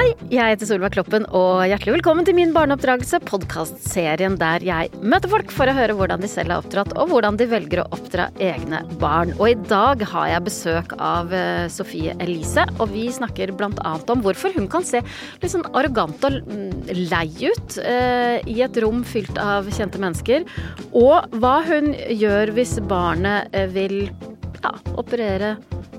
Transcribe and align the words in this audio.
Hei, 0.00 0.14
jeg 0.32 0.54
heter 0.54 0.64
Solveig 0.64 0.94
Kloppen, 0.94 1.26
og 1.36 1.58
hjertelig 1.68 1.98
velkommen 1.98 2.24
til 2.24 2.32
Min 2.32 2.54
barneoppdragelse, 2.54 3.18
podkastserien 3.28 4.38
der 4.40 4.62
jeg 4.64 4.88
møter 5.04 5.28
folk 5.28 5.50
for 5.52 5.68
å 5.68 5.74
høre 5.76 5.92
hvordan 5.98 6.22
de 6.22 6.28
selv 6.30 6.54
er 6.54 6.62
oppdratt, 6.62 6.94
og 6.96 7.10
hvordan 7.10 7.36
de 7.36 7.44
velger 7.50 7.82
å 7.82 7.84
oppdra 7.92 8.30
egne 8.40 8.78
barn. 9.02 9.34
Og 9.36 9.50
i 9.50 9.58
dag 9.68 10.00
har 10.08 10.30
jeg 10.30 10.46
besøk 10.46 10.94
av 10.96 11.34
eh, 11.36 11.66
Sofie 11.68 12.14
Elise, 12.16 12.64
og 12.78 12.94
vi 12.94 13.10
snakker 13.12 13.52
annet 13.52 14.14
om 14.14 14.22
hvorfor 14.24 14.56
hun 14.56 14.70
kan 14.72 14.86
se 14.88 15.02
litt 15.04 15.52
sånn 15.52 15.68
arrogant 15.76 16.24
og 16.24 16.38
mm, 16.48 16.94
lei 17.10 17.28
ut 17.44 17.76
eh, 17.84 18.40
i 18.48 18.56
et 18.64 18.80
rom 18.80 19.02
fylt 19.04 19.36
av 19.36 19.68
kjente 19.68 20.00
mennesker, 20.00 20.48
og 20.96 21.28
hva 21.42 21.58
hun 21.68 21.92
gjør 22.08 22.54
hvis 22.56 22.78
barnet 22.88 23.52
eh, 23.52 23.68
vil 23.76 24.06
ja, 24.64 24.72
operere 24.96 25.58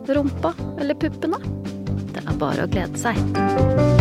rumpa 0.09 0.55
eller 0.79 0.97
puppene. 0.97 1.37
Er 2.31 2.37
bare 2.39 2.63
å 2.63 2.71
glede 2.71 2.95
seg. 3.01 4.00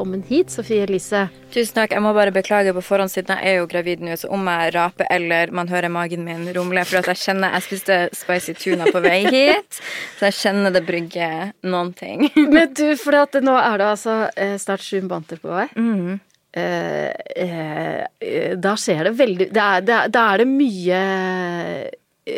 Velkommen 0.00 0.22
hit, 0.22 0.48
Sofie 0.50 0.80
Elise. 0.80 1.26
Tusen 1.52 1.74
takk. 1.76 1.92
Jeg 1.92 2.00
må 2.00 2.14
bare 2.16 2.32
beklage 2.32 2.72
på 2.72 2.80
forhånd, 2.80 3.10
siden 3.12 3.36
jeg 3.36 3.50
er 3.50 3.58
jo 3.58 3.66
gravid 3.68 4.00
nå, 4.00 4.14
så 4.16 4.30
om 4.32 4.46
jeg 4.48 4.70
raper 4.72 5.04
eller 5.12 5.52
man 5.52 5.68
hører 5.68 5.92
magen 5.92 6.24
min 6.24 6.46
rumle 6.56 6.86
For 6.88 7.02
at 7.02 7.10
jeg 7.12 7.20
kjenner 7.20 7.52
Jeg 7.58 7.66
spiste 7.66 7.98
spicy 8.16 8.54
tuna 8.56 8.88
på 8.88 9.02
vei 9.04 9.18
hit, 9.34 9.82
så 10.16 10.30
jeg 10.30 10.38
kjenner 10.38 10.72
det 10.72 10.86
brygger 10.88 11.52
noen 11.68 11.92
ting. 11.92 12.30
Men 12.54 12.72
du, 12.72 12.86
for 12.96 13.18
at 13.20 13.36
nå 13.44 13.58
er 13.60 13.76
det 13.76 13.90
altså 13.90 14.16
eh, 14.40 14.56
snart 14.64 14.86
sju 14.86 15.02
måneder 15.02 15.44
på 15.44 15.52
vei. 15.52 15.68
Mm. 15.76 16.16
Eh, 16.56 17.12
eh, 17.44 18.56
da 18.56 18.72
skjer 18.80 19.04
det 19.06 19.12
veldig 19.20 19.52
Da 19.52 19.66
er, 19.76 20.08
da 20.08 20.24
er 20.32 20.40
det 20.40 20.48
mye 20.48 21.02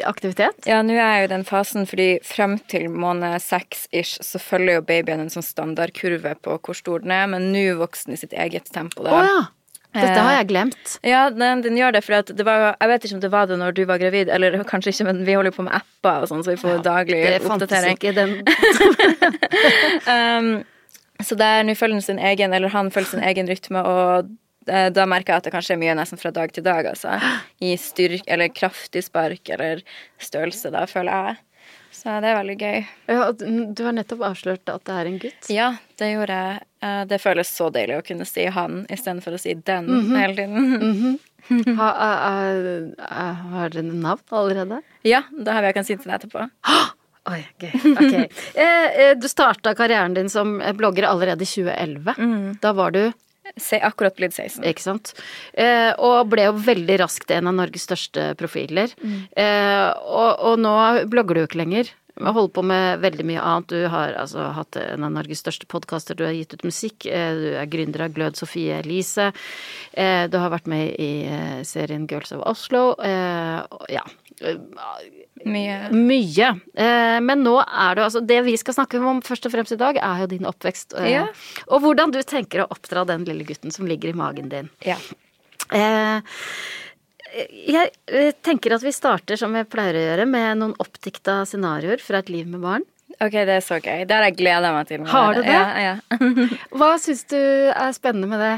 aktivitet. 0.08 0.66
Ja, 0.68 0.80
nå 0.86 0.94
er 0.96 1.00
jeg 1.02 1.22
jo 1.24 1.28
i 1.28 1.32
den 1.34 1.46
fasen, 1.48 1.86
fordi 1.88 2.08
frem 2.26 2.58
til 2.72 2.88
måned 2.90 3.36
seks 3.44 3.86
ish 3.92 4.20
så 4.24 4.40
følger 4.42 4.80
jo 4.80 4.84
babyen 4.88 5.24
en 5.24 5.32
sånn 5.32 5.46
standardkurve 5.46 6.36
på 6.44 6.58
hvor 6.58 6.78
stor 6.78 7.04
den 7.04 7.14
er, 7.14 7.26
men 7.30 7.50
nå 7.54 7.66
vokser 7.80 8.10
den 8.10 8.18
i 8.18 8.22
sitt 8.22 8.36
eget 8.36 8.70
tempo. 8.74 9.04
Å 9.06 9.26
ja! 9.26 9.42
Dette 9.92 10.20
har 10.24 10.38
jeg 10.38 10.46
glemt. 10.48 10.94
Ja, 11.04 11.26
den, 11.28 11.60
den 11.60 11.76
gjør 11.76 11.92
det, 11.92 12.00
for 12.06 12.24
det 12.24 12.46
var, 12.48 12.70
jeg 12.80 12.88
vet 12.88 13.02
ikke 13.04 13.16
om 13.18 13.24
det 13.26 13.30
var 13.34 13.48
det 13.50 13.58
når 13.60 13.74
du 13.76 13.82
var 13.90 14.00
gravid, 14.00 14.30
eller 14.32 14.56
kanskje 14.70 14.94
ikke, 14.94 15.04
men 15.10 15.20
vi 15.26 15.34
holder 15.36 15.52
jo 15.52 15.58
på 15.58 15.66
med 15.66 15.76
apper 15.76 16.24
og 16.24 16.30
sånn, 16.30 16.44
så 16.46 16.54
vi 16.54 16.60
får 16.62 16.80
daglig 16.86 17.20
Det 17.28 17.42
oppdatering. 17.44 17.98
ikke 18.00 18.14
den 18.16 18.38
Um, 20.12 20.54
så 21.22 21.36
der 21.38 21.62
nå 21.66 21.74
følger 21.78 22.00
han 22.00 22.02
sin 22.04 22.18
egen, 22.18 22.54
eller 22.56 22.72
han 22.72 22.88
følger 22.90 23.12
sin 23.12 23.27
egen 23.28 23.46
rytme, 23.50 23.82
og 23.86 24.24
eh, 24.24 24.30
da 24.66 25.06
merker 25.10 25.32
jeg 25.34 25.42
at 25.42 25.44
det 25.48 25.52
kanskje 25.55 25.74
er 25.77 25.80
mye 25.82 25.94
nesten 25.98 26.20
fra 26.20 26.30
dag 26.34 26.52
til 26.55 26.64
dag, 26.66 26.86
altså. 26.92 27.16
I 27.62 27.74
styrk, 27.80 28.22
eller 28.27 28.48
kraftig 28.55 29.02
spark, 29.06 29.48
eller 29.55 29.82
størrelse, 30.22 30.70
da, 30.74 30.84
føler 30.91 31.12
jeg. 31.30 31.41
Så 31.92 32.14
det 32.24 32.30
er 32.30 32.38
veldig 32.38 32.55
gøy. 32.56 32.78
ja, 33.12 33.27
Du 33.77 33.83
har 33.84 33.92
nettopp 33.92 34.22
avslørt 34.30 34.70
at 34.72 34.84
det 34.88 34.94
er 34.96 35.08
en 35.10 35.18
gutt. 35.20 35.50
Ja, 35.52 35.66
det 36.00 36.08
gjorde 36.14 36.38
jeg. 36.38 36.62
Eh, 36.83 37.02
Det 37.10 37.18
føles 37.20 37.50
så 37.52 37.68
deilig 37.70 37.98
å 38.00 38.05
kunne 38.06 38.24
si 38.27 38.46
han 38.48 38.86
istedenfor 38.90 39.36
å 39.36 39.40
si 39.42 39.55
den 39.55 39.90
hele 40.16 40.34
tiden. 40.38 41.18
Mhm. 41.42 41.74
Ha, 41.74 41.86
er, 41.98 42.58
er, 43.02 43.33
har 43.50 43.72
dere 43.74 43.83
navn 43.83 44.20
allerede? 44.30 44.77
Ja, 45.02 45.24
da 45.34 45.56
har 45.56 45.64
vi 45.64 45.72
jeg 45.72 45.74
kan 45.74 45.84
si 45.88 45.96
til 45.98 46.06
deg 46.12 46.20
etterpå. 46.20 46.44
Oi, 47.33 47.40
gøy. 47.58 47.72
Ok. 47.98 48.14
Eh, 48.55 48.86
eh, 49.02 49.10
du 49.18 49.27
starta 49.28 49.72
karrieren 49.74 50.14
din 50.14 50.30
som 50.30 50.60
blogger 50.78 51.08
allerede 51.10 51.42
i 51.42 51.50
2011. 51.50 52.14
Da 52.62 52.72
var 52.78 52.94
du 52.94 53.00
akkurat 53.81 54.17
blitt 54.19 54.36
16. 54.36 54.64
Ikke 54.69 54.84
sant. 54.84 55.14
Eh, 55.53 55.92
og 55.98 56.31
ble 56.33 56.48
jo 56.48 56.58
veldig 56.58 57.00
raskt 57.03 57.33
en 57.34 57.50
av 57.50 57.58
Norges 57.58 57.89
største 57.89 58.33
profiler. 58.40 58.92
Eh, 59.36 59.89
og, 60.07 60.30
og 60.52 60.63
nå 60.63 60.77
blogger 61.13 61.35
du 61.35 61.45
jo 61.45 61.51
ikke 61.51 61.62
lenger. 61.64 61.92
Du 62.14 62.24
holder 62.29 62.52
på 62.52 62.62
med 62.62 63.01
veldig 63.01 63.24
mye 63.27 63.42
annet. 63.42 63.73
Du 63.73 63.89
har 63.89 64.12
altså 64.20 64.51
hatt 64.57 64.77
en 64.77 65.07
av 65.07 65.14
Norges 65.14 65.41
største 65.42 65.67
podkaster, 65.70 66.14
du 66.14 66.27
har 66.27 66.35
gitt 66.36 66.52
ut 66.55 66.67
musikk, 66.68 67.07
eh, 67.07 67.33
du 67.35 67.46
er 67.57 67.70
gründer 67.73 68.07
av 68.07 68.12
Glød 68.17 68.36
Sofie 68.36 68.80
Elise. 68.83 69.33
Eh, 69.92 70.29
du 70.29 70.36
har 70.39 70.52
vært 70.52 70.68
med 70.68 70.92
i 71.01 71.24
eh, 71.24 71.62
serien 71.64 72.07
Girls 72.11 72.35
of 72.36 72.45
Oslo. 72.46 72.92
Ja. 73.92 74.05
Mye. 75.45 75.79
Mye. 75.91 76.48
Eh, 76.75 77.19
men 77.25 77.42
nå 77.42 77.57
er 77.64 77.97
det 77.98 78.05
altså 78.05 78.20
Det 78.27 78.39
vi 78.47 78.55
skal 78.61 78.77
snakke 78.77 79.01
om 79.03 79.23
først 79.25 79.47
og 79.48 79.53
fremst 79.55 79.73
i 79.75 79.80
dag, 79.80 79.97
er 79.98 80.20
jo 80.25 80.29
din 80.30 80.47
oppvekst. 80.48 80.95
eh, 81.01 81.11
Ja. 81.13 81.25
Og 81.69 81.83
hvordan 81.83 82.13
du 82.14 82.20
tenker 82.23 82.63
å 82.64 82.69
oppdra 82.70 83.05
den 83.07 83.25
lille 83.29 83.45
gutten 83.48 83.73
som 83.75 83.86
ligger 83.91 84.11
i 84.13 84.17
magen 84.19 84.48
din. 84.53 84.70
Ja. 84.86 84.97
Eh, 85.73 86.20
jeg 87.67 87.91
eh, 88.13 88.33
tenker 88.45 88.75
at 88.77 88.83
vi 88.85 88.92
starter 88.92 89.39
som 89.41 89.55
jeg 89.57 89.69
pleier 89.73 89.97
å 89.97 90.03
gjøre, 90.07 90.27
med 90.29 90.59
noen 90.61 90.74
oppdikta 90.83 91.42
scenarioer 91.48 92.03
fra 92.05 92.19
et 92.20 92.29
liv 92.33 92.47
med 92.47 92.61
barn. 92.61 92.85
Ok, 93.23 93.33
det 93.33 93.55
er 93.57 93.64
så 93.64 93.79
gøy. 93.80 94.03
Det 94.09 94.14
har 94.17 94.24
jeg 94.27 94.36
gleda 94.41 94.73
meg 94.74 94.89
til. 94.89 95.05
Har 95.07 95.35
du 95.36 95.42
det? 95.45 95.53
Ja, 95.53 95.79
ja. 95.79 96.19
Hva 96.74 96.95
syns 97.01 97.24
du 97.30 97.36
er 97.39 97.92
spennende 97.97 98.29
med 98.29 98.41
det? 98.42 98.55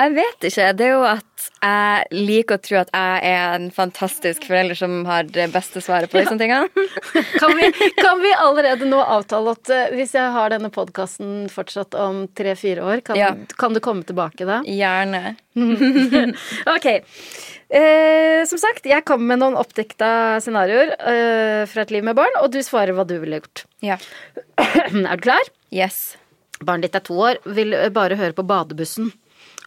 Jeg 0.00 0.14
vet 0.16 0.44
ikke. 0.48 0.66
Det 0.72 0.84
er 0.86 0.92
jo 0.94 1.02
at 1.04 1.46
jeg 1.62 2.22
liker 2.24 2.56
å 2.56 2.62
tro 2.64 2.78
at 2.80 2.90
jeg 2.96 3.26
er 3.28 3.56
en 3.58 3.66
fantastisk 3.74 4.46
forelder 4.48 4.78
som 4.78 4.94
har 5.04 5.26
det 5.28 5.44
beste 5.52 5.82
svaret 5.84 6.08
på 6.10 6.22
disse 6.22 6.36
tingene. 6.40 6.70
Kan 7.42 7.52
vi, 7.58 7.68
kan 7.98 8.22
vi 8.22 8.30
allerede 8.40 8.86
nå 8.88 9.00
avtale 9.02 9.52
at 9.56 9.70
eh, 9.74 9.92
hvis 9.96 10.14
jeg 10.16 10.32
har 10.34 10.52
denne 10.52 10.70
podkasten 10.72 11.46
fortsatt 11.52 11.96
om 11.98 12.22
tre-fire 12.38 12.84
år, 12.86 13.02
kan, 13.04 13.18
Ja. 13.20 13.30
kan 13.58 13.74
du 13.76 13.80
komme 13.84 14.06
tilbake 14.08 14.46
da? 14.48 14.60
Gjerne. 14.64 15.34
Ok. 16.72 16.86
Eh, 17.72 18.42
som 18.48 18.60
sagt, 18.60 18.86
jeg 18.88 19.04
kom 19.08 19.24
med 19.28 19.40
noen 19.42 19.56
oppdikta 19.60 20.38
scenarioer 20.44 20.92
eh, 20.98 21.62
fra 21.68 21.84
et 21.84 21.92
liv 21.94 22.04
med 22.04 22.16
barn, 22.18 22.34
og 22.42 22.50
du 22.52 22.60
svarer 22.64 22.96
hva 22.96 23.04
du 23.08 23.16
ville 23.22 23.40
gjort. 23.40 23.64
Ja. 23.84 23.96
er 24.60 25.16
du 25.16 25.24
klar? 25.24 25.52
Yes. 25.72 26.14
Barnet 26.62 26.88
ditt 26.90 26.98
er 27.00 27.04
to 27.06 27.16
år, 27.28 27.40
vil 27.58 27.74
eh, 27.76 27.88
bare 27.92 28.18
høre 28.20 28.36
på 28.36 28.44
badebussen. 28.46 29.10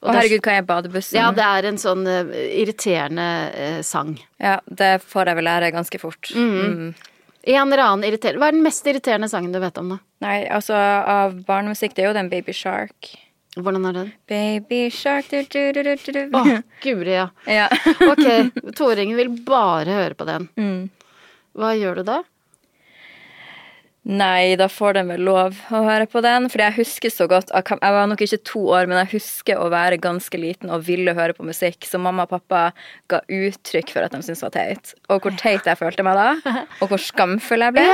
Og 0.05 0.11
Å, 0.11 0.13
er- 0.13 0.19
herregud, 0.21 0.43
hva 0.45 0.53
er 0.59 0.65
badebussen? 0.69 1.17
Ja, 1.17 1.31
det 1.33 1.41
er 1.49 1.65
en 1.71 1.79
sånn 1.81 2.05
uh, 2.05 2.29
irriterende 2.61 3.25
uh, 3.57 3.81
sang. 3.85 4.15
Ja, 4.37 4.59
det 4.69 4.99
får 5.01 5.31
jeg 5.31 5.39
vel 5.41 5.47
lære 5.49 5.71
ganske 5.73 5.99
fort. 6.01 6.29
Mm. 6.37 6.93
En 7.45 7.61
eller 7.71 7.81
annen 7.83 8.05
irriterende 8.07 8.41
Hva 8.41 8.47
er 8.49 8.55
den 8.57 8.63
mest 8.65 8.87
irriterende 8.89 9.29
sangen 9.29 9.51
du 9.53 9.59
vet 9.61 9.77
om, 9.81 9.95
da? 9.95 9.99
Nei, 10.25 10.37
altså, 10.49 10.77
av 10.77 11.35
barnemusikk, 11.45 11.93
det 11.97 12.05
er 12.05 12.11
jo 12.11 12.17
den 12.17 12.29
Baby 12.31 12.53
Shark. 12.57 13.11
Hvordan 13.55 13.85
er 13.87 13.93
den? 13.95 14.07
Baby 14.27 14.79
Shark 14.91 15.29
du, 15.31 15.41
du, 15.49 15.59
du, 15.73 15.81
du, 15.95 16.11
du. 16.11 16.21
Å, 16.35 16.43
guri, 16.83 17.13
ja. 17.15 17.27
Ja. 17.59 17.67
Ok, 18.11 18.73
toåringen 18.77 19.17
vil 19.17 19.29
bare 19.47 19.89
høre 20.01 20.17
på 20.19 20.27
den. 20.27 20.49
Mm. 20.59 20.89
Hva 21.55 21.71
gjør 21.77 22.01
du 22.01 22.07
da? 22.09 22.17
Nei, 24.05 24.53
da 24.53 24.67
får 24.69 24.99
den 24.99 25.07
vel 25.09 25.23
lov 25.25 25.55
å 25.73 25.79
høre 25.81 26.05
på 26.05 26.21
den. 26.21 26.45
Fordi 26.53 26.61
jeg 26.67 26.77
husker 26.77 27.09
så 27.09 27.25
godt 27.29 27.49
Jeg 27.49 27.79
var 27.81 28.05
nok 28.05 28.21
ikke 28.21 28.37
to 28.45 28.61
år, 28.69 28.85
men 28.85 28.99
jeg 29.01 29.15
husker 29.15 29.57
å 29.57 29.71
være 29.73 29.97
ganske 29.97 30.37
liten 30.37 30.69
og 30.69 30.83
ville 30.85 31.15
høre 31.17 31.33
på 31.33 31.45
musikk. 31.47 31.87
Så 31.89 31.97
mamma 31.97 32.27
og 32.27 32.35
pappa 32.35 32.67
ga 33.09 33.23
uttrykk 33.25 33.89
for 33.95 34.05
at 34.05 34.13
de 34.13 34.21
syntes 34.21 34.43
det 34.43 34.45
var 34.45 34.53
teit. 34.53 34.93
Og 35.09 35.25
hvor 35.25 35.33
teit 35.41 35.65
jeg 35.65 35.81
følte 35.81 36.05
meg 36.05 36.19
da. 36.19 36.61
Og 36.83 36.91
hvor 36.91 37.01
skamfull 37.01 37.65
jeg 37.65 37.77
ble. 37.79 37.87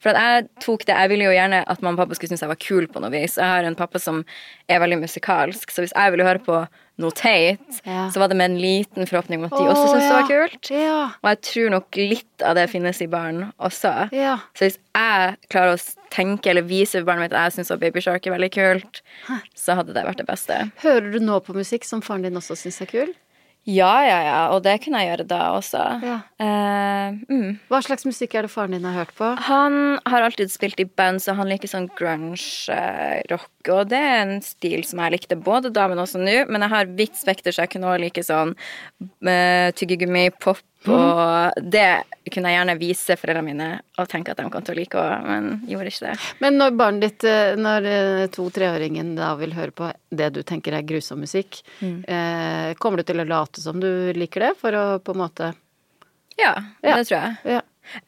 For 0.00 0.16
at 0.16 0.24
jeg 0.24 0.48
tok 0.64 0.86
det 0.88 0.96
Jeg 0.96 1.12
ville 1.12 1.28
jo 1.28 1.36
gjerne 1.36 1.60
at 1.68 1.84
mamma 1.84 1.98
og 1.98 2.06
pappa 2.06 2.16
skulle 2.16 2.32
synes 2.32 2.46
jeg 2.46 2.54
var 2.54 2.62
kul 2.64 2.88
på 2.88 3.04
noe 3.04 3.12
vis. 3.12 3.36
Jeg 3.36 3.52
har 3.52 3.68
en 3.68 3.76
pappa 3.76 4.00
som 4.00 4.24
er 4.68 4.80
veldig 4.82 4.98
musikalsk, 5.00 5.70
så 5.72 5.82
hvis 5.84 5.94
jeg 5.96 6.12
ville 6.12 6.26
høre 6.26 6.42
på 6.44 6.58
noe 6.98 7.14
teit, 7.14 7.60
Ja. 7.86 8.08
så 8.10 8.18
var 8.18 8.28
det 8.28 8.36
med 8.36 8.50
en 8.50 8.58
liten 8.60 9.06
forhåpning 9.06 9.38
om 9.38 9.44
at 9.46 9.54
de 9.54 9.68
også 9.70 9.86
syntes 9.92 10.08
det 10.08 10.16
var 10.16 10.28
kult. 10.28 10.70
Ja. 10.70 10.96
Og 11.22 11.28
jeg 11.30 11.40
tror 11.48 11.70
nok 11.70 11.96
litt 11.96 12.42
av 12.44 12.56
det 12.58 12.66
finnes 12.70 13.00
i 13.00 13.06
barn 13.06 13.52
også. 13.60 14.10
ja. 14.12 14.38
Så 14.54 14.66
hvis 14.66 14.78
jeg 14.94 15.36
klarer 15.48 15.76
å 15.76 15.94
tenke 16.10 16.50
eller 16.50 16.62
vise 16.66 17.04
barnet 17.04 17.28
mitt 17.28 17.32
at 17.38 17.52
jeg 17.54 17.64
syns 17.64 17.78
Baby 17.80 18.00
Shark 18.00 18.26
er 18.26 18.34
veldig 18.36 18.50
kult, 18.52 19.00
så 19.54 19.74
hadde 19.78 19.94
det 19.94 20.04
vært 20.04 20.18
det 20.18 20.26
beste. 20.26 20.58
Hører 20.82 21.12
du 21.12 21.18
nå 21.20 21.38
på 21.40 21.54
musikk 21.54 21.84
som 21.84 22.02
faren 22.02 22.22
din 22.22 22.34
også 22.36 22.56
syns 22.58 22.80
er 22.82 22.86
kul? 22.90 23.14
Ja, 23.68 24.00
ja, 24.00 24.18
ja, 24.24 24.36
og 24.54 24.62
det 24.64 24.78
kunne 24.80 24.96
jeg 25.02 25.10
gjøre 25.10 25.26
da 25.28 25.38
også. 25.52 25.80
Ja. 26.02 26.14
Eh, 26.40 27.18
mm. 27.28 27.58
Hva 27.68 27.82
slags 27.84 28.06
musikk 28.08 28.34
er 28.38 28.46
det 28.46 28.50
faren 28.50 28.72
din 28.72 28.84
har 28.88 28.94
hørt 29.04 29.12
på? 29.18 29.28
Han 29.44 29.98
har 30.08 30.22
alltid 30.24 30.48
spilt 30.50 30.80
i 30.80 30.86
band, 30.88 31.20
så 31.20 31.34
han 31.36 31.50
liker 31.52 31.68
sånn 31.68 31.90
grunge-rock. 31.98 33.50
Og 33.74 33.88
det 33.90 33.98
er 33.98 34.22
en 34.22 34.38
stil 34.44 34.84
som 34.86 35.00
jeg 35.04 35.14
likte 35.16 35.36
både 35.36 35.70
da, 35.74 35.88
men 35.90 35.98
også 36.02 36.20
nå. 36.22 36.38
Men 36.48 36.64
jeg 36.64 36.72
har 36.74 36.90
vidt 36.98 37.16
spekter, 37.18 37.52
så 37.54 37.64
jeg 37.64 37.72
kunne 37.74 37.90
også 37.90 38.02
like 38.04 38.24
sånn 38.26 38.54
uh, 38.54 39.68
tyggegummi, 39.78 40.30
pop, 40.40 40.62
og 40.86 41.56
det 41.74 42.04
kunne 42.30 42.52
jeg 42.52 42.58
gjerne 42.60 42.74
vise 42.78 43.16
foreldrene 43.18 43.46
mine 43.48 43.68
og 43.98 44.06
tenke 44.12 44.30
at 44.30 44.38
de 44.38 44.46
kom 44.52 44.62
til 44.62 44.76
å 44.76 44.78
like 44.78 45.00
òg, 45.00 45.24
men 45.26 45.48
gjorde 45.66 45.90
ikke 45.90 46.04
det. 46.12 46.26
Men 46.44 46.58
når 46.60 46.76
barnet 46.78 47.02
ditt, 47.06 47.24
eh, 47.26 47.56
når 47.58 47.88
eh, 47.90 48.26
to-treåringen 48.34 49.14
da 49.18 49.32
vil 49.40 49.56
høre 49.56 49.74
på 49.74 49.88
det 50.14 50.28
du 50.36 50.42
tenker 50.46 50.76
er 50.78 50.86
grusom 50.86 51.18
musikk, 51.24 51.62
eh, 51.82 52.74
kommer 52.78 53.00
du 53.02 53.08
til 53.08 53.24
å 53.24 53.26
late 53.26 53.64
som 53.64 53.80
du 53.82 53.88
liker 54.14 54.46
det, 54.46 54.52
for 54.60 54.76
å 54.78 54.84
på 55.02 55.16
en 55.16 55.22
måte 55.24 55.50
Ja, 56.38 56.54
Ja. 56.84 56.94
det 57.00 57.08
tror 57.08 57.18
jeg. 57.18 57.36
Ja. 57.56 57.60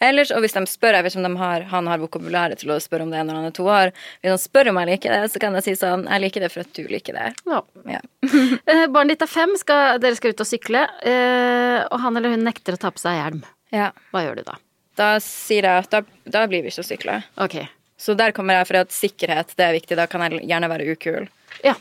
Ellers, 0.03 0.31
og 0.35 0.45
hvis 0.45 0.57
de 0.57 0.63
spør, 0.71 0.97
jeg 0.99 1.07
vet 1.07 1.17
ikke 1.17 1.31
om 1.31 1.39
har, 1.41 1.67
han 1.73 1.91
har 1.91 2.03
vokabularet 2.03 2.61
til 2.61 2.73
å 2.75 2.79
spørre 2.83 3.07
om 3.07 3.13
det 3.13 3.23
når 3.27 3.39
han 3.41 3.49
er 3.51 3.55
to 3.57 3.67
år, 3.71 3.93
hvis 4.21 4.35
han 4.35 4.43
spør 4.43 4.71
om 4.73 4.81
jeg 4.83 4.91
liker 4.93 5.15
det, 5.17 5.33
så 5.33 5.43
kan 5.43 5.59
jeg 5.59 5.67
si 5.67 5.75
sånn 5.81 6.07
Jeg 6.11 6.25
liker 6.25 6.45
det 6.45 6.51
for 6.53 6.65
at 6.65 6.73
du 6.77 6.83
liker 6.91 7.17
det. 7.19 7.29
Ja. 7.51 7.63
Ja. 7.97 8.03
Eh, 8.71 8.87
Barnet 8.93 9.17
ditt 9.17 9.25
er 9.25 9.31
fem, 9.31 9.53
skal, 9.59 9.99
dere 10.03 10.17
skal 10.19 10.35
ut 10.35 10.43
og 10.45 10.49
sykle, 10.49 10.83
eh, 11.07 11.81
og 11.89 11.99
han 12.03 12.17
eller 12.19 12.35
hun 12.35 12.45
nekter 12.47 12.77
å 12.77 12.81
ta 12.81 12.91
på 12.95 13.01
seg 13.03 13.17
hjelm. 13.19 13.43
ja. 13.75 13.91
Hva 14.13 14.23
gjør 14.25 14.41
du 14.41 14.45
da? 14.47 14.57
Da 15.01 15.11
sier 15.25 15.65
jeg 15.67 15.85
at 15.85 15.93
da, 15.93 16.01
da 16.29 16.43
blir 16.51 16.63
vi 16.65 16.71
ikke 16.73 16.85
å 16.85 16.87
sykle. 16.87 17.15
Okay. 17.41 17.69
Så 18.01 18.15
der 18.19 18.35
kommer 18.37 18.59
jeg 18.59 18.69
for 18.69 18.81
at 18.83 18.93
sikkerhet, 18.95 19.55
det 19.57 19.65
er 19.67 19.77
viktig. 19.77 19.97
Da 19.99 20.07
kan 20.11 20.25
jeg 20.27 20.45
gjerne 20.49 20.69
være 20.73 20.89
ukul. 20.93 21.29
Ja. 21.65 21.75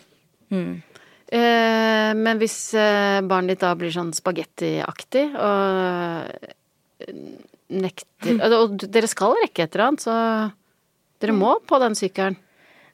Mm. 0.54 0.82
Eh, 1.30 2.12
men 2.18 2.40
hvis 2.42 2.58
eh, 2.74 3.20
barnet 3.28 3.54
ditt 3.58 3.64
da 3.66 3.74
blir 3.78 3.94
sånn 3.94 4.10
spagettiaktig 4.18 5.26
og 5.38 6.50
nekter 7.70 8.40
og, 8.44 8.56
og 8.60 8.86
dere 8.90 9.10
skal 9.10 9.38
rekke 9.44 9.66
et 9.66 9.76
eller 9.76 9.88
annet, 9.90 10.06
så 10.06 10.16
dere 11.22 11.36
må 11.36 11.58
på 11.68 11.80
den 11.82 11.98
sykkelen. 11.98 12.38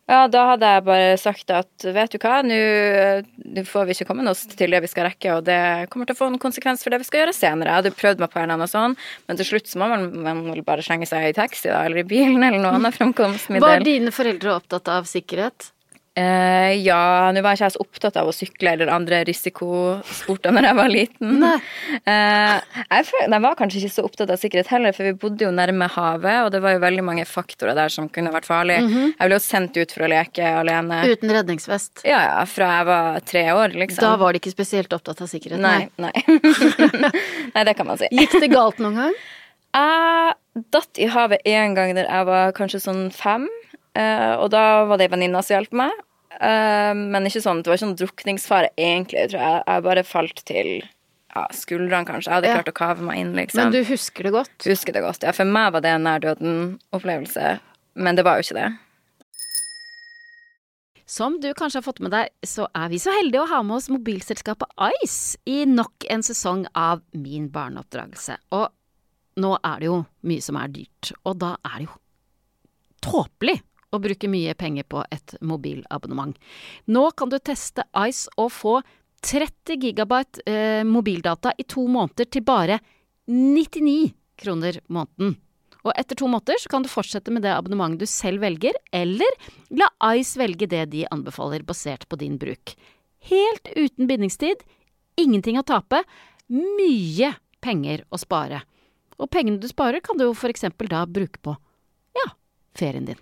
Ja, 0.06 0.27
da 0.30 0.44
hadde 0.51 0.69
jeg 0.69 0.83
bare 0.86 1.13
sagt 1.18 1.50
at 1.50 1.86
vet 1.95 2.13
du 2.13 2.19
hva, 2.22 2.44
nå 2.45 3.63
får 3.66 3.88
vi 3.88 3.95
ikke 3.95 4.06
kommet 4.12 4.30
oss 4.30 4.44
til 4.51 4.75
det 4.75 4.83
vi 4.83 4.89
skal 4.92 5.07
rekke, 5.07 5.31
og 5.33 5.48
det 5.48 5.57
kommer 5.89 6.06
til 6.06 6.13
å 6.13 6.19
få 6.19 6.27
en 6.30 6.42
konsekvens 6.42 6.86
for 6.86 6.94
det 6.94 7.00
vi 7.01 7.07
skal 7.07 7.24
gjøre 7.24 7.33
senere. 7.33 7.72
Jeg 7.72 7.81
hadde 7.81 7.94
prøvd 7.98 8.22
meg 8.22 8.30
på 8.30 8.38
en 8.38 8.45
eller 8.45 8.60
annen 8.60 8.69
sånn, 8.69 8.94
men 9.25 9.39
til 9.39 9.50
slutt 9.50 9.72
så 9.72 9.81
må 9.81 9.89
man, 9.89 10.06
man 10.27 10.44
vel 10.51 10.62
bare 10.68 10.86
slenge 10.86 11.10
seg 11.10 11.31
i 11.31 11.33
taxi 11.38 11.72
da, 11.72 11.81
eller 11.88 12.04
i 12.04 12.06
bilen 12.06 12.38
eller 12.38 12.62
noe 12.62 12.75
annet 12.77 13.01
Var 13.66 13.88
dine 13.88 14.13
foreldre 14.13 14.54
opptatt 14.60 14.94
av 14.94 15.10
sikkerhet? 15.10 15.72
Eh, 16.15 16.73
ja, 16.79 17.27
nå 17.35 17.41
var 17.44 17.57
ikke 17.57 17.67
jeg 17.67 17.73
så 17.73 17.81
opptatt 17.83 18.15
av 18.21 18.29
å 18.29 18.33
sykle 18.35 18.71
eller 18.71 18.91
andre 18.94 19.17
risikosporter 19.27 20.53
når 20.56 20.67
jeg 20.69 20.77
var 20.77 20.91
liten. 20.94 21.44
Eh, 21.44 22.53
jeg, 22.85 23.07
jeg 23.25 23.44
var 23.44 23.57
kanskje 23.59 23.81
ikke 23.81 23.95
så 23.97 24.06
opptatt 24.07 24.31
av 24.31 24.39
sikkerhet 24.39 24.71
heller, 24.71 24.95
for 24.95 25.09
vi 25.09 25.12
bodde 25.19 25.44
jo 25.44 25.51
nærme 25.51 25.89
havet, 25.91 26.45
og 26.45 26.53
det 26.56 26.62
var 26.63 26.77
jo 26.77 26.81
veldig 26.85 27.03
mange 27.03 27.27
faktorer 27.27 27.75
der 27.75 27.91
som 27.91 28.07
kunne 28.07 28.31
vært 28.31 28.47
farlig. 28.47 28.79
-hmm. 28.85 29.12
Jeg 29.19 29.27
ble 29.27 29.35
jo 29.35 29.44
sendt 29.44 29.77
ut 29.77 29.91
for 29.91 30.07
å 30.07 30.12
leke 30.13 30.56
alene. 30.62 31.03
Uten 31.12 31.35
redningsvest? 31.35 32.06
Ja, 32.07 32.21
ja, 32.23 32.45
fra 32.45 32.71
jeg 32.77 32.85
var 32.85 33.19
tre 33.19 33.44
år, 33.51 33.75
liksom. 33.75 34.01
Da 34.01 34.15
var 34.15 34.31
de 34.31 34.39
ikke 34.39 34.56
spesielt 34.56 34.94
opptatt 34.94 35.21
av 35.21 35.27
sikkerhet? 35.27 35.59
Nei, 35.59 35.89
nei. 35.97 36.13
nei, 37.56 37.63
det 37.67 37.75
kan 37.75 37.88
man 37.88 37.97
si. 37.97 38.07
Gikk 38.12 38.39
det 38.39 38.51
galt 38.56 38.79
noen 38.79 38.95
gang? 38.95 39.13
Jeg 39.75 40.35
datt 40.71 41.00
i 41.03 41.07
havet 41.12 41.41
en 41.44 41.73
gang 41.75 41.89
da 41.97 42.06
jeg 42.06 42.25
var 42.29 42.53
kanskje 42.56 42.79
sånn 42.79 43.09
fem, 43.12 43.50
og 43.95 44.50
da 44.51 44.83
var 44.89 44.97
det 45.00 45.07
ei 45.07 45.13
venninne 45.15 45.42
som 45.44 45.56
hjalp 45.56 45.71
meg. 45.74 45.92
Eh, 46.36 46.94
men 46.97 47.30
ikke 47.30 47.44
sånn, 47.45 47.62
det 47.63 47.71
var 47.71 47.77
ikke 47.77 47.86
sånn 47.86 48.00
drukningsfare 48.01 48.74
egentlig, 48.75 49.30
tror 49.31 49.39
jeg. 49.42 49.63
Jeg 49.69 49.83
bare 49.88 50.03
falt 50.03 50.42
til 50.50 50.71
ja, 51.36 51.45
skuldrene, 51.56 52.06
kanskje. 52.07 52.30
Jeg 52.31 52.36
hadde 52.39 52.47
Ja. 52.50 52.56
klart 52.62 52.71
å 52.74 52.77
kave 52.80 53.01
meg 53.07 53.19
inn, 53.19 53.33
liksom. 53.36 53.63
Men 53.63 53.71
du 53.71 53.83
husker 53.88 54.24
det 54.24 54.31
godt? 54.36 54.56
Husker 54.68 54.94
det 54.95 55.03
godt. 55.03 55.24
Ja, 55.24 55.31
for 55.36 55.45
meg 55.45 55.71
var 55.75 55.81
det 55.81 55.92
en 55.95 56.03
nær 56.03 56.19
døden-opplevelse, 56.24 57.59
men 57.95 58.15
det 58.15 58.24
var 58.27 58.39
jo 58.39 58.47
ikke 58.47 58.59
det. 58.59 58.69
Som 61.07 61.39
du 61.39 61.51
kanskje 61.53 61.77
har 61.77 61.86
fått 61.86 62.00
med 62.01 62.12
deg, 62.15 62.31
så 62.44 62.65
er 62.74 62.89
vi 62.89 62.98
så 62.98 63.13
heldige 63.13 63.44
å 63.44 63.50
ha 63.51 63.59
med 63.63 63.77
oss 63.77 63.91
mobilselskapet 63.94 64.71
Ice 65.03 65.38
i 65.45 65.59
nok 65.69 66.07
en 66.09 66.24
sesong 66.25 66.65
av 66.74 67.03
Min 67.13 67.50
barneoppdragelse. 67.53 68.39
Og 68.57 68.71
nå 69.38 69.51
er 69.63 69.80
det 69.83 69.86
jo 69.91 70.00
mye 70.25 70.41
som 70.41 70.57
er 70.57 70.71
dyrt, 70.74 71.12
og 71.24 71.38
da 71.44 71.51
er 71.63 71.77
det 71.83 71.88
jo 71.89 71.98
tåpelig 73.06 73.59
å 73.93 74.01
bruke 74.01 74.29
mye 74.31 74.55
penger 74.57 74.87
på 74.89 75.03
et 75.13 75.35
mobilabonnement. 75.45 76.35
Nå 76.87 77.07
kan 77.17 77.31
du 77.31 77.37
teste 77.39 77.85
Ice 78.07 78.29
og 78.37 78.51
få 78.55 78.75
30 79.25 79.79
gigabyte 79.81 80.43
eh, 80.49 80.83
mobildata 80.85 81.53
i 81.57 81.65
to 81.67 81.87
måneder 81.89 82.29
til 82.29 82.45
bare 82.45 82.79
99 83.29 84.13
kroner 84.41 84.79
måneden. 84.91 85.37
Og 85.85 85.93
etter 85.93 86.17
to 86.17 86.27
måneder 86.29 86.59
så 86.61 86.69
kan 86.71 86.85
du 86.85 86.89
fortsette 86.89 87.33
med 87.33 87.45
det 87.45 87.53
abonnementet 87.53 88.01
du 88.01 88.09
selv 88.09 88.41
velger, 88.41 88.77
eller 88.93 89.37
la 89.77 89.89
Ice 90.17 90.38
velge 90.41 90.69
det 90.69 90.88
de 90.93 91.05
anbefaler 91.13 91.65
basert 91.65 92.07
på 92.09 92.17
din 92.21 92.39
bruk. 92.41 92.73
Helt 93.29 93.69
uten 93.77 94.09
bindingstid, 94.09 94.65
ingenting 95.21 95.59
å 95.61 95.65
tape, 95.65 96.01
mye 96.49 97.33
penger 97.65 98.05
å 98.13 98.19
spare. 98.21 98.63
Og 99.21 99.29
pengene 99.31 99.61
du 99.61 99.69
sparer 99.69 100.03
kan 100.05 100.17
du 100.17 100.27
jo 100.27 100.35
for 100.38 100.53
eksempel 100.53 100.89
da 100.91 101.05
bruke 101.09 101.41
på, 101.41 101.55
ja, 102.17 102.27
ferien 102.77 103.07
din. 103.07 103.21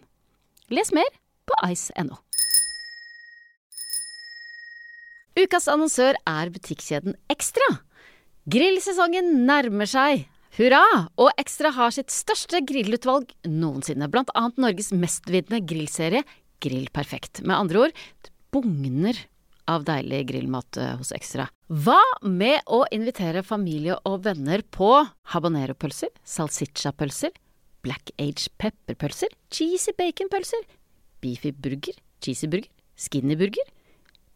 Les 0.74 0.90
mer 0.96 1.10
på 1.46 1.58
ice.no. 1.70 2.18
Ukas 5.38 5.68
annonsør 5.70 6.18
er 6.30 6.50
butikkjeden 6.54 7.18
Ekstra. 7.30 7.68
Grillsesongen 8.50 9.46
nærmer 9.48 9.90
seg. 9.90 10.25
Hurra! 10.58 10.84
Og 11.18 11.30
Ekstra 11.42 11.72
har 11.74 11.94
sitt 11.94 12.14
største 12.14 12.62
grillutvalg 12.66 13.31
noensinne, 13.50 14.10
blant 14.10 14.30
annet 14.38 14.62
Norges 14.62 14.92
mestvidende 14.94 15.62
grillserie 15.66 16.24
Grill 16.64 16.90
Perfekt. 16.94 17.42
Med 17.42 17.58
andre 17.58 17.86
ord, 17.86 18.04
det 18.26 18.34
bugner 18.54 19.18
av 19.69 19.86
deilig 19.88 20.24
grillmat 20.30 20.78
eh, 20.78 20.94
hos 21.00 21.14
Ekstra. 21.16 21.48
Hva 21.69 22.02
med 22.26 22.66
å 22.66 22.84
invitere 22.94 23.46
familie 23.46 23.98
og 24.10 24.24
venner 24.28 24.62
på 24.74 24.92
habanero-pølser, 25.34 26.14
salsiccia-pølser, 26.28 27.34
black 27.83 28.13
age 28.18 28.50
pepperpølser, 28.62 29.31
cheesy 29.51 29.94
bacon-pølser, 29.97 30.63
beefy 31.24 31.51
burger, 31.51 31.97
cheesy 32.24 32.47
burger, 32.47 32.71
skinny 32.95 33.38
burger, 33.39 33.68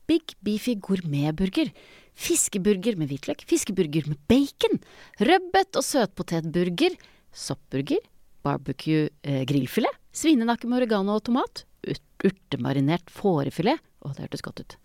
Big 0.08 0.38
beefy 0.40 0.78
gourmetburger, 0.80 1.68
fiskeburger 2.16 2.96
med 2.96 3.10
hvitløk, 3.12 3.42
fiskeburger 3.48 4.08
med 4.08 4.20
bacon, 4.32 4.80
rødbet 5.20 5.76
og 5.76 5.84
søtpotetburger, 5.84 6.96
soppburger, 7.36 8.06
barbecue 8.46 9.10
eh, 9.28 9.44
grillfilet, 9.50 10.00
svinenakke 10.16 10.70
med 10.70 10.80
oregano 10.80 11.18
og 11.20 11.26
tomat, 11.28 11.66
urt 11.84 12.04
urtemarinert 12.24 13.12
fårefilet, 13.14 13.84
å 14.02 14.14
det 14.16 14.24
hørtes 14.26 14.46
godt 14.46 14.64
ut, 14.64 14.78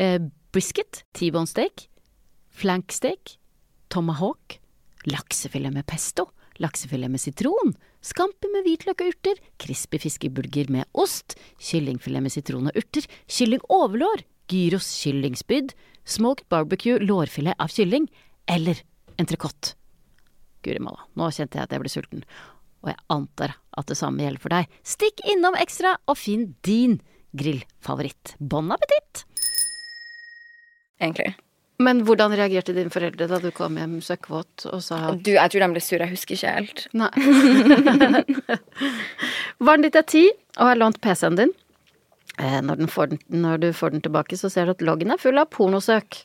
eh, 0.00 0.18
brisket, 0.56 1.04
T-bone 1.12 1.50
steak, 1.50 1.86
flank 2.48 2.96
steak, 2.96 3.36
tomahawk, 3.92 4.56
laksefilet 5.04 5.76
med 5.76 5.84
pesto, 5.84 6.30
laksefilet 6.60 7.12
med 7.12 7.22
sitron, 7.22 7.74
scampi 8.04 8.50
med 8.52 8.66
hvitløk 8.66 9.04
og 9.04 9.12
urter, 9.12 9.40
crispy 9.62 10.00
fiskeburger 10.02 10.70
med 10.72 10.88
ost, 10.92 11.36
kyllingfilet 11.62 12.24
med 12.24 12.34
sitron 12.34 12.68
og 12.70 12.78
urter, 12.78 13.06
kylling 13.30 13.62
overlår, 13.72 14.24
gyros 14.52 14.88
kyllingspyd, 15.00 15.72
smoked 16.04 16.48
barbecue 16.52 17.00
lårfilet 17.00 17.56
av 17.62 17.72
kylling, 17.72 18.08
eller 18.50 18.82
entrecôte. 19.22 19.76
Guri 20.62 20.82
malla, 20.82 21.06
nå 21.18 21.30
kjente 21.34 21.58
jeg 21.58 21.66
at 21.66 21.72
jeg 21.74 21.82
ble 21.82 21.92
sulten, 21.92 22.26
og 22.82 22.92
jeg 22.92 23.00
antar 23.14 23.56
at 23.78 23.88
det 23.88 23.98
samme 23.98 24.22
gjelder 24.22 24.42
for 24.42 24.54
deg. 24.54 24.76
Stikk 24.86 25.22
innom 25.32 25.56
Ekstra 25.58 25.96
og 26.10 26.18
finn 26.18 26.52
din 26.66 26.98
grillfavoritt. 27.38 28.36
Bon 28.38 28.68
appétit! 28.74 29.24
Egentlig. 31.02 31.32
Men 31.82 32.02
hvordan 32.06 32.34
reagerte 32.38 32.74
dine 32.76 32.92
foreldre 32.92 33.26
da 33.30 33.38
du 33.42 33.50
kom 33.54 33.76
hjem 33.80 33.96
søkkvåt 34.04 34.66
og 34.70 34.80
sa 34.84 34.96
Du, 35.16 35.32
jeg 35.34 35.50
tror 35.52 35.64
de 35.64 35.70
ble 35.74 35.82
sure, 35.84 36.04
jeg 36.06 36.14
husker 36.14 36.36
ikke 36.36 36.54
helt. 36.58 36.78
Nei. 36.94 37.10
Barnet 39.66 39.88
ditt 39.90 39.98
er 40.00 40.06
ti 40.08 40.24
og 40.58 40.66
har 40.68 40.80
lånt 40.80 41.00
PC-en 41.04 41.38
din. 41.38 41.52
Eh, 42.38 42.60
Når, 42.64 42.82
den 42.82 43.18
når 43.42 43.62
du 43.62 43.70
får 43.76 43.94
den 43.96 44.04
tilbake, 44.04 44.38
så 44.40 44.50
ser 44.52 44.68
du 44.68 44.74
at 44.76 44.84
loggen 44.84 45.12
er 45.12 45.20
full 45.20 45.38
av 45.40 45.50
pornosøk. 45.52 46.22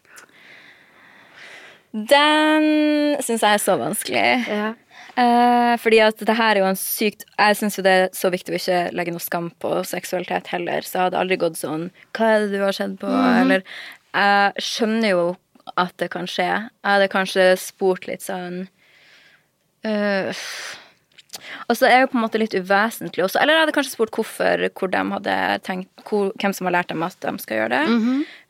Den 1.92 2.68
syns 3.24 3.44
jeg 3.44 3.58
er 3.58 3.64
så 3.64 3.78
vanskelig. 3.80 4.26
Ja. 4.52 4.74
Eh, 5.18 5.74
fordi 5.82 6.00
at 6.04 6.20
det 6.30 6.36
her 6.38 6.58
er 6.58 6.62
jo 6.62 6.68
en 6.70 6.78
sykt 6.78 7.24
Jeg 7.40 7.56
syns 7.58 7.80
jo 7.80 7.82
det 7.82 7.94
er 7.98 8.04
så 8.14 8.30
viktig 8.30 8.54
å 8.54 8.58
ikke 8.60 8.82
legge 8.94 9.14
noe 9.16 9.24
skam 9.24 9.48
på 9.64 9.72
seksualitet 9.88 10.52
heller, 10.54 10.86
så 10.86 11.00
jeg 11.00 11.06
hadde 11.08 11.22
aldri 11.24 11.38
gått 11.42 11.58
sånn 11.58 11.88
Hva 12.14 12.28
er 12.36 12.44
det 12.44 12.52
du 12.52 12.60
har 12.62 12.76
sett 12.78 12.94
på? 13.02 13.10
Eller 13.10 13.64
Jeg 14.14 14.66
skjønner 14.68 15.16
jo 15.16 15.24
at 15.76 15.94
det 16.02 16.10
kan 16.14 16.28
skje. 16.30 16.48
Jeg 16.48 16.88
hadde 16.88 17.12
kanskje 17.12 17.48
spurt 17.62 18.08
litt 18.10 18.24
sånn 18.26 18.68
øh, 19.88 20.46
Og 21.68 21.74
så 21.78 21.88
er 21.88 21.94
det 21.96 22.02
jo 22.06 22.12
på 22.14 22.20
en 22.20 22.26
måte 22.26 22.42
litt 22.42 22.56
uvesentlig 22.58 23.26
også. 23.26 23.42
Eller 23.42 23.58
jeg 23.58 23.66
hadde 23.66 23.76
kanskje 23.76 23.96
spurt 23.96 24.16
hvorfor, 24.16 24.68
hvor 24.80 24.94
de 24.94 25.04
hadde 25.18 25.36
tenkt, 25.68 25.92
hvor, 26.08 26.32
hvem 26.40 26.56
som 26.56 26.70
har 26.70 26.80
lært 26.80 26.94
dem 26.94 27.06
at 27.06 27.20
de 27.24 27.36
skal 27.44 27.62
gjøre 27.62 27.76
det. 27.76 27.84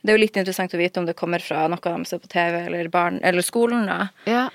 Det 0.01 0.13
er 0.13 0.19
jo 0.19 0.23
litt 0.23 0.39
interessant 0.39 0.77
å 0.77 0.79
vite 0.79 1.01
om 1.01 1.09
det 1.09 1.17
kommer 1.19 1.43
fra 1.43 1.65
noe 1.71 1.81
de 1.83 2.09
ser 2.09 2.21
på 2.23 2.31
TV 2.31 2.61
eller, 2.65 2.91
barn, 2.93 3.19
eller 3.25 3.45
skolen. 3.45 3.89
da. 3.89 4.07
ja. 4.29 4.47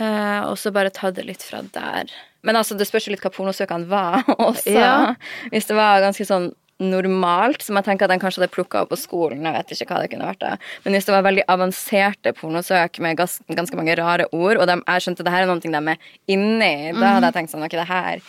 Uh, 0.00 0.48
og 0.48 0.54
så 0.56 0.70
bare 0.72 0.88
ta 0.90 1.10
det 1.12 1.26
litt 1.28 1.42
fra 1.44 1.60
der. 1.74 2.08
Men 2.42 2.56
altså, 2.56 2.74
det 2.78 2.86
spørs 2.88 3.06
jo 3.06 3.12
litt 3.12 3.22
hva 3.22 3.30
pornosøkene 3.34 3.90
var 3.90 4.24
også. 4.38 4.72
Ja. 4.72 5.14
Hvis 5.52 5.68
det 5.68 5.76
var 5.76 6.00
ganske 6.02 6.26
sånn 6.26 6.48
normalt, 6.82 7.62
som 7.62 7.76
jeg 7.78 7.86
tenker 7.86 8.08
at 8.08 8.14
de 8.14 8.22
kanskje 8.22 8.42
hadde 8.42 8.54
plukka 8.54 8.82
opp 8.82 8.92
på 8.92 8.98
skolen, 8.98 9.44
jeg 9.46 9.54
vet 9.54 9.74
ikke 9.76 9.90
hva 9.92 10.00
det 10.02 10.10
kunne 10.12 10.30
vært 10.30 10.42
da. 10.42 10.54
Men 10.84 10.96
hvis 10.96 11.06
det 11.08 11.14
var 11.14 11.26
veldig 11.26 11.44
avanserte 11.52 12.34
pornosøk 12.38 12.98
med 13.04 13.20
gans 13.20 13.38
ganske 13.52 13.78
mange 13.78 13.96
rare 14.00 14.26
ord, 14.32 14.58
og 14.58 14.66
de, 14.70 14.78
jeg 14.80 15.06
skjønte 15.06 15.26
det 15.26 15.34
her 15.34 15.44
er 15.44 15.52
noe 15.52 15.62
de 15.62 15.72
er 15.72 16.10
inni, 16.32 16.74
da 16.96 17.16
hadde 17.16 17.30
jeg 17.30 17.38
tenkt 17.38 17.54
sånn, 17.54 17.66
ok, 17.68 17.78
det 17.78 17.88
her 17.90 18.26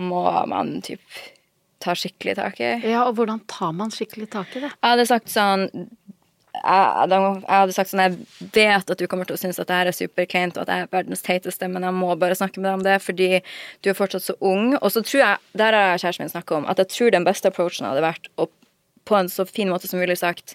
må 0.00 0.24
man 0.50 0.78
typ 0.86 1.20
ta 1.80 1.94
skikkelig 1.96 2.36
tak 2.36 2.60
i. 2.60 2.74
ja, 2.90 3.06
og 3.08 3.16
hvordan 3.16 3.40
tar 3.48 3.72
man 3.76 3.92
skikkelig 3.94 4.28
tak 4.34 4.52
i 4.52 4.66
det? 4.66 4.70
Jeg 4.70 4.92
hadde 4.92 5.06
sagt 5.08 5.32
sånn 5.32 5.66
jeg, 6.54 7.10
jeg 7.10 7.46
hadde 7.46 7.74
sagt 7.74 7.90
sånn 7.92 8.02
Jeg 8.02 8.48
vet 8.54 8.92
at 8.92 8.98
du 8.98 9.06
kommer 9.10 9.28
til 9.28 9.36
å 9.36 9.40
synes 9.40 9.60
at 9.62 9.68
det 9.70 9.76
her 9.76 9.90
er 9.90 9.96
superkleint, 9.96 10.56
og 10.58 10.66
at 10.66 10.72
jeg 10.72 10.86
er 10.86 10.92
verdens 10.92 11.22
teiteste, 11.26 11.68
men 11.70 11.86
jeg 11.86 11.96
må 11.96 12.14
bare 12.20 12.38
snakke 12.38 12.60
med 12.60 12.68
deg 12.68 12.78
om 12.80 12.86
det 12.86 12.96
fordi 13.04 13.28
du 13.84 13.90
er 13.92 13.98
fortsatt 13.98 14.26
så 14.26 14.36
ung. 14.40 14.74
Og 14.80 14.88
så 14.94 15.04
tror 15.06 15.22
jeg, 15.22 15.52
der 15.62 15.76
har 15.76 16.00
kjæresten 16.02 16.26
min 16.26 16.32
snakka 16.32 16.58
om, 16.58 16.66
at 16.70 16.82
jeg 16.82 16.92
tror 16.94 17.14
den 17.14 17.28
beste 17.28 17.52
approachen 17.52 17.88
hadde 17.88 18.04
vært 18.04 18.30
å 18.36 18.50
på 19.08 19.16
en 19.16 19.30
så 19.32 19.46
fin 19.48 19.70
måte 19.72 19.88
som 19.88 19.98
mulig 19.98 20.18
sagt 20.20 20.52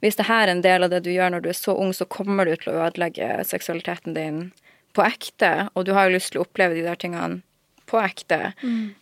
Hvis 0.00 0.16
det 0.18 0.24
her 0.26 0.46
er 0.46 0.54
en 0.54 0.62
del 0.64 0.82
av 0.82 0.90
det 0.90 1.02
du 1.04 1.10
gjør 1.12 1.34
når 1.34 1.44
du 1.44 1.50
er 1.52 1.58
så 1.58 1.74
ung, 1.76 1.92
så 1.94 2.08
kommer 2.08 2.48
du 2.48 2.56
til 2.56 2.72
å 2.72 2.86
ødelegge 2.86 3.44
seksualiteten 3.46 4.16
din 4.16 4.40
på 4.96 5.04
ekte, 5.04 5.68
og 5.72 5.86
du 5.86 5.94
har 5.96 6.08
jo 6.08 6.16
lyst 6.16 6.32
til 6.32 6.42
å 6.42 6.46
oppleve 6.46 6.76
de 6.76 6.82
der 6.84 6.98
tingene 7.00 7.40
på 7.88 8.00
ekte, 8.00 8.52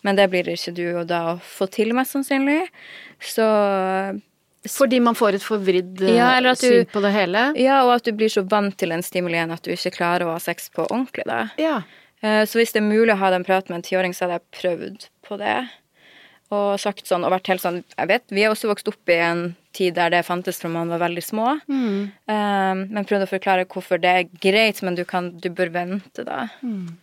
men 0.07 0.19
det 0.19 0.29
blir 0.31 0.49
ikke 0.51 0.75
du 0.75 0.85
og 1.01 1.09
da 1.11 1.21
å 1.33 1.41
få 1.43 1.67
til, 1.71 1.91
mest 1.95 2.15
sannsynlig. 2.15 2.69
Så 3.23 3.47
Fordi 4.69 4.99
man 5.01 5.15
får 5.17 5.39
et 5.39 5.45
forvridd 5.45 6.03
eh, 6.05 6.17
Ja, 6.19 6.35
du- 6.41 6.55
syn 6.55 6.87
på 6.93 7.01
det 7.01 7.13
hele? 7.15 7.45
Ja, 7.57 7.79
og 7.87 7.95
at 7.95 8.05
du 8.05 8.13
blir 8.13 8.29
så 8.29 8.43
vant 8.47 8.77
til 8.77 8.91
den 8.93 9.01
stimulien 9.03 9.51
at 9.55 9.63
du 9.65 9.71
ikke 9.73 9.95
klarer 9.97 10.27
å 10.29 10.35
ha 10.35 10.39
sex 10.39 10.69
på 10.69 10.85
ordentlig, 10.91 11.25
da. 11.27 11.49
Ja. 11.57 11.83
Eh, 12.23 12.45
Så 12.45 12.59
hvis 12.61 12.73
det 12.73 12.83
er 12.83 12.89
mulig 12.91 13.15
å 13.15 13.19
ha 13.23 13.31
den 13.31 13.45
praten 13.45 13.71
med 13.73 13.81
en 13.81 13.89
tiåring, 13.89 14.13
så 14.13 14.27
hadde 14.29 14.41
jeg 14.41 14.61
prøvd 14.61 15.09
på 15.25 15.39
det. 15.41 15.69
Og 16.51 16.81
sagt 16.83 17.07
sånn, 17.07 17.25
og 17.25 17.31
vært 17.31 17.47
helt 17.47 17.63
sånn 17.63 17.85
Jeg 17.97 18.09
vet, 18.09 18.23
vi 18.29 18.43
er 18.43 18.51
også 18.51 18.69
vokst 18.69 18.89
opp 18.91 19.09
i 19.09 19.17
en 19.23 19.55
tid 19.73 19.95
der 19.95 20.11
det 20.11 20.25
fantes 20.27 20.59
fra 20.61 20.69
man 20.69 20.89
var 20.91 20.99
veldig 20.99 21.23
små. 21.23 21.61
Mm. 21.71 22.11
Um, 22.27 22.81
men 22.91 23.05
prøvd 23.07 23.23
å 23.23 23.31
forklare 23.31 23.65
hvorfor 23.71 24.01
det 24.03 24.11
er 24.11 24.25
greit, 24.43 24.83
men 24.83 24.97
du, 24.99 25.05
kan, 25.05 25.31
du 25.39 25.49
bør 25.49 25.71
vente, 25.71 26.25
da. 26.27 26.49
Mm. 26.61 26.99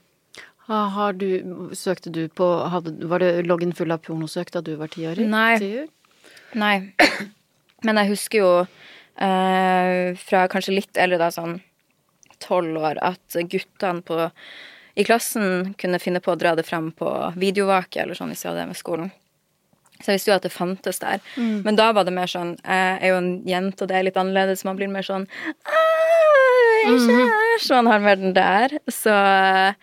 Har 0.67 1.13
du, 1.13 1.71
søkte 1.71 2.11
du 2.11 2.27
på 2.27 2.43
hadde, 2.69 2.91
Var 3.07 3.19
det 3.23 3.45
loggen 3.47 3.71
full 3.73 3.89
av 3.95 4.01
pornosøk 4.03 4.51
da 4.51 4.59
du 4.61 4.75
var 4.75 4.87
tiåring? 4.91 5.29
Nei. 5.31 5.87
Nei. 6.53 6.91
Men 7.85 7.99
jeg 8.01 8.13
husker 8.13 8.41
jo 8.41 8.51
eh, 8.63 10.15
fra 10.17 10.47
kanskje 10.49 10.77
litt 10.79 10.97
eldre, 10.97 11.19
da, 11.21 11.29
sånn 11.33 11.59
tolv 12.43 12.77
år, 12.81 12.99
at 13.01 13.37
guttene 13.49 14.03
på, 14.05 14.29
i 14.97 15.05
klassen 15.05 15.73
kunne 15.81 16.01
finne 16.01 16.21
på 16.23 16.33
å 16.33 16.39
dra 16.39 16.55
det 16.57 16.65
fram 16.67 16.91
på 16.95 17.11
videovake 17.37 18.01
eller 18.01 18.17
sånn, 18.17 18.33
hvis 18.33 18.45
de 18.45 18.49
hadde 18.51 18.63
det 18.63 18.71
med 18.73 18.79
skolen. 18.79 19.13
Så 19.97 20.11
jeg 20.11 20.19
visste 20.19 20.29
jo 20.29 20.35
at 20.37 20.45
det 20.45 20.53
fantes 20.53 20.99
der. 21.01 21.21
Men 21.65 21.77
da 21.77 21.87
var 21.89 22.05
det 22.05 22.13
mer 22.13 22.29
sånn 22.29 22.51
Jeg 22.61 22.97
er 23.01 23.09
jo 23.09 23.15
en 23.17 23.31
jente, 23.49 23.81
og 23.81 23.89
det 23.89 23.95
er 23.97 24.05
litt 24.05 24.19
annerledes. 24.21 24.61
Man 24.67 24.77
blir 24.77 24.91
mer 24.93 25.01
sånn 25.01 25.25
«Ah, 25.65 26.27
jeg 26.85 26.99
er 27.17 27.73
Man 27.73 27.89
har 27.89 28.03
mer 28.05 28.19
den 28.21 28.35
der. 28.37 28.75
Så 28.93 29.09
eh, 29.09 29.73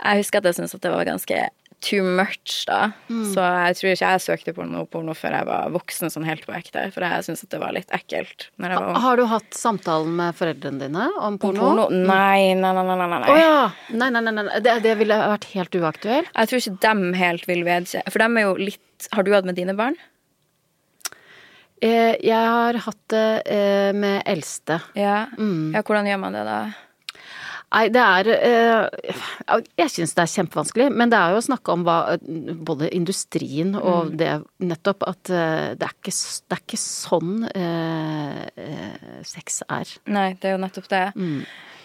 jeg 0.00 0.22
husker 0.22 0.40
at 0.40 0.48
jeg 0.48 0.56
syntes 0.56 0.74
at 0.78 0.86
det 0.86 0.94
var 0.94 1.04
ganske 1.04 1.42
too 1.82 2.02
much, 2.06 2.62
da. 2.68 2.92
Så 3.08 3.42
jeg 3.42 3.76
tror 3.78 3.90
ikke 3.92 4.10
jeg 4.14 4.22
søkte 4.24 4.54
på 4.56 4.66
noe 4.68 4.86
porno 4.90 5.14
før 5.18 5.36
jeg 5.38 5.48
var 5.48 5.72
voksen 5.74 6.12
sånn 6.12 6.26
helt 6.28 6.46
på 6.46 6.54
ekte. 6.56 6.86
For 6.94 7.04
jeg 7.04 7.26
syntes 7.26 7.44
at 7.46 7.54
det 7.54 7.60
var 7.62 7.74
litt 7.76 7.90
ekkelt 7.94 8.46
var 8.62 8.76
ung. 8.78 9.00
Har 9.02 9.18
du 9.18 9.24
hatt 9.30 9.58
samtalen 9.58 10.14
med 10.20 10.38
foreldrene 10.38 10.86
dine 10.86 11.08
om 11.18 11.40
porno? 11.42 11.64
Porno? 11.64 11.88
Nei, 11.90 12.54
nei, 12.58 12.70
nei, 12.78 12.86
nei. 12.86 12.96
nei, 13.02 13.10
nei. 13.16 13.32
oh, 13.34 13.40
ja! 13.40 13.66
Nei, 13.90 14.12
nei, 14.14 14.22
nei. 14.28 14.36
nei. 14.38 14.62
Det, 14.64 14.78
det 14.86 14.94
ville 15.02 15.18
vært 15.34 15.50
helt 15.56 15.80
uaktuelt. 15.82 16.30
Jeg 16.30 16.52
tror 16.52 16.62
ikke 16.62 16.78
dem 16.86 17.04
helt 17.18 17.50
vil 17.50 17.66
vedkjenne 17.66 18.14
For 18.14 18.22
dem 18.22 18.38
er 18.38 18.48
jo 18.48 18.56
litt 18.60 19.10
Har 19.12 19.26
du 19.26 19.32
hatt 19.34 19.48
med 19.48 19.58
dine 19.58 19.74
barn? 19.78 19.98
Eh, 21.82 22.14
jeg 22.22 22.38
har 22.54 22.78
hatt 22.84 23.02
det 23.10 23.26
eh, 23.50 23.90
med 23.90 24.22
eldste. 24.30 24.78
Ja. 24.94 25.24
ja. 25.34 25.82
Hvordan 25.82 26.06
gjør 26.06 26.20
man 26.22 26.36
det, 26.38 26.44
da? 26.46 26.58
Nei, 27.72 27.86
det 27.92 28.02
er 28.02 28.28
eh, 28.34 29.18
Jeg 29.80 29.92
syns 29.94 30.12
det 30.16 30.24
er 30.26 30.32
kjempevanskelig, 30.34 30.88
men 30.92 31.12
det 31.12 31.18
er 31.18 31.32
jo 31.32 31.40
å 31.40 31.46
snakke 31.46 31.72
om 31.72 31.86
hva 31.86 31.98
både 32.68 32.90
industrien 32.92 33.74
og 33.78 34.12
det 34.20 34.34
nettopp 34.62 35.06
at 35.08 35.32
eh, 35.32 35.72
det, 35.80 35.88
er 35.88 35.96
ikke, 35.96 36.14
det 36.14 36.58
er 36.58 36.64
ikke 36.66 36.80
sånn 36.82 37.34
eh, 37.48 38.42
eh, 38.66 39.20
sex 39.26 39.62
er. 39.68 39.96
Nei, 40.12 40.32
det 40.40 40.50
er 40.50 40.58
jo 40.58 40.64
nettopp 40.66 40.90
det. 40.92 41.04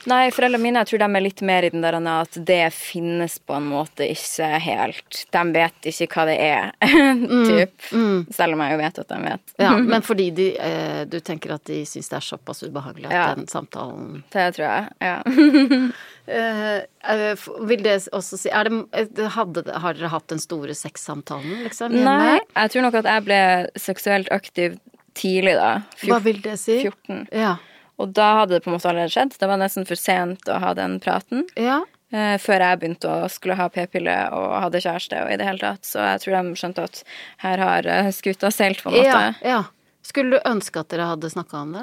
Nei, 0.08 0.30
foreldrene 0.32 0.62
mine 0.64 0.82
jeg 0.84 0.90
tror 0.92 1.02
de 1.04 1.08
er 1.20 1.24
litt 1.26 1.42
mer 1.46 1.68
i 1.68 1.72
den 1.74 1.84
der 1.84 1.98
at 2.00 2.38
det 2.48 2.62
finnes 2.76 3.38
på 3.44 3.58
en 3.58 3.66
måte 3.68 4.06
ikke 4.08 4.48
helt 4.64 5.22
De 5.34 5.42
vet 5.56 5.90
ikke 5.92 6.08
hva 6.14 6.26
det 6.30 6.38
er, 6.40 6.72
typ. 7.50 7.90
Selv 8.34 8.56
om 8.56 8.64
jeg 8.64 8.76
jo 8.76 8.80
vet 8.82 9.02
at 9.04 9.12
de 9.12 9.20
vet. 9.26 9.56
Ja, 9.60 9.72
men 9.92 10.06
fordi 10.06 10.30
de, 10.38 10.48
eh, 10.64 11.02
du 11.10 11.20
tenker 11.20 11.56
at 11.58 11.66
de 11.68 11.82
syns 11.90 12.10
det 12.12 12.20
er 12.22 12.28
såpass 12.30 12.64
ubehagelig 12.64 13.10
at 13.12 13.18
Ja. 13.18 13.26
den 13.36 13.48
samtalen 13.52 14.22
Det 14.34 14.48
tror 14.58 14.68
jeg. 14.68 14.94
Ja. 15.02 15.18
Eh, 16.28 16.82
eh, 17.08 17.44
Vil 17.70 17.84
det 17.86 17.94
også 18.12 18.36
si 18.36 18.50
er 18.52 18.68
det, 18.68 18.82
eh, 19.00 19.30
hadde, 19.32 19.62
Har 19.80 19.96
dere 19.96 20.10
hatt 20.12 20.26
den 20.28 20.42
store 20.44 20.74
sexsamtalen, 20.76 21.62
liksom? 21.64 21.94
hjemme? 21.96 22.04
Nei, 22.20 22.42
jeg 22.52 22.74
tror 22.74 22.84
nok 22.84 22.98
at 23.00 23.08
jeg 23.08 23.24
ble 23.30 23.40
seksuelt 23.80 24.28
aktiv 24.36 24.76
tidlig, 25.16 25.54
da. 25.56 25.70
Hva 26.04 26.20
vil 26.26 26.42
det 26.44 26.58
si? 26.60 26.82
14. 26.84 27.30
Ja. 27.32 27.54
Og 27.98 28.12
da 28.14 28.28
hadde 28.42 28.58
det 28.58 28.64
på 28.66 28.70
en 28.72 28.76
måte 28.78 28.90
allerede 28.92 29.14
skjedd. 29.14 29.38
Det 29.42 29.48
var 29.50 29.58
nesten 29.62 29.88
for 29.90 29.98
sent 30.00 30.50
å 30.54 30.60
ha 30.62 30.74
den 30.78 31.00
praten. 31.04 31.48
Ja. 31.58 31.80
Eh, 32.14 32.36
før 32.40 32.62
jeg 32.64 32.80
begynte 32.80 33.10
å 33.10 33.30
skulle 33.32 33.58
ha 33.60 33.66
p-pille 33.74 34.14
og 34.32 34.52
hadde 34.64 34.80
kjæreste 34.84 35.24
og 35.26 35.32
i 35.34 35.40
det 35.42 35.48
hele 35.50 35.60
tatt. 35.64 35.84
Så 35.88 36.00
jeg 36.00 36.22
tror 36.24 36.38
de 36.38 36.60
skjønte 36.62 36.86
at 36.88 37.02
her 37.44 37.64
har 37.66 37.90
eh, 37.92 38.12
skuta 38.16 38.52
seilt, 38.54 38.84
på 38.86 38.94
en 38.94 39.00
måte. 39.00 39.10
ja, 39.10 39.34
ja. 39.44 39.64
Skulle 40.08 40.38
du 40.38 40.46
ønske 40.48 40.80
at 40.80 40.88
dere 40.94 41.04
hadde 41.10 41.28
snakka 41.28 41.58
om 41.66 41.74
det? 41.76 41.82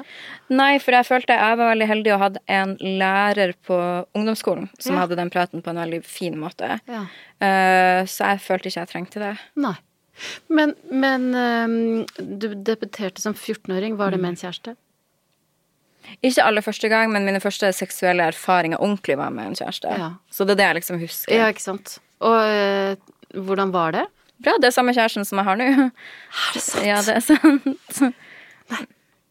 Nei, 0.49 0.79
for 0.81 0.95
jeg 0.97 1.05
følte 1.05 1.35
jeg 1.37 1.57
var 1.59 1.69
veldig 1.69 1.87
heldig 1.91 2.13
og 2.15 2.21
hadde 2.23 2.41
en 2.49 2.71
lærer 2.81 3.51
på 3.67 3.77
ungdomsskolen 4.17 4.71
som 4.79 4.95
Ja. 4.95 5.03
hadde 5.03 5.19
den 5.19 5.29
praten 5.29 5.61
på 5.61 5.69
en 5.69 5.77
veldig 5.83 5.99
fin 6.03 6.39
måte. 6.41 6.79
Ja. 6.89 7.03
Eh, 7.37 8.01
så 8.09 8.31
jeg 8.31 8.41
følte 8.41 8.71
ikke 8.71 8.81
jeg 8.81 8.89
trengte 8.95 9.21
det. 9.21 9.35
Nei. 9.61 9.75
Men, 10.49 10.73
men 10.89 11.27
um, 11.35 12.05
du 12.17 12.47
debuterte 12.55 13.21
som 13.21 13.35
14-åring. 13.35 13.97
Var 13.99 14.15
det 14.15 14.21
med 14.23 14.33
en 14.33 14.41
kjæreste? 14.41 14.73
Ikke 16.25 16.43
aller 16.43 16.63
første 16.65 16.89
gang, 16.91 17.11
men 17.13 17.25
mine 17.27 17.41
første 17.43 17.71
seksuelle 17.75 18.29
erfaringer 18.31 18.81
ordentlig 18.81 19.17
var 19.19 19.33
med 19.35 19.51
en 19.51 19.57
kjæreste. 19.59 19.91
Ja. 19.91 20.09
Så 20.31 20.45
det 20.47 20.55
er 20.55 20.61
det 20.61 20.69
jeg 20.69 20.79
liksom 20.81 20.99
husker. 21.01 21.35
Ja, 21.35 21.49
ikke 21.53 21.65
sant. 21.65 21.97
Og 22.25 22.37
øh, 22.49 22.95
hvordan 23.45 23.73
var 23.73 23.91
det? 23.91 24.05
Bra, 24.43 24.57
det 24.59 24.67
er 24.69 24.75
samme 24.75 24.93
kjæresten 24.95 25.25
som 25.27 25.39
jeg 25.39 25.47
har 25.47 25.59
nå. 25.59 25.69
Er 25.87 26.53
det 26.53 26.63
sant? 26.63 26.85
Ja, 26.85 27.01
det 27.05 27.15
er 27.15 27.25
sant. 27.25 28.01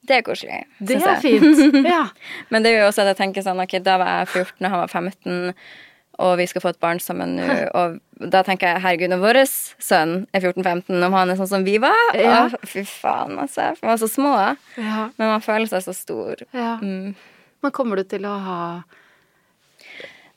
Det 0.05 0.19
er 0.19 0.21
koselig, 0.21 0.67
det 0.85 0.99
er 0.99 1.15
jeg. 1.15 1.21
fint. 1.23 1.87
Ja. 1.89 2.03
Men 2.53 2.65
det 2.65 2.75
er 2.75 2.83
jo 2.83 2.89
også 2.91 3.07
at 3.07 3.15
jeg 3.15 3.21
tenker 3.23 3.45
sånn, 3.45 3.63
ok, 3.63 3.79
da 3.85 3.97
var 4.01 4.19
jeg 4.19 4.29
14, 4.29 4.67
og 4.67 4.67
han 4.69 4.83
var 4.83 4.93
15, 4.93 5.55
og 6.19 6.37
vi 6.39 6.47
skal 6.47 6.63
få 6.63 6.69
et 6.75 6.81
barn 6.81 7.01
sammen 7.03 7.37
nå, 7.39 7.47
og 7.75 7.99
da 8.31 8.43
tenker 8.47 8.69
jeg, 8.71 8.83
herregud, 8.85 9.11
når 9.11 9.23
vår 9.25 9.39
sønn 9.83 10.13
er 10.33 10.41
14-15, 10.45 11.03
om 11.07 11.13
han 11.17 11.31
er 11.33 11.37
sånn 11.41 11.51
som 11.51 11.65
vi 11.67 11.79
var, 11.83 12.15
Ja. 12.19 12.45
å, 12.49 12.61
fy 12.69 12.85
faen, 12.87 13.39
altså, 13.43 13.73
for 13.75 13.87
vi 13.87 13.93
var 13.93 13.99
så 14.03 14.09
små, 14.13 14.35
ja. 14.79 15.09
men 15.19 15.29
man 15.35 15.41
føler 15.45 15.67
seg 15.71 15.83
så 15.87 15.95
stor. 15.97 16.45
ja. 16.55 16.77
Mm. 16.83 17.15
Men 17.65 17.73
kommer 17.73 17.97
du 17.97 18.05
til 18.05 18.27
å 18.29 18.35
ha 18.45 18.59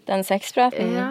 Den 0.07 0.23
sexpraten, 0.23 0.93
Ja. 0.95 1.09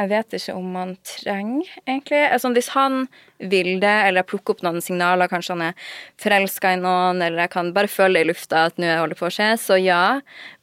Jeg 0.00 0.08
vet 0.08 0.34
ikke 0.38 0.54
om 0.56 0.68
man 0.72 0.94
trenger, 1.04 1.68
egentlig. 1.84 2.20
Altså, 2.32 2.50
hvis 2.56 2.70
han 2.72 3.02
vil 3.40 3.74
det, 3.82 3.92
eller 4.08 4.24
plukker 4.28 4.54
opp 4.56 4.62
noen 4.64 4.80
signaler, 4.84 5.28
kanskje 5.28 5.56
han 5.56 5.64
er 5.66 5.90
forelska 6.20 6.72
i 6.72 6.80
noen, 6.80 7.20
eller 7.24 7.44
jeg 7.44 7.52
kan 7.52 7.72
bare 7.76 7.90
føle 7.90 8.16
det 8.16 8.24
i 8.24 8.30
lufta 8.30 8.64
at 8.70 8.80
nå 8.80 8.88
holder 8.88 9.14
det 9.14 9.20
på 9.20 9.28
å 9.28 9.32
skje, 9.34 9.50
så 9.60 9.78
ja. 9.80 10.02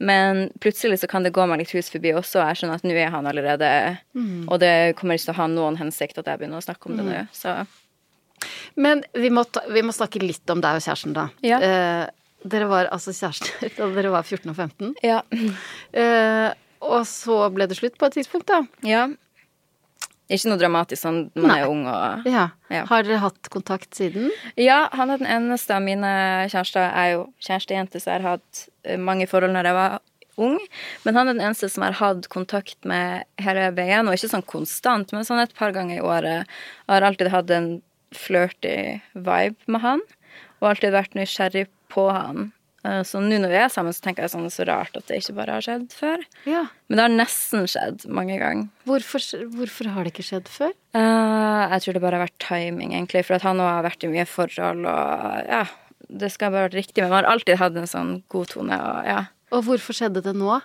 Men 0.01 0.47
plutselig 0.63 1.01
så 1.03 1.09
kan 1.11 1.25
det 1.25 1.35
gå 1.37 1.45
meg 1.49 1.61
litt 1.61 1.73
hus 1.77 1.91
forbi 1.93 2.15
også, 2.17 2.41
og 2.41 2.49
jeg 2.49 2.61
skjønner 2.61 2.81
at 2.81 2.87
nå 2.87 2.97
er 2.97 3.13
han 3.13 3.29
allerede 3.29 3.71
Og 4.49 4.57
det 4.61 4.75
kommer 4.97 5.17
ikke 5.17 5.29
til 5.29 5.35
å 5.35 5.41
ha 5.41 5.49
noen 5.53 5.79
hensikt 5.79 6.17
at 6.17 6.29
jeg 6.29 6.41
begynner 6.41 6.61
å 6.61 6.65
snakke 6.65 6.89
om 6.89 6.97
det 6.97 7.05
nå. 7.07 7.23
Så 7.35 7.59
Men 8.75 9.03
vi 9.13 9.29
må, 9.33 9.45
ta, 9.45 9.65
vi 9.69 9.85
må 9.85 9.93
snakke 9.93 10.21
litt 10.23 10.49
om 10.53 10.61
deg 10.63 10.79
og 10.79 10.85
kjæresten, 10.85 11.13
da. 11.17 11.29
Ja. 11.45 11.61
Eh, 11.61 12.05
dere 12.47 12.69
var 12.69 12.89
altså 12.93 13.13
kjærester 13.13 13.73
da 13.77 13.89
dere 13.97 14.13
var 14.13 14.25
14 14.25 14.49
og 14.53 14.55
15. 14.55 14.95
ja. 15.05 15.21
Eh, 15.93 16.53
og 16.85 17.07
så 17.09 17.39
ble 17.53 17.65
det 17.69 17.79
slutt 17.79 17.97
på 17.97 18.05
et 18.05 18.19
tidspunkt, 18.19 18.51
da. 18.51 18.61
ja. 18.85 19.07
Ikke 20.27 20.49
noe 20.51 20.59
dramatisk 20.59 21.01
sånn 21.05 21.19
man 21.37 21.47
Nei. 21.47 21.59
er 21.61 21.69
ung 21.71 21.85
og 21.87 22.25
Ja. 22.27 22.49
Ja. 22.73 22.83
Har 22.89 23.03
dere 23.07 23.21
hatt 23.23 23.47
kontakt 23.53 23.95
siden? 23.95 24.27
Ja, 24.59 24.89
han 24.91 25.09
er 25.09 25.21
den 25.21 25.27
eneste 25.27 25.75
av 25.77 25.81
mine 25.85 26.09
kjærester. 26.51 26.83
Jeg 26.83 26.95
er 26.97 27.13
jo 27.13 27.21
kjærestejente, 27.39 28.01
så 28.03 28.11
jeg 28.11 28.21
har 28.25 28.37
hatt 28.37 28.67
eh, 28.83 28.97
mange 28.99 29.27
forhold 29.27 29.53
når 29.55 29.69
jeg 29.69 29.77
var 29.77 29.99
ung. 30.37 30.59
Men 31.05 31.15
han 31.15 31.27
er 31.29 31.37
den 31.37 31.45
eneste 31.47 31.69
som 31.71 31.85
har 31.87 31.95
hatt 31.97 32.27
kontakt 32.33 32.77
med 32.85 33.23
hele 33.41 33.69
veien, 33.77 34.07
og 34.07 34.17
ikke 34.17 34.33
sånn 34.35 34.45
konstant, 34.45 35.13
men 35.15 35.25
sånn 35.27 35.41
et 35.41 35.55
par 35.57 35.71
ganger 35.75 35.97
i 36.01 36.03
året. 36.05 36.45
Jeg 36.85 36.93
har 36.93 37.07
alltid 37.07 37.31
hatt 37.33 37.49
en 37.55 37.71
flørty 38.15 38.75
vibe 39.15 39.71
med 39.71 39.81
han, 39.83 40.03
og 40.59 40.69
alltid 40.73 40.95
vært 40.95 41.15
nysgjerrig 41.17 41.67
på 41.93 42.09
han. 42.11 42.51
Eh, 42.85 43.01
Så 43.03 43.19
nå 43.23 43.39
når 43.41 43.49
vi 43.53 43.59
er 43.61 43.71
sammen, 43.73 43.93
så 43.95 44.03
tenker 44.05 44.25
jeg 44.25 44.33
sånn 44.35 44.49
så 44.53 44.65
rart 44.69 44.95
at 44.97 45.07
det 45.09 45.21
ikke 45.21 45.35
bare 45.39 45.57
har 45.57 45.65
skjedd 45.65 45.87
før. 45.95 46.23
Ja. 46.45 46.65
Men 46.87 46.97
det 46.99 47.05
har 47.05 47.15
nesten 47.15 47.65
skjedd 47.69 48.05
mange 48.09 48.37
ganger. 48.41 48.69
Hvorfor, 48.87 49.23
hvorfor 49.55 49.91
har 49.95 50.03
det 50.05 50.13
ikke 50.13 50.27
skjedd 50.29 50.51
før? 50.51 50.73
Uh, 50.97 51.65
jeg 51.73 51.83
tror 51.83 51.97
det 51.97 52.03
bare 52.05 52.19
har 52.19 52.27
vært 52.27 52.39
timing, 52.43 52.93
egentlig. 52.93 53.25
For 53.27 53.37
at 53.39 53.45
han 53.47 53.59
har 53.63 53.83
vært 53.85 54.05
i 54.05 54.11
mye 54.13 54.27
forhold, 54.29 54.85
og 54.85 55.51
ja 55.51 55.65
Det 56.07 56.29
skal 56.31 56.53
bare 56.53 56.69
vært 56.69 56.77
riktig. 56.79 57.01
Men 57.03 57.11
man 57.11 57.23
har 57.25 57.33
alltid 57.33 57.57
hatt 57.59 57.75
en 57.75 57.89
sånn 57.89 58.11
god 58.31 58.47
tone, 58.53 58.77
og 58.79 59.09
ja. 59.09 59.25
Og 59.51 59.65
hvorfor 59.67 59.95
skjedde 59.95 60.21
det 60.23 60.35
nå? 60.37 60.61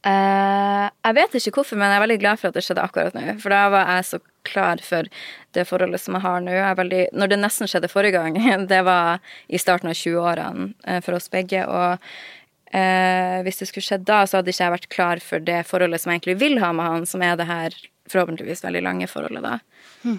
Eh, 0.00 0.86
jeg 0.88 1.16
vet 1.16 1.34
ikke 1.36 1.60
hvorfor, 1.60 1.76
men 1.76 1.90
jeg 1.92 1.98
er 1.98 2.04
veldig 2.06 2.18
glad 2.22 2.40
for 2.40 2.48
at 2.48 2.56
det 2.56 2.64
skjedde 2.64 2.84
akkurat 2.84 3.16
nå. 3.16 3.24
For 3.42 3.52
da 3.52 3.62
var 3.72 3.90
jeg 3.94 4.06
så 4.08 4.20
klar 4.48 4.80
for 4.84 5.08
det 5.56 5.66
forholdet 5.68 6.00
som 6.00 6.16
jeg 6.16 6.24
har 6.24 6.44
nå. 6.44 6.54
Jeg 6.56 6.78
veldig, 6.78 7.02
når 7.20 7.32
det 7.32 7.40
nesten 7.42 7.70
skjedde 7.70 7.90
forrige 7.92 8.16
gang, 8.16 8.38
det 8.72 8.82
var 8.88 9.20
i 9.48 9.60
starten 9.60 9.92
av 9.92 9.98
20-årene 9.98 10.70
eh, 10.86 11.00
for 11.04 11.18
oss 11.18 11.28
begge. 11.32 11.66
Og 11.68 11.98
eh, 12.72 13.40
hvis 13.44 13.60
det 13.60 13.68
skulle 13.68 13.88
skjedd 13.90 14.08
da, 14.08 14.22
så 14.24 14.40
hadde 14.40 14.54
ikke 14.54 14.66
jeg 14.66 14.76
vært 14.78 14.92
klar 14.96 15.24
for 15.24 15.44
det 15.50 15.62
forholdet 15.68 16.02
som 16.02 16.14
jeg 16.14 16.22
egentlig 16.22 16.40
vil 16.40 16.60
ha 16.64 16.72
med 16.76 16.94
han, 16.94 17.08
som 17.08 17.26
er 17.26 17.36
det 17.40 17.50
her 17.50 17.76
forhåpentligvis 18.10 18.64
veldig 18.64 18.82
lange 18.82 19.10
forholdet, 19.10 19.44
da. 19.44 20.16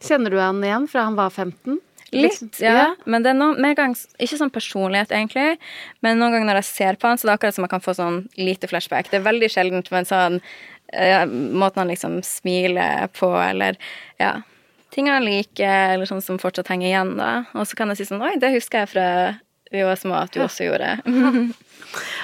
Kjenner 0.00 0.32
du 0.32 0.40
han 0.40 0.64
igjen 0.64 0.88
fra 0.88 1.04
han 1.04 1.18
var 1.18 1.30
15? 1.30 1.76
Litt, 2.10 2.58
ja. 2.58 2.72
ja. 2.74 2.86
Men 3.06 3.22
det 3.22 3.30
er 3.32 3.38
noen 3.38 3.60
mer 3.62 3.76
ganger 3.78 4.00
Ikke 4.18 4.38
sånn 4.40 4.50
personlighet, 4.50 5.12
egentlig, 5.14 5.60
men 6.02 6.18
noen 6.18 6.34
ganger 6.34 6.48
når 6.48 6.60
jeg 6.62 6.68
ser 6.70 6.98
på 6.98 7.06
han, 7.06 7.20
så 7.20 7.28
det 7.28 7.32
er 7.32 7.38
akkurat 7.38 7.56
som 7.56 7.66
jeg 7.66 7.72
kan 7.74 7.84
få 7.84 7.94
sånn 7.94 8.20
lite 8.40 8.70
flashback. 8.70 9.10
Det 9.12 9.20
er 9.20 9.26
veldig 9.28 9.50
sjeldent, 9.52 9.90
men 9.94 10.08
sånn 10.08 10.40
eh, 10.92 11.22
Måten 11.30 11.84
han 11.84 11.92
liksom 11.92 12.20
smiler 12.26 13.10
på, 13.16 13.30
eller 13.38 13.78
ja 14.22 14.40
Ting 14.90 15.06
han 15.06 15.22
liker, 15.22 15.94
eller 15.94 16.08
sånn 16.08 16.22
som 16.24 16.40
fortsatt 16.42 16.66
henger 16.72 16.88
igjen, 16.88 17.12
da. 17.20 17.44
Og 17.54 17.68
så 17.70 17.78
kan 17.78 17.92
jeg 17.92 18.00
si 18.00 18.08
sånn 18.08 18.24
Oi, 18.26 18.34
det 18.42 18.50
husker 18.56 18.82
jeg 18.82 18.90
fra 18.96 19.06
vi 19.70 19.82
var 19.86 19.94
små 19.94 20.16
at 20.18 20.34
du 20.34 20.42
også 20.44 20.66
gjorde. 20.70 20.96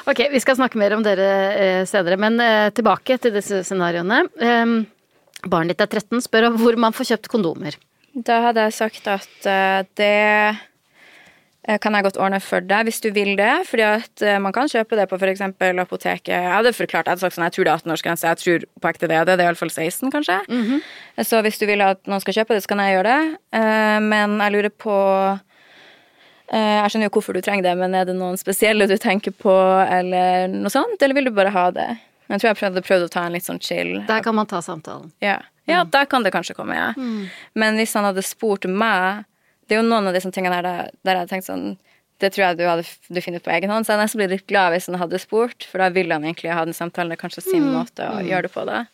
Ok, 0.06 0.20
vi 0.30 0.38
skal 0.38 0.54
snakke 0.54 0.78
mer 0.78 0.92
om 0.94 1.00
dere 1.02 1.28
eh, 1.58 1.80
senere, 1.90 2.14
men 2.22 2.36
eh, 2.38 2.68
tilbake 2.70 3.16
til 3.18 3.32
disse 3.34 3.64
scenarioene. 3.66 4.20
Eh, 4.38 4.74
barnet 5.50 5.74
ditt 5.74 5.82
er 5.82 5.90
13, 5.90 6.22
spør 6.22 6.46
om 6.52 6.58
hvor 6.60 6.78
man 6.78 6.94
får 6.94 7.08
kjøpt 7.10 7.30
kondomer. 7.32 7.74
Da 8.16 8.40
hadde 8.46 8.64
jeg 8.64 8.76
sagt 8.76 9.08
at 9.12 9.46
eh, 9.50 9.82
det 9.98 10.12
eh, 11.66 11.78
kan 11.82 11.92
jeg 11.92 12.06
godt 12.06 12.16
ordne 12.22 12.38
for 12.40 12.64
deg 12.64 12.88
hvis 12.88 13.02
du 13.04 13.10
vil 13.12 13.34
det. 13.36 13.66
fordi 13.68 13.84
at 13.84 14.22
eh, 14.24 14.38
man 14.40 14.54
kan 14.56 14.70
kjøpe 14.72 14.96
det 14.96 15.08
på 15.10 15.18
f.eks. 15.20 15.42
apoteket. 15.42 16.32
Jeg 16.32 16.52
hadde 16.54 16.72
forklart, 16.72 17.04
jeg 17.04 17.12
hadde 17.12 17.24
sagt 17.26 17.36
sånn, 17.36 17.44
jeg 17.44 17.56
tror 17.56 17.66
det 17.66 17.72
er 17.72 17.82
18-årsgrense. 17.82 18.30
Jeg 18.30 18.42
tror 18.42 18.64
på 18.80 18.92
ekte 18.92 19.10
det 19.10 19.18
er 19.18 19.28
det. 19.28 19.36
Det 19.36 19.44
er 19.44 19.50
iallfall 19.50 19.72
16, 19.72 20.08
kanskje. 20.14 20.38
Så 21.28 21.42
hvis 21.44 21.60
du 21.60 21.66
vil 21.68 21.84
at 21.84 22.00
noen 22.08 22.24
skal 22.24 22.38
kjøpe 22.38 22.56
det, 22.56 22.62
så 22.64 22.72
kan 22.72 22.80
jeg 22.84 22.96
gjøre 22.96 23.12
det. 23.12 23.36
Men 24.06 24.38
jeg 24.40 24.54
lurer 24.54 24.72
på 24.72 24.96
Jeg 26.54 26.90
skjønner 26.92 27.10
jo 27.10 27.14
hvorfor 27.18 27.34
du 27.34 27.42
trenger 27.42 27.66
det, 27.66 27.72
men 27.80 27.94
er 27.98 28.06
det 28.06 28.14
noen 28.16 28.38
spesielle 28.40 28.86
du 28.86 28.94
tenker 29.02 29.34
på, 29.34 29.52
eller 29.82 30.46
noe 30.52 30.72
sånt? 30.72 31.02
Eller 31.02 31.18
vil 31.18 31.28
du 31.28 31.34
bare 31.34 31.52
ha 31.52 31.66
det? 31.74 31.88
Jeg 32.30 32.40
tror 32.40 32.48
jeg 32.48 32.58
hadde 32.62 32.82
prøvd 32.86 33.06
å 33.06 33.12
ta 33.12 33.26
en 33.26 33.36
litt 33.36 33.46
sånn 33.46 33.60
chill. 33.62 33.92
Der 34.08 34.22
kan 34.24 34.34
man 34.38 34.48
ta 34.50 34.62
samtalen. 34.62 35.12
Ja. 35.22 35.40
Ja, 35.66 35.82
der 35.84 36.06
kan 36.10 36.22
det 36.22 36.32
kanskje 36.34 36.54
komme, 36.54 36.76
ja. 36.78 36.92
Men 37.58 37.80
hvis 37.80 37.94
han 37.98 38.06
hadde 38.06 38.22
spurt 38.22 38.68
meg 38.70 39.26
Det 39.66 39.74
er 39.74 39.82
jo 39.82 39.88
noen 39.88 40.06
av 40.06 40.14
disse 40.14 40.30
tingene 40.30 40.60
der, 40.62 40.90
der, 41.02 41.10
jeg 41.10 41.18
hadde 41.18 41.32
tenkt 41.32 41.48
sånn 41.48 41.64
Det 42.22 42.30
tror 42.32 42.44
jeg 42.44 42.58
du 42.60 42.66
hadde 42.68 42.84
du 42.86 43.40
på 43.42 43.54
egen 43.56 43.72
hånd, 43.72 43.86
så 43.86 43.96
jeg 43.96 44.04
nesten 44.04 44.22
blir 44.22 44.30
litt 44.30 44.46
glad 44.46 44.72
hvis 44.72 44.86
han 44.86 45.00
hadde 45.00 45.18
spurt, 45.20 45.66
for 45.66 45.82
da 45.82 45.90
vil 45.92 46.14
han 46.14 46.24
egentlig 46.24 46.54
ha 46.54 46.62
den 46.64 46.76
samtalen. 46.76 47.10
Det 47.12 47.18
er 47.18 47.24
kanskje 47.26 47.44
sin 47.44 47.66
måte 47.74 48.06
å 48.08 48.22
gjøre 48.24 48.46
det 48.46 48.52
på, 48.54 48.64
da. 48.64 48.86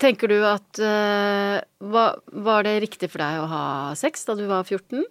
Tenker 0.00 0.32
du 0.32 0.38
at 0.48 0.80
uh, 0.80 1.58
var, 1.92 2.16
var 2.32 2.64
det 2.64 2.78
riktig 2.86 3.10
for 3.12 3.22
deg 3.22 3.42
å 3.42 3.50
ha 3.50 3.66
sex 3.98 4.24
da 4.24 4.38
du 4.38 4.46
var 4.48 4.64
14? 4.64 5.04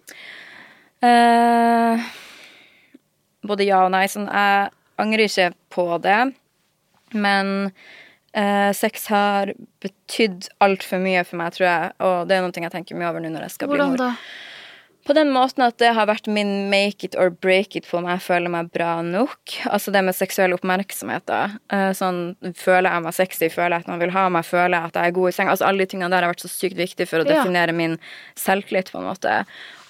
Uh, 1.06 2.02
både 3.46 3.68
ja 3.68 3.84
og 3.86 3.92
nei. 3.94 4.04
Sånn, 4.10 4.26
jeg 4.26 4.72
angrer 5.00 5.30
ikke 5.30 5.52
på 5.72 5.86
det, 6.02 6.18
men 7.14 7.70
eh, 8.36 8.72
sex 8.76 9.06
har 9.12 9.54
betydd 9.84 10.50
altfor 10.64 11.00
mye 11.02 11.24
for 11.26 11.40
meg, 11.40 11.54
tror 11.56 11.66
jeg, 11.70 11.94
og 12.04 12.28
det 12.28 12.36
er 12.38 12.44
noe 12.46 12.66
jeg 12.68 12.74
tenker 12.76 12.98
mye 13.00 13.08
over 13.10 13.24
nå 13.24 13.32
når 13.34 13.48
jeg 13.48 13.56
skal 13.56 13.68
bli 13.72 13.76
Hvordan 13.80 13.96
mor. 13.96 14.04
da? 14.04 14.12
På 15.06 15.14
den 15.14 15.28
måten 15.30 15.62
at 15.62 15.76
det 15.78 15.92
har 15.94 16.08
vært 16.10 16.26
min 16.26 16.64
make 16.68 17.04
it 17.06 17.14
or 17.14 17.28
break 17.30 17.76
it 17.78 17.84
på 17.86 18.00
om 18.00 18.08
jeg 18.10 18.18
føler 18.24 18.50
meg 18.50 18.72
bra 18.74 18.96
nok. 19.06 19.52
Altså 19.70 19.92
det 19.94 20.00
med 20.02 20.16
seksuell 20.18 20.50
oppmerksomhet, 20.56 21.22
da. 21.30 21.44
Eh, 21.70 21.92
Sånn, 21.94 22.34
føler 22.58 22.90
jeg 22.90 23.04
meg 23.04 23.14
sexy, 23.14 23.46
føler 23.54 23.76
jeg 23.76 23.84
at 23.86 23.92
man 23.92 24.02
vil 24.02 24.10
ha 24.16 24.24
meg, 24.34 24.42
føler 24.48 24.74
jeg 24.74 24.90
at 24.90 24.98
jeg 24.98 25.12
er 25.12 25.14
god 25.20 25.28
i 25.30 25.36
seng. 25.36 25.52
Altså 25.52 25.68
alle 25.68 25.86
de 25.86 25.92
tingene 25.94 26.10
der 26.10 26.26
har 26.26 26.34
vært 26.34 26.42
så 26.42 26.50
sykt 26.50 26.74
viktig 26.82 27.06
for 27.06 27.22
å 27.22 27.28
Ja. 27.28 27.36
definere 27.38 27.72
min 27.72 27.94
selvtillit, 28.34 28.90
på 28.90 28.98
en 28.98 29.06
måte. 29.06 29.36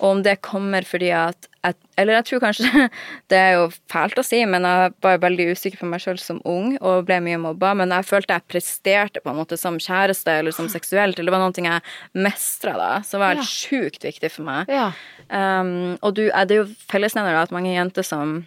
Og 0.00 0.10
om 0.10 0.22
det 0.22 0.40
kommer 0.44 0.84
fordi 0.84 1.08
at 1.16 1.46
jeg, 1.64 1.74
Eller 1.98 2.18
jeg 2.18 2.24
tror 2.28 2.40
kanskje 2.44 2.82
Det 3.32 3.38
er 3.40 3.52
jo 3.56 3.64
fælt 3.90 4.18
å 4.20 4.24
si, 4.26 4.42
men 4.46 4.62
jeg 4.68 4.92
var 5.02 5.18
veldig 5.24 5.46
usikker 5.56 5.80
på 5.80 5.88
meg 5.90 6.02
sjøl 6.04 6.18
som 6.22 6.40
ung 6.46 6.76
og 6.78 7.06
ble 7.08 7.16
mye 7.24 7.40
mobba. 7.42 7.72
Men 7.74 7.90
jeg 7.96 8.06
følte 8.06 8.36
jeg 8.36 8.46
presterte 8.52 9.22
på 9.24 9.32
en 9.32 9.40
måte 9.40 9.58
som 9.58 9.78
kjæreste 9.82 10.30
eller 10.40 10.54
som 10.54 10.68
seksuelt, 10.70 11.18
eller 11.18 11.32
det 11.32 11.36
var 11.36 11.42
noe 11.42 11.66
jeg 11.66 12.22
mestra 12.26 12.76
da, 12.78 12.90
som 13.02 13.24
var 13.24 13.40
Ja. 13.40 13.42
sjukt 13.42 14.04
viktig 14.04 14.30
for 14.30 14.46
meg. 14.46 14.68
Ja. 14.70 14.92
Um, 15.30 15.96
og 16.02 16.14
du, 16.14 16.28
er 16.30 16.44
det 16.46 16.54
er 16.58 16.62
jo 16.64 16.68
fellesnevner 16.92 17.40
at 17.42 17.50
mange 17.54 17.72
jenter 17.74 18.06
som 18.06 18.44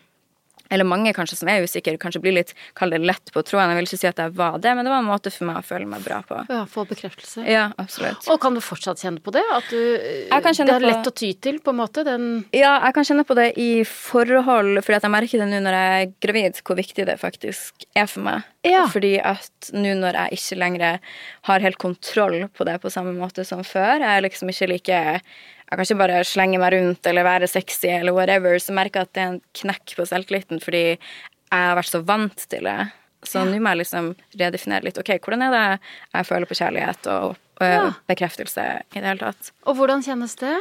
eller 0.70 0.86
mange 0.86 1.14
kanskje 1.18 1.38
som 1.40 1.50
er 1.52 1.64
usikre, 1.66 1.98
kanskje 2.02 2.22
blir 2.22 2.36
litt 2.38 2.54
kall 2.78 2.92
det 2.94 3.00
lett 3.02 3.32
på 3.34 3.42
tråden. 3.46 3.72
Jeg 3.74 3.80
vil 3.80 3.90
ikke 3.90 4.00
si 4.04 4.08
at 4.10 4.22
jeg 4.22 4.34
var 4.38 4.60
det, 4.62 4.74
men 4.78 4.86
det 4.86 4.92
var 4.94 5.02
en 5.04 5.10
måte 5.10 5.32
for 5.34 5.50
meg 5.50 5.58
å 5.62 5.66
føle 5.66 5.88
meg 5.90 6.04
bra 6.06 6.22
på. 6.28 6.44
ja 6.50 6.64
få 6.70 6.86
bekreftelse. 6.90 7.46
Ja, 7.50 7.72
absolutt. 7.82 8.28
Og 8.30 8.40
kan 8.44 8.54
du 8.54 8.62
fortsatt 8.62 9.02
kjenne 9.02 9.22
på 9.26 9.34
det? 9.34 9.44
At 9.56 9.70
du, 9.70 9.80
det 9.80 10.30
er 10.30 10.42
på- 10.44 10.80
lett 10.86 11.10
å 11.10 11.16
ty 11.16 11.34
til, 11.34 11.60
på 11.60 11.74
en 11.74 11.80
måte? 11.82 12.04
Den 12.06 12.46
Ja, 12.54 12.76
jeg 12.86 12.94
kan 12.94 13.04
kjenne 13.10 13.26
på 13.26 13.36
det 13.36 13.54
i 13.58 13.84
forhold, 13.84 14.84
fordi 14.86 15.00
jeg 15.02 15.12
merker 15.16 15.42
det 15.44 15.50
nå 15.50 15.60
når 15.66 15.78
jeg 15.80 16.08
er 16.08 16.14
gravid, 16.22 16.62
hvor 16.64 16.76
viktig 16.80 17.06
det 17.10 17.18
faktisk 17.22 17.86
er 17.96 18.06
for 18.06 18.22
meg. 18.26 18.44
Ja. 18.68 18.86
Fordi 18.92 19.16
at 19.24 19.70
nå 19.74 19.94
når 20.00 20.18
jeg 20.20 20.40
ikke 20.40 20.58
lenger 20.60 21.00
har 21.48 21.60
helt 21.64 21.78
kontroll 21.82 22.48
på 22.54 22.66
det 22.68 22.80
på 22.84 22.92
samme 22.92 23.14
måte 23.16 23.46
som 23.48 23.64
før, 23.64 24.04
jeg 24.04 24.10
er 24.18 24.26
liksom 24.26 24.52
ikke 24.52 24.68
like 24.74 25.00
jeg 25.70 25.78
kan 25.78 25.86
ikke 25.86 26.00
bare 26.02 26.22
slenge 26.26 26.60
meg 26.62 26.74
rundt 26.74 27.06
eller 27.06 27.24
være 27.28 27.48
sexy 27.48 27.88
eller 27.94 28.16
whatever, 28.18 28.58
så 28.60 28.74
merker 28.74 29.02
jeg 29.04 29.10
at 29.10 29.14
det 29.14 29.22
er 29.24 29.34
en 29.36 29.42
knekk 29.62 29.96
på 30.00 30.06
selvtilliten 30.10 30.62
fordi 30.64 30.84
jeg 30.98 31.00
har 31.52 31.76
vært 31.78 31.92
så 31.94 32.02
vant 32.06 32.48
til 32.50 32.66
det. 32.66 32.80
Så 33.28 33.42
nå 33.46 33.58
må 33.60 33.70
jeg 33.74 33.82
liksom 33.82 34.14
redefinere 34.40 34.86
litt. 34.88 34.98
Ok, 35.02 35.10
hvordan 35.26 35.42
er 35.46 35.52
det 35.52 35.64
jeg 36.16 36.26
føler 36.30 36.48
på 36.50 36.56
kjærlighet 36.58 37.10
og, 37.12 37.36
og 37.60 37.68
Ja. 37.68 37.90
bekreftelse 38.08 38.64
i 38.96 39.00
det 39.02 39.04
hele 39.10 39.20
tatt? 39.20 39.52
Og 39.68 39.76
hvordan 39.76 40.02
kjennes 40.06 40.36
det? 40.40 40.56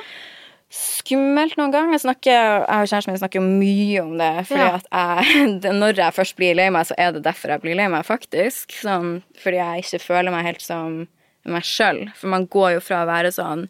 skummelt 0.68 1.54
noen 1.56 1.72
gang. 1.72 1.92
Jeg, 1.94 2.02
snakker, 2.02 2.34
jeg 2.34 2.64
og 2.68 2.88
kjæresten 2.90 3.14
min 3.14 3.20
snakker 3.22 3.40
mye 3.44 4.02
om 4.02 4.10
det. 4.20 4.32
Fordi 4.50 4.66
Ja. 4.66 4.74
at 4.76 4.88
jeg, 4.92 5.72
Når 5.80 5.96
jeg 5.96 6.12
først 6.14 6.36
blir 6.36 6.54
lei 6.58 6.68
meg, 6.70 6.84
så 6.86 6.94
er 6.98 7.12
det 7.12 7.22
derfor 7.24 7.48
jeg 7.54 7.62
blir 7.62 7.74
lei 7.78 7.86
meg, 7.88 8.04
faktisk. 8.04 8.74
Sånn, 8.82 9.22
fordi 9.40 9.56
jeg 9.62 9.84
ikke 9.86 10.02
føler 10.04 10.30
meg 10.34 10.44
helt 10.44 10.60
som 10.60 11.06
meg 11.48 11.62
sjøl. 11.64 12.10
For 12.14 12.28
man 12.28 12.44
går 12.46 12.74
jo 12.76 12.80
fra 12.84 13.04
å 13.04 13.08
være 13.08 13.32
sånn 13.32 13.68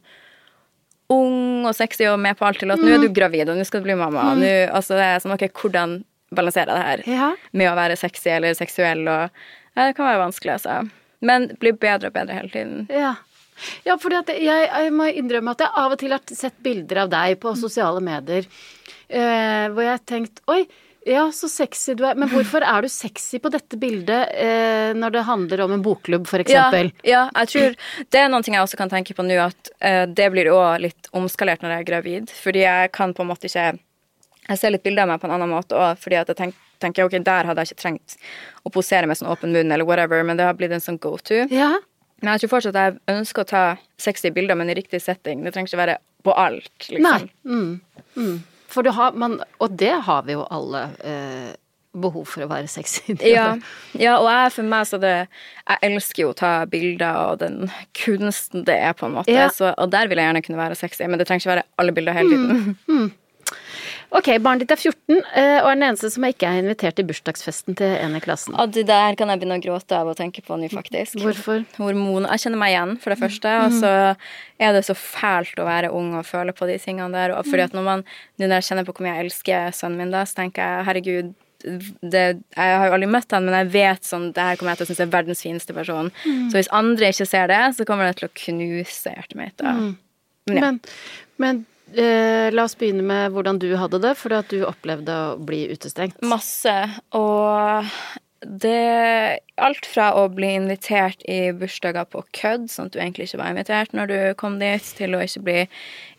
ung 1.13 1.65
og 1.67 1.75
sexy 1.77 2.07
og 2.11 2.19
med 2.21 2.37
på 2.39 2.47
alt 2.49 2.61
til 2.61 2.71
at 2.75 2.81
nå 2.83 2.91
er 2.95 3.03
du 3.03 3.09
gravid, 3.15 3.49
og 3.49 3.57
nå 3.59 3.65
skal 3.67 3.81
du 3.83 3.89
bli 3.89 3.97
mamma. 3.99 4.31
Mm. 4.35 4.43
Nå, 4.45 4.51
altså 4.77 4.99
det 4.99 5.07
er 5.07 5.23
sånn, 5.25 5.35
ok, 5.37 5.47
Hvordan 5.57 5.95
balanserer 6.35 6.75
det 6.75 6.85
her 6.85 7.03
Ja. 7.09 7.29
med 7.53 7.71
å 7.71 7.77
være 7.79 7.97
sexy 7.97 8.29
eller 8.35 8.53
seksuell? 8.59 9.07
Og, 9.09 9.31
ja, 9.75 9.87
det 9.87 9.97
kan 9.97 10.09
være 10.09 10.25
vanskelig, 10.27 10.59
altså. 10.59 10.91
Men 11.25 11.49
blir 11.59 11.79
bedre 11.81 12.11
og 12.13 12.15
bedre 12.19 12.37
hele 12.37 12.53
tiden. 12.53 12.87
Ja. 12.93 13.15
Ja, 13.87 13.97
at 13.97 14.29
jeg, 14.29 14.69
jeg 14.71 14.93
må 14.95 15.09
innrømme 15.11 15.51
at 15.51 15.65
jeg 15.65 15.75
av 15.75 15.95
og 15.95 15.99
til 15.99 16.15
har 16.15 16.23
sett 16.31 16.59
bilder 16.63 17.05
av 17.05 17.09
deg 17.11 17.41
på 17.43 17.57
sosiale 17.59 17.99
medier 18.05 18.45
eh, 19.09 19.67
hvor 19.73 19.83
jeg 19.83 19.95
har 19.97 20.05
tenkt 20.07 20.43
Oi, 20.47 20.61
ja, 21.07 21.25
så 21.33 21.49
sexy 21.49 21.95
du 21.99 22.05
er. 22.07 22.19
Men 22.19 22.31
hvorfor 22.33 22.65
er 22.67 22.85
du 22.85 22.91
sexy 22.93 23.41
på 23.43 23.51
dette 23.53 23.79
bildet 23.81 24.35
eh, 24.35 24.91
når 24.99 25.15
det 25.15 25.25
handler 25.29 25.65
om 25.65 25.75
en 25.77 25.85
bokklubb, 25.85 26.29
eksempel? 26.43 26.93
Ja, 27.03 27.11
ja, 27.11 27.25
jeg 27.43 27.53
tror 27.53 27.77
det 28.13 28.23
er 28.23 28.31
noen 28.33 28.47
ting 28.47 28.57
jeg 28.59 28.67
også 28.67 28.81
kan 28.81 28.93
tenke 28.93 29.17
på 29.17 29.27
nå, 29.27 29.39
at 29.43 29.73
eh, 29.79 30.05
det 30.11 30.31
blir 30.35 30.53
òg 30.53 30.83
litt 30.85 31.11
omskalert 31.17 31.65
når 31.65 31.77
jeg 31.77 31.85
er 31.85 31.91
gravid. 31.93 32.33
Fordi 32.43 32.65
jeg 32.65 32.95
kan 32.97 33.15
på 33.15 33.25
en 33.25 33.31
måte 33.33 33.51
ikke 33.51 33.75
Jeg 34.49 34.57
ser 34.57 34.73
litt 34.73 34.83
bilder 34.83 35.05
av 35.05 35.11
meg 35.11 35.21
på 35.21 35.29
en 35.29 35.35
annen 35.37 35.51
måte 35.53 35.77
òg, 35.77 35.99
fordi 36.01 36.17
at 36.17 36.31
jeg 36.33 36.39
tenker 36.39 36.65
tenker 36.79 37.09
ok, 37.09 37.19
der 37.27 37.49
hadde 37.49 37.63
jeg 37.63 37.73
ikke 37.73 37.83
trengt 37.83 38.17
å 38.63 38.71
posere 38.71 39.09
med 39.11 39.19
sånn 39.19 39.31
åpen 39.33 39.51
munn 39.51 39.73
eller 39.75 39.87
whatever, 39.89 40.23
men 40.23 40.39
det 40.39 40.47
har 40.47 40.55
blitt 40.59 40.75
en 40.75 40.85
sånn 40.85 41.01
go 41.03 41.17
to. 41.19 41.41
Ja. 41.51 41.73
Men 42.23 42.35
jeg 42.35 42.45
tror 42.45 42.53
fortsatt 42.57 42.79
at 42.79 42.95
jeg 42.95 43.19
ønsker 43.19 43.45
å 43.45 43.49
ta 43.49 43.65
sexy 44.01 44.31
bilder, 44.35 44.59
men 44.59 44.71
i 44.71 44.77
riktig 44.79 45.01
setting. 45.03 45.45
Det 45.45 45.55
trenger 45.55 45.71
ikke 45.71 45.83
være 45.83 45.99
på 46.27 46.35
alt, 46.35 46.89
liksom. 46.91 47.03
Nei. 47.03 47.29
Mm. 47.47 48.07
Mm. 48.19 48.39
For 48.69 48.85
du 48.85 48.93
har 48.93 49.17
man, 49.17 49.39
Og 49.65 49.73
det 49.81 49.95
har 50.05 50.27
vi 50.27 50.37
jo 50.37 50.45
alle 50.53 50.85
eh, 51.01 51.53
behov 51.99 52.27
for 52.29 52.45
å 52.45 52.51
være 52.51 52.69
sexy. 52.71 53.17
Ja, 53.25 53.47
ja, 53.97 54.17
og 54.21 54.29
jeg 54.29 54.53
for 54.59 54.69
meg 54.69 54.89
så 54.91 55.01
det 55.03 55.15
Jeg 55.17 55.79
elsker 55.91 56.23
jo 56.27 56.33
å 56.33 56.37
ta 56.37 56.53
bilder 56.71 57.23
og 57.33 57.41
den 57.43 57.71
kunsten 57.97 58.67
det 58.69 58.77
er, 58.77 58.93
på 58.99 59.09
en 59.09 59.17
måte. 59.19 59.33
Ja. 59.33 59.49
Så, 59.55 59.73
og 59.73 59.93
der 59.95 60.11
vil 60.11 60.21
jeg 60.21 60.31
gjerne 60.31 60.45
kunne 60.45 60.61
være 60.61 60.79
sexy, 60.79 61.07
men 61.09 61.21
det 61.21 61.29
trenger 61.29 61.45
ikke 61.45 61.55
være 61.57 61.67
alle 61.81 61.97
bilder 61.97 62.17
hele 62.19 62.37
tiden. 62.37 63.11
Ok, 64.09 64.31
barnet 64.41 64.65
ditt 64.65 64.73
er 64.73 64.81
14 64.81 65.19
eh, 65.37 65.59
og 65.61 65.67
er 65.69 65.75
den 65.77 65.85
eneste 65.91 66.09
som 66.15 66.25
ikke 66.25 66.49
er 66.49 66.63
invitert 66.63 66.97
til 66.97 67.05
bursdagsfesten 67.11 67.77
til 67.77 67.91
en 67.93 68.17
i 68.17 68.21
klassen. 68.25 68.55
Og 68.57 68.71
det 68.73 68.87
der 68.89 69.19
kan 69.21 69.29
jeg 69.29 69.43
begynne 69.43 69.59
å 69.61 69.65
gråte 69.67 69.99
av 69.99 70.09
å 70.09 70.15
tenke 70.17 70.41
på 70.47 70.57
nå, 70.57 70.71
faktisk. 70.73 71.19
Hvorfor? 71.21 71.67
Hormon. 71.77 72.29
Jeg 72.33 72.47
kjenner 72.47 72.63
meg 72.63 72.73
igjen, 72.73 72.95
for 73.03 73.13
det 73.13 73.19
første. 73.21 73.53
Og 73.67 73.77
så 73.83 73.93
er 74.65 74.73
det 74.75 74.87
så 74.89 74.97
fælt 74.97 75.61
å 75.61 75.69
være 75.69 75.93
ung 75.93 76.15
og 76.17 76.25
føle 76.29 76.57
på 76.57 76.71
de 76.71 76.79
tingene 76.81 77.13
der. 77.13 77.37
Og 77.37 77.45
fordi 77.51 77.67
at 77.69 77.77
når 77.77 77.87
man, 77.91 78.07
nå 78.41 78.49
når 78.49 78.63
jeg 78.63 78.71
kjenner 78.71 78.89
på 78.89 78.97
hvor 78.97 79.07
mye 79.07 79.15
jeg 79.19 79.29
elsker 79.29 79.77
sønnen 79.77 80.01
min, 80.01 80.17
da, 80.17 80.25
så 80.25 80.41
tenker 80.41 80.65
jeg 80.65 80.89
herregud 80.89 81.31
det, 81.59 82.27
jeg 82.39 82.77
har 82.81 82.87
jo 82.87 82.95
aldri 82.95 83.09
møtt 83.11 83.35
han, 83.35 83.45
men 83.45 83.57
jeg 83.57 83.73
vet 83.75 84.07
sånn, 84.07 84.29
det 84.33 84.45
her 84.47 84.59
kommer 84.59 84.73
jeg 84.73 84.81
til 84.81 84.87
å 84.87 84.91
synes 84.93 85.01
er 85.03 85.11
verdens 85.11 85.43
fineste 85.43 85.75
person. 85.77 86.13
Så 86.23 86.55
hvis 86.55 86.71
andre 86.73 87.11
ikke 87.13 87.27
ser 87.29 87.51
det, 87.51 87.65
så 87.77 87.87
kommer 87.89 88.09
det 88.09 88.21
til 88.21 88.29
å 88.29 88.37
knuse 88.45 89.17
hjertet 89.17 89.37
mitt. 89.37 89.57
Da. 89.59 89.75
Men 90.49 90.57
ja. 90.57 90.63
Men, 90.63 90.79
men 91.43 91.67
eh, 91.97 92.49
la 92.55 92.65
oss 92.65 92.77
begynne 92.79 93.05
med 93.07 93.35
hvordan 93.35 93.61
du 93.63 93.71
hadde 93.81 94.01
det, 94.05 94.15
fordi 94.21 94.39
at 94.39 94.55
du 94.55 94.65
opplevde 94.69 95.19
å 95.33 95.37
bli 95.41 95.67
utestengt. 95.73 96.19
Masse. 96.27 96.75
Og 97.17 97.87
det 98.39 99.41
Alt 99.59 99.89
fra 99.91 100.13
å 100.15 100.29
bli 100.31 100.53
invitert 100.55 101.25
i 101.27 101.51
bursdager 101.59 102.07
på 102.07 102.21
kødd, 102.37 102.69
sånn 102.71 102.87
at 102.87 102.95
du 102.95 103.01
egentlig 103.01 103.27
ikke 103.27 103.41
var 103.41 103.51
invitert 103.51 103.95
når 103.97 104.11
du 104.13 104.19
kom 104.39 104.61
dit, 104.61 104.85
til 104.95 105.17
å 105.19 105.23
ikke 105.25 105.43
bli 105.49 105.57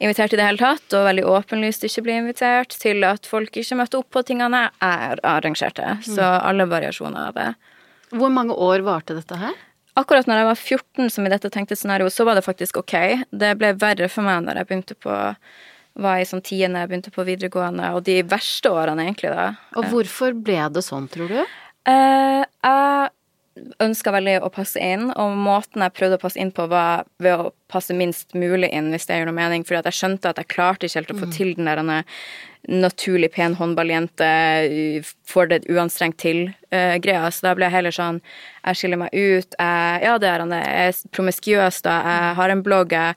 invitert 0.03 0.35
i 0.35 0.39
det 0.41 0.47
hele 0.49 0.59
tatt, 0.59 0.83
og 0.91 1.07
veldig 1.07 1.23
åpenlyst 1.31 1.87
ikke 1.87 2.03
bli 2.03 2.17
invitert, 2.19 2.75
til 2.83 3.07
at 3.07 3.29
folk 3.29 3.55
ikke 3.55 3.79
møtte 3.79 4.01
opp 4.01 4.11
på 4.11 4.25
tingene 4.27 4.65
jeg 4.67 5.21
arrangerte. 5.23 5.95
Så 6.03 6.19
alle 6.19 6.67
variasjoner 6.67 7.31
av 7.31 7.39
det. 7.39 7.47
Hvor 8.11 8.33
mange 8.33 8.57
år 8.59 8.83
varte 8.83 9.15
dette 9.15 9.39
her? 9.39 9.55
Akkurat 9.97 10.29
når 10.29 10.41
jeg 10.41 10.49
var 10.49 10.59
14, 10.59 11.09
som 11.13 11.25
i 11.25 11.31
dette 11.33 11.49
tenkte 11.53 11.77
scenarioet, 11.77 12.13
så 12.13 12.25
var 12.27 12.37
det 12.37 12.45
faktisk 12.45 12.81
ok. 12.83 12.95
Det 13.31 13.55
ble 13.59 13.73
verre 13.79 14.09
for 14.11 14.27
meg 14.27 14.45
når 14.45 14.61
jeg 14.61 14.69
begynte 14.69 14.97
på 14.99 15.15
var 15.99 16.21
i 16.21 16.27
sånn 16.27 16.43
tiende, 16.45 16.85
begynte 16.87 17.11
på 17.11 17.25
videregående, 17.27 17.91
og 17.97 18.05
de 18.07 18.21
verste 18.29 18.71
årene, 18.71 19.07
egentlig, 19.07 19.33
da. 19.35 19.49
Og 19.75 19.89
hvorfor 19.91 20.35
ble 20.37 20.61
det 20.71 20.83
sånn, 20.85 21.09
tror 21.11 21.31
du? 21.33 21.39
Uh, 21.89 22.45
jeg 22.45 23.09
ønska 23.83 24.13
veldig 24.15 24.37
å 24.45 24.51
passe 24.53 24.79
inn, 24.79 25.09
og 25.11 25.35
måten 25.35 25.83
jeg 25.83 25.95
prøvde 25.97 26.19
å 26.19 26.21
passe 26.21 26.39
inn 26.39 26.53
på, 26.55 26.67
var 26.71 27.07
ved 27.19 27.41
å 27.41 27.49
passe 27.71 27.95
minst 27.97 28.35
mulig 28.37 28.71
inn, 28.75 28.91
hvis 28.93 29.09
det 29.09 29.19
gjør 29.19 29.31
noe 29.31 29.39
mening, 29.41 29.65
fordi 29.67 29.81
at 29.81 29.89
jeg 29.91 29.99
skjønte 29.99 30.31
at 30.31 30.39
jeg 30.41 30.51
klarte 30.53 30.87
ikke 30.87 31.01
helt 31.01 31.13
å 31.15 31.19
få 31.19 31.29
mm. 31.29 31.35
til 31.35 31.53
den 31.57 31.69
der 31.69 31.83
naturlig 32.67 33.31
pen 33.33 33.55
håndballjente, 33.55 34.31
får 35.27 35.47
det 35.51 35.61
uanstrengt 35.71 36.19
til-greia. 36.21 37.21
Uh, 37.23 37.31
så 37.33 37.47
da 37.47 37.53
ble 37.57 37.69
jeg 37.69 37.77
heller 37.77 37.95
sånn 37.95 38.19
Jeg 38.65 38.79
skiller 38.81 38.99
meg 38.99 39.13
ut. 39.15 39.55
Jeg, 39.55 40.01
ja, 40.03 40.17
det 40.19 40.27
er 40.29 40.43
han. 40.43 40.57
Jeg 40.57 40.89
er 40.89 40.99
promiskuøs, 41.15 41.79
da. 41.87 42.01
Jeg 42.03 42.35
har 42.41 42.53
en 42.53 42.65
blogg. 42.65 42.93
Jeg 42.93 43.15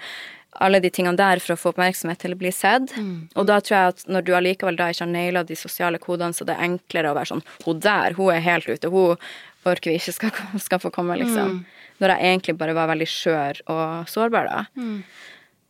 alle 0.61 0.81
de 0.85 0.91
tingene 0.93 1.17
der 1.17 1.41
for 1.41 1.55
å 1.55 1.61
få 1.61 1.71
oppmerksomhet 1.73 2.21
til 2.23 2.35
å 2.35 2.39
bli 2.39 2.53
sett. 2.53 2.93
Mm. 2.97 3.31
Og 3.41 3.47
da 3.49 3.59
tror 3.65 3.77
jeg 3.77 3.95
at 3.95 4.03
når 4.13 4.27
du 4.27 4.33
allikevel 4.37 4.77
da 4.77 4.91
ikke 4.93 5.07
har 5.07 5.13
naila 5.13 5.45
de 5.49 5.57
sosiale 5.57 6.01
kodene, 6.03 6.37
så 6.37 6.47
det 6.49 6.57
er 6.57 6.67
enklere 6.67 7.13
å 7.13 7.17
være 7.17 7.33
sånn 7.33 7.45
Hun 7.65 7.81
der, 7.83 8.17
hun 8.19 8.35
er 8.35 8.45
helt 8.45 8.69
ute. 8.69 8.91
Hun 8.93 9.17
orker 9.69 9.93
vi 9.93 9.99
ikke 10.01 10.17
skal, 10.19 10.43
skal 10.67 10.83
få 10.83 10.93
komme, 10.95 11.17
liksom. 11.23 11.59
Mm. 11.59 11.97
Når 12.03 12.15
jeg 12.15 12.33
egentlig 12.33 12.57
bare 12.61 12.77
var 12.77 12.91
veldig 12.93 13.09
skjør 13.09 13.63
og 13.73 14.11
sårbar, 14.11 14.51
da. 14.51 14.65
Mm. 14.77 15.03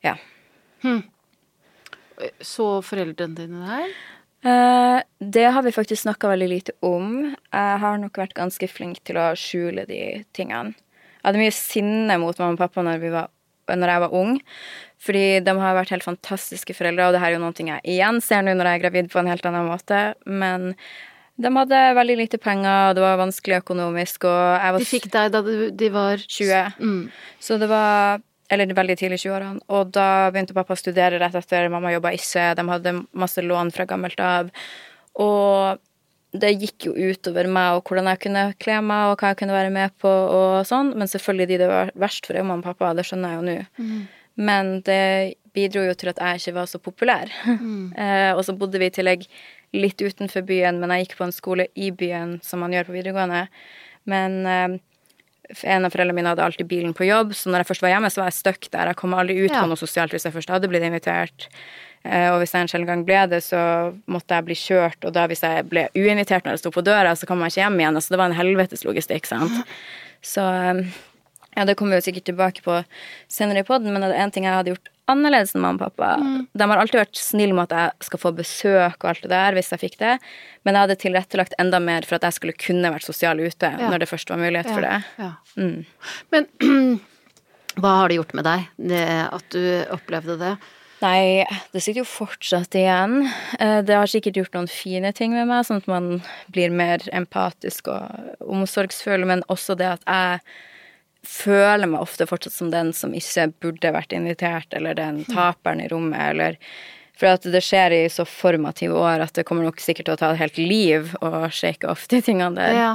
Ja. 0.02 0.16
Hm. 0.82 1.02
Så 2.44 2.66
foreldrene 2.86 3.38
dine 3.38 3.62
det 3.62 3.70
her? 3.70 3.94
Eh, 4.42 5.02
det 5.18 5.44
har 5.54 5.62
vi 5.62 5.74
faktisk 5.74 6.02
snakka 6.02 6.32
veldig 6.32 6.48
lite 6.50 6.74
om. 6.82 7.30
Jeg 7.30 7.82
har 7.84 8.00
nok 8.02 8.18
vært 8.18 8.34
ganske 8.38 8.68
flink 8.70 9.02
til 9.06 9.20
å 9.22 9.30
skjule 9.38 9.86
de 9.86 10.24
tingene. 10.34 10.74
Jeg 11.22 11.28
hadde 11.28 11.42
mye 11.44 11.54
sinne 11.54 12.18
mot 12.18 12.38
mamma 12.40 12.56
og 12.56 12.64
pappa 12.64 12.82
når 12.82 13.02
vi 13.02 13.12
var 13.14 13.30
når 13.70 13.92
jeg 13.92 14.02
var 14.02 14.16
ung. 14.18 14.34
Fordi 15.02 15.24
de 15.46 15.54
har 15.58 15.76
vært 15.76 15.92
helt 15.94 16.06
fantastiske 16.06 16.74
foreldre, 16.76 17.06
og 17.06 17.14
det 17.14 17.22
her 17.22 17.32
er 17.32 17.38
jo 17.38 17.42
noe 17.42 17.66
jeg 17.66 17.94
igjen 17.94 18.20
ser 18.22 18.42
nå 18.44 18.54
når 18.58 18.68
jeg 18.68 18.78
er 18.78 18.82
gravid 18.84 19.10
på 19.12 19.22
en 19.22 19.30
helt 19.30 19.46
annen 19.48 19.70
måte. 19.70 20.00
Men 20.26 20.74
de 21.42 21.52
hadde 21.56 21.80
veldig 21.96 22.18
lite 22.20 22.38
penger, 22.42 22.90
og 22.90 22.98
det 22.98 23.04
var 23.06 23.22
vanskelig 23.22 23.62
økonomisk, 23.62 24.26
og 24.30 24.42
jeg 24.58 24.74
var 24.74 24.84
De 24.84 24.90
fikk 24.90 25.08
deg 25.14 25.32
da 25.34 25.42
de 25.82 25.88
var 25.94 26.22
20. 26.22 26.76
Mm. 26.82 27.02
Så 27.42 27.58
det 27.62 27.70
var 27.70 28.22
Eller 28.52 28.74
veldig 28.76 28.98
tidlig 29.00 29.20
i 29.20 29.24
20-årene. 29.26 29.62
Og 29.72 29.92
da 29.96 30.08
begynte 30.32 30.56
pappa 30.56 30.76
å 30.76 30.80
studere 30.80 31.20
rett 31.22 31.38
etter. 31.38 31.70
Mamma 31.72 31.94
jobba 31.94 32.12
ikke. 32.16 32.50
De 32.58 32.66
hadde 32.68 32.98
masse 33.16 33.44
lån 33.44 33.72
fra 33.72 33.86
gammelt 33.88 34.20
av. 34.20 34.52
Og 35.22 35.80
det 36.32 36.54
gikk 36.56 36.88
jo 36.88 36.94
utover 36.96 37.48
meg 37.52 37.76
og 37.76 37.88
hvordan 37.88 38.08
jeg 38.08 38.22
kunne 38.24 38.44
kle 38.62 38.78
meg 38.84 39.10
og 39.10 39.20
hva 39.20 39.32
jeg 39.32 39.42
kunne 39.42 39.56
være 39.56 39.72
med 39.72 39.92
på 40.00 40.08
og 40.08 40.64
sånn. 40.68 40.94
Men 40.96 41.10
selvfølgelig 41.10 41.48
de 41.50 41.60
det 41.64 41.70
var 41.70 41.92
verst 42.00 42.28
for, 42.28 42.36
er 42.36 42.46
mamma 42.48 42.64
og 42.64 42.72
pappa, 42.72 42.92
det 42.96 43.06
skjønner 43.08 43.34
jeg 43.34 43.40
jo 43.40 43.46
nå. 43.48 43.56
Mm. 43.78 44.02
Men 44.48 44.72
det 44.86 45.02
bidro 45.52 45.82
jo 45.84 45.96
til 45.98 46.12
at 46.12 46.20
jeg 46.20 46.40
ikke 46.40 46.56
var 46.60 46.70
så 46.70 46.80
populær. 46.80 47.32
Mm. 47.44 47.92
eh, 48.04 48.30
og 48.32 48.44
så 48.46 48.56
bodde 48.56 48.80
vi 48.80 48.88
i 48.88 48.94
tillegg 48.94 49.26
litt 49.76 50.00
utenfor 50.00 50.44
byen, 50.48 50.80
men 50.80 50.92
jeg 50.92 51.06
gikk 51.06 51.18
på 51.20 51.28
en 51.28 51.36
skole 51.36 51.68
i 51.76 51.90
byen, 51.92 52.38
som 52.44 52.64
man 52.64 52.72
gjør 52.72 52.88
på 52.88 52.96
videregående. 52.96 53.44
Men 54.08 54.40
eh, 54.48 54.80
en 55.62 55.86
av 55.86 55.92
foreldrene 55.92 56.16
mine 56.16 56.32
hadde 56.32 56.44
alltid 56.44 56.68
bilen 56.70 56.94
på 56.96 57.06
jobb, 57.06 57.34
så 57.36 57.50
når 57.50 57.62
jeg 57.62 57.70
først 57.72 57.84
var 57.84 57.94
hjemme, 57.94 58.10
så 58.12 58.22
var 58.22 58.30
jeg 58.30 58.38
stuck 58.38 58.68
der. 58.72 58.90
Jeg 58.92 59.00
kom 59.00 59.16
aldri 59.16 59.38
ut 59.42 59.50
ja. 59.50 59.60
på 59.60 59.70
noe 59.70 59.80
sosialt 59.80 60.14
hvis 60.14 60.26
jeg 60.28 60.34
først 60.34 60.52
hadde 60.52 60.70
blitt 60.72 60.86
invitert. 60.86 61.48
Eh, 62.02 62.28
og 62.32 62.40
hvis 62.42 62.54
jeg 62.54 62.64
en 62.64 62.72
sjelden 62.72 62.90
gang 62.90 63.04
ble 63.06 63.20
det, 63.30 63.42
så 63.46 63.60
måtte 64.10 64.38
jeg 64.38 64.48
bli 64.48 64.58
kjørt, 64.58 65.06
og 65.06 65.14
da 65.14 65.28
hvis 65.30 65.44
jeg 65.44 65.66
ble 65.70 65.86
uinvitert 65.94 66.46
når 66.46 66.56
jeg 66.56 66.64
sto 66.64 66.74
på 66.74 66.84
døra, 66.86 67.14
så 67.18 67.28
kom 67.30 67.44
jeg 67.44 67.54
ikke 67.54 67.62
hjem 67.62 67.80
igjen. 67.82 68.00
Altså 68.00 68.14
det 68.14 68.20
var 68.22 68.30
en 68.32 68.38
helvetes 68.40 68.86
logistikk, 68.88 69.28
sant. 69.30 69.62
Så 70.32 70.42
eh, 70.46 70.84
ja, 71.56 71.64
det 71.66 71.74
kommer 71.78 71.96
vi 71.96 72.00
jo 72.00 72.06
sikkert 72.06 72.28
tilbake 72.30 72.62
på 72.64 72.78
senere 73.30 73.64
i 73.64 73.66
poden, 73.66 73.90
men 73.92 74.04
det 74.04 74.14
er 74.14 74.22
en 74.22 74.34
ting 74.34 74.46
jeg 74.46 74.54
hadde 74.54 74.74
gjort 74.76 74.92
annerledes 75.10 75.54
enn 75.54 75.64
mamma 75.64 75.88
og 75.88 75.92
pappa. 75.92 76.10
Mm. 76.22 76.42
De 76.54 76.68
har 76.70 76.82
alltid 76.82 77.00
vært 77.00 77.20
snille 77.20 77.56
med 77.56 77.70
at 77.70 77.78
jeg 77.78 78.08
skal 78.08 78.22
få 78.22 78.32
besøk 78.36 78.98
og 79.02 79.08
alt 79.12 79.24
det 79.24 79.32
der, 79.32 79.56
hvis 79.56 79.72
jeg 79.74 79.82
fikk 79.82 79.96
det. 80.02 80.16
Men 80.62 80.76
jeg 80.76 80.86
hadde 80.86 80.98
tilrettelagt 81.02 81.56
enda 81.62 81.80
mer 81.82 82.06
for 82.08 82.18
at 82.18 82.28
jeg 82.28 82.38
skulle 82.38 82.58
kunne 82.58 82.92
vært 82.94 83.06
sosial 83.06 83.40
ute 83.42 83.72
ja. 83.72 83.88
når 83.88 84.04
det 84.04 84.10
først 84.12 84.30
var 84.32 84.42
mulighet 84.42 84.70
ja. 84.70 84.76
for 84.76 84.86
det. 84.86 85.00
Ja. 85.18 85.32
Mm. 85.56 85.80
Men 86.34 87.00
hva 87.82 87.96
har 88.02 88.12
det 88.12 88.20
gjort 88.20 88.36
med 88.38 88.48
deg, 88.48 88.70
det, 88.92 89.08
at 89.32 89.50
du 89.54 89.64
opplevde 89.96 90.38
det? 90.40 90.54
Nei, 91.02 91.42
det 91.74 91.80
sitter 91.82 92.04
jo 92.04 92.06
fortsatt 92.06 92.76
igjen. 92.78 93.24
Eh, 93.58 93.80
det 93.82 93.96
har 93.98 94.10
sikkert 94.10 94.36
gjort 94.38 94.52
noen 94.54 94.68
fine 94.70 95.10
ting 95.16 95.32
med 95.34 95.48
meg, 95.50 95.64
sånn 95.66 95.80
at 95.82 95.88
man 95.90 96.20
blir 96.54 96.70
mer 96.70 97.02
empatisk 97.10 97.90
og 97.90 98.46
omsorgsfull, 98.46 99.26
men 99.26 99.42
også 99.50 99.74
det 99.80 99.88
at 99.96 100.06
jeg 100.06 100.44
føler 101.26 101.86
meg 101.86 102.02
ofte 102.02 102.26
fortsatt 102.26 102.54
som 102.54 102.72
den 102.72 102.92
som 102.96 103.14
ikke 103.14 103.48
burde 103.62 103.92
vært 103.94 104.14
invitert, 104.16 104.72
eller 104.74 104.96
den 104.98 105.22
taperen 105.30 105.84
i 105.84 105.88
rommet, 105.92 106.20
eller 106.32 106.58
For 107.12 107.28
at 107.28 107.44
det 107.44 107.60
skjer 107.62 107.92
i 107.92 108.08
så 108.10 108.24
formative 108.26 108.96
år 108.98 109.20
at 109.20 109.36
det 109.36 109.44
kommer 109.46 109.66
nok 109.68 109.78
sikkert 109.84 110.08
til 110.08 110.14
å 110.14 110.18
ta 110.18 110.30
et 110.32 110.40
helt 110.40 110.56
liv 110.58 111.12
å 111.20 111.44
shake 111.52 111.86
off 111.86 112.08
de 112.08 112.22
tingene 112.24 112.56
der. 112.56 112.72
Ja. 112.74 112.92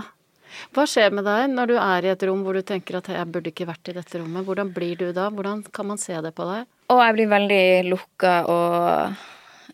Hva 0.73 0.87
skjer 0.89 1.13
med 1.13 1.27
deg 1.27 1.53
når 1.53 1.69
du 1.69 1.75
er 1.77 2.07
i 2.07 2.11
et 2.11 2.25
rom 2.27 2.41
hvor 2.43 2.57
du 2.57 2.63
tenker 2.65 2.97
at 2.97 3.07
'jeg 3.07 3.31
burde 3.31 3.51
ikke 3.53 3.69
vært 3.69 3.89
i 3.89 3.93
dette 3.93 4.17
rommet'? 4.17 4.43
Hvordan 4.43 4.73
blir 4.73 4.97
du 4.97 5.13
da? 5.13 5.29
Hvordan 5.29 5.63
kan 5.71 5.87
man 5.87 5.97
se 6.01 6.17
det 6.17 6.33
på 6.33 6.49
deg? 6.49 6.65
Og 6.89 6.99
jeg 7.03 7.13
blir 7.13 7.29
veldig 7.29 7.89
lukka 7.93 8.33
og 8.49 9.15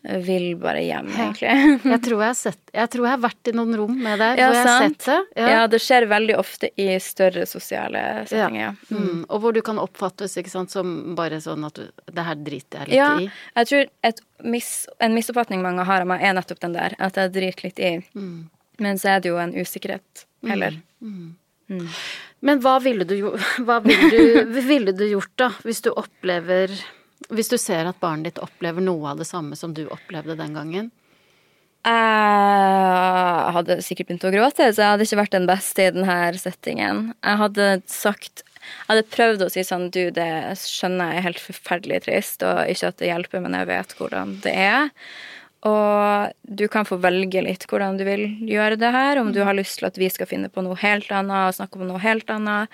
vil 0.04 0.56
bare 0.60 0.82
hjem, 0.84 1.06
egentlig. 1.08 1.48
jeg, 1.92 2.00
tror 2.04 2.18
jeg, 2.18 2.26
har 2.26 2.36
sett, 2.36 2.60
jeg 2.76 2.90
tror 2.92 3.06
jeg 3.06 3.14
har 3.14 3.20
vært 3.22 3.48
i 3.48 3.54
noen 3.56 3.76
rom 3.80 3.94
med 3.96 4.18
deg 4.20 4.40
ja, 4.40 4.48
hvor 4.50 4.58
jeg 4.58 4.66
har 4.68 4.82
sett 4.84 5.06
det. 5.06 5.18
Ja. 5.40 5.46
ja. 5.54 5.62
det 5.72 5.80
skjer 5.80 6.06
veldig 6.10 6.36
ofte 6.40 6.68
i 6.76 6.88
større 7.00 7.46
sosiale 7.48 8.02
settinger. 8.28 8.66
Ja. 8.66 8.72
Mm. 8.90 9.04
Mm. 9.04 9.22
Og 9.24 9.40
hvor 9.40 9.56
du 9.56 9.62
kan 9.64 9.80
oppfattes 9.80 10.36
ikke 10.40 10.52
sant, 10.52 10.74
som 10.74 11.14
bare 11.16 11.40
sånn 11.44 11.64
at 11.64 11.80
du, 11.80 11.86
det 12.12 12.26
her 12.26 12.36
driter 12.36 12.84
jeg 12.84 12.92
litt 12.92 13.00
ja, 13.00 13.08
i. 13.22 13.30
Jeg 13.56 13.70
tror 13.70 14.50
mis, 14.54 14.72
en 15.08 15.16
misoppfatning 15.16 15.64
mange 15.64 15.86
har 15.88 16.04
av 16.04 16.10
meg, 16.10 16.24
er 16.24 16.36
nettopp 16.36 16.60
den 16.66 16.76
der, 16.76 16.96
at 17.00 17.16
jeg 17.20 17.32
driter 17.38 17.68
litt 17.68 17.80
i. 17.80 17.94
Mm. 18.12 18.36
Men 18.84 19.00
så 19.00 19.14
er 19.14 19.24
det 19.24 19.32
jo 19.32 19.40
en 19.40 19.56
usikkerhet 19.56 20.26
heller. 20.50 20.76
Mm. 21.00 21.16
mm. 21.16 21.78
mm. 21.78 21.88
Men 22.44 22.60
hva 22.60 22.74
ville 22.84 23.06
du, 23.08 23.16
hva 23.64 23.78
ville 23.80 24.10
du, 24.12 24.60
ville 24.68 24.92
du 24.92 25.06
gjort, 25.08 25.32
da, 25.40 25.48
hvis 25.64 25.80
du 25.86 25.94
opplever 25.94 26.76
hvis 27.32 27.50
du 27.52 27.56
ser 27.60 27.88
at 27.88 28.00
barnet 28.02 28.32
ditt 28.32 28.42
opplever 28.44 28.84
noe 28.84 29.12
av 29.12 29.20
det 29.20 29.28
samme 29.28 29.56
som 29.56 29.74
du 29.76 29.86
opplevde 29.86 30.36
den 30.38 30.56
gangen? 30.56 30.90
Jeg 31.84 33.52
hadde 33.58 33.76
sikkert 33.84 34.08
begynt 34.08 34.24
å 34.24 34.32
gråte, 34.32 34.70
så 34.72 34.80
jeg 34.80 34.92
hadde 34.94 35.04
ikke 35.04 35.20
vært 35.20 35.36
den 35.36 35.48
beste 35.48 35.84
i 35.84 35.92
denne 35.92 36.16
settingen. 36.40 37.06
Jeg 37.20 37.40
hadde 37.42 37.68
sagt 37.92 38.44
Jeg 38.64 38.86
hadde 38.88 39.08
prøvd 39.12 39.44
å 39.44 39.50
si 39.52 39.64
sånn 39.68 39.90
Du, 39.92 40.08
det 40.16 40.28
skjønner 40.56 41.12
jeg 41.12 41.20
er 41.20 41.26
helt 41.26 41.42
forferdelig 41.44 42.02
trist, 42.06 42.44
og 42.46 42.64
ikke 42.72 42.88
at 42.88 43.00
det 43.02 43.10
hjelper, 43.10 43.44
men 43.44 43.56
jeg 43.58 43.68
vet 43.68 43.96
hvordan 43.98 44.36
det 44.46 44.54
er. 44.64 44.88
Og 45.68 46.32
du 46.44 46.66
kan 46.72 46.88
få 46.88 46.96
velge 47.00 47.44
litt 47.44 47.64
hvordan 47.68 48.00
du 48.00 48.04
vil 48.08 48.26
gjøre 48.48 48.80
det 48.80 48.90
her. 48.92 49.20
Om 49.20 49.32
du 49.36 49.42
har 49.44 49.56
lyst 49.56 49.80
til 49.80 49.88
at 49.88 50.00
vi 50.00 50.08
skal 50.12 50.28
finne 50.28 50.48
på 50.52 50.64
noe 50.64 50.76
helt 50.80 51.12
annet 51.12 51.50
og 51.50 51.56
snakke 51.56 51.80
om 51.80 51.88
noe 51.88 52.00
helt 52.04 52.28
annet, 52.32 52.72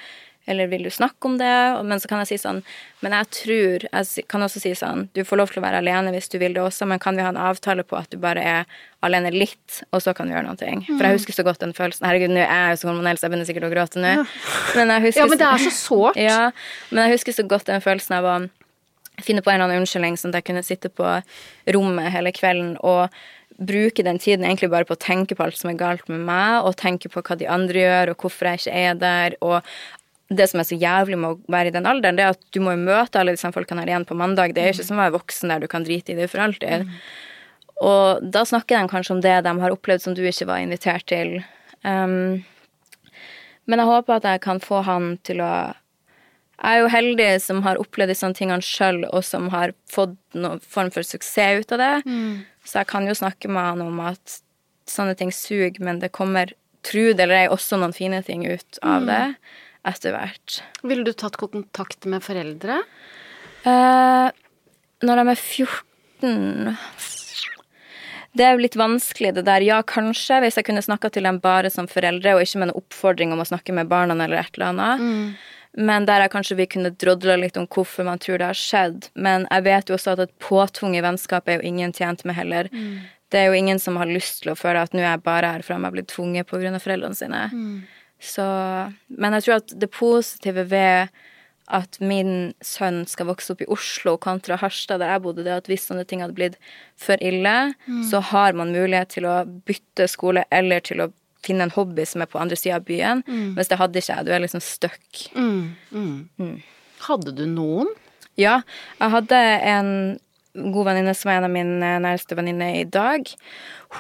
eller 0.51 0.71
vil 0.71 0.85
du 0.87 0.91
snakke 0.91 1.29
om 1.29 1.39
det? 1.41 1.51
Men 1.87 2.03
så 2.03 2.11
kan 2.11 2.23
jeg 2.23 2.33
si 2.33 2.39
sånn 2.43 2.61
Men 3.05 3.15
jeg 3.17 3.29
tror 3.37 3.87
Jeg 3.87 4.25
kan 4.31 4.45
også 4.45 4.63
si 4.63 4.73
sånn 4.79 5.07
Du 5.17 5.23
får 5.27 5.41
lov 5.41 5.53
til 5.53 5.63
å 5.63 5.65
være 5.65 5.81
alene 5.83 6.13
hvis 6.15 6.31
du 6.33 6.39
vil 6.43 6.57
det 6.57 6.63
også, 6.63 6.89
men 6.91 7.03
kan 7.03 7.17
vi 7.17 7.25
ha 7.25 7.33
en 7.33 7.41
avtale 7.41 7.85
på 7.87 7.99
at 7.99 8.11
du 8.13 8.19
bare 8.21 8.43
er 8.43 8.79
alene 9.07 9.33
litt, 9.33 9.81
og 9.95 10.03
så 10.05 10.13
kan 10.17 10.29
du 10.29 10.35
gjøre 10.35 10.45
noe? 10.45 10.59
For 10.59 11.07
jeg 11.07 11.17
husker 11.17 11.37
så 11.39 11.45
godt 11.47 11.63
den 11.63 11.73
følelsen. 11.77 12.05
Herregud, 12.05 12.35
nå 12.35 12.43
er 12.43 12.51
jeg 12.51 12.75
jo 12.75 12.81
så 12.83 12.91
hormonell, 12.91 13.17
så 13.17 13.27
jeg 13.27 13.33
begynner 13.33 13.49
sikkert 13.49 13.69
å 13.71 13.73
gråte 13.73 14.03
nå. 14.03 14.11
Men 14.77 14.93
jeg 14.93 15.05
husker, 15.07 15.23
ja, 15.23 15.29
men 15.31 15.41
det 15.41 15.47
er 15.49 15.63
så 15.65 15.73
sårt. 15.79 16.21
Ja, 16.21 16.41
men 16.91 17.07
jeg 17.07 17.17
husker 17.17 17.37
så 17.39 17.47
godt 17.49 17.71
den 17.71 17.81
følelsen 17.85 18.19
av 18.19 18.29
å 18.29 18.35
finne 19.25 19.45
på 19.45 19.53
en 19.53 19.57
eller 19.57 19.71
annen 19.71 19.85
unnskyldning, 19.87 20.19
sånn 20.21 20.35
at 20.35 20.43
jeg 20.43 20.51
kunne 20.51 20.65
sitte 20.67 20.93
på 20.93 21.17
rommet 21.77 22.13
hele 22.13 22.33
kvelden 22.37 22.75
og 22.85 23.09
bruke 23.61 24.05
den 24.05 24.19
tiden 24.19 24.45
egentlig 24.47 24.71
bare 24.73 24.89
på 24.89 24.97
å 24.97 25.01
tenke 25.01 25.37
på 25.37 25.45
alt 25.45 25.59
som 25.59 25.71
er 25.73 25.81
galt 25.81 26.09
med 26.09 26.23
meg, 26.25 26.65
og 26.65 26.79
tenke 26.81 27.11
på 27.13 27.23
hva 27.25 27.37
de 27.37 27.49
andre 27.51 27.83
gjør, 27.83 28.13
og 28.13 28.25
hvorfor 28.25 28.51
jeg 28.51 28.63
ikke 28.63 28.85
er 28.85 29.01
der, 29.01 29.37
og 29.45 29.61
det 30.31 30.47
som 30.51 30.61
er 30.63 30.69
så 30.69 30.79
jævlig 30.79 31.19
med 31.19 31.33
å 31.33 31.51
være 31.51 31.73
i 31.73 31.75
den 31.75 31.89
alderen, 31.91 32.19
det 32.19 32.25
er 32.25 32.37
at 32.37 32.45
du 32.55 32.61
må 32.63 32.77
jo 32.77 32.85
møte 32.85 33.19
alle 33.19 33.35
disse 33.35 33.51
folkene 33.55 33.83
her 33.83 33.91
igjen 33.91 34.07
på 34.07 34.19
mandag. 34.19 34.55
Det 34.55 34.63
er 34.63 34.71
jo 34.71 34.79
ikke 34.79 34.87
som 34.87 35.01
å 35.01 35.03
være 35.03 35.17
voksen 35.17 35.51
der 35.51 35.63
du 35.63 35.67
kan 35.71 35.87
drite 35.87 36.15
i 36.15 36.19
det 36.19 36.29
for 36.31 36.43
alltid. 36.45 36.87
Mm. 36.87 36.93
Og 37.91 38.31
da 38.37 38.45
snakker 38.47 38.79
de 38.79 38.93
kanskje 38.93 39.17
om 39.17 39.23
det 39.25 39.35
de 39.47 39.55
har 39.63 39.75
opplevd 39.75 40.05
som 40.05 40.15
du 40.15 40.23
ikke 40.29 40.47
var 40.47 40.63
invitert 40.63 41.09
til. 41.11 41.41
Um, 41.83 42.45
men 43.67 43.83
jeg 43.83 43.91
håper 43.91 44.21
at 44.21 44.29
jeg 44.29 44.43
kan 44.45 44.63
få 44.63 44.85
han 44.87 45.15
til 45.27 45.43
å 45.43 45.53
Jeg 46.61 46.77
er 46.77 46.83
jo 46.83 46.93
heldig 46.93 47.29
som 47.41 47.63
har 47.65 47.79
opplevd 47.81 48.13
disse 48.13 48.29
tingene 48.37 48.61
sjøl, 48.61 49.07
og 49.09 49.25
som 49.25 49.47
har 49.49 49.73
fått 49.89 50.19
noen 50.37 50.61
form 50.61 50.91
for 50.93 51.07
suksess 51.09 51.65
ut 51.65 51.73
av 51.73 51.81
det. 51.81 51.95
Mm. 52.05 52.43
Så 52.69 52.83
jeg 52.83 52.91
kan 52.91 53.09
jo 53.09 53.17
snakke 53.17 53.49
med 53.49 53.65
han 53.65 53.81
om 53.81 54.03
at 54.05 54.43
sånne 54.85 55.17
ting 55.17 55.33
suger, 55.33 55.81
men 55.81 56.03
det 56.03 56.13
kommer 56.13 56.53
tro 56.85 57.07
det 57.17 57.25
eller 57.25 57.47
ei, 57.47 57.49
også 57.49 57.81
noen 57.81 57.97
fine 57.97 58.21
ting 58.27 58.45
ut 58.45 58.79
av 58.85 59.09
det 59.09 59.25
etter 59.87 60.15
hvert. 60.17 60.61
Ville 60.83 61.05
du 61.07 61.13
tatt 61.13 61.39
kontakt 61.41 62.05
med 62.11 62.25
foreldre? 62.25 62.83
Eh, 63.65 64.29
når 65.05 65.21
de 65.21 65.33
er 65.33 65.41
14 65.41 66.77
Det 68.37 68.45
er 68.47 68.53
jo 68.55 68.63
litt 68.63 68.77
vanskelig, 68.79 69.33
det 69.35 69.45
der. 69.49 69.65
Ja, 69.67 69.81
kanskje, 69.83 70.39
hvis 70.45 70.57
jeg 70.61 70.67
kunne 70.69 70.85
snakka 70.85 71.11
til 71.11 71.25
dem 71.27 71.41
bare 71.43 71.71
som 71.73 71.89
foreldre, 71.91 72.37
og 72.37 72.45
ikke 72.45 72.61
med 72.61 72.69
en 72.71 72.77
oppfordring 72.79 73.33
om 73.35 73.41
å 73.43 73.49
snakke 73.49 73.75
med 73.75 73.89
barna 73.91 74.15
eller 74.15 74.45
et 74.45 74.55
eller 74.55 74.69
annet. 74.71 75.01
Men 75.75 76.07
der 76.07 76.23
er 76.23 76.31
kanskje 76.31 76.57
vi 76.59 76.67
kunne 76.67 76.91
drodla 76.91 77.37
litt 77.39 77.57
om 77.59 77.67
hvorfor 77.71 78.07
man 78.07 78.19
tror 78.23 78.39
det 78.39 78.47
har 78.53 78.59
skjedd. 78.59 79.09
Men 79.15 79.47
jeg 79.51 79.67
vet 79.67 79.91
jo 79.91 79.97
også 79.97 80.15
at 80.15 80.23
et 80.27 80.37
påtvunget 80.43 81.03
vennskap 81.07 81.49
er 81.49 81.59
jo 81.59 81.67
ingen 81.73 81.93
tjent 81.95 82.25
med 82.27 82.35
heller. 82.39 82.71
Det 83.31 83.39
er 83.39 83.47
jo 83.51 83.59
ingen 83.59 83.79
som 83.79 83.97
har 83.97 84.07
lyst 84.11 84.43
til 84.43 84.53
å 84.53 84.59
føle 84.59 84.83
at 84.83 84.95
nå 84.95 85.03
er 85.03 85.13
jeg 85.13 85.23
bare 85.27 85.53
her 85.55 85.63
fordi 85.63 85.77
jeg 85.79 85.87
har 85.87 85.95
blitt 85.95 86.11
tvunget 86.11 86.47
pga. 86.51 86.79
foreldrene 86.83 87.15
sine. 87.19 87.43
Så, 88.21 88.45
men 89.09 89.33
jeg 89.37 89.47
tror 89.47 89.61
at 89.63 89.73
det 89.81 89.91
positive 89.97 90.67
ved 90.69 91.09
at 91.71 91.97
min 92.03 92.53
sønn 92.67 93.05
skal 93.07 93.29
vokse 93.29 93.53
opp 93.55 93.61
i 93.63 93.69
Oslo 93.71 94.17
kontra 94.19 94.57
Harstad, 94.59 94.99
der 95.01 95.13
jeg 95.13 95.23
bodde, 95.23 95.45
det 95.47 95.55
at 95.55 95.69
hvis 95.71 95.85
sånne 95.87 96.03
ting 96.05 96.21
hadde 96.21 96.35
blitt 96.35 96.57
for 96.99 97.15
ille, 97.23 97.75
så 98.11 98.21
har 98.33 98.53
man 98.59 98.73
mulighet 98.75 99.09
til 99.15 99.29
å 99.31 99.37
bytte 99.47 100.09
skole 100.11 100.43
eller 100.51 100.83
til 100.85 101.01
å 101.05 101.13
finne 101.47 101.65
en 101.65 101.73
hobby 101.73 102.05
som 102.05 102.21
er 102.21 102.29
på 102.29 102.41
andre 102.43 102.59
sida 102.59 102.77
av 102.77 102.85
byen. 102.85 103.23
Mens 103.57 103.71
det 103.71 103.79
hadde 103.81 104.03
ikke 104.03 104.17
jeg. 104.17 104.27
Du 104.27 104.33
er 104.35 104.43
liksom 104.43 104.61
stuck. 104.61 105.23
Hadde 107.07 107.33
du 107.39 107.47
noen? 107.49 107.89
Ja, 108.37 108.61
jeg 108.99 109.11
hadde 109.15 109.39
en 109.71 110.19
god 110.75 110.91
venninne 110.91 111.15
som 111.15 111.31
er 111.31 111.39
en 111.39 111.47
av 111.47 111.55
mine 111.55 111.95
nærmeste 112.03 112.37
venninner 112.37 112.81
i 112.83 112.85
dag. 112.85 113.25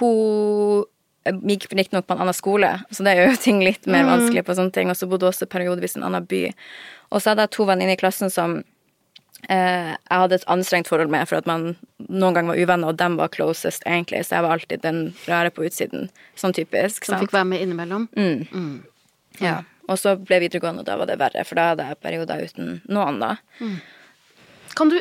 Hun 0.01 0.85
gikk 1.25 1.69
riktignok 1.73 2.07
på 2.07 2.17
en 2.17 2.25
annen 2.25 2.37
skole, 2.37 2.73
så 2.91 3.05
det 3.05 3.17
gjør 3.17 3.33
jo 3.33 3.39
ting 3.47 3.63
litt 3.65 3.89
mer 3.91 4.09
vanskelig 4.09 4.45
på 4.47 4.57
sånne 4.57 4.75
ting. 4.75 4.93
Og 4.93 4.99
så 4.99 5.09
bodde 5.11 5.29
også 5.29 5.49
periodevis 5.51 5.97
i 5.97 6.01
en 6.01 6.09
annen 6.11 6.29
by. 6.29 6.45
Og 7.11 7.21
så 7.23 7.33
hadde 7.33 7.47
jeg 7.47 7.57
to 7.57 7.67
venninner 7.69 7.99
i 7.99 8.01
klassen 8.01 8.33
som 8.33 8.61
eh, 9.49 9.93
jeg 9.93 10.23
hadde 10.23 10.41
et 10.41 10.49
anstrengt 10.53 10.91
forhold 10.91 11.13
med, 11.13 11.27
for 11.29 11.41
at 11.41 11.51
man 11.51 11.75
noen 12.09 12.37
ganger 12.37 12.55
var 12.55 12.63
uvenner, 12.63 12.93
og 12.93 13.01
dem 13.01 13.19
var 13.21 13.33
closest, 13.35 13.85
egentlig. 13.87 14.23
Så 14.27 14.39
jeg 14.39 14.47
var 14.47 14.57
alltid 14.57 14.87
den 14.87 15.03
rare 15.29 15.53
på 15.55 15.67
utsiden. 15.69 16.09
Sånn 16.41 16.57
typisk. 16.57 17.05
Som 17.05 17.17
sant? 17.19 17.27
fikk 17.27 17.37
være 17.37 17.51
med 17.53 17.67
innimellom? 17.67 18.09
Mm. 18.17 18.81
Ja. 19.43 19.61
Og 19.91 19.99
så 19.99 20.15
ble 20.17 20.43
videregående, 20.45 20.85
og 20.85 20.89
da 20.89 20.97
var 21.01 21.11
det 21.11 21.19
verre, 21.21 21.45
for 21.47 21.59
da 21.59 21.73
hadde 21.73 21.89
jeg 21.89 22.03
perioder 22.05 22.45
uten 22.47 22.77
noen, 22.89 23.19
da. 23.23 23.35
Kan 24.79 24.93
du, 24.93 25.01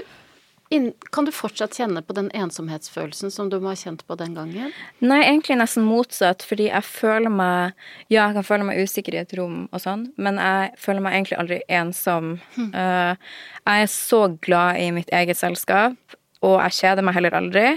kan 1.10 1.26
du 1.26 1.32
fortsatt 1.34 1.74
kjenne 1.80 2.02
på 2.06 2.14
den 2.14 2.28
ensomhetsfølelsen 2.38 3.32
som 3.34 3.50
du 3.50 3.58
må 3.58 3.72
ha 3.72 3.78
kjent 3.80 4.04
på 4.06 4.18
den 4.20 4.36
gangen? 4.38 4.74
Nei, 5.02 5.22
egentlig 5.24 5.58
nesten 5.58 5.88
motsatt, 5.88 6.46
fordi 6.46 6.68
jeg 6.70 6.86
føler 6.86 7.34
meg 7.34 7.74
Ja, 8.12 8.28
jeg 8.28 8.38
kan 8.38 8.46
føle 8.46 8.68
meg 8.68 8.84
usikker 8.84 9.18
i 9.18 9.22
et 9.24 9.34
rom 9.40 9.64
og 9.72 9.82
sånn, 9.82 10.10
men 10.22 10.38
jeg 10.42 10.76
føler 10.78 11.06
meg 11.06 11.18
egentlig 11.18 11.40
aldri 11.42 11.60
ensom. 11.82 12.36
Eh, 12.70 13.14
jeg 13.66 13.84
er 13.86 13.92
så 13.92 14.22
glad 14.46 14.78
i 14.78 14.90
mitt 14.94 15.10
eget 15.16 15.40
selskap, 15.40 15.98
og 16.46 16.60
jeg 16.62 16.78
kjeder 16.80 17.06
meg 17.06 17.18
heller 17.18 17.38
aldri. 17.40 17.68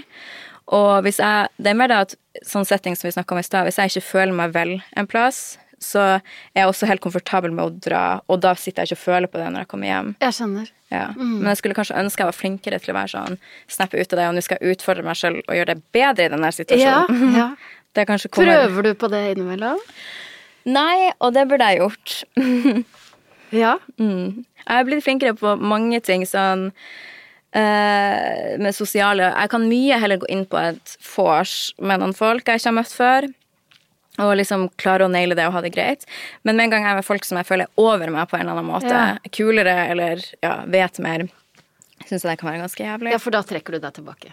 Og 0.73 1.03
hvis 1.07 1.19
jeg 1.19 1.49
Det 1.59 1.73
er 1.73 1.79
mer 1.79 1.89
det 1.89 1.97
at 1.97 2.15
sånn 2.47 2.69
setting 2.69 2.97
som 2.97 3.09
vi 3.09 3.17
snakka 3.17 3.35
om 3.35 3.41
i 3.41 3.47
stad, 3.47 3.65
hvis 3.67 3.81
jeg 3.81 3.93
ikke 3.93 4.11
føler 4.13 4.37
meg 4.37 4.53
vel 4.53 4.83
en 4.97 5.09
plass, 5.09 5.59
så 5.85 6.05
er 6.15 6.63
jeg 6.63 6.71
også 6.71 6.89
helt 6.91 7.03
komfortabel 7.05 7.53
med 7.55 7.65
å 7.65 7.75
dra, 7.89 8.05
og 8.31 8.41
da 8.45 8.55
sitter 8.59 8.83
jeg 8.83 8.93
ikke 8.93 9.01
og 9.01 9.05
føler 9.05 9.33
på 9.33 9.43
det 9.43 9.51
når 9.51 9.65
jeg 9.65 9.71
kommer 9.75 9.91
hjem. 9.91 10.15
Jeg 10.23 10.39
skjønner. 10.39 10.73
Ja. 10.93 11.05
Men 11.19 11.51
jeg 11.51 11.61
skulle 11.61 11.77
kanskje 11.79 12.01
ønske 12.01 12.23
jeg 12.23 12.29
var 12.31 12.37
flinkere 12.39 12.81
til 12.83 12.93
å 12.93 12.99
være 12.99 13.13
sånn 13.15 13.39
snappe 13.73 14.01
ut 14.01 14.13
av 14.13 14.19
det, 14.21 14.27
og 14.31 14.35
nå 14.37 14.45
skal 14.45 14.61
jeg 14.61 14.77
utfordre 14.77 15.07
meg 15.07 15.21
selv 15.21 15.45
og 15.47 15.57
gjøre 15.57 15.75
det 15.75 15.87
bedre 15.97 16.27
i 16.29 16.35
denne 16.35 16.53
situasjonen. 16.59 17.39
ja. 17.39 17.53
Kommer 17.93 18.31
Prøver 18.33 18.87
du 18.87 18.95
på 18.97 19.09
det 19.13 19.19
innimellom? 19.35 19.81
Nei, 20.65 21.11
og 21.21 21.35
det 21.37 21.43
burde 21.51 21.67
jeg 21.69 21.83
gjort. 21.83 22.15
Ja. 23.53 23.77
Mm. 24.01 24.47
Jeg 24.65 24.73
har 24.73 24.87
blitt 24.89 25.05
flinkere 25.05 25.35
på 25.37 25.51
mange 25.61 25.99
ting, 26.01 26.25
sånn 26.25 26.71
eh, 27.53 28.57
med 28.57 28.73
sosiale 28.73 29.29
Jeg 29.29 29.53
kan 29.53 29.67
mye 29.69 29.99
heller 30.01 30.23
gå 30.23 30.31
inn 30.33 30.47
på 30.49 30.57
et 30.57 30.95
vors 31.05 31.75
med 31.77 32.01
noen 32.01 32.17
folk 32.17 32.49
jeg 32.49 32.63
ikke 32.63 32.71
har 32.71 32.79
møtt 32.79 32.95
før. 32.97 33.29
Og 34.21 34.35
liksom 34.37 34.67
klare 34.77 35.07
å 35.07 35.11
naile 35.11 35.35
det 35.39 35.47
og 35.49 35.55
ha 35.57 35.63
det 35.65 35.71
greit. 35.73 36.03
Men 36.45 36.57
med 36.59 36.65
en 36.67 36.71
gang 36.75 36.83
jeg 36.85 36.93
er 36.93 36.99
med 37.01 37.07
folk 37.07 37.25
som 37.25 37.39
jeg 37.41 37.47
føler 37.49 37.65
er 37.65 37.81
over 37.81 38.11
meg 38.13 38.29
på 38.29 38.37
en 38.37 38.43
eller 38.45 38.59
annen 38.61 38.69
måte, 38.69 38.91
Ja. 38.93 39.17
kulere 39.33 39.77
eller 39.89 40.21
ja, 40.43 40.59
vet 40.69 40.99
mer, 41.01 41.25
syns 42.05 42.23
jeg 42.27 42.29
det 42.33 42.39
kan 42.43 42.51
være 42.51 42.61
ganske 42.61 42.85
jævlig. 42.85 43.11
ja, 43.15 43.19
for 43.23 43.31
da 43.33 43.41
trekker 43.43 43.73
du 43.73 43.79
deg 43.79 43.95
tilbake. 43.95 44.33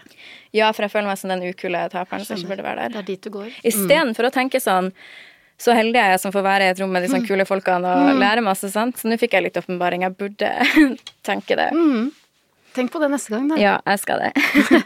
Ja, 0.52 0.68
for 0.72 0.82
jeg 0.84 0.90
føler 0.92 1.06
meg 1.08 1.18
som 1.18 1.30
den 1.32 1.42
ukule 1.48 1.88
taperen 1.88 2.26
som 2.26 2.36
ikke 2.36 2.48
burde 2.52 2.66
være 2.66 2.76
der. 2.82 2.88
Det 2.88 2.98
er 2.98 3.08
dit 3.08 3.22
du 3.22 3.30
går. 3.30 3.50
Istedenfor 3.64 4.28
å 4.28 4.32
tenke 4.34 4.60
sånn 4.60 4.92
så 5.60 5.74
heldig 5.76 5.96
er 6.00 6.10
jeg 6.14 6.20
som 6.22 6.32
får 6.32 6.42
være 6.44 6.64
i 6.64 6.70
et 6.72 6.78
rom 6.80 6.88
med 6.92 7.02
de 7.04 7.08
sånn 7.12 7.24
kule 7.28 7.44
folkene 7.44 7.84
og 7.84 8.16
lære 8.16 8.40
masse, 8.44 8.68
sant. 8.72 8.96
Så 8.96 9.08
nå 9.08 9.18
fikk 9.20 9.32
jeg 9.36 9.42
litt 9.44 9.58
åpenbaring. 9.60 10.02
Jeg 10.06 10.16
burde 10.16 10.48
tenke 11.28 11.56
det. 11.56 11.66
Tenk 12.72 12.92
på 12.92 13.00
det 13.02 13.10
neste 13.12 13.32
gang, 13.34 13.48
da. 13.50 13.56
Ja, 13.60 13.74
jeg 13.86 13.98
skal 14.04 14.20
det. 14.24 14.30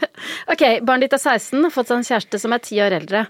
Ok, 0.51 0.63
barnet 0.83 1.07
ditt 1.07 1.15
er 1.15 1.21
16, 1.39 1.63
har 1.63 1.71
fått 1.71 1.87
seg 1.91 1.97
en 2.01 2.07
kjæreste 2.07 2.39
som 2.41 2.53
er 2.55 2.59
ti 2.63 2.79
år 2.83 2.95
eldre. 2.97 3.25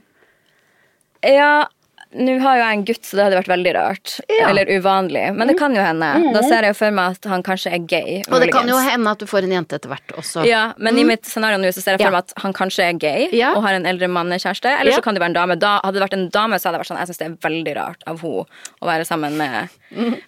Ja, 1.26 1.68
nå 2.16 2.38
har 2.40 2.56
jo 2.56 2.62
jeg 2.64 2.76
en 2.78 2.84
gutt, 2.88 3.02
så 3.04 3.18
det 3.18 3.24
hadde 3.26 3.38
vært 3.42 3.50
veldig 3.52 3.72
rart. 3.76 4.12
Ja. 4.32 4.46
Eller 4.48 4.70
uvanlig. 4.72 5.24
Men 5.36 5.50
det 5.52 5.58
kan 5.60 5.74
jo 5.76 5.82
hende. 5.84 6.08
Da 6.32 6.44
ser 6.46 6.64
jeg 6.64 6.72
jo 6.72 6.78
for 6.78 6.94
meg 6.96 7.18
at 7.18 7.28
han 7.28 7.44
kanskje 7.44 7.74
er 7.76 7.82
gay. 7.92 8.22
Og 8.32 8.40
det 8.40 8.54
kan 8.56 8.70
jo 8.72 8.78
hende 8.80 9.12
at 9.12 9.20
du 9.20 9.26
får 9.28 9.44
en 9.44 9.56
jente 9.58 9.76
etter 9.76 9.92
hvert 9.92 10.14
også. 10.22 10.46
Ja, 10.48 10.62
men 10.78 10.96
i 11.02 11.04
mitt 11.04 11.28
scenario 11.28 11.60
nå 11.60 11.74
så 11.76 11.84
ser 11.84 11.98
jeg 11.98 12.06
for 12.06 12.08
Ja. 12.08 12.14
meg 12.16 12.24
at 12.30 12.34
han 12.46 12.54
kanskje 12.56 12.86
er 12.88 12.94
gay 13.02 13.28
Ja. 13.36 13.52
og 13.58 13.64
har 13.68 13.74
en 13.76 13.86
eldre 13.90 14.08
mannekjæreste. 14.08 14.78
Eller 14.80 14.94
så 14.96 15.02
kan 15.04 15.14
det 15.18 15.20
være 15.26 15.34
en 15.34 15.40
dame. 15.42 15.60
Da 15.60 15.82
hadde 15.84 16.00
det 16.00 16.06
vært 16.08 16.14
en 16.20 16.30
dame, 16.30 16.56
så 16.56 16.70
hadde 16.70 16.80
jeg 16.80 16.86
vært 16.86 16.92
sånn 16.94 17.02
Jeg 17.04 17.08
syns 17.12 17.18
det 17.20 17.28
er 17.28 17.50
veldig 17.50 17.76
rart 17.76 18.04
av 18.08 18.22
henne 18.22 18.46
å 18.82 18.86
være 18.88 19.06
sammen 19.06 19.36
med 19.36 19.70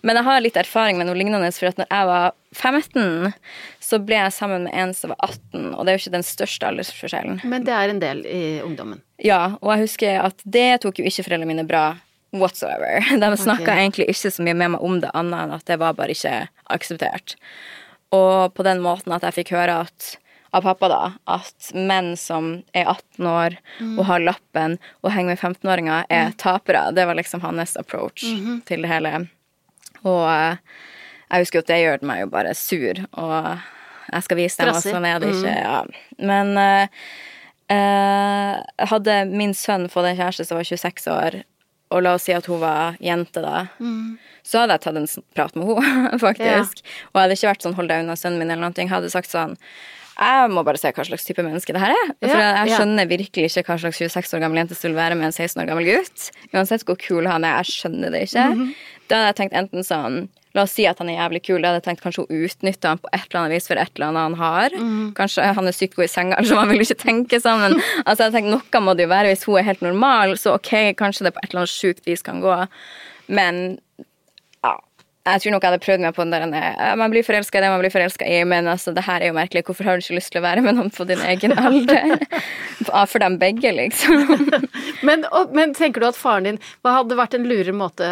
Men 0.03 0.15
jeg 0.15 0.23
har 0.25 0.41
litt 0.41 0.57
erfaring 0.59 0.97
med 0.97 1.07
noe 1.07 1.15
lignende, 1.15 1.53
for 1.53 1.71
når 1.71 1.87
jeg 1.87 2.05
var 2.11 2.31
15, 2.53 3.33
så 3.87 3.99
ble 4.03 4.17
jeg 4.19 4.33
sammen 4.35 4.65
med 4.67 4.75
en 4.75 4.91
som 4.95 5.13
var 5.13 5.21
18, 5.29 5.69
og 5.71 5.85
det 5.85 5.91
er 5.91 5.95
jo 5.95 6.01
ikke 6.01 6.15
den 6.17 6.25
største 6.27 6.67
aldersforskjellen. 6.67 7.39
Men 7.47 7.63
det 7.67 7.71
er 7.71 7.93
en 7.93 8.01
del 8.03 8.25
i 8.27 8.41
ungdommen. 8.65 8.99
Ja, 9.23 9.55
og 9.61 9.71
jeg 9.73 9.85
husker 9.85 10.19
at 10.25 10.43
det 10.43 10.81
tok 10.83 10.99
jo 10.99 11.07
ikke 11.07 11.23
foreldrene 11.23 11.47
mine 11.53 11.65
bra 11.67 11.85
whatsoever. 12.35 12.99
De 13.23 13.31
snakka 13.39 13.77
egentlig 13.77 14.09
ikke 14.11 14.33
så 14.33 14.43
mye 14.43 14.57
med 14.57 14.75
meg 14.75 14.83
om 14.83 14.99
det, 15.03 15.11
annet 15.15 15.45
enn 15.45 15.55
at 15.55 15.67
det 15.69 15.79
var 15.79 15.95
bare 15.95 16.15
ikke 16.15 16.35
akseptert. 16.73 17.37
Og 18.15 18.53
på 18.55 18.65
den 18.67 18.83
måten 18.83 19.15
at 19.15 19.23
jeg 19.27 19.39
fikk 19.41 19.53
høre 19.55 19.81
at 19.87 20.17
av 20.55 20.63
pappa 20.63 20.87
da, 20.91 20.99
at 21.27 21.71
menn 21.75 22.13
som 22.19 22.51
er 22.71 22.87
18 22.87 23.27
år 23.29 23.57
og 23.97 24.03
har 24.07 24.23
lappen 24.23 24.77
og 25.03 25.11
henger 25.11 25.35
med 25.35 25.41
15-åringer, 25.43 26.05
er 26.09 26.31
tapere. 26.39 26.85
Det 26.95 27.03
var 27.07 27.19
liksom 27.19 27.43
hans 27.43 27.75
approach 27.79 28.23
til 28.67 28.85
det 28.85 28.91
hele. 28.91 29.11
Og 30.07 30.23
eh, 30.31 30.59
jeg 31.27 31.43
husker 31.43 31.63
at 31.63 31.71
det 31.71 31.81
gjør 31.81 32.05
meg 32.07 32.23
jo 32.23 32.29
bare 32.31 32.53
sur, 32.55 33.03
og 33.19 33.49
jeg 34.11 34.23
skal 34.23 34.37
vise 34.37 34.57
dem, 34.57 34.69
Strasser. 34.69 34.79
Stressig. 34.79 34.95
sånn 34.95 35.05
er 35.05 35.19
det 35.19 35.31
ikke. 35.35 35.55
Ja. 35.61 35.83
Men 36.19 36.57
eh, 37.69 38.87
hadde 38.91 39.17
min 39.31 39.53
sønn 39.57 39.89
fått 39.91 40.07
en 40.11 40.17
kjæreste 40.19 40.45
som 40.47 40.59
var 40.59 40.67
26 40.67 41.07
år, 41.11 41.41
og 41.91 42.01
la 42.03 42.15
oss 42.17 42.25
si 42.27 42.33
at 42.35 42.47
hun 42.51 42.59
var 42.63 42.97
jente 43.03 43.43
da, 43.43 43.65
så 44.47 44.63
hadde 44.63 44.75
jeg 44.77 44.83
tatt 44.87 44.97
en 44.99 45.07
prat 45.35 45.55
med 45.59 45.69
henne, 45.83 46.17
faktisk. 46.27 46.81
Og 47.11 47.19
jeg 47.19 47.23
hadde 47.23 47.37
ikke 47.39 47.51
vært 47.53 47.63
sånn 47.67 47.75
'hold 47.77 47.91
deg 47.91 48.03
unna 48.03 48.15
sønnen 48.19 48.39
min', 48.43 48.51
eller 48.51 48.67
noe. 48.67 48.75
Jeg 48.75 48.91
hadde 48.91 49.11
sagt 49.13 49.31
sånn 49.31 49.55
jeg 50.17 50.49
må 50.49 50.63
bare 50.65 50.79
se 50.81 50.89
hva 50.89 51.03
slags 51.05 51.27
type 51.27 51.43
menneske 51.45 51.69
det 51.75 51.77
her 51.83 51.91
er. 51.93 52.07
For 52.25 52.33
Ja, 52.41 52.63
jeg 52.65 52.71
ja. 52.71 52.77
skjønner 52.79 53.05
virkelig 53.05 53.51
ikke 53.53 53.67
hva 53.69 53.75
slags 53.77 53.99
26 54.01 54.33
år 54.33 54.39
gammel 54.41 54.57
jente 54.63 54.73
som 54.73 54.89
vil 54.89 54.97
være 54.97 55.13
med 55.13 55.27
en 55.29 55.35
16 55.35 55.61
år 55.61 55.67
gammel 55.69 55.85
gutt. 55.85 56.31
Uansett 56.55 56.81
hvor 56.89 56.97
kul 56.97 57.27
han 57.29 57.45
er. 57.45 57.59
Jeg 57.61 57.75
skjønner 57.75 58.09
det 58.15 58.23
ikke. 58.25 58.45
Mhm. 58.55 58.71
Da 59.07 59.15
hadde 59.19 59.27
jeg 59.29 59.35
tenkt 59.37 59.53
enten 59.61 59.85
sånn 59.85 60.17
La 60.57 60.63
oss 60.65 60.73
si 60.73 60.87
at 60.89 60.97
han 61.01 61.11
er 61.11 61.19
jævlig 61.19 61.43
kul. 61.45 61.61
Da 61.61 61.69
hadde 61.69 61.81
jeg 61.83 61.87
tenkt 61.91 62.03
kanskje 62.05 62.25
hun 62.25 62.45
utnytte 62.47 62.89
han 62.89 63.01
på 63.01 63.11
et 63.13 63.27
eller 63.27 63.41
annet 63.43 63.57
vis 63.57 63.69
for 63.69 63.77
et 63.77 63.91
eller 63.93 64.07
annet 64.09 64.23
han 64.25 64.37
har. 64.41 64.77
Mm. 64.81 65.03
Kanskje 65.17 65.49
han 65.59 65.69
er 65.69 65.77
sykt 65.77 65.97
god 65.97 66.07
i 66.07 66.11
senga, 66.11 66.35
eller 66.39 66.49
så 66.49 66.57
man 66.57 66.73
vil 66.73 66.85
ikke 66.85 67.03
tenke 67.03 67.41
sånn. 67.43 67.61
Men 67.63 67.77
altså, 68.03 68.27
jeg 68.27 68.35
tenkte, 68.37 68.55
noe 68.55 68.83
må 68.87 68.97
det 68.97 69.05
jo 69.05 69.13
være 69.13 69.33
hvis 69.33 69.45
hun 69.45 69.61
er 69.61 69.69
helt 69.69 69.85
normal. 69.85 70.37
Så 70.41 70.55
ok, 70.57 70.73
kanskje 70.97 71.27
det 71.27 71.35
på 71.35 71.43
et 71.43 71.51
eller 71.51 71.65
annet 71.65 71.75
sjukt 71.75 72.09
vis 72.09 72.25
kan 72.25 72.41
gå. 72.43 72.57
Men 73.27 73.63
ja. 74.65 74.75
Jeg 75.27 75.43
tror 75.43 75.53
nok 75.53 75.65
jeg 75.65 75.73
hadde 75.73 75.83
prøvd 75.83 76.03
meg 76.05 76.15
på 76.15 76.23
den 76.23 76.53
der 76.53 76.69
eh, 76.71 76.93
Man 76.95 77.11
blir 77.11 77.25
forelska 77.27 77.59
i 77.59 77.63
det 77.65 77.71
man 77.73 77.81
blir 77.81 77.91
forelska 77.91 78.27
i, 78.31 78.37
men 78.47 78.69
altså, 78.71 78.93
det 78.95 79.03
her 79.05 79.21
er 79.21 79.33
jo 79.33 79.37
merkelig. 79.37 79.65
Hvorfor 79.67 79.89
har 79.89 79.99
du 79.99 80.05
ikke 80.05 80.17
lyst 80.17 80.31
til 80.33 80.41
å 80.41 80.47
være 80.47 80.63
med 80.65 80.77
noen 80.79 80.89
på 80.93 81.05
din 81.09 81.21
egen 81.33 81.53
alder? 81.59 82.17
For 82.87 83.21
dem 83.23 83.37
begge, 83.41 83.71
liksom. 83.75 84.25
Men, 85.07 85.25
og, 85.31 85.51
men 85.53 85.73
tenker 85.77 86.01
du 86.01 86.07
at 86.07 86.17
faren 86.17 86.47
din 86.47 86.57
Hva 86.81 86.95
hadde 86.95 87.17
vært 87.19 87.35
en 87.37 87.45
lurere 87.47 87.73
måte, 87.75 88.07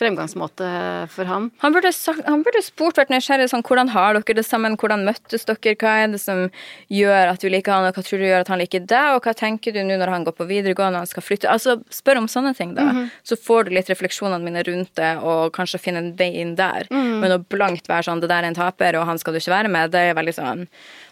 fremgangsmåte 0.00 0.66
for 1.12 1.28
han? 1.30 1.46
Han 1.62 1.74
burde, 1.76 1.92
han 2.26 2.42
burde 2.46 2.62
spurt, 2.64 2.98
vært 2.98 3.12
nysgjerrig 3.12 3.46
sånn, 3.52 3.62
hvordan 3.66 3.92
har 3.94 4.18
dere 4.18 4.36
det 4.40 4.44
sammen, 4.46 4.74
hvordan 4.80 5.04
møttes 5.06 5.46
dere, 5.46 5.76
hva 5.78 5.92
er 6.02 6.10
det 6.14 6.20
som 6.22 6.48
gjør 6.92 7.30
at 7.30 7.44
du 7.44 7.48
liker 7.52 7.76
han, 7.76 7.86
og 7.86 7.94
hva 7.94 8.04
tror 8.06 8.22
du 8.22 8.26
gjør 8.26 8.42
at 8.42 8.50
han 8.50 8.60
liker 8.60 8.82
deg, 8.90 9.14
og 9.14 9.28
hva 9.28 9.36
tenker 9.38 9.76
du 9.76 9.80
nå 9.86 9.98
når 10.00 10.12
han 10.16 10.26
går 10.26 10.36
på 10.40 10.48
videregående 10.50 10.98
og 10.98 11.06
han 11.06 11.12
skal 11.12 11.26
flytte? 11.26 11.50
Altså, 11.52 11.76
spør 11.94 12.24
om 12.24 12.28
sånne 12.30 12.54
ting, 12.58 12.74
da. 12.78 12.88
Så 13.26 13.38
får 13.40 13.68
du 13.68 13.76
litt 13.78 13.92
refleksjonene 13.92 14.42
mine 14.44 14.66
rundt 14.66 14.94
det, 14.98 15.14
og 15.22 15.54
kanskje 15.54 15.82
finne 15.86 16.02
en 16.02 16.12
vei 16.18 16.32
inn 16.42 16.56
der. 16.58 16.90
Men 16.90 17.38
å 17.38 17.40
blankt 17.42 17.88
være 17.90 18.08
sånn, 18.08 18.24
det 18.24 18.32
der 18.32 18.42
er 18.42 18.50
en 18.50 18.58
taper, 18.58 18.98
og 18.98 19.06
han 19.08 19.22
skal 19.22 19.36
du 19.36 19.42
ikke 19.42 19.54
være 19.54 19.72
med, 19.72 19.94
det 19.94 20.08
er 20.10 20.18
veldig 20.18 20.36
sånn 20.36 20.66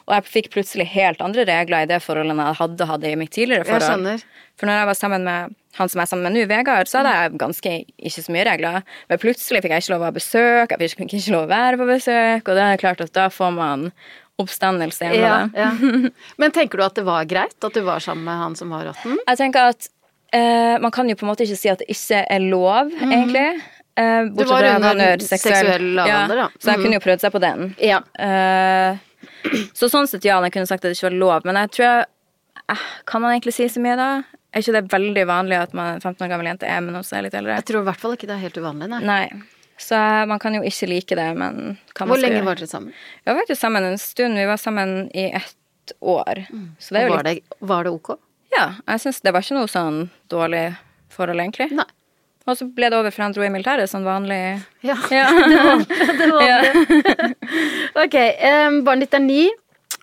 Og 0.09 0.15
jeg 0.17 0.25
fikk 0.25 0.51
plutselig 0.55 0.87
helt 0.93 1.21
andre 1.23 1.45
regler 1.47 1.85
i 1.85 1.89
det 1.91 2.01
forholdet 2.03 2.35
enn 2.35 2.43
jeg 2.47 2.59
hadde 2.59 2.87
hatt 2.91 3.05
i 3.05 3.15
mitt 3.17 3.31
tidligere 3.31 3.65
forhold. 3.69 4.25
For 4.59 4.67
når 4.67 4.81
jeg 4.81 4.87
var 4.91 4.99
sammen 4.99 5.25
med 5.25 5.55
han 5.79 5.89
som 5.89 5.99
jeg 6.01 6.05
er 6.05 6.11
sammen 6.11 6.27
med 6.29 6.35
nå, 6.37 6.47
Vegard, 6.51 6.89
så 6.91 6.99
hadde 7.01 7.13
jeg 7.17 7.39
ganske 7.41 7.71
ikke 7.97 8.23
så 8.27 8.33
mye 8.35 8.45
regler. 8.45 8.83
Men 9.09 9.19
plutselig 9.23 9.63
fikk 9.63 9.73
jeg 9.73 9.85
ikke 9.87 9.93
lov 9.95 10.03
å 10.03 10.09
ha 10.11 10.17
besøk, 10.19 10.75
jeg 10.75 10.91
fikk 10.93 11.15
ikke 11.17 11.33
lov 11.33 11.47
å 11.47 11.53
være 11.55 11.79
på 11.81 11.87
besøk, 11.89 12.49
og 12.53 12.59
det 12.59 12.67
er 12.67 12.83
klart 12.83 13.01
at 13.01 13.13
da 13.17 13.29
får 13.33 13.55
man 13.57 13.87
oppstandelse 14.43 15.09
gjennom 15.09 15.23
Ja, 15.23 15.39
det. 15.47 15.61
ja. 15.61 16.11
Men 16.41 16.51
tenker 16.55 16.81
du 16.81 16.85
at 16.85 16.95
det 16.99 17.05
var 17.07 17.25
greit 17.31 17.57
at 17.65 17.75
du 17.77 17.81
var 17.87 18.01
sammen 18.05 18.25
med 18.29 18.41
han 18.43 18.57
som 18.59 18.73
var 18.75 18.85
rotten? 18.91 19.17
Jeg 19.29 19.39
tenker 19.41 19.71
at 19.73 19.89
eh, 20.33 20.77
man 20.83 20.91
kan 20.95 21.09
jo 21.09 21.17
på 21.21 21.27
en 21.27 21.33
måte 21.33 21.45
ikke 21.47 21.59
si 21.61 21.71
at 21.73 21.81
det 21.85 21.89
ikke 21.93 22.23
er 22.27 22.45
lov, 22.49 22.93
egentlig. 22.99 23.47
Eh, 23.61 23.71
Mhm. 24.03 24.31
Du 24.39 24.45
var 24.49 24.65
under 24.65 24.97
er 25.05 25.21
seksuell 25.21 25.83
lavalder, 25.99 26.37
da. 26.37 26.45
Så 26.59 26.71
jeg 26.71 26.79
Mhm. 26.79 26.83
kunne 26.87 26.97
jo 26.97 27.03
prøvd 27.05 27.21
seg 27.21 27.33
på 27.35 27.41
den. 27.45 27.75
Ja. 27.79 27.99
Eh, 28.19 28.97
så 29.79 29.89
sånn 29.91 30.09
sett, 30.11 30.25
ja, 30.29 30.39
jeg 30.45 30.55
kunne 30.55 30.69
sagt 30.71 30.85
at 30.85 30.91
det 30.91 30.99
ikke 30.99 31.11
var 31.11 31.19
lov, 31.21 31.49
men 31.49 31.59
jeg 31.63 31.73
tror 31.77 31.87
jeg, 31.89 32.07
eh, 32.75 32.85
Kan 33.09 33.25
man 33.25 33.35
egentlig 33.35 33.55
si 33.57 33.69
så 33.69 33.83
mye, 33.83 33.97
da? 33.99 34.11
Er 34.53 34.61
ikke 34.61 34.75
det 34.77 34.85
veldig 34.93 35.25
vanlig 35.31 35.57
at 35.59 35.73
man, 35.77 35.95
en 35.97 36.05
15 36.05 36.27
år 36.27 36.31
gammel 36.35 36.51
jente 36.51 36.69
er 36.69 36.83
med 36.85 36.93
noen 36.95 37.07
som 37.07 37.19
er 37.19 37.27
litt 37.27 37.35
eldre? 37.39 37.57
Jeg 37.61 37.69
tror 37.71 37.81
i 37.81 37.89
hvert 37.89 38.03
fall 38.03 38.17
ikke 38.19 38.29
det 38.29 38.37
er 38.37 38.45
helt 38.45 38.61
uvanlig, 38.61 38.91
nei. 38.93 39.01
Nei. 39.09 39.25
Så 39.81 39.97
eh, 39.97 40.27
man 40.31 40.39
kan 40.43 40.55
jo 40.55 40.61
ikke 40.69 40.89
like 40.91 41.17
det, 41.19 41.29
men 41.39 41.79
Hvor 41.97 42.19
lenge 42.21 42.39
gjøre. 42.39 42.47
var 42.51 42.61
dere 42.61 42.71
sammen? 42.71 42.93
Vi 43.25 43.31
var 43.33 43.41
faktisk 43.41 43.61
sammen 43.63 43.89
en 43.89 43.99
stund. 43.99 44.39
Vi 44.39 44.45
var 44.47 44.61
sammen 44.61 44.93
i 45.17 45.31
ett 45.41 45.97
år. 46.01 46.45
Så 46.79 46.95
det 46.95 47.01
er 47.01 47.09
jo 47.09 47.17
var, 47.17 47.27
det, 47.27 47.39
var 47.73 47.89
det 47.89 47.95
ok? 47.97 48.13
Ja, 48.53 48.67
jeg 48.87 49.01
syns 49.03 49.23
det 49.25 49.33
var 49.33 49.43
ikke 49.43 49.57
noe 49.57 49.71
sånn 49.73 49.99
dårlig 50.31 50.67
forhold, 51.13 51.41
egentlig. 51.41 51.73
Nei. 51.75 51.89
Og 52.47 52.57
så 52.59 52.67
ble 52.75 52.89
det 52.91 52.99
over 52.99 53.13
fra 53.15 53.29
han 53.29 53.35
dro 53.37 53.45
i 53.47 53.51
militæret, 53.55 53.89
som 53.91 54.03
vanlig 54.07 54.41
Ja, 54.83 54.97
Ja. 55.15 55.27
det 56.19 56.31
var 56.33 56.43
Ja. 56.43 56.61
det. 56.63 57.35
ok, 58.05 58.17
um, 58.69 58.81
barnet 58.87 59.07
ditt 59.07 59.15
er 59.21 59.23
ni 59.27 59.43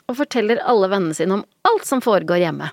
og 0.10 0.16
forteller 0.18 0.62
alle 0.66 0.88
vennene 0.90 1.14
sine 1.18 1.36
om 1.36 1.44
alt 1.68 1.86
som 1.86 2.00
foregår 2.02 2.40
hjemme. 2.42 2.72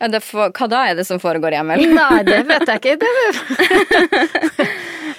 Ja, 0.00 0.08
det 0.10 0.22
får, 0.24 0.50
hva 0.56 0.66
da 0.70 0.84
er 0.90 0.96
det 0.98 1.04
som 1.06 1.20
foregår 1.22 1.52
hjemme? 1.54 1.76
Nei, 1.98 2.22
det 2.26 2.40
vet 2.48 2.64
jeg 2.66 2.96
ikke. 2.96 3.10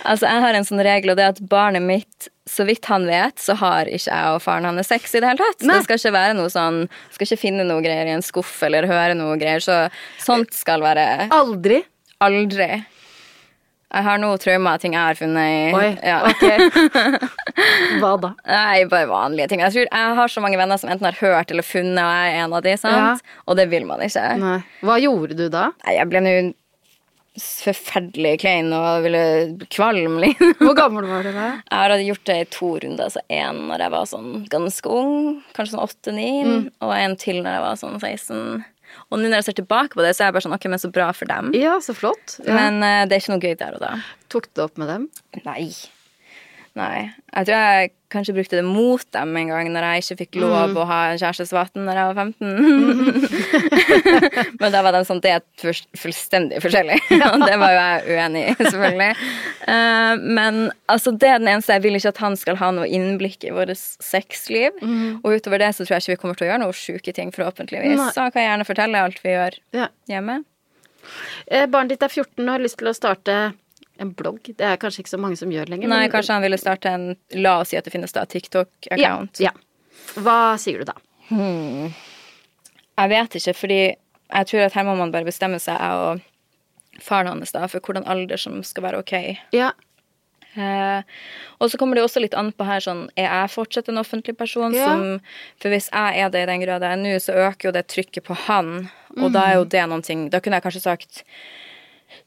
Altså, 0.03 0.27
jeg 0.27 0.41
har 0.43 0.57
en 0.57 0.65
sånn 0.67 0.81
regel, 0.83 1.13
og 1.13 1.19
det 1.19 1.23
er 1.23 1.31
at 1.35 1.43
barnet 1.47 1.83
mitt, 1.85 2.27
så 2.49 2.65
vidt 2.67 2.83
han 2.91 3.05
vet, 3.07 3.37
så 3.39 3.55
har 3.55 3.87
ikke 3.87 4.09
jeg 4.11 4.33
og 4.35 4.41
faren 4.43 4.65
hans 4.67 4.89
sex 4.91 5.13
i 5.15 5.21
det 5.23 5.29
hele 5.29 5.39
tatt. 5.39 5.63
Nei. 5.63 5.77
Det 5.79 5.85
skal 5.85 6.01
ikke 6.01 6.11
være 6.17 6.33
noe 6.35 6.51
sånn 6.51 6.81
Skal 7.15 7.23
ikke 7.29 7.39
finne 7.39 7.63
noe 7.63 7.79
greier 7.85 8.09
i 8.09 8.15
en 8.17 8.25
skuff 8.25 8.51
eller 8.67 8.83
høre 8.89 9.15
noe 9.15 9.37
greier. 9.39 9.63
Så 9.63 9.77
sånt 10.25 10.51
skal 10.57 10.83
være 10.83 11.29
Aldri. 11.31 11.79
aldri. 12.23 12.67
Jeg 13.93 14.05
har 14.07 14.17
nå 14.17 14.31
traumer 14.41 14.79
ting 14.81 14.95
jeg 14.95 15.05
har 15.05 15.17
funnet 15.19 15.51
i 15.53 15.73
Oi, 15.77 15.89
ja. 16.01 16.21
ok. 16.25 17.27
Hva 18.01 18.15
da? 18.23 18.31
Nei, 18.49 18.85
bare 18.89 19.05
vanlige 19.11 19.51
ting. 19.51 19.61
Jeg 19.61 19.75
tror 19.75 19.85
jeg 19.85 20.17
har 20.19 20.33
så 20.33 20.41
mange 20.41 20.57
venner 20.57 20.81
som 20.81 20.89
enten 20.89 21.05
har 21.05 21.19
hørt 21.21 21.53
eller 21.53 21.65
funnet, 21.67 22.01
og 22.01 22.09
jeg 22.17 22.33
er 22.33 22.41
en 22.41 22.57
av 22.57 22.65
de, 22.65 22.73
sant? 22.81 23.29
Og 23.45 23.59
det 23.59 23.67
vil 23.69 23.85
man 23.89 24.01
ikke. 24.01 24.25
Nei. 24.41 24.57
Hva 24.81 24.97
gjorde 25.03 25.37
du 25.37 25.45
da? 25.53 25.69
Nei, 25.85 25.97
jeg 25.99 26.09
ble 26.09 26.23
nå 26.25 26.35
forferdelig 27.33 28.33
klein 28.43 28.67
og 28.77 29.05
ville 29.07 29.21
kvalm. 29.73 30.19
Hvor 30.59 30.75
gammel 30.77 31.07
var 31.09 31.25
du 31.25 31.31
da? 31.33 31.47
Jeg 31.65 31.79
har 31.79 32.03
gjort 32.05 32.27
det 32.29 32.35
i 32.41 32.49
to 32.53 32.69
runder. 32.83 33.07
Altså 33.07 33.23
én 33.33 33.63
når 33.69 33.85
jeg 33.85 33.93
var 33.95 34.09
sånn 34.11 34.29
ganske 34.53 34.91
ung, 34.93 35.15
kanskje 35.57 35.73
sånn 35.75 35.85
åtte-ni, 35.87 36.29
og 36.83 36.93
en 36.93 37.17
til 37.17 37.41
når 37.41 37.57
jeg 37.57 37.65
var 37.65 37.81
sånn 37.81 37.97
16. 37.97 38.63
Og 39.13 39.21
nå 39.21 39.29
når 39.29 39.43
jeg 39.43 39.49
ser 39.51 39.59
tilbake 39.61 39.93
på 39.93 40.01
det, 40.01 40.15
så 40.17 40.23
er 40.23 40.31
jeg 40.31 40.37
bare 40.39 40.45
sånn 40.47 40.55
ok, 40.57 40.69
men 40.73 40.81
så 40.81 40.89
bra 40.93 41.11
for 41.13 41.29
dem. 41.29 41.51
Ja, 41.57 41.77
så 41.85 41.93
flott. 41.93 42.39
Ja. 42.41 42.55
Men 42.57 42.81
uh, 42.81 43.03
det 43.05 43.19
er 43.19 43.21
ikke 43.21 43.35
noe 43.35 43.43
gøy 43.43 43.57
der 43.59 43.77
og 43.77 43.83
da. 43.83 43.91
Tok 44.33 44.49
du 44.49 44.57
det 44.57 44.65
opp 44.65 44.81
med 44.81 44.89
dem? 44.89 45.11
Nei. 45.45 45.67
Nei. 46.73 47.11
Jeg 47.29 47.45
tror 47.45 47.53
jeg 47.61 47.91
kanskje 48.13 48.33
brukte 48.33 48.57
det 48.57 48.63
mot 48.65 49.03
dem 49.13 49.35
en 49.37 49.49
gang 49.51 49.67
når 49.69 49.85
jeg 49.85 50.01
ikke 50.03 50.15
fikk 50.23 50.37
lov 50.41 50.73
å 50.81 50.85
ha 50.89 50.97
en 51.11 51.19
kjærestesvaten 51.21 51.85
når 51.85 51.99
jeg 51.99 52.07
var 52.09 52.17
15. 52.17 53.53
Men 54.61 54.73
da 54.73 54.81
var 54.85 54.95
de 54.95 55.01
sånn 55.05 55.21
Det 55.21 55.33
er 55.35 55.43
fullstendig 56.01 56.61
forskjellig. 56.63 56.97
Og 57.29 57.45
det 57.45 57.57
var 57.61 57.75
jo 57.75 57.79
jeg 57.79 58.17
uenig 58.17 58.43
i, 58.47 58.55
selvfølgelig. 58.57 59.11
Eh, 59.69 60.13
men 60.39 60.59
altså, 60.91 61.13
det 61.13 61.29
er 61.29 61.39
den 61.43 61.51
eneste 61.53 61.77
Jeg 61.77 61.85
vil 61.85 61.97
ikke 61.99 62.13
at 62.15 62.21
han 62.25 62.35
skal 62.41 62.57
ha 62.61 62.71
noe 62.75 62.89
innblikk 62.89 63.45
i 63.47 63.53
vårt 63.53 63.73
sexliv. 63.77 64.81
Og 65.21 65.29
utover 65.37 65.61
det 65.61 65.71
så 65.77 65.85
tror 65.85 65.97
jeg 65.99 66.05
ikke 66.07 66.15
vi 66.15 66.21
kommer 66.25 66.39
til 66.39 66.47
å 66.47 66.51
gjøre 66.51 66.63
noen 66.65 66.77
sjuke 66.77 67.13
ting, 67.15 67.29
forhåpentligvis. 67.35 67.99
Nei. 68.01 68.09
Så 68.15 68.25
han 68.25 68.33
kan 68.35 68.47
gjerne 68.47 68.67
fortelle 68.67 69.05
alt 69.05 69.21
vi 69.23 69.35
gjør 69.37 69.59
Ja. 69.77 69.87
hjemme. 70.09 70.41
Eh, 71.47 71.65
barnet 71.67 71.93
ditt 71.95 72.03
er 72.05 72.09
14 72.13 72.47
og 72.47 72.53
har 72.55 72.63
lyst 72.63 72.77
til 72.81 72.89
å 72.89 72.95
starte 72.97 73.37
en 73.99 74.11
blogg. 74.13 74.41
Det 74.57 74.61
er 74.65 74.77
kanskje 74.77 75.03
ikke 75.03 75.13
så 75.13 75.19
mange 75.19 75.37
som 75.37 75.49
gjør 75.53 75.69
lenger. 75.69 75.87
Nei, 75.87 75.99
men- 76.07 76.11
kanskje 76.11 76.33
han 76.33 76.41
ville 76.41 76.57
starte 76.57 76.85
en 76.89 77.15
La 77.35 77.59
oss 77.61 77.69
si 77.69 77.77
at 77.77 77.83
det 77.85 77.93
finnes 77.93 78.11
da 78.11 78.25
TikTok-account. 78.25 79.39
Ja, 79.39 79.51
ja. 79.51 79.51
Hva 80.15 80.57
sier 80.59 80.79
du 80.79 80.85
da? 80.85 80.93
Jeg 82.97 83.09
vet 83.09 83.35
ikke, 83.39 83.55
fordi 83.57 83.79
jeg 84.33 84.47
tror 84.49 84.65
at 84.65 84.73
her 84.73 84.83
må 84.87 84.95
man 84.97 85.11
bare 85.13 85.25
bestemme 85.25 85.59
seg, 85.61 85.77
jeg 85.79 85.91
og 85.91 86.21
faren 87.01 87.27
hans, 87.27 87.51
da, 87.51 87.65
for 87.67 87.79
hvordan 87.81 88.05
alder 88.09 88.37
som 88.37 88.61
skal 88.63 88.83
være 88.89 89.01
ok. 89.03 89.37
Ja, 89.53 89.71
Eh, 90.55 91.01
og 91.59 91.71
så 91.71 91.79
kommer 91.81 91.95
det 91.97 92.03
også 92.03 92.21
litt 92.21 92.35
an 92.37 92.51
på 92.53 92.63
her 92.63 92.77
sånn 92.77 93.07
Er 93.17 93.23
jeg 93.25 93.49
fortsatt 93.49 93.87
en 93.89 93.97
offentlig 93.97 94.37
person 94.37 94.71
Ja. 94.71 94.85
som 94.85 95.19
For 95.59 95.69
hvis 95.73 95.89
jeg 95.91 96.19
er 96.21 96.29
det 96.29 96.43
i 96.43 96.45
den 96.45 96.61
grad 96.61 96.83
jeg 96.85 96.91
er 96.93 96.95
nå, 97.01 97.15
så 97.17 97.33
øker 97.33 97.63
jo 97.63 97.71
det 97.71 97.87
trykket 97.87 98.21
på 98.23 98.35
han, 98.35 98.87
og 99.17 99.31
da 99.33 99.47
er 99.49 99.53
jo 99.55 99.63
det 99.65 99.81
noen 99.89 100.03
ting 100.05 100.29
Da 100.29 100.39
kunne 100.39 100.53
jeg 100.61 100.61
kanskje 100.61 100.81
sagt 100.83 101.23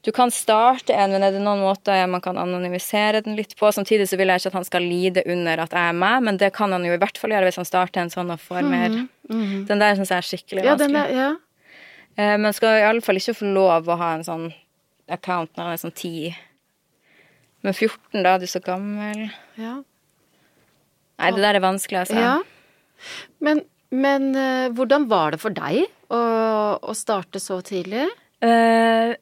du 0.06 0.10
kan 0.14 0.30
starte 0.34 0.94
en, 0.94 1.12
men 1.14 1.22
er 1.26 1.32
det 1.34 1.40
noen 1.42 1.60
måter 1.64 2.02
man 2.10 2.22
kan 2.24 2.38
anonymisere 2.38 3.22
den 3.26 3.36
litt 3.38 3.54
på? 3.58 3.70
Samtidig 3.74 4.06
så 4.10 4.18
vil 4.20 4.28
jeg 4.32 4.42
ikke 4.42 4.52
at 4.52 4.58
han 4.60 4.66
skal 4.68 4.86
lide 4.86 5.22
under 5.26 5.62
at 5.64 5.74
jeg 5.74 5.90
er 5.92 5.98
meg, 5.98 6.22
men 6.28 6.38
det 6.40 6.52
kan 6.56 6.72
han 6.74 6.84
jo 6.86 6.94
i 6.94 7.00
hvert 7.02 7.18
fall 7.18 7.34
gjøre 7.34 7.48
hvis 7.50 7.58
han 7.62 7.68
starter 7.68 8.02
en 8.04 8.12
sånn 8.12 8.30
og 8.34 8.42
får 8.42 8.62
mer 8.66 8.94
Den 9.26 9.82
der 9.82 9.96
syns 9.98 10.12
jeg 10.14 10.18
er 10.22 10.28
skikkelig 10.30 10.64
ja, 10.64 10.74
vanskelig. 10.76 10.92
den 10.92 11.00
er, 11.02 11.16
ja. 11.16 11.30
Eh, 12.16 12.36
Men 12.40 12.54
skal 12.56 12.78
i 12.80 12.86
alle 12.88 13.02
fall 13.04 13.18
ikke 13.20 13.34
få 13.40 13.50
lov 13.56 13.88
å 13.90 13.96
ha 14.00 14.12
en 14.16 14.24
sånn 14.26 14.46
account 15.12 15.50
når 15.56 15.64
han 15.68 15.74
er 15.76 15.82
sånn 15.82 15.94
10. 15.96 16.36
Men 17.66 17.74
14, 17.74 18.22
da? 18.22 18.34
Er 18.36 18.38
du 18.42 18.46
så 18.50 18.62
gammel? 18.62 19.26
ja. 19.58 19.76
Nei, 21.16 21.30
det 21.32 21.40
der 21.40 21.56
er 21.56 21.62
vanskelig, 21.64 22.02
altså. 22.02 22.20
ja. 22.20 22.34
Men, 23.40 23.62
men 23.88 24.26
eh, 24.36 24.66
hvordan 24.76 25.06
var 25.08 25.32
det 25.32 25.38
for 25.40 25.54
deg 25.56 25.86
å, 26.12 26.18
å 26.76 26.92
starte 26.96 27.40
så 27.40 27.56
tidlig? 27.64 28.02
Eh, 28.44 29.14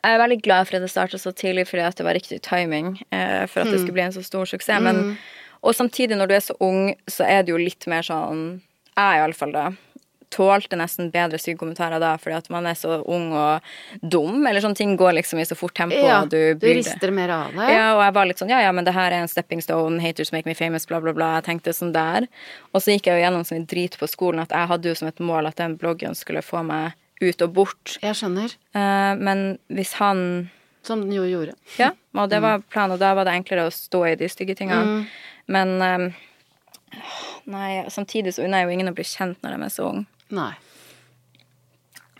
jeg 0.00 0.16
er 0.16 0.22
veldig 0.22 0.40
glad 0.44 0.68
for 0.68 0.78
at 0.78 0.86
det 0.86 0.92
starta 0.92 1.20
så 1.20 1.32
tidlig, 1.36 1.66
fordi 1.68 1.84
at 1.84 1.98
det 1.98 2.06
var 2.06 2.16
riktig 2.16 2.40
timing 2.46 2.94
eh, 3.12 3.44
for 3.50 3.62
at 3.62 3.72
det 3.72 3.82
skulle 3.82 3.98
bli 3.98 4.06
en 4.06 4.16
så 4.16 4.24
stor 4.24 4.48
suksess. 4.48 4.82
Men, 4.82 5.18
og 5.60 5.76
samtidig, 5.76 6.16
når 6.16 6.30
du 6.30 6.34
er 6.38 6.42
så 6.44 6.56
ung, 6.60 6.94
så 7.10 7.28
er 7.28 7.44
det 7.44 7.52
jo 7.52 7.60
litt 7.60 7.88
mer 7.90 8.06
sånn 8.06 8.60
Jeg 8.96 9.20
iallfall, 9.20 9.52
da. 9.54 9.68
Tålte 10.30 10.78
nesten 10.78 11.08
bedre 11.10 11.40
stygge 11.42 11.58
kommentarer 11.58 12.00
da, 12.00 12.12
fordi 12.20 12.36
at 12.38 12.48
man 12.54 12.68
er 12.70 12.76
så 12.78 13.00
ung 13.02 13.32
og 13.34 13.66
dum. 14.00 14.44
Eller 14.46 14.62
sånne 14.62 14.78
ting 14.78 14.94
går 14.96 15.16
liksom 15.18 15.40
i 15.42 15.46
så 15.48 15.56
fort 15.58 15.74
tempo. 15.76 15.98
Ja, 15.98 16.22
og 16.22 16.30
du, 16.32 16.54
du, 16.54 16.68
rister 16.70 17.12
mer 17.12 17.32
av 17.34 17.56
det. 17.56 17.66
Ja, 17.74 17.90
og 17.96 18.04
jeg 18.04 18.14
var 18.16 18.30
litt 18.30 18.40
sånn, 18.40 18.52
ja, 18.52 18.60
ja, 18.62 18.70
men 18.76 18.86
det 18.86 18.94
her 18.96 19.10
er 19.10 19.24
en 19.24 19.32
stepping 19.32 19.60
stone, 19.64 19.98
haters 20.00 20.32
make 20.32 20.48
me 20.48 20.56
famous, 20.56 20.86
bla, 20.88 21.02
bla, 21.02 21.12
bla. 21.16 21.32
Jeg 21.40 21.48
tenkte 21.50 21.74
sånn 21.76 21.92
der. 21.96 22.28
Og 22.70 22.80
så 22.80 22.94
gikk 22.94 23.10
jeg 23.10 23.18
jo 23.18 23.26
gjennom 23.26 23.46
sånn 23.48 23.66
drit 23.68 23.98
på 24.00 24.08
skolen 24.10 24.44
at 24.46 24.54
jeg 24.54 24.70
hadde 24.70 24.92
jo 24.92 24.96
som 25.02 25.10
et 25.10 25.24
mål 25.32 25.50
at 25.50 25.60
den 25.60 25.76
bloggen 25.80 26.16
skulle 26.16 26.44
få 26.46 26.62
meg 26.64 26.96
ut 27.20 27.42
og 27.44 27.52
bort. 27.56 27.98
Jeg 28.02 28.16
skjønner. 28.18 28.54
Eh, 28.74 29.12
men 29.20 29.58
hvis 29.72 29.94
han 30.00 30.50
Som 30.86 31.02
den 31.04 31.12
jo 31.12 31.26
gjorde. 31.28 31.54
Ja, 31.76 31.90
og 32.16 32.30
det 32.32 32.40
var 32.40 32.62
planen, 32.72 32.94
og 32.96 33.02
da 33.02 33.12
var 33.14 33.28
det 33.28 33.34
enklere 33.36 33.66
å 33.68 33.74
stå 33.74 34.00
i 34.08 34.16
de 34.16 34.28
stygge 34.32 34.56
tingene. 34.56 35.04
Men 35.46 35.76
eh, 35.84 36.06
Nei, 37.50 37.84
samtidig 37.92 38.32
så 38.34 38.42
unner 38.44 38.62
jeg 38.62 38.68
jo 38.68 38.74
ingen 38.74 38.90
å 38.90 38.94
bli 38.96 39.04
kjent 39.06 39.38
når 39.44 39.54
de 39.56 39.66
er 39.66 39.72
så 39.74 39.86
unge. 39.92 40.48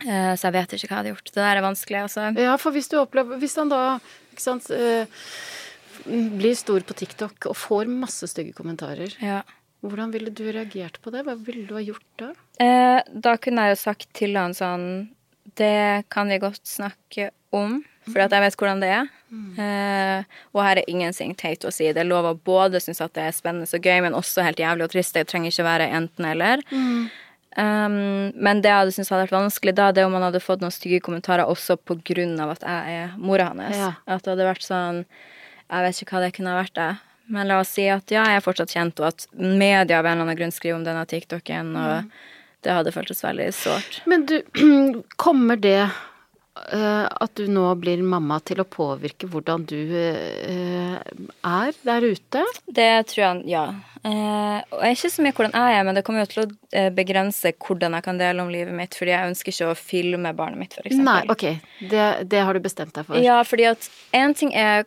Eh, 0.01 0.33
så 0.35 0.47
jeg 0.47 0.55
vet 0.55 0.75
ikke 0.75 0.87
hva 0.87 0.93
jeg 0.93 0.99
hadde 0.99 1.13
gjort. 1.13 1.31
Det 1.31 1.41
der 1.41 1.59
er 1.59 1.65
vanskelig, 1.65 2.03
altså. 2.07 2.27
Ja, 2.39 2.55
for 2.61 2.73
hvis 2.75 2.89
du 2.89 2.97
opplever 3.01 3.37
Hvis 3.41 3.57
han 3.59 3.69
da 3.71 3.81
ikke 4.31 4.43
sant, 4.43 4.69
eh, 4.73 5.05
blir 6.07 6.55
stor 6.57 6.81
på 6.87 6.95
TikTok 6.97 7.49
og 7.51 7.57
får 7.59 7.89
masse 7.91 8.29
stygge 8.31 8.55
kommentarer, 8.57 9.13
Ja. 9.21 9.41
Hvordan 9.81 10.11
ville 10.13 10.29
du 10.33 10.45
reagert 10.51 10.99
på 11.01 11.13
det? 11.13 11.23
Hva 11.25 11.35
ville 11.41 11.65
du 11.69 11.73
ha 11.77 11.83
gjort 11.83 12.21
da? 12.21 12.31
Eh, 12.61 12.99
da 13.09 13.35
kunne 13.41 13.65
jeg 13.65 13.75
jo 13.75 13.81
sagt 13.81 14.11
til 14.17 14.37
han 14.37 14.53
sånn 14.53 14.85
Det 15.57 16.05
kan 16.13 16.29
vi 16.29 16.37
godt 16.41 16.61
snakke 16.69 17.31
om, 17.51 17.81
for 18.07 18.21
at 18.23 18.31
jeg 18.31 18.43
vet 18.45 18.55
hvordan 18.61 18.83
det 18.83 18.91
er. 18.95 19.09
Eh, 19.31 20.37
og 20.53 20.61
her 20.63 20.79
er 20.79 20.91
ingenting 20.91 21.33
teit 21.35 21.65
å 21.67 21.71
si. 21.73 21.89
Det 21.91 22.03
er 22.03 22.07
lov 22.07 22.29
å 22.29 22.37
både 22.37 22.79
synes 22.83 23.01
at 23.03 23.15
det 23.17 23.25
er 23.25 23.35
spennende 23.35 23.67
og 23.67 23.89
gøy, 23.89 23.99
men 24.05 24.15
også 24.15 24.45
helt 24.45 24.61
jævlig 24.61 24.85
og 24.85 24.93
trist. 24.93 25.17
Det 25.17 25.25
trenger 25.27 25.51
ikke 25.51 25.67
være 25.67 25.89
enten-eller. 25.97 26.63
Um, 27.51 28.31
men 28.39 28.61
det 28.63 28.71
jeg 28.71 28.79
hadde 28.79 28.95
syntes 28.95 29.11
hadde 29.11 29.25
vært 29.25 29.35
vanskelig 29.35 29.73
da, 29.75 29.89
det 29.91 30.05
er 30.05 30.07
om 30.07 30.13
han 30.15 30.23
hadde 30.29 30.39
fått 30.39 30.61
noen 30.63 30.71
stygge 30.71 31.01
kommentarer 31.03 31.49
også 31.51 31.75
på 31.83 31.97
grunn 32.07 32.37
av 32.39 32.53
at 32.53 32.63
jeg 32.63 32.99
er 33.01 33.15
mora 33.19 33.49
hans. 33.51 33.75
Ja. 33.75 33.89
At 34.07 34.23
det 34.23 34.37
hadde 34.37 34.47
vært 34.47 34.63
sånn 34.63 35.03
Jeg 35.03 35.83
vet 35.87 35.99
ikke 36.03 36.15
hva 36.15 36.21
det 36.23 36.35
kunne 36.37 36.53
ha 36.53 36.61
vært, 36.61 36.77
det. 36.77 36.91
Men 37.31 37.47
la 37.47 37.61
oss 37.61 37.75
si 37.77 37.87
at 37.91 38.11
ja, 38.11 38.25
jeg 38.27 38.41
er 38.41 38.45
fortsatt 38.45 38.73
kjent, 38.73 39.01
og 39.01 39.11
at 39.11 39.27
media 39.37 39.99
av 39.99 40.05
en 40.07 40.17
eller 40.17 40.27
annen 40.27 40.39
grunn 40.39 40.53
skriver 40.53 40.79
om 40.79 40.85
denne 40.87 41.05
TikToken, 41.07 41.75
og 41.79 42.11
det 42.61 42.77
hadde 42.77 42.93
føltes 42.93 43.23
veldig 43.23 43.49
sårt. 43.55 44.01
Men 44.09 44.25
du, 44.29 44.39
kommer 45.21 45.59
det 45.61 45.79
uh, 45.81 47.07
at 47.07 47.33
du 47.39 47.47
nå 47.49 47.65
blir 47.81 48.03
mamma 48.05 48.39
til 48.45 48.61
å 48.61 48.67
påvirke 48.67 49.29
hvordan 49.31 49.65
du 49.69 49.79
uh, 49.95 50.99
er 50.99 51.79
der 51.87 52.05
ute? 52.11 52.43
Det 52.67 52.91
tror 53.13 53.23
jeg, 53.23 53.43
ja. 53.53 53.65
Uh, 54.01 54.61
og 54.73 54.85
ikke 54.89 55.11
så 55.13 55.25
mye 55.25 55.35
hvordan 55.37 55.57
jeg 55.57 55.79
er, 55.79 55.83
men 55.87 55.97
det 55.97 56.05
kommer 56.05 56.25
jo 56.25 56.31
til 56.31 56.45
å 56.45 56.85
begrense 56.95 57.53
hvordan 57.57 57.97
jeg 57.97 58.07
kan 58.07 58.21
dele 58.21 58.45
om 58.45 58.53
livet 58.53 58.75
mitt, 58.77 58.97
fordi 58.97 59.13
jeg 59.13 59.33
ønsker 59.33 59.55
ikke 59.55 59.73
å 59.73 59.77
filme 59.77 60.37
barnet 60.37 60.65
mitt, 60.65 60.77
for 60.77 60.89
eksempel. 60.89 61.07
Nei, 61.07 61.21
ok. 61.31 61.91
Det, 61.91 62.07
det 62.29 62.47
har 62.47 62.57
du 62.57 62.65
bestemt 62.65 62.97
deg 62.97 63.07
for. 63.09 63.21
Ja, 63.21 63.41
fordi 63.47 63.71
at 63.73 63.89
en 64.17 64.37
ting 64.37 64.53
er 64.57 64.85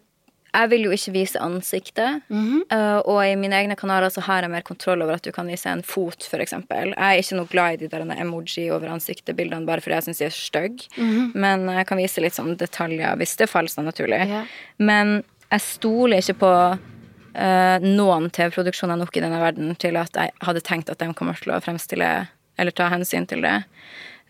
jeg 0.55 0.71
vil 0.71 0.87
jo 0.87 0.95
ikke 0.95 1.15
vise 1.15 1.41
ansiktet. 1.43 2.23
Mhm. 2.29 2.63
uh, 2.73 3.01
og 3.11 3.21
i 3.27 3.35
mine 3.39 3.57
egne 3.59 3.77
kanaler 3.77 4.13
så 4.13 4.23
har 4.25 4.43
jeg 4.43 4.53
mer 4.53 4.63
kontroll 4.67 5.03
over 5.03 5.19
at 5.19 5.27
du 5.27 5.33
kan 5.35 5.49
vise 5.51 5.71
en 5.71 5.83
fot, 5.83 6.23
f.eks. 6.23 6.55
Jeg 6.55 6.95
er 6.95 7.21
ikke 7.21 7.39
noe 7.39 7.51
glad 7.51 7.75
i 7.75 7.85
de 7.85 7.91
der 7.91 8.07
emoji 8.15 8.71
over 8.71 8.93
ansiktet-bildene 8.95 9.67
bare 9.67 9.83
fordi 9.85 9.99
jeg 9.99 10.09
syns 10.09 10.23
de 10.23 10.29
er 10.29 10.39
stygge. 10.39 10.89
Mhm. 10.97 11.33
Men 11.35 11.69
jeg 11.69 11.87
kan 11.91 12.01
vise 12.01 12.25
litt 12.25 12.39
sånn 12.39 12.57
detaljer 12.61 13.19
hvis 13.21 13.37
det 13.41 13.51
faller 13.51 13.73
seg 13.73 13.89
naturlig. 13.89 14.23
Yeah. 14.29 14.47
Men 14.79 15.23
jeg 15.51 15.67
stoler 15.67 16.23
ikke 16.23 16.41
på 16.45 16.55
uh, 16.79 17.79
noen 17.83 18.31
TV-produksjoner 18.31 18.99
nok 19.01 19.17
i 19.17 19.25
denne 19.25 19.43
verden 19.43 19.75
til 19.77 19.99
at 20.01 20.15
jeg 20.15 20.35
hadde 20.45 20.65
tenkt 20.67 20.91
at 20.91 21.03
de 21.03 21.13
kommer 21.15 21.39
til 21.39 21.55
å 21.55 21.63
fremstille 21.65 22.11
eller 22.55 22.71
ta 22.71 22.87
hensyn 22.93 23.27
til 23.27 23.43
det. 23.43 23.63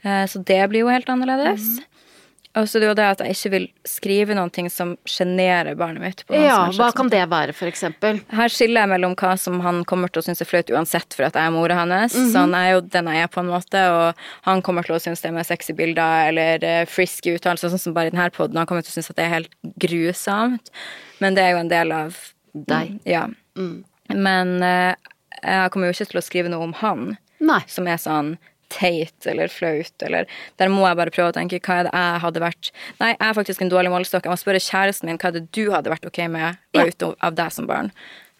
Uh, 0.05 0.25
så 0.29 0.41
det 0.41 0.63
blir 0.71 0.87
jo 0.87 0.93
helt 0.93 1.11
annerledes. 1.13 1.75
Mm 1.77 1.91
Og 1.91 1.94
så 2.55 2.79
det 2.79 2.87
er 2.87 2.93
jo 2.93 2.97
det 2.99 3.07
at 3.17 3.23
jeg 3.25 3.35
ikke 3.35 3.51
vil 3.51 3.65
skrive 3.89 4.37
noen 4.39 4.53
ting 4.55 4.69
som 4.71 4.93
sjenerer 5.09 5.75
barnet 5.79 6.03
mitt. 6.03 6.25
Ja, 6.31 6.61
hva 6.77 6.91
kan 6.95 7.11
det 7.11 7.25
være, 7.33 7.55
for 7.57 7.67
eksempel? 7.67 8.21
Her 8.31 8.53
skiller 8.53 8.85
jeg 8.85 8.93
mellom 8.93 9.17
hva 9.19 9.33
som 9.41 9.59
han 9.65 9.81
kommer 9.91 10.13
til 10.13 10.23
å 10.23 10.27
synes 10.29 10.45
er 10.45 10.49
flaut 10.49 10.71
uansett 10.71 11.17
for 11.17 11.27
at 11.27 11.39
jeg 11.39 11.51
er 11.51 11.55
mora 11.55 11.81
hans. 11.81 12.15
Så 12.15 12.45
han 12.45 12.55
er 12.55 12.77
jo 12.77 12.85
den 12.87 13.11
jeg 13.11 13.27
er, 13.27 13.33
på 13.35 13.43
en 13.43 13.51
måte, 13.51 13.83
og 13.91 14.23
han 14.47 14.63
kommer 14.63 14.87
til 14.87 14.95
å 14.95 15.01
synes 15.03 15.25
det 15.25 15.35
med 15.35 15.49
sexy 15.49 15.75
bilder 15.75 16.31
eller 16.31 16.63
uh, 16.63 16.85
frisky 16.91 17.35
uttalelser, 17.35 17.75
sånn 17.75 17.83
som 17.89 17.97
bare 17.97 18.13
i 18.13 18.15
denne 18.15 18.31
poden. 18.35 18.61
Han 18.63 18.71
kommer 18.71 18.87
til 18.87 18.95
å 18.95 18.99
synes 19.01 19.11
at 19.11 19.19
det 19.19 19.27
er 19.27 19.35
helt 19.41 19.59
grusomt. 19.83 20.71
Men 21.19 21.35
det 21.35 21.43
er 21.43 21.57
jo 21.57 21.65
en 21.65 21.75
del 21.75 21.95
av 21.97 22.23
Deg. 22.55 23.01
Ja. 23.03 23.27
Men 24.15 24.51
eh, 24.63 24.95
jeg 25.43 25.71
kommer 25.75 25.91
jo 25.91 25.97
ikke 25.97 26.13
til 26.13 26.21
å 26.21 26.25
skrive 26.25 26.53
noe 26.53 26.69
om 26.69 26.75
han 26.79 27.17
Nei. 27.43 27.63
som 27.71 27.89
er 27.91 27.99
sånn 28.01 28.37
teit 28.75 29.27
eller 29.31 29.49
flaut, 29.53 29.95
eller 30.03 30.27
Der 30.59 30.69
må 30.73 30.83
jeg 30.89 30.97
bare 30.99 31.13
prøve 31.15 31.31
å 31.33 31.37
tenke 31.37 31.61
hva 31.63 31.79
er 31.81 31.89
det 31.89 31.93
jeg 31.95 32.21
hadde 32.27 32.43
vært 32.45 32.71
Nei, 33.01 33.13
jeg 33.15 33.21
er 33.29 33.35
faktisk 33.39 33.63
en 33.63 33.71
dårlig 33.73 33.93
målestokk. 33.95 34.27
Jeg 34.27 34.35
må 34.35 34.41
spørre 34.41 34.63
kjæresten 34.67 35.09
min 35.11 35.19
hva 35.23 35.31
er 35.31 35.37
det 35.39 35.45
du 35.55 35.65
hadde 35.75 35.93
vært 35.95 36.07
ok 36.11 36.19
med 36.29 36.59
Ja. 36.75 36.85
være 36.85 37.15
av 37.23 37.35
deg 37.39 37.53
som 37.55 37.67
barn. 37.71 37.93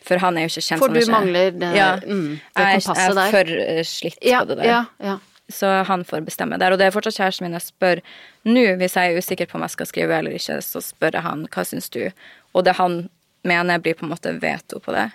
For 0.05 0.19
han 0.21 0.37
er 0.37 0.43
jo 0.45 0.53
ikke 0.53 0.67
kjent 0.69 0.79
For 0.83 0.89
som 0.91 0.95
du 0.95 1.01
ikke- 1.01 1.15
mangler 1.15 1.51
det- 1.59 1.77
ja. 1.77 1.97
mm, 1.97 2.29
det 2.35 2.41
jeg, 2.57 2.67
er- 2.67 2.95
jeg 2.95 3.17
er 3.17 3.31
for 3.31 3.55
eh, 3.79 3.83
slitt 3.83 4.19
Ja, 4.23 4.41
på 4.43 4.49
det 4.49 4.57
der. 4.59 4.65
ja, 4.67 4.85
ja. 5.01 5.19
Så 5.51 5.85
han 5.87 6.05
får 6.05 6.25
bestemme 6.25 6.59
der. 6.59 6.73
Og 6.73 6.79
det 6.79 6.87
er 6.87 6.91
fortsatt 6.91 7.17
kjæresten 7.21 7.43
min 7.43 7.53
jeg 7.53 7.63
spør 7.63 8.01
nå, 8.45 8.77
hvis 8.81 8.95
jeg 8.97 9.13
er 9.15 9.19
usikker 9.21 9.47
på 9.47 9.57
om 9.57 9.61
jeg 9.63 9.71
skal 9.71 9.87
skrive 9.87 10.11
eller 10.19 10.31
ikke, 10.33 10.57
så 10.65 10.81
spør 10.81 11.13
jeg 11.13 11.23
han 11.23 11.47
hva 11.49 11.65
syns 11.69 11.91
du? 11.91 12.11
Og 12.55 12.65
det 12.65 12.77
han 12.77 13.09
mener, 13.45 13.79
blir 13.79 13.95
på 13.95 14.05
en 14.05 14.11
måte 14.11 14.33
veto 14.41 14.79
på 14.81 14.93
det. 14.95 15.13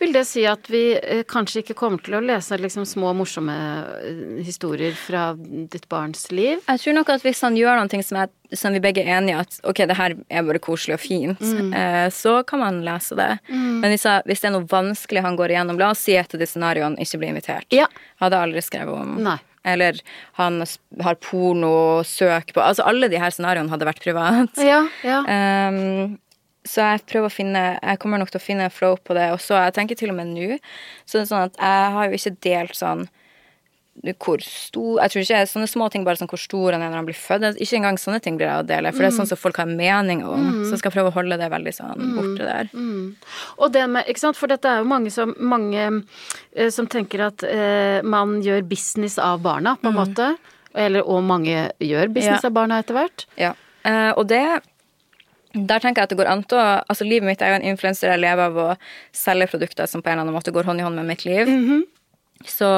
Vil 0.00 0.12
det 0.14 0.24
si 0.28 0.44
at 0.48 0.66
vi 0.72 0.82
eh, 0.98 1.22
kanskje 1.28 1.62
ikke 1.64 1.76
kommer 1.78 2.02
til 2.04 2.16
å 2.18 2.22
lese 2.24 2.58
liksom 2.60 2.86
små, 2.88 3.12
morsomme 3.18 3.56
eh, 4.00 4.22
historier 4.46 4.92
fra 4.98 5.30
ditt 5.38 5.88
barns 5.92 6.26
liv? 6.32 6.62
Jeg 6.68 6.82
tror 6.84 6.96
nok 7.00 7.12
at 7.16 7.24
hvis 7.26 7.42
han 7.46 7.58
gjør 7.58 7.80
noe 7.82 8.02
som, 8.06 8.20
er- 8.24 8.56
som 8.56 8.72
vi 8.74 8.80
begge 8.82 9.04
er 9.04 9.18
enige 9.18 9.36
i 9.36 9.40
at 9.44 9.60
ok, 9.70 9.84
det 9.90 9.98
her 9.98 10.16
er 10.30 10.46
bare 10.48 10.62
koselig 10.62 10.96
og 10.98 11.04
fint, 11.04 11.42
eh, 11.42 12.08
så 12.14 12.40
kan 12.46 12.62
man 12.64 12.80
lese 12.86 13.14
det. 13.18 13.30
Men 13.50 13.86
hvis, 13.92 14.04
jeg, 14.08 14.26
hvis 14.26 14.40
det 14.42 14.50
er 14.50 14.56
noe 14.58 14.66
vanskelig 14.70 15.22
han 15.26 15.36
går 15.38 15.54
igjennom, 15.54 15.78
la 15.80 15.92
oss 15.94 16.02
si 16.08 16.16
av 16.18 16.26
de 16.32 16.46
scenarioene 16.48 16.98
ikke 17.02 17.20
blir 17.22 17.32
invitert. 17.34 17.68
Ja. 17.74 17.86
Hadde 18.22 18.40
aldri 18.40 18.62
skrevet 18.64 18.96
om. 18.96 19.16
Nei. 19.22 19.38
Eller 19.68 19.98
han 20.38 20.62
har 21.04 21.18
porno, 21.20 22.00
søk 22.08 22.54
på 22.56 22.62
Altså 22.64 22.80
alle 22.88 23.10
de 23.12 23.18
her 23.20 23.28
scenarioene 23.34 23.68
hadde 23.68 23.84
vært 23.84 24.00
privat. 24.00 24.56
Ja, 24.56 24.78
ja. 25.04 25.18
Ehm, 25.28 26.14
så 26.68 26.82
jeg 26.84 27.06
prøver 27.08 27.30
å 27.30 27.32
finne 27.32 27.60
Jeg 27.80 27.98
kommer 28.02 28.18
nok 28.20 28.30
til 28.34 28.40
å 28.40 28.44
finne 28.44 28.66
flow 28.70 28.96
på 29.00 29.14
det. 29.16 29.30
Og 29.32 29.40
så 29.40 29.56
jeg 29.64 29.72
tenker 29.78 29.96
til 29.96 30.10
og 30.12 30.16
med 30.18 30.28
nå 30.34 30.58
Så 31.08 31.16
det 31.16 31.22
er 31.24 31.30
sånn 31.30 31.46
at 31.48 31.56
jeg 31.56 31.92
har 31.96 32.10
jo 32.10 32.18
ikke 32.18 32.36
delt 32.44 32.76
sånn 32.76 33.06
hvor 34.22 34.40
stor 34.40 35.00
Jeg 35.02 35.10
tror 35.12 35.22
ikke 35.26 35.38
sånne 35.50 35.68
små 35.68 35.88
ting 35.92 36.04
bare 36.06 36.16
sånn 36.16 36.28
hvor 36.30 36.40
stor 36.40 36.72
han 36.72 36.80
er 36.80 36.88
når 36.92 37.00
han 37.02 37.08
blir 37.08 37.18
født. 37.18 37.58
Ikke 37.60 37.76
engang 37.80 37.98
sånne 38.00 38.20
ting 38.24 38.38
blir 38.38 38.48
jeg 38.48 38.62
å 38.62 38.66
dele, 38.68 38.92
for 38.94 39.04
det 39.04 39.10
er 39.10 39.16
sånn 39.18 39.28
som 39.28 39.36
folk 39.40 39.58
har 39.60 39.68
mening 39.68 40.22
om. 40.24 40.46
Så 40.64 40.70
jeg 40.76 40.80
skal 40.84 40.94
prøve 40.94 41.10
å 41.10 41.16
holde 41.18 41.36
det 41.36 41.48
veldig 41.52 41.74
sånn 41.76 42.06
borte 42.16 42.46
der. 42.46 42.70
Og 43.60 43.74
det 43.74 43.82
med, 43.92 44.08
ikke 44.08 44.22
sant, 44.22 44.38
for 44.40 44.48
dette 44.48 44.70
er 44.70 44.80
jo 44.80 44.88
mange 44.88 45.12
som, 45.12 45.34
mange, 45.36 45.84
eh, 46.54 46.70
som 46.72 46.88
tenker 46.88 47.26
at 47.26 47.44
eh, 47.44 48.00
man 48.06 48.38
gjør 48.46 48.62
business 48.70 49.18
av 49.20 49.42
barna, 49.44 49.76
på 49.82 49.90
en 49.92 49.98
måte. 49.98 50.30
Eller, 50.72 51.02
og 51.04 51.20
mange 51.26 51.66
gjør 51.82 52.08
business 52.14 52.40
Ja. 52.46 52.48
av 52.48 52.56
barna 52.56 52.78
etter 52.80 52.96
hvert. 52.96 53.26
Ja. 53.36 53.52
Eh, 53.84 54.12
og 54.16 54.28
det 54.32 54.40
der 55.54 55.82
tenker 55.82 56.00
jeg 56.02 56.06
at 56.06 56.12
det 56.12 56.18
går 56.20 56.28
an 56.30 56.44
til 56.46 56.58
å 56.60 56.66
Altså, 56.90 57.04
livet 57.04 57.26
mitt 57.26 57.42
er 57.42 57.50
jo 57.54 57.58
en 57.60 57.68
influenser. 57.72 58.12
Jeg 58.12 58.22
lever 58.22 58.44
av 58.50 58.56
å 58.56 58.68
selge 59.16 59.48
produkter 59.50 59.86
som 59.90 60.02
på 60.02 60.08
en 60.10 60.18
eller 60.18 60.28
annen 60.28 60.36
måte 60.36 60.52
går 60.54 60.68
hånd 60.68 60.80
i 60.80 60.86
hånd 60.86 60.96
med 61.00 61.08
mitt 61.10 61.24
liv. 61.26 61.50
Så 62.46 62.70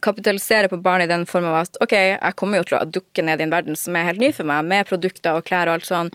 kapitalisere 0.00 0.68
på 0.70 0.76
barn 0.78 1.02
i 1.02 1.08
den 1.10 1.24
form 1.26 1.48
av 1.50 1.56
at 1.64 1.76
ok, 1.82 1.92
jeg 1.92 2.34
kommer 2.38 2.60
jo 2.60 2.66
til 2.68 2.76
å 2.78 2.84
dukke 2.86 3.22
ned 3.26 3.40
i 3.40 3.42
en 3.48 3.50
verden 3.50 3.74
som 3.76 3.96
er 3.98 4.04
helt 4.06 4.20
ny 4.22 4.28
for 4.30 4.46
meg, 4.46 4.62
med 4.70 4.86
produkter 4.86 5.34
og 5.34 5.42
klær 5.48 5.66
og 5.66 5.80
alt 5.80 5.88
sånn, 5.88 6.10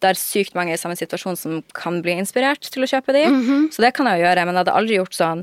der 0.00 0.14
sykt 0.14 0.54
mange 0.54 0.70
er 0.70 0.78
i 0.78 0.82
samme 0.82 0.94
situasjon 0.94 1.36
som 1.36 1.56
kan 1.74 1.98
bli 2.04 2.14
inspirert 2.14 2.62
til 2.70 2.86
å 2.86 2.90
kjøpe 2.92 3.12
de. 3.16 3.24
Så 3.74 3.82
det 3.82 3.90
kan 3.96 4.06
jeg 4.06 4.22
jo 4.22 4.26
gjøre, 4.28 4.44
men 4.46 4.54
jeg 4.54 4.62
hadde 4.62 4.76
aldri 4.78 5.00
gjort 5.00 5.18
sånn 5.18 5.42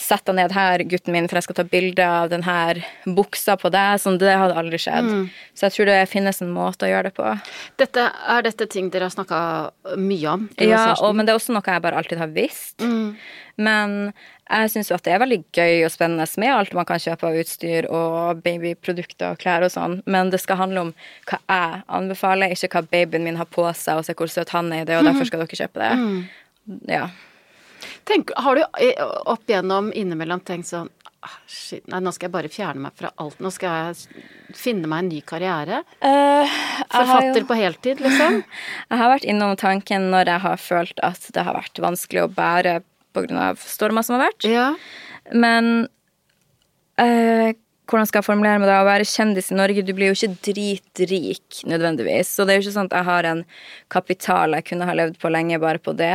Sett 0.00 0.24
deg 0.24 0.38
ned 0.38 0.54
her, 0.56 0.82
gutten 0.88 1.12
min, 1.12 1.28
for 1.28 1.36
jeg 1.36 1.44
skal 1.44 1.58
ta 1.58 1.64
bilde 1.68 2.06
av 2.08 2.30
denne 2.32 2.56
buksa 3.04 3.58
på 3.60 3.68
deg. 3.74 4.00
Sånn, 4.00 4.16
det 4.22 4.32
hadde 4.32 4.56
aldri 4.56 4.80
skjedd. 4.80 5.10
Så 5.52 5.68
jeg 5.68 5.76
tror 5.76 5.90
det 5.90 5.98
finnes 6.08 6.40
en 6.40 6.54
måte 6.54 6.88
å 6.88 6.90
gjøre 6.90 7.10
det 7.10 7.16
på. 7.18 7.34
Dette, 7.80 8.08
er 8.34 8.46
dette 8.48 8.66
ting 8.72 8.88
dere 8.90 9.10
har 9.10 9.14
snakka 9.14 9.40
mye 10.00 10.34
om? 10.34 10.48
Ja, 10.56 10.94
og, 10.96 11.12
men 11.18 11.28
det 11.28 11.34
er 11.34 11.40
også 11.42 11.52
noe 11.54 11.64
jeg 11.66 11.84
bare 11.84 12.00
alltid 12.00 12.22
har 12.22 12.32
visst. 12.32 12.80
Men 13.60 13.96
jeg 14.50 14.70
syns 14.72 14.88
jo 14.90 14.96
at 14.96 15.04
det 15.06 15.12
er 15.14 15.22
veldig 15.22 15.40
gøy 15.54 15.84
og 15.86 15.92
spennende 15.94 16.26
med 16.42 16.50
alt 16.50 16.72
man 16.74 16.86
kan 16.88 17.02
kjøpe 17.02 17.28
av 17.28 17.38
utstyr 17.38 17.86
og 17.92 18.40
babyprodukter 18.42 19.34
og 19.34 19.42
klær 19.42 19.66
og 19.66 19.70
sånn, 19.74 20.00
men 20.10 20.32
det 20.32 20.40
skal 20.42 20.58
handle 20.58 20.88
om 20.88 20.92
hva 21.30 21.38
jeg 21.44 21.82
anbefaler, 22.00 22.54
ikke 22.56 22.72
hva 22.72 22.82
babyen 22.96 23.28
min 23.28 23.38
har 23.38 23.46
på 23.52 23.68
seg, 23.76 24.00
og 24.00 24.08
se 24.08 24.16
hvor 24.18 24.32
søt 24.32 24.50
han 24.56 24.72
er 24.74 24.82
i 24.82 24.88
det, 24.88 24.98
og 24.98 25.06
derfor 25.06 25.28
skal 25.28 25.44
dere 25.44 25.60
kjøpe 25.60 25.84
det. 25.84 25.92
Ja. 26.90 27.04
Tenk, 28.08 28.32
har 28.36 28.58
du 28.58 28.64
eh, 28.82 29.02
opp 29.30 29.50
igjennom 29.50 29.92
innimellom 29.96 30.42
tenkt 30.46 30.70
sånn 30.70 30.88
ah, 31.26 31.36
Shit, 31.50 31.86
nei, 31.90 32.00
nå 32.02 32.12
skal 32.14 32.28
jeg 32.28 32.34
bare 32.34 32.50
fjerne 32.52 32.84
meg 32.86 32.96
fra 32.98 33.12
alt. 33.22 33.38
Nå 33.42 33.52
skal 33.54 33.90
jeg 33.90 34.24
finne 34.56 34.90
meg 34.90 35.04
en 35.04 35.10
ny 35.12 35.20
karriere. 35.26 35.82
Uh, 36.02 36.58
Forfatter 36.90 37.46
på 37.48 37.58
heltid, 37.60 38.02
liksom. 38.04 38.40
Jeg 38.90 39.02
har 39.02 39.12
vært 39.12 39.28
innom 39.28 39.54
tanken 39.60 40.08
når 40.14 40.32
jeg 40.32 40.44
har 40.46 40.62
følt 40.62 41.02
at 41.06 41.28
det 41.34 41.44
har 41.46 41.54
vært 41.54 41.78
vanskelig 41.82 42.24
å 42.24 42.30
bære 42.34 42.80
pga. 43.14 43.52
stormer 43.62 44.06
som 44.06 44.16
har 44.16 44.28
vært. 44.30 44.46
Ja. 44.48 44.66
Men 45.30 45.88
eh, 46.98 47.52
hvordan 47.90 48.08
skal 48.08 48.20
jeg 48.20 48.28
formulere 48.28 48.60
meg 48.62 48.70
da? 48.70 48.78
Å 48.84 48.88
være 48.88 49.08
kjendis 49.08 49.50
i 49.50 49.58
Norge, 49.58 49.84
du 49.84 49.92
blir 49.96 50.12
jo 50.12 50.16
ikke 50.16 50.38
dritrik 50.50 51.60
nødvendigvis. 51.68 52.30
Så 52.36 52.46
det 52.46 52.54
er 52.54 52.60
jo 52.60 52.66
ikke 52.66 52.76
sånn 52.78 52.90
at 52.90 52.96
jeg 53.00 53.08
har 53.10 53.28
en 53.32 53.44
kapital 53.92 54.56
jeg 54.58 54.68
kunne 54.70 54.88
ha 54.88 54.96
levd 54.96 55.18
på 55.20 55.32
lenge 55.32 55.60
bare 55.62 55.82
på 55.82 55.94
det. 55.98 56.14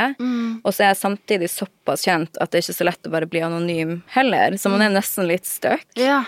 Og 0.63 0.71
så 0.71 0.85
er 0.85 0.91
jeg 0.93 1.01
samtidig 1.03 1.51
såpass 1.51 2.07
kjent 2.07 2.39
at 2.39 2.51
det 2.51 2.61
er 2.61 2.67
ikke 2.67 2.79
så 2.79 2.89
lett 2.89 3.07
å 3.09 3.13
bare 3.13 3.29
bli 3.29 3.43
anonym 3.45 3.99
heller. 4.15 4.57
Så 4.61 4.71
man 4.73 4.85
er 4.85 4.95
nesten 4.95 5.27
litt 5.31 5.47
stuck. 5.49 5.87
ja. 5.99 6.23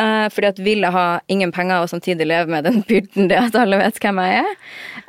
Uh, 0.00 0.24
fordi 0.32 0.48
at 0.48 0.60
vil 0.64 0.80
jeg 0.80 0.94
ha 0.94 1.20
ingen 1.28 1.50
penger 1.52 1.82
og 1.82 1.90
samtidig 1.90 2.24
leve 2.24 2.48
med 2.48 2.64
den 2.64 2.78
byrden 2.88 3.26
det 3.28 3.36
at 3.36 3.58
alle 3.60 3.76
vet 3.76 3.98
hvem 4.00 4.22
jeg 4.22 4.38
er. 4.40 4.54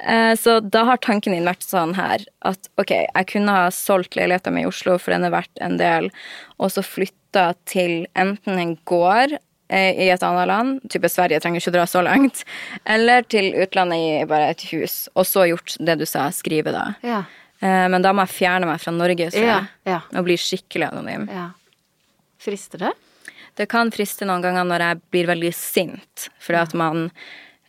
Uh, 0.04 0.34
så 0.36 0.58
da 0.60 0.84
har 0.90 1.00
tanken 1.00 1.32
din 1.32 1.48
vært 1.48 1.64
sånn 1.64 1.96
her 1.96 2.26
at 2.44 2.68
ok, 2.82 2.92
jeg 2.92 3.30
kunne 3.32 3.56
ha 3.56 3.70
solgt 3.72 4.18
leiligheten 4.20 4.52
min 4.52 4.66
i 4.66 4.68
Oslo, 4.68 4.98
for 5.00 5.16
den 5.16 5.24
er 5.24 5.32
verdt 5.32 5.64
en 5.64 5.80
del, 5.80 6.12
og 6.60 6.76
så 6.76 6.84
flytta 6.84 7.54
til 7.70 8.04
enten 8.20 8.60
en 8.60 8.76
gård 8.90 9.38
i 9.74 10.10
et 10.14 10.24
annet 10.24 10.48
land, 10.48 10.82
type 10.90 11.10
Sverige, 11.10 11.40
trenger 11.44 11.62
ikke 11.64 11.74
dra 11.76 11.86
så 11.90 12.02
langt, 12.06 12.44
eller 12.86 13.24
til 13.30 13.52
utlandet 13.64 13.98
i 13.98 14.26
bare 14.30 14.50
et 14.54 14.62
hus, 14.72 15.10
og 15.16 15.26
så 15.26 15.48
gjort 15.50 15.78
det 15.80 15.98
du 16.00 16.06
sa, 16.10 16.28
skrive 16.36 16.72
da. 16.76 16.86
Ja. 17.04 17.24
Eh, 17.64 17.88
men 17.90 18.02
da 18.04 18.12
må 18.14 18.26
jeg 18.28 18.36
fjerne 18.38 18.68
meg 18.70 18.80
fra 18.84 18.92
Norge, 18.92 19.30
så, 19.32 19.40
Ja, 19.44 19.60
ja. 19.88 20.02
og 20.14 20.26
bli 20.26 20.36
skikkelig 20.38 20.92
anonym. 20.92 21.28
ja. 21.32 21.50
Frister 22.44 22.78
det? 22.78 22.92
Det 23.56 23.70
kan 23.72 23.92
friste 23.94 24.26
noen 24.26 24.42
ganger 24.44 24.66
når 24.68 24.80
jeg 24.84 25.02
blir 25.14 25.28
veldig 25.30 25.54
sint, 25.56 26.26
fordi 26.44 26.60
at 26.60 26.74
man 26.74 27.06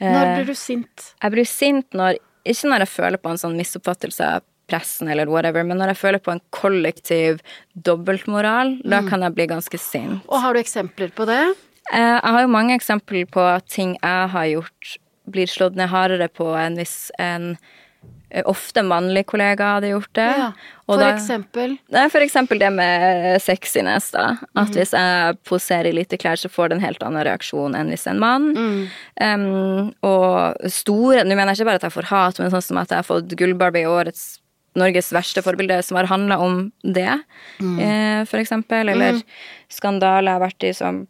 eh, 0.01 0.11
Når 0.11 0.31
blir 0.37 0.47
du 0.47 0.55
sint? 0.59 1.13
Jeg 1.23 1.31
blir 1.37 1.45
sint 1.47 1.87
når 1.95 2.17
Ikke 2.45 2.69
når 2.73 2.83
jeg 2.83 2.89
føler 2.89 3.17
på 3.23 3.31
en 3.31 3.39
sånn 3.39 3.55
misoppfattelse 3.57 4.25
av 4.39 4.43
pressen 4.69 5.09
eller 5.13 5.29
whatever, 5.31 5.63
men 5.65 5.79
når 5.79 5.93
jeg 5.93 5.97
føler 6.01 6.19
på 6.25 6.33
en 6.33 6.41
kollektiv 6.51 7.39
dobbeltmoral, 7.77 8.81
da 8.83 9.01
Mm. 9.01 9.09
kan 9.11 9.21
jeg 9.21 9.35
bli 9.35 9.47
ganske 9.47 9.79
sint. 9.79 10.23
Og 10.29 10.41
har 10.41 10.53
du 10.55 10.59
eksempler 10.61 11.13
på 11.13 11.27
det? 11.27 11.55
Eh, 11.93 12.01
jeg 12.21 12.33
har 12.37 12.41
jo 12.47 12.49
mange 12.53 12.75
eksempler 12.79 13.27
på 13.31 13.43
at 13.45 13.67
ting 13.69 13.97
jeg 14.01 14.29
har 14.35 14.47
gjort, 14.51 14.97
blir 15.31 15.49
slått 15.49 15.77
ned 15.77 15.89
hardere 15.93 16.29
på 16.29 16.51
enn 16.59 16.77
hvis 16.77 17.11
en 17.23 17.57
eh, 18.31 18.43
ofte 18.51 18.83
mannlig 18.85 19.25
kollega 19.31 19.75
hadde 19.77 19.91
gjort 19.93 20.13
det. 20.19 20.27
Ja, 20.41 20.49
for 20.87 21.01
da- 21.01 21.11
eksempel. 21.15 21.77
Nei, 21.95 22.05
for 22.13 22.21
eksempel 22.25 22.59
det 22.61 22.71
med 22.77 23.41
sexiness, 23.43 24.11
da. 24.13 24.27
At 24.57 24.73
mm. 24.73 24.77
hvis 24.77 24.93
jeg 24.97 25.39
poserer 25.49 25.89
i 25.89 25.95
lite 25.97 26.19
klær, 26.21 26.37
så 26.41 26.51
får 26.53 26.69
det 26.73 26.79
en 26.79 26.85
helt 26.85 27.03
annen 27.07 27.25
reaksjon 27.25 27.77
enn 27.79 27.93
hvis 27.93 28.07
en 28.11 28.21
mann. 28.21 28.51
Mm. 28.57 28.81
Um, 29.21 29.95
og 30.05 30.69
store 30.73 31.25
Nå 31.25 31.33
mener 31.37 31.53
jeg 31.55 31.63
ikke 31.63 31.71
bare 31.73 31.81
at 31.83 31.89
jeg 31.89 31.97
får 31.99 32.11
hat, 32.13 32.41
men 32.43 32.53
sånn 32.53 32.67
som 32.69 32.81
at 32.83 32.91
jeg 32.93 33.01
har 33.01 33.09
fått 33.09 33.37
Gullbarbie 33.39 33.85
i 33.87 33.93
årets 33.93 34.41
Norges 34.75 35.13
verste 35.15 35.39
forbilde, 35.47 35.77
som 35.87 35.95
har 36.01 36.09
handla 36.11 36.35
om 36.43 36.73
det, 36.83 37.21
Mm. 37.63 37.79
eh, 37.79 38.25
for 38.27 38.39
eksempel. 38.43 38.89
Eller 38.91 39.23
skandaler 39.71 40.27
jeg 40.33 40.35
har 40.41 40.49
vært 40.49 40.65
i 40.67 40.73
som 40.75 41.05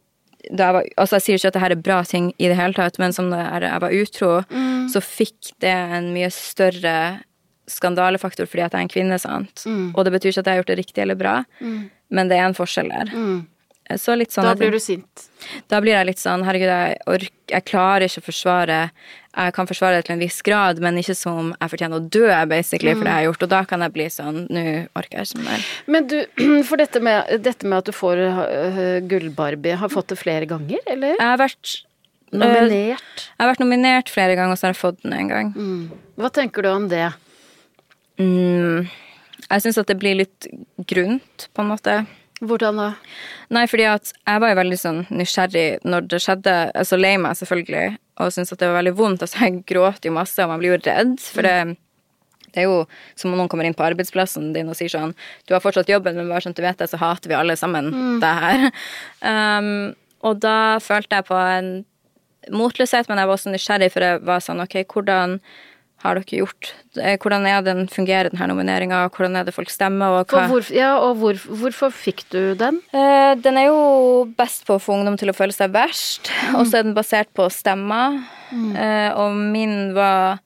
da 0.51 0.67
jeg, 0.69 0.73
var, 0.77 0.83
altså 0.97 1.15
jeg 1.17 1.21
sier 1.25 1.39
ikke 1.39 1.47
at 1.47 1.53
det 1.57 1.61
her 1.63 1.71
er 1.75 1.83
bra 1.87 2.03
ting 2.03 2.33
i 2.37 2.47
det 2.51 2.57
hele 2.59 2.73
tatt, 2.77 2.99
men 2.99 3.13
som 3.13 3.29
da 3.31 3.43
jeg 3.59 3.81
var 3.81 3.91
utro, 3.95 4.31
Mm. 4.51 4.89
så 4.91 5.01
fikk 5.01 5.53
det 5.63 5.71
en 5.73 6.11
mye 6.13 6.29
større 6.31 7.21
skandalefaktor 7.67 8.45
fordi 8.45 8.61
at 8.65 8.73
jeg 8.75 8.79
er 8.79 8.85
en 8.85 8.93
kvinne, 8.93 9.17
sant. 9.21 9.63
Mm. 9.65 9.93
Og 9.95 10.05
det 10.05 10.13
betyr 10.13 10.31
ikke 10.33 10.43
at 10.43 10.49
jeg 10.49 10.53
har 10.53 10.61
gjort 10.63 10.71
det 10.73 10.77
riktig 10.83 11.01
eller 11.01 11.17
bra, 11.17 11.35
men 12.13 12.27
det 12.29 12.37
er 12.37 12.45
en 12.49 12.57
forskjell 12.57 12.89
der. 12.93 13.09
Mm. 13.13 13.43
Så 14.01 14.15
litt 14.17 14.33
sånn 14.33 14.47
Da 14.49 14.55
blir 14.57 14.71
du 14.73 14.79
sint. 14.81 15.27
da 15.69 15.77
blir 15.79 15.93
jeg 15.93 16.07
litt 16.07 16.17
sånn 16.17 16.41
Herregud, 16.43 16.71
jeg, 16.71 16.95
orker 17.05 17.29
jeg 17.53 17.65
klarer 17.69 18.05
ikke 18.07 18.23
å 18.23 18.25
forsvare 18.25 18.77
Jeg 19.35 19.55
kan 19.55 19.67
forsvare 19.67 19.99
det 19.99 20.05
til 20.07 20.15
en 20.15 20.21
viss 20.23 20.37
grad, 20.47 20.79
men 20.83 20.99
ikke 21.01 21.15
som 21.17 21.49
jeg 21.53 21.71
fortjener 21.73 21.99
å 21.99 22.05
dø, 22.07 22.27
basically, 22.47 22.93
for 22.95 23.03
det 23.03 23.11
jeg 23.11 23.19
har 23.19 23.27
gjort. 23.27 23.43
Og 23.47 23.51
da 23.51 23.63
kan 23.67 23.83
jeg 23.83 23.95
bli 23.95 24.05
sånn 24.13 24.37
Nå 24.55 24.63
orker 24.95 25.19
jeg 25.19 25.29
ikke 25.29 25.43
mer. 25.43 25.65
Men 25.91 26.07
du, 26.11 26.17
for 26.69 26.79
dette 26.79 27.01
med, 27.03 27.33
dette 27.43 27.67
med 27.67 27.81
at 27.81 27.89
du 27.89 27.95
får 27.95 28.21
uh, 28.23 28.79
Gull-Barbie, 29.09 29.75
har 29.81 29.91
fått 29.91 30.13
det 30.13 30.19
flere 30.21 30.47
ganger, 30.49 30.79
eller? 30.87 31.17
Jeg 31.17 31.27
har 31.27 31.41
vært 31.41 31.75
Nominert? 32.35 33.21
Jeg 33.29 33.39
har 33.39 33.51
vært 33.51 33.61
nominert 33.61 34.11
flere 34.11 34.35
ganger, 34.35 34.55
og 34.55 34.59
så 34.59 34.67
har 34.67 34.73
jeg 34.73 34.81
fått 34.81 35.01
den 35.05 35.13
en 35.15 35.31
gang. 35.31 35.51
Mm. 35.55 36.05
Hva 36.19 36.31
tenker 36.33 36.65
du 36.65 36.71
om 36.71 36.87
det? 36.91 37.05
Mm, 38.19 38.87
jeg 39.45 39.63
syns 39.63 39.79
at 39.81 39.91
det 39.91 39.97
blir 40.01 40.17
litt 40.19 40.47
grunt, 40.89 41.47
på 41.53 41.63
en 41.63 41.71
måte. 41.71 41.99
Hvordan 42.43 42.81
da? 42.81 42.89
Nei, 43.55 43.63
fordi 43.71 43.85
at 43.87 44.11
jeg 44.11 44.41
var 44.43 44.51
jo 44.51 44.59
veldig 44.59 44.79
sånn 44.79 45.03
nysgjerrig 45.13 45.67
når 45.87 46.09
det 46.11 46.19
skjedde. 46.23 46.55
Altså 46.75 46.99
lei 46.99 47.13
meg, 47.21 47.37
selvfølgelig, 47.39 47.95
og 48.15 48.31
syntes 48.31 48.53
at 48.55 48.61
det 48.61 48.69
var 48.69 48.79
veldig 48.79 48.95
vondt. 48.97 49.25
Altså, 49.25 49.41
jeg 49.43 49.63
gråter 49.67 50.09
jo 50.09 50.15
masse, 50.15 50.39
og 50.43 50.53
man 50.53 50.61
blir 50.61 50.75
jo 50.75 50.79
redd. 50.85 51.17
For 51.19 51.45
det, 51.45 51.55
det 52.55 52.63
er 52.63 52.69
jo 52.69 52.77
som 53.19 53.33
om 53.33 53.41
noen 53.41 53.51
kommer 53.51 53.67
inn 53.67 53.75
på 53.75 53.85
arbeidsplassen 53.85 54.53
din 54.55 54.71
og 54.71 54.77
sier 54.79 54.93
sånn 54.93 55.11
Du 55.47 55.55
har 55.55 55.63
fortsatt 55.63 55.91
jobben, 55.91 56.15
men 56.15 56.31
bare 56.31 56.45
sånn 56.45 56.55
at 56.55 56.61
du 56.61 56.65
vet 56.65 56.79
det, 56.79 56.87
så 56.91 57.01
hater 57.01 57.31
vi 57.31 57.37
alle 57.37 57.57
sammen 57.59 57.91
det 58.23 58.33
her. 58.39 58.69
Um, 59.25 59.95
og 60.25 60.39
da 60.43 60.77
følte 60.83 61.17
jeg 61.17 61.25
på 61.27 61.37
en 61.37 61.69
motløshet, 62.53 63.07
men 63.09 63.19
jeg 63.19 63.29
var 63.29 63.37
også 63.37 63.53
nysgjerrig, 63.53 63.89
for 63.93 64.05
jeg 64.05 64.21
var 64.27 64.43
sånn 64.43 64.61
OK, 64.61 64.77
hvordan 64.91 65.39
har 66.05 66.19
dere 66.19 66.39
gjort 66.41 66.71
eh, 67.01 67.17
Hvordan 67.21 67.47
er 67.49 67.65
den, 67.65 67.85
fungerer 67.91 68.29
denne 68.31 68.47
nomineringa? 68.51 69.03
Hvordan 69.13 69.39
er 69.39 69.47
det 69.47 69.55
folk 69.55 69.71
stemmer? 69.73 70.21
Og 70.21 70.33
hva 70.33 70.45
hvor, 70.51 70.65
ja, 70.73 70.93
og 71.01 71.19
hvor, 71.21 71.39
hvorfor 71.61 71.93
fikk 71.93 72.25
du 72.33 72.55
den? 72.59 72.81
Eh, 72.95 73.33
den 73.41 73.59
er 73.61 73.69
jo 73.69 74.25
best 74.37 74.65
på 74.67 74.77
å 74.77 74.81
få 74.81 74.99
ungdom 74.99 75.19
til 75.19 75.31
å 75.31 75.37
føle 75.37 75.55
seg 75.55 75.73
verst, 75.75 76.31
og 76.53 76.65
så 76.65 76.79
er 76.79 76.87
den 76.87 76.97
basert 76.97 77.31
på 77.35 77.49
stemmer. 77.53 78.21
Eh, 78.53 79.11
og 79.17 79.35
min 79.35 79.95
var 79.97 80.41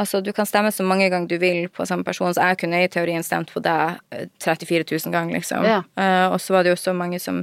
Altså, 0.00 0.20
du 0.22 0.30
kan 0.32 0.46
stemme 0.46 0.70
så 0.72 0.84
mange 0.86 1.08
ganger 1.10 1.28
du 1.28 1.36
vil 1.42 1.66
på 1.68 1.84
samme 1.84 2.06
person, 2.06 2.30
så 2.32 2.52
jeg 2.52 2.60
kunne 2.62 2.78
i 2.84 2.88
teorien 2.88 3.24
stemt 3.26 3.50
på 3.52 3.60
deg 3.60 3.98
eh, 4.14 4.28
34 4.40 4.86
000 4.86 5.12
ganger, 5.12 5.34
liksom. 5.36 5.66
Ja. 5.66 5.82
Eh, 5.98 6.26
og 6.30 6.38
så 6.40 6.54
var 6.54 6.64
det 6.64 6.72
jo 6.72 6.78
så 6.80 6.94
mange 6.96 7.18
som 7.20 7.42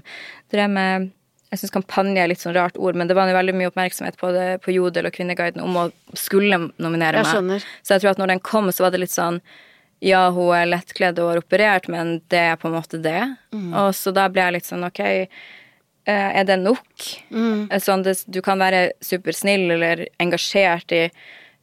drev 0.53 0.71
med 0.71 1.11
jeg 1.51 1.61
syns 1.61 1.71
kampanje 1.71 2.19
er 2.19 2.27
litt 2.31 2.41
sånn 2.43 2.55
rart 2.57 2.75
ord, 2.75 2.97
men 2.99 3.07
det 3.07 3.15
var 3.15 3.29
jo 3.29 3.37
veldig 3.37 3.55
mye 3.55 3.69
oppmerksomhet 3.71 4.17
på 4.19 4.33
det 4.35 4.47
på 4.65 4.73
Jodel 4.75 5.07
og 5.07 5.15
Kvinneguiden 5.15 5.63
om 5.63 5.77
å 5.79 5.85
skulle 6.17 6.59
nominere 6.75 7.23
meg. 7.23 7.31
skjønner. 7.31 7.67
Så 7.83 7.95
jeg 7.95 8.03
tror 8.03 8.11
at 8.11 8.21
når 8.21 8.33
den 8.33 8.43
kom, 8.43 8.67
så 8.75 8.83
var 8.83 8.95
det 8.95 9.03
litt 9.05 9.15
sånn 9.15 9.41
Ja, 10.03 10.27
hun 10.29 10.51
er 10.53 10.67
lettkledd 10.69 11.17
og 11.17 11.31
har 11.31 11.39
operert, 11.41 11.87
men 11.89 12.19
det 12.29 12.43
er 12.51 12.59
på 12.61 12.67
en 12.69 12.75
måte 12.75 12.99
det. 13.01 13.23
Og 13.73 13.95
så 13.97 14.11
da 14.13 14.27
ble 14.29 14.43
jeg 14.43 14.53
litt 14.59 14.67
sånn 14.67 14.85
OK, 14.85 14.99
eh, 15.01 15.27
er 16.05 16.43
det 16.45 16.59
nok? 16.61 17.07
Mm. 17.31 17.71
Sånn 17.81 18.03
det, 18.05 18.19
du 18.27 18.41
kan 18.45 18.61
være 18.61 18.91
supersnill 19.01 19.71
eller 19.73 20.05
engasjert 20.21 20.93
i 20.93 21.09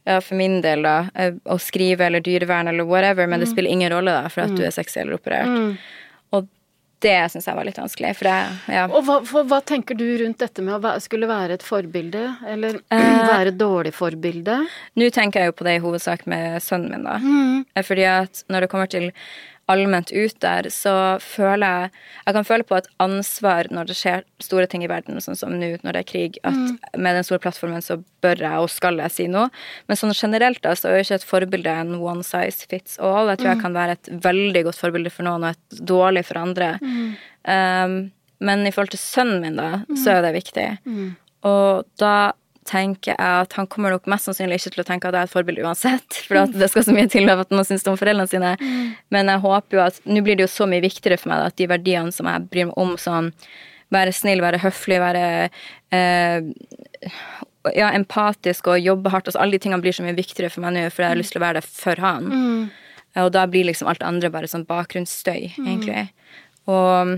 ja, 0.05 0.19
for 0.21 0.35
min 0.35 0.59
del, 0.61 0.83
da, 0.85 1.07
eh, 1.15 1.37
å 1.45 1.57
skrive 1.57 2.05
eller 2.05 2.21
dyrevern 2.21 2.67
eller 2.67 2.85
whatever, 2.85 3.25
men 3.25 3.39
det 3.39 3.47
spiller 3.49 3.71
ingen 3.71 3.89
rolle 3.93 4.11
da, 4.13 4.27
for 4.29 4.45
at 4.45 4.53
du 4.53 4.65
er 4.65 4.73
sexy 4.75 4.99
eller 5.01 5.17
operert. 5.17 5.79
Det 7.03 7.17
syns 7.31 7.47
jeg 7.49 7.57
var 7.57 7.67
litt 7.67 7.79
vanskelig, 7.79 8.13
for 8.17 8.29
det, 8.29 8.35
ja. 8.71 8.85
Og 8.87 9.03
hva, 9.05 9.17
for, 9.27 9.47
hva 9.49 9.59
tenker 9.67 9.97
du 9.99 10.05
rundt 10.21 10.39
dette 10.41 10.63
med 10.63 10.77
å 10.77 10.81
være, 10.83 11.03
skulle 11.03 11.29
være 11.29 11.57
et 11.59 11.65
forbilde, 11.65 12.23
eller 12.47 12.79
Eh. 12.93 13.27
være 13.33 13.51
et 13.51 13.59
dårlig 13.59 13.91
forbilde? 13.95 14.59
Nå 14.95 15.09
tenker 15.13 15.43
jeg 15.43 15.51
jo 15.51 15.57
på 15.59 15.67
det 15.67 15.75
i 15.77 15.83
hovedsak 15.83 16.25
med 16.31 16.63
sønnen 16.63 16.95
min, 16.95 17.05
da. 17.07 17.17
Mm. 17.19 17.65
Fordi 17.85 18.07
at 18.09 18.45
når 18.51 18.65
det 18.65 18.71
kommer 18.71 18.91
til 18.91 19.11
allment 19.71 20.11
ut 20.13 20.35
der, 20.43 20.67
så 20.69 21.17
føler 21.23 21.65
jeg 21.65 21.91
Jeg 22.25 22.35
kan 22.35 22.45
føle 22.45 22.65
på 22.65 22.77
et 22.77 22.87
ansvar 23.01 23.67
når 23.73 23.89
det 23.89 23.95
skjer 23.97 24.23
store 24.41 24.67
ting 24.69 24.83
i 24.85 24.89
verden, 24.89 25.17
sånn 25.21 25.37
som 25.37 25.53
nå 25.57 25.71
når 25.81 25.97
det 25.97 26.01
er 26.01 26.09
krig, 26.09 26.39
at 26.45 26.57
med 26.97 27.17
den 27.17 27.25
store 27.25 27.41
plattformen 27.41 27.81
så 27.85 27.99
bør 28.25 28.41
jeg 28.45 28.61
og 28.61 28.69
skal 28.73 28.97
jeg 29.01 29.13
si 29.13 29.27
noe. 29.29 29.49
Men 29.87 29.99
sånn 29.99 30.13
generelt 30.17 30.61
da, 30.65 30.73
så 30.77 30.89
er 30.89 30.99
jo 30.99 31.05
ikke 31.05 31.19
et 31.19 31.27
forbilde 31.29 31.75
en 31.81 31.95
one 32.01 32.25
size 32.25 32.65
fits 32.69 32.97
all. 32.97 33.29
Jeg 33.33 33.41
tror 33.41 33.51
jeg 33.53 33.63
kan 33.63 33.77
være 33.77 33.97
et 33.97 34.11
veldig 34.25 34.65
godt 34.69 34.81
forbilde 34.81 35.13
for 35.13 35.27
noen 35.27 35.45
og 35.49 35.53
et 35.53 35.83
dårlig 35.93 36.25
for 36.25 36.41
andre. 36.41 36.75
Um, 37.45 37.99
men 38.45 38.65
i 38.65 38.73
forhold 38.73 38.93
til 38.93 39.01
sønnen 39.01 39.41
min, 39.43 39.59
da, 39.61 39.83
så 40.01 40.17
er 40.17 40.25
det 40.25 40.35
viktig. 40.39 40.67
Og 41.45 41.85
da 42.01 42.15
tenker 42.65 43.13
jeg 43.13 43.41
at 43.45 43.53
han 43.59 43.67
kommer 43.69 43.93
nok 43.93 44.07
mest 44.09 44.27
sannsynlig 44.27 44.57
ikke 44.59 44.73
til 44.73 44.83
å 44.83 44.87
tenke 44.87 45.09
at 45.09 45.15
jeg 45.15 45.27
er 45.27 45.29
et 45.29 45.35
forbilde 45.35 45.65
uansett, 45.65 46.17
for 46.25 46.41
det 46.55 46.69
skal 46.71 46.87
så 46.87 46.95
mye 46.95 47.11
til 47.11 47.29
at 47.31 47.53
man 47.53 47.67
syns 47.67 47.85
om 47.89 47.99
foreldrene 47.99 48.31
sine. 48.31 48.55
Men 49.13 49.31
jeg 49.31 49.43
håper 49.45 49.79
jo 49.79 49.85
at 49.85 50.01
Nå 50.09 50.23
blir 50.25 50.37
det 50.37 50.47
jo 50.47 50.51
så 50.51 50.67
mye 50.69 50.83
viktigere 50.83 51.19
for 51.21 51.31
meg 51.31 51.43
da, 51.43 51.53
at 51.53 51.59
de 51.61 51.69
verdiene 51.69 52.13
som 52.15 52.29
jeg 52.29 52.47
bryr 52.51 52.69
meg 52.71 52.81
om, 52.81 52.95
sånn 53.01 53.31
være 53.93 54.13
snill, 54.17 54.41
være 54.41 54.59
høflig, 54.63 54.97
være 54.99 55.25
eh, 55.93 57.11
ja, 57.75 57.91
empatisk 57.91 58.71
og 58.71 58.81
jobbe 58.81 59.11
hardt, 59.13 59.29
altså 59.29 59.43
alle 59.43 59.55
de 59.55 59.61
tingene 59.63 59.83
blir 59.83 59.95
så 59.95 60.05
mye 60.05 60.17
viktigere 60.17 60.51
for 60.53 60.65
meg 60.65 60.75
nå, 60.75 60.87
for 60.89 61.05
jeg 61.05 61.13
har 61.13 61.21
lyst 61.21 61.35
til 61.35 61.41
å 61.41 61.45
være 61.45 61.61
det 61.61 61.69
for 61.69 62.01
han. 62.01 62.33
Og 63.21 63.29
da 63.31 63.45
blir 63.47 63.69
liksom 63.69 63.87
alt 63.87 64.03
andre 64.03 64.31
bare 64.33 64.49
sånn 64.51 64.65
bakgrunnsstøy, 64.67 65.53
egentlig. 65.61 66.07
Og 66.67 67.15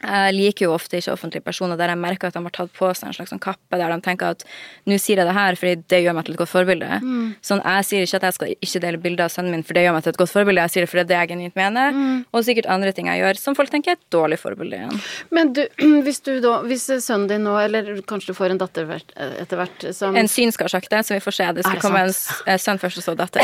jeg 0.00 0.34
liker 0.36 0.66
jo 0.66 0.74
ofte 0.74 0.96
ikke 1.00 1.12
offentlige 1.12 1.44
personer 1.44 1.76
der 1.76 1.92
jeg 1.92 2.00
merker 2.00 2.30
at 2.30 2.36
de 2.36 2.42
har 2.44 2.54
tatt 2.56 2.72
på 2.76 2.88
seg 2.96 3.10
en 3.10 3.16
slags 3.16 3.32
sånn 3.34 3.42
kappe 3.42 3.78
der 3.78 3.92
de 3.92 3.98
tenker 4.04 4.34
at 4.36 4.44
nå 4.88 4.96
sier 5.00 5.20
jeg 5.20 5.28
det 5.28 5.36
her 5.36 5.58
fordi 5.60 5.74
det 5.92 6.00
gjør 6.04 6.16
meg 6.16 6.26
til 6.26 6.36
et 6.36 6.40
godt 6.40 6.52
forbilde. 6.52 7.00
Sånn, 7.44 7.60
Jeg 7.60 7.88
sier 7.88 8.06
ikke 8.06 8.20
at 8.20 8.28
jeg 8.28 8.36
skal 8.38 8.54
ikke 8.56 8.82
dele 8.86 9.02
bilder 9.02 9.26
av 9.26 9.34
sønnen 9.34 9.54
min 9.54 9.66
for 9.66 9.76
det 9.76 9.84
gjør 9.84 9.96
meg 9.96 10.06
til 10.06 10.14
et 10.14 10.20
godt 10.22 10.32
forbilde, 10.32 10.64
jeg 10.64 10.74
sier 10.74 10.86
det 10.86 10.92
fordi 10.92 11.04
det 11.04 11.04
er 11.04 11.10
det 11.10 11.20
jeg 11.20 11.32
genuint 11.34 11.60
mener. 11.60 12.00
Og 12.32 12.46
sikkert 12.46 12.70
andre 12.72 12.94
ting 12.96 13.10
jeg 13.10 13.22
gjør 13.22 13.42
som 13.42 13.58
folk 13.58 13.72
tenker 13.72 13.94
er 13.94 14.00
et 14.00 14.06
dårlig 14.14 14.40
forbilde 14.40 14.80
igjen. 14.80 15.02
Men 15.36 15.52
du, 15.56 15.62
hvis 16.06 16.22
du 16.24 16.32
da, 16.44 16.56
hvis 16.64 16.88
sønnen 17.04 17.28
din 17.30 17.44
nå, 17.44 17.56
eller 17.60 18.00
kanskje 18.08 18.32
du 18.32 18.38
får 18.38 18.54
en 18.54 18.62
datter 18.62 18.88
etter 18.96 19.60
hvert 19.60 19.88
som 19.96 20.16
En 20.16 20.30
syn 20.30 20.52
skal 20.54 20.70
det, 20.70 21.04
så 21.06 21.14
vi 21.14 21.20
får 21.20 21.36
se. 21.36 21.52
Det 21.60 21.66
skal 21.66 21.80
komme 21.82 22.04
en 22.06 22.14
sant? 22.14 22.60
sønn 22.62 22.80
først, 22.80 23.00
og 23.00 23.04
så 23.04 23.14
datter. 23.18 23.40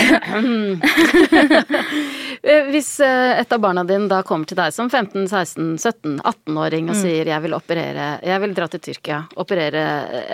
Eh, 2.42 2.66
Hvis 2.70 3.00
eh, 3.00 3.40
et 3.40 3.52
av 3.52 3.60
barna 3.62 3.84
dine 3.86 4.08
da 4.10 4.22
kommer 4.26 4.48
til 4.48 4.58
deg 4.58 4.74
som 4.74 4.90
15-, 4.90 5.26
16-, 5.26 5.76
17-, 5.80 6.18
18-åring 6.46 6.90
og 6.90 6.96
sier 6.96 7.26
jeg 7.26 7.42
vil 7.42 7.54
operere, 7.56 8.20
jeg 8.22 8.40
vil 8.42 8.54
dra 8.54 8.68
til 8.70 8.80
Tyrkia, 8.80 9.18
operere 9.42 9.82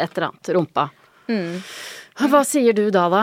et 0.04 0.12
eller 0.12 0.28
annet, 0.28 0.50
rumpa. 0.56 0.88
Hva 2.28 2.42
sier 2.44 2.72
du 2.76 2.90
da, 2.92 3.08
da? 3.08 3.22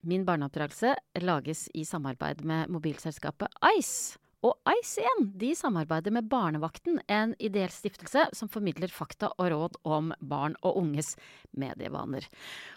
Min 0.00 0.24
barneoppdragelse 0.24 0.94
lages 1.24 1.68
i 1.74 1.84
samarbeid 1.84 2.44
med 2.46 2.70
mobilselskapet 2.70 3.50
Ice. 3.78 4.18
Og 4.46 4.54
Ice 4.70 5.00
igjen, 5.02 5.24
de 5.34 5.48
samarbeider 5.58 6.14
med 6.14 6.28
Barnevakten, 6.30 7.00
en 7.10 7.32
ideell 7.42 7.72
stiftelse 7.74 8.28
som 8.38 8.50
formidler 8.52 8.92
fakta 8.94 9.32
og 9.34 9.48
råd 9.50 9.78
om 9.82 10.12
barn 10.22 10.54
og 10.62 10.78
unges 10.78 11.16
medievaner. 11.58 12.28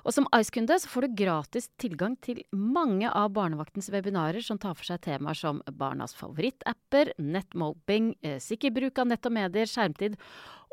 Og 0.01 0.15
som 0.15 0.25
Ice-kunde 0.39 0.79
så 0.81 0.89
får 0.89 1.05
du 1.05 1.19
gratis 1.21 1.69
tilgang 1.77 2.15
til 2.25 2.41
mange 2.49 3.05
av 3.05 3.29
Barnevaktens 3.37 3.91
webinarer 3.93 4.41
som 4.41 4.57
tar 4.57 4.73
for 4.79 4.89
seg 4.89 5.03
temaer 5.05 5.37
som 5.37 5.61
barnas 5.69 6.17
favorittapper, 6.17 7.13
nettmoping, 7.21 8.15
eh, 8.23 8.39
sikker 8.41 8.73
bruk 8.73 8.97
av 8.97 9.13
nett 9.13 9.29
og 9.29 9.37
medier, 9.37 9.69
skjermtid 9.69 10.17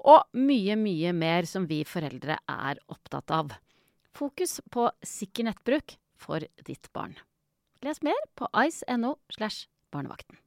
og 0.08 0.24
mye, 0.32 0.72
mye 0.80 1.12
mer 1.12 1.44
som 1.44 1.68
vi 1.68 1.82
foreldre 1.84 2.40
er 2.48 2.80
opptatt 2.88 3.30
av. 3.30 3.52
Fokus 4.16 4.62
på 4.72 4.88
sikker 5.04 5.52
nettbruk 5.52 5.98
for 6.18 6.44
ditt 6.66 6.90
barn. 6.92 7.16
Les 7.86 8.02
mer 8.02 8.18
på 8.38 8.48
ice.no 8.66 9.16
slash 9.30 9.66
barnevakten. 9.94 10.38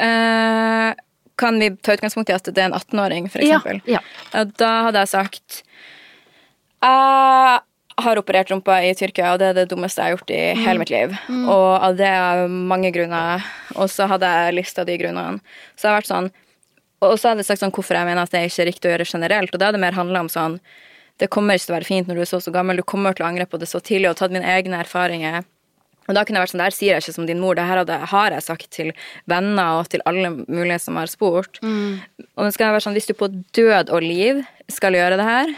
Uh, 0.00 0.94
kan 1.40 1.58
vi 1.60 1.70
ta 1.76 1.94
utgangspunkt 1.96 2.30
i 2.30 2.34
at 2.36 2.46
det 2.46 2.60
er 2.60 2.70
en 2.70 2.76
18-åring, 2.76 3.30
for 3.32 3.42
eksempel? 3.42 3.80
Ja, 3.88 4.00
Ja, 4.32 4.44
Da 4.44 4.70
hadde 4.86 5.02
jeg 5.02 5.08
sagt 5.12 5.62
Jeg 6.82 8.04
har 8.04 8.20
operert 8.20 8.50
rumpa 8.50 8.78
i 8.84 8.94
Tyrkia, 8.96 9.32
og 9.34 9.40
det 9.42 9.50
er 9.50 9.56
det 9.58 9.68
dummeste 9.72 10.00
jeg 10.00 10.08
har 10.08 10.16
gjort 10.16 10.30
i 10.32 10.42
hele 10.56 10.80
mitt 10.80 10.92
liv. 10.92 11.16
Og 11.28 11.72
av 11.84 11.96
det 11.98 12.08
er 12.08 12.46
mange 12.48 12.92
grunner. 12.94 13.44
Og 13.76 13.90
så 13.92 14.06
hadde 14.08 14.28
jeg 14.30 14.54
lista 14.56 14.86
de 14.88 14.96
grunnene. 15.00 15.42
Så 15.76 15.88
jeg 15.88 15.92
har 15.92 16.00
vært 16.00 16.12
sånn 16.12 16.30
Og 17.00 17.16
så 17.16 17.30
hadde 17.30 17.40
jeg 17.40 17.48
sagt 17.48 17.62
sånn 17.62 17.72
hvorfor 17.72 17.96
jeg 17.96 18.04
mener 18.08 18.22
at 18.22 18.32
det 18.32 18.40
er 18.40 18.48
ikke 18.50 18.68
riktig 18.68 18.88
å 18.88 18.92
gjøre 18.94 19.08
generelt. 19.08 19.52
Og 19.54 19.60
da 19.60 19.68
hadde 19.68 19.78
det 19.78 19.84
mer 19.86 19.96
handla 19.96 20.20
om 20.20 20.28
sånn 20.32 20.58
Det 21.20 21.28
kommer 21.32 21.56
ikke 21.58 21.68
til 21.68 21.74
å 21.74 21.78
være 21.78 21.88
fint 21.88 22.08
når 22.08 22.20
du 22.20 22.24
er 22.24 22.28
så 22.30 22.40
så 22.40 22.52
gammel, 22.54 22.80
du 22.80 22.86
kommer 22.88 23.12
til 23.16 23.26
å 23.26 23.30
angre 23.30 23.46
på 23.46 23.60
det 23.60 23.68
så 23.68 23.80
tidlig, 23.84 24.08
og 24.10 24.16
tatt 24.20 24.32
mine 24.32 24.48
egne 24.48 24.80
erfaringer. 24.80 25.42
Og 26.08 26.16
da 26.16 26.24
kunne 26.26 26.40
jeg 26.40 26.46
vært 26.46 26.50
sånn, 26.54 26.58
det 26.62 26.68
her 26.70 26.74
sier 26.74 26.96
jeg 26.96 27.04
ikke 27.04 27.12
som 27.14 27.26
din 27.28 27.38
mor, 27.38 27.54
det 27.54 27.66
her 27.68 27.84
har 28.10 28.34
jeg 28.34 28.42
sagt 28.42 28.70
til 28.74 28.88
venner 29.30 29.78
og 29.78 29.90
til 29.92 30.02
alle 30.08 30.32
mulige 30.48 30.80
som 30.82 30.96
har 30.98 31.06
spurt. 31.12 31.60
Og 31.62 32.46
det 32.48 32.54
skal 32.56 32.72
være 32.72 32.82
sånn, 32.82 32.96
hvis 32.96 33.06
du 33.06 33.14
på 33.14 33.28
død 33.54 33.92
og 33.94 34.02
liv 34.02 34.40
skal 34.72 34.96
gjøre 34.96 35.20
det 35.20 35.26
her, 35.28 35.52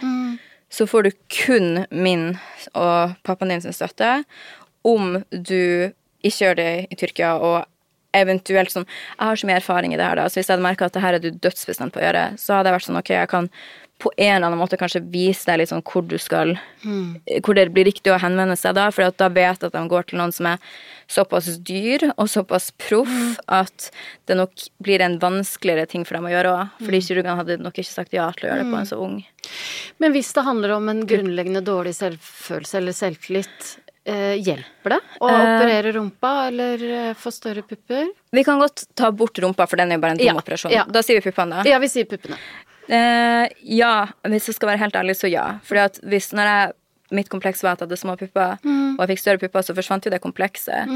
så 0.72 0.86
får 0.88 1.02
du 1.08 1.10
kun 1.32 1.86
min 1.90 2.34
og 2.74 3.14
pappaen 3.24 3.54
din 3.54 3.60
sin 3.64 3.72
støtte 3.76 4.24
om 4.88 5.22
du 5.30 5.92
ikke 6.24 6.38
gjør 6.44 6.56
det 6.58 6.70
i 6.90 6.96
Tyrkia 6.96 7.36
og 7.38 7.64
eventuelt 8.12 8.70
sånn 8.72 8.84
Jeg 8.84 9.24
har 9.24 9.36
så 9.40 9.46
mye 9.48 9.56
erfaring 9.56 9.94
i 9.94 9.96
det 9.96 10.04
her, 10.04 10.16
da, 10.20 10.26
så 10.28 10.36
hvis 10.36 10.48
jeg 10.50 10.56
hadde 10.58 10.66
merka 10.66 10.84
at 10.84 10.92
det 10.92 11.02
her 11.02 11.16
er 11.16 11.22
du 11.22 11.30
dødsbestemt 11.32 11.94
på 11.94 12.00
å 12.00 12.04
gjøre, 12.04 12.24
så 12.36 12.58
hadde 12.58 12.68
jeg 12.68 12.76
vært 12.76 12.86
sånn 12.88 13.00
ok, 13.00 13.10
jeg 13.14 13.30
kan 13.32 13.48
på 14.02 14.10
en 14.16 14.34
eller 14.34 14.48
annen 14.48 14.58
måte 14.58 14.76
kanskje 14.80 15.00
vise 15.12 15.46
deg 15.46 15.60
litt 15.62 15.70
sånn 15.70 15.82
hvor 15.86 16.02
du 16.10 16.16
skal 16.18 16.56
Hvor 16.82 17.54
det 17.54 17.68
blir 17.70 17.86
riktig 17.86 18.10
å 18.10 18.18
henvende 18.18 18.56
seg 18.58 18.74
da, 18.74 18.88
for 18.90 19.06
da 19.14 19.28
vet 19.30 19.62
at 19.62 19.72
de 19.76 19.82
går 19.88 20.08
til 20.10 20.18
noen 20.18 20.32
som 20.34 20.48
er 20.50 20.58
såpass 21.12 21.46
dyr 21.62 22.08
og 22.16 22.26
såpass 22.32 22.70
proff 22.82 23.12
at 23.46 23.90
det 24.26 24.34
nok 24.40 24.64
blir 24.82 25.04
en 25.04 25.18
vanskeligere 25.22 25.86
ting 25.92 26.06
for 26.08 26.16
dem 26.18 26.26
å 26.26 26.32
gjøre 26.32 26.54
òg. 26.56 26.72
Fordi 26.82 27.00
kirurgene 27.06 27.36
hadde 27.38 27.58
nok 27.62 27.78
ikke 27.78 27.92
sagt 27.92 28.16
ja 28.16 28.26
til 28.34 28.48
å 28.48 28.50
gjøre 28.52 28.64
det 28.64 28.72
på 28.72 28.80
en 28.80 28.88
så 28.90 28.98
ung. 29.04 29.18
Men 30.02 30.16
hvis 30.16 30.32
det 30.34 30.44
handler 30.48 30.74
om 30.78 30.88
en 30.90 31.04
grunnleggende 31.06 31.62
dårlig 31.66 31.94
selvfølelse 32.00 32.80
eller 32.80 32.96
selvtillit, 32.96 33.76
eh, 34.08 34.34
hjelper 34.42 34.96
det 34.96 35.00
å 35.20 35.28
Eh. 35.30 35.44
operere 35.52 35.92
rumpa 35.94 36.32
eller 36.48 36.82
eh, 36.82 37.14
få 37.14 37.30
større 37.30 37.62
pupper? 37.62 38.08
Vi 38.32 38.42
kan 38.44 38.58
godt 38.58 38.86
ta 38.98 39.12
bort 39.12 39.38
rumpa, 39.38 39.68
for 39.68 39.76
den 39.76 39.92
er 39.92 40.00
jo 40.00 40.00
bare 40.06 40.16
en 40.16 40.22
dum 40.24 40.26
Ja, 40.32 40.34
operasjon. 40.40 40.72
ja. 40.74 40.84
Da 40.90 41.02
sier 41.06 41.20
vi 41.20 41.30
puppene, 41.30 41.62
da. 41.62 41.70
Ja, 41.70 41.78
vi 41.78 41.86
sier 41.92 42.04
puppene. 42.10 42.38
Eh, 42.88 43.48
ja, 43.62 44.06
hvis 44.26 44.48
jeg 44.50 44.54
skal 44.58 44.72
være 44.72 44.78
helt 44.82 44.96
ærlig, 44.98 45.14
så 45.16 45.30
ja. 45.30 45.58
Fordi 45.64 45.84
at 45.88 46.00
hvis 46.02 46.32
når 46.34 46.48
jeg 46.52 46.72
Mitt 47.12 47.28
kompleks 47.28 47.60
var 47.60 47.74
at 47.74 47.80
jeg 47.82 47.88
hadde 47.90 47.96
små 48.00 48.14
pupper, 48.16 48.54
Mm. 48.64 48.94
og 48.96 49.00
jeg 49.04 49.08
fikk 49.10 49.20
større 49.20 49.38
pupper, 49.42 49.60
så 49.60 49.74
forsvant 49.76 50.06
jo 50.06 50.10
det 50.10 50.22
komplekset. 50.24 50.88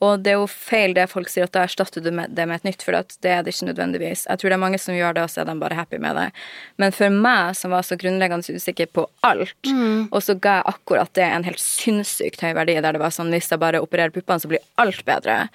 Og 0.00 0.22
det 0.22 0.30
er 0.30 0.36
jo 0.38 0.46
feil 0.46 0.94
det 0.94 1.08
folk 1.10 1.26
sier, 1.28 1.48
at 1.48 1.52
da 1.52 1.64
erstatter 1.66 1.98
du 2.00 2.10
det 2.12 2.46
med 2.46 2.54
et 2.54 2.62
nytt, 2.62 2.80
for 2.80 2.92
det 2.92 3.26
er 3.26 3.42
det 3.42 3.50
ikke 3.56 3.74
nødvendigvis. 3.74 4.22
Jeg 4.30 4.38
tror 4.38 4.50
det 4.50 4.52
er 4.54 4.62
mange 4.62 4.78
som 4.78 4.94
gjør 4.94 5.14
det, 5.14 5.24
og 5.24 5.30
så 5.30 5.40
er 5.40 5.46
de 5.50 5.58
bare 5.58 5.74
happy 5.74 5.98
med 5.98 6.14
det. 6.14 6.30
Men 6.78 6.92
for 6.92 7.10
meg, 7.10 7.56
som 7.56 7.72
var 7.74 7.82
så 7.82 7.98
grunnleggende 7.98 8.54
usikker 8.54 8.86
på 8.86 9.08
alt, 9.24 9.50
Mm. 9.66 10.08
og 10.12 10.22
så 10.22 10.38
ga 10.38 10.62
jeg 10.62 10.74
akkurat 10.76 11.12
det 11.12 11.24
en 11.24 11.42
helt 11.42 11.58
sinnssykt 11.58 12.40
høy 12.46 12.54
verdi, 12.54 12.80
der 12.80 12.92
det 12.92 13.00
var 13.00 13.10
sånn 13.10 13.32
hvis 13.34 13.50
jeg 13.50 13.58
bare 13.58 13.82
opererer 13.82 14.12
puppene, 14.14 14.38
så 14.38 14.46
blir 14.46 14.60
alt 14.78 15.04
bedre. 15.04 15.48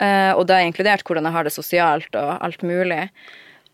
Uh, 0.00 0.32
og 0.40 0.46
da 0.46 0.54
er 0.56 0.72
inkludert 0.72 1.04
hvordan 1.04 1.24
jeg 1.24 1.32
har 1.32 1.44
det 1.44 1.52
sosialt 1.52 2.14
og 2.16 2.38
alt 2.42 2.62
mulig. 2.62 3.10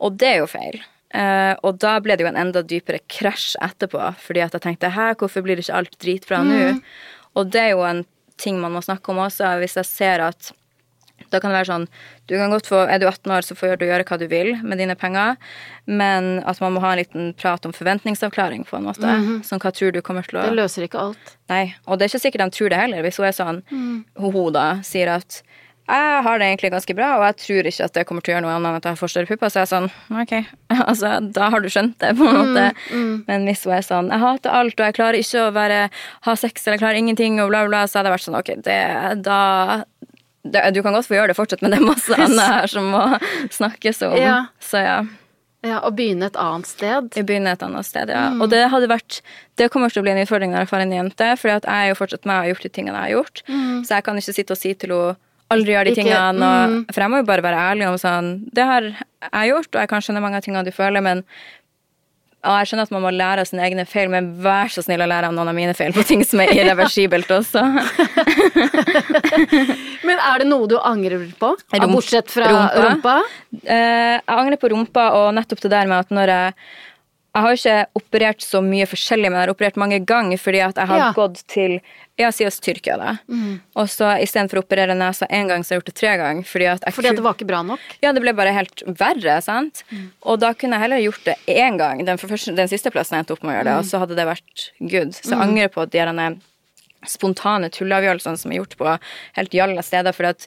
Og 0.01 0.19
det 0.19 0.27
er 0.35 0.39
jo 0.39 0.47
feil. 0.51 0.81
Eh, 1.15 1.55
og 1.63 1.79
da 1.79 1.99
ble 2.03 2.17
det 2.17 2.25
jo 2.27 2.29
en 2.33 2.41
enda 2.41 2.63
dypere 2.67 3.01
krasj 3.09 3.55
etterpå, 3.63 4.03
fordi 4.19 4.43
at 4.43 4.53
jeg 4.59 4.65
tenkte 4.65 4.91
hæ, 4.91 5.13
hvorfor 5.21 5.43
blir 5.47 5.57
det 5.57 5.67
ikke 5.67 5.79
alt 5.79 5.99
dritbra 6.03 6.43
nå? 6.45 6.81
Og 7.37 7.51
det 7.53 7.61
er 7.63 7.71
jo 7.77 7.85
en 7.87 8.05
ting 8.37 8.59
man 8.61 8.73
må 8.75 8.83
snakke 8.85 9.09
om 9.13 9.23
også, 9.25 9.55
hvis 9.63 9.77
jeg 9.79 9.87
ser 9.89 10.21
at 10.21 10.53
da 11.33 11.39
kan 11.41 11.49
det 11.51 11.57
være 11.63 11.71
sånn 11.71 11.87
du 12.29 12.35
kan 12.37 12.51
godt 12.53 12.67
få, 12.69 12.83
Er 12.91 12.99
du 13.01 13.07
18 13.09 13.33
år, 13.33 13.41
så 13.47 13.55
får 13.57 13.79
du 13.81 13.87
gjøre 13.87 14.05
hva 14.05 14.19
du 14.21 14.27
vil 14.29 14.51
med 14.63 14.79
dine 14.79 14.95
penger, 14.95 15.37
men 15.87 16.43
at 16.45 16.61
man 16.61 16.75
må 16.75 16.81
ha 16.85 16.91
en 16.93 16.99
liten 17.01 17.31
prat 17.39 17.65
om 17.65 17.73
forventningsavklaring, 17.73 18.67
på 18.69 18.77
en 18.77 18.85
måte. 18.85 19.15
Sånn, 19.47 19.59
hva 19.63 19.73
tror 19.73 19.93
du 19.95 20.03
kommer 20.03 20.27
til 20.27 20.39
å 20.39 20.43
Det 20.45 20.53
løser 20.59 20.85
ikke 20.85 21.01
alt. 21.01 21.37
Nei, 21.49 21.75
og 21.87 21.99
det 21.99 22.05
er 22.07 22.13
ikke 22.13 22.25
sikkert 22.27 22.45
de 22.45 22.51
tror 22.59 22.69
det 22.75 22.79
heller. 22.83 23.03
Hvis 23.07 23.17
hun 23.17 23.27
er 23.27 23.33
sånn, 23.33 23.63
Mm. 23.73 24.05
ho-ho, 24.21 24.51
da 24.53 24.81
sier 24.83 25.09
at 25.09 25.43
jeg 25.87 26.23
har 26.27 26.39
det 26.43 26.47
egentlig 26.51 26.71
ganske 26.75 26.95
bra, 26.99 27.09
og 27.19 27.25
jeg 27.29 27.37
tror 27.45 27.69
ikke 27.71 27.85
at 27.87 27.95
det 27.95 28.05
kommer 28.09 28.25
til 28.27 28.33
å 28.33 28.35
gjøre 28.37 28.45
noe 28.47 28.55
annet 28.57 28.69
enn 28.71 28.79
at 28.81 28.89
jeg 28.91 28.99
får 29.01 29.13
større 29.13 29.31
pupper, 29.31 29.53
så 29.55 29.61
er 29.63 29.69
sånn, 29.71 29.89
ok, 30.23 30.33
altså, 30.91 31.13
da 31.37 31.51
har 31.55 31.63
du 31.63 31.69
skjønt 31.71 31.99
det, 32.03 32.15
på 32.19 32.27
en 32.27 32.37
Mm, 32.37 32.41
måte. 32.41 32.65
Men 33.29 33.47
hvis 33.47 33.63
hun 33.67 33.75
er 33.77 33.85
sånn, 33.87 34.09
jeg 34.11 34.23
hater 34.25 34.51
alt, 34.61 34.75
og 34.81 34.87
jeg 34.89 34.97
klarer 34.99 35.21
ikke 35.21 35.45
å 35.47 35.53
være, 35.55 35.83
ha 36.27 36.35
sex, 36.37 36.67
eller 36.67 36.77
jeg 36.79 36.85
klarer 36.85 36.99
ingenting, 37.03 37.39
og 37.45 37.53
bla, 37.55 37.65
bla, 37.71 37.85
så 37.87 38.01
hadde 38.01 38.11
jeg 38.11 38.17
vært 38.19 38.27
sånn, 38.27 38.41
ok, 38.41 38.51
det, 38.67 38.81
da, 39.27 39.39
det, 40.47 40.65
du 40.75 40.83
kan 40.83 40.95
godt 40.97 41.07
få 41.11 41.17
gjøre 41.19 41.31
det 41.33 41.39
fortsatt, 41.39 41.63
men 41.63 41.71
det 41.75 41.79
er 41.81 41.87
masse 41.87 42.19
annet 42.19 42.43
her 42.57 42.67
som 42.71 42.91
må 42.95 43.05
snakkes 43.59 44.03
om. 44.09 44.19
Ja. 44.21 44.41
Så 44.63 44.83
ja. 44.83 44.99
Ja, 45.67 45.81
Og 45.89 45.97
begynne 45.99 46.29
et 46.29 46.37
annet 46.39 46.69
sted. 46.69 47.09
Begynne 47.27 47.51
et 47.57 47.63
annet 47.65 47.87
sted, 47.89 48.11
ja. 48.13 48.29
Og 48.39 48.51
det 48.53 48.61
hadde 48.71 48.87
vært 48.87 49.17
Det 49.59 49.67
kommer 49.73 49.91
til 49.91 49.99
å 49.99 50.05
bli 50.05 50.13
en 50.13 50.21
utfordring 50.23 50.53
når 50.53 50.63
jeg 50.63 50.69
får 50.71 50.83
en 50.85 50.93
jente, 50.95 51.31
for 51.41 51.51
jeg 51.51 51.63
er 51.73 51.89
jo 51.89 51.97
fortsatt 51.99 52.29
med 52.29 52.37
og 52.37 52.43
har 52.45 52.51
gjort 52.53 52.67
de 52.67 52.71
tingene 52.77 53.01
jeg 53.01 53.03
har 53.09 53.15
gjort. 53.17 53.41
Så 53.89 53.97
jeg 53.97 54.05
kan 54.07 54.21
ikke 54.21 54.35
sitte 54.37 54.55
og 54.55 54.61
si 54.61 54.75
til 54.79 54.93
henne 54.95 55.17
aldri 55.51 55.73
gjør 55.77 55.85
de 55.85 55.91
Ikke- 55.95 56.03
tingene. 56.05 56.47
Og, 56.47 56.95
for 56.95 57.01
jeg 57.05 57.11
må 57.13 57.17
jo 57.23 57.29
bare 57.29 57.43
være 57.45 57.61
ærlig 57.71 57.87
om 57.91 57.99
sånn 58.01 58.33
Det 58.53 58.65
har 58.67 58.83
jeg 58.91 59.53
gjort, 59.53 59.71
og 59.75 59.81
jeg 59.81 59.89
kan 59.93 60.01
skjønne 60.03 60.21
mange 60.25 60.37
av 60.41 60.43
tingene 60.47 60.65
du 60.67 60.73
føler, 60.75 61.01
men 61.03 61.23
og 62.47 62.53
jeg 62.61 62.67
skjønner 62.71 62.87
at 62.87 62.91
man 62.95 63.03
må 63.03 63.11
lære 63.11 63.43
av 63.43 63.47
sine 63.49 63.63
egne 63.67 63.83
feil, 63.91 64.07
men 64.13 64.29
vær 64.39 64.69
så 64.71 64.83
snill 64.85 65.01
å 65.03 65.07
lære 65.11 65.27
av 65.27 65.35
noen 65.35 65.49
av 65.51 65.55
mine 65.57 65.73
feil 65.75 65.91
på 65.97 66.05
ting 66.07 66.21
som 66.23 66.39
er 66.45 66.53
irreversibelt 66.59 67.27
også. 67.35 67.63
Men 70.07 70.21
er 70.21 70.43
det 70.43 70.47
noe 70.47 70.69
du 70.71 70.77
angrer 70.79 71.25
på? 71.41 71.53
Rump- 71.75 71.93
Bortsett 71.97 72.31
fra 72.31 72.47
rumpa? 72.53 72.85
rumpa? 72.87 73.15
Eh, 73.65 74.21
jeg 74.21 74.37
angrer 74.37 74.61
på 74.63 74.71
rumpa, 74.71 75.09
og 75.19 75.33
nettopp 75.35 75.65
det 75.65 75.73
der 75.75 75.91
med 75.91 76.05
at 76.05 76.15
når 76.15 76.33
jeg 76.37 76.55
Jeg 77.37 77.45
har 77.45 77.53
ikke 77.59 78.01
operert 78.01 78.41
så 78.41 78.63
mye 78.65 78.87
forskjellig, 78.89 79.29
men 79.29 79.37
jeg 79.37 79.45
har 79.45 79.53
operert 79.53 79.77
mange 79.77 79.99
ganger 80.09 80.41
fordi 80.41 80.61
at 80.65 80.79
jeg 80.81 80.89
har 80.89 80.99
Ja. 81.03 81.13
gått 81.13 81.43
til 81.53 81.81
Ja, 82.17 82.31
si 82.33 82.47
oss 82.47 82.57
Tyrkia, 82.65 82.97
da. 82.97 83.11
Og 83.77 83.91
så 83.93 84.09
istedenfor 84.25 84.57
å 84.57 84.65
operere 84.65 84.97
nesa 84.97 85.27
én 85.29 85.47
gang, 85.49 85.61
så 85.61 85.75
har 85.75 85.77
jeg 85.77 85.81
gjort 85.83 85.91
det 85.93 85.95
tre 86.01 86.13
ganger. 86.17 86.45
Fordi 86.49 86.65
at 86.73 86.81
jeg 86.87 86.95
Fordi 86.95 87.09
at 87.11 87.17
det 87.17 87.25
var 87.27 87.35
ikke 87.35 87.47
bra 87.47 87.61
nok? 87.63 87.79
ja, 88.01 88.13
det 88.13 88.23
ble 88.23 88.33
bare 88.33 88.55
helt 88.57 88.83
verre, 88.87 89.43
sant? 89.43 89.83
Og 90.25 90.41
da 90.41 90.55
kunne 90.55 90.81
jeg 90.81 90.81
heller 90.81 91.05
gjort 91.05 91.25
det 91.29 91.37
én 91.47 91.77
gang, 91.77 92.03
den, 92.07 92.17
første, 92.17 92.57
den 92.57 92.69
siste 92.69 92.91
plassen 92.91 93.19
jeg 93.19 93.27
endte 93.27 93.33
opp 93.37 93.43
med 93.45 93.53
å 93.53 93.57
gjøre 93.59 93.69
det, 93.69 93.77
og 93.77 93.85
så 93.85 93.99
hadde 94.01 94.17
det 94.17 94.27
vært 94.27 94.71
good. 94.81 95.13
Så 95.13 95.29
jeg 95.37 95.45
angrer 95.45 95.69
på 95.69 95.85
de 95.91 95.99
her 95.99 96.37
spontane 97.07 97.69
tulleavgjørelsene 97.71 98.39
som 98.41 98.51
er 98.53 98.63
gjort 98.63 98.77
på 98.81 98.99
helt 99.37 99.53
jalla 99.53 99.83
steder, 99.85 100.17
for 100.17 100.25
at 100.33 100.47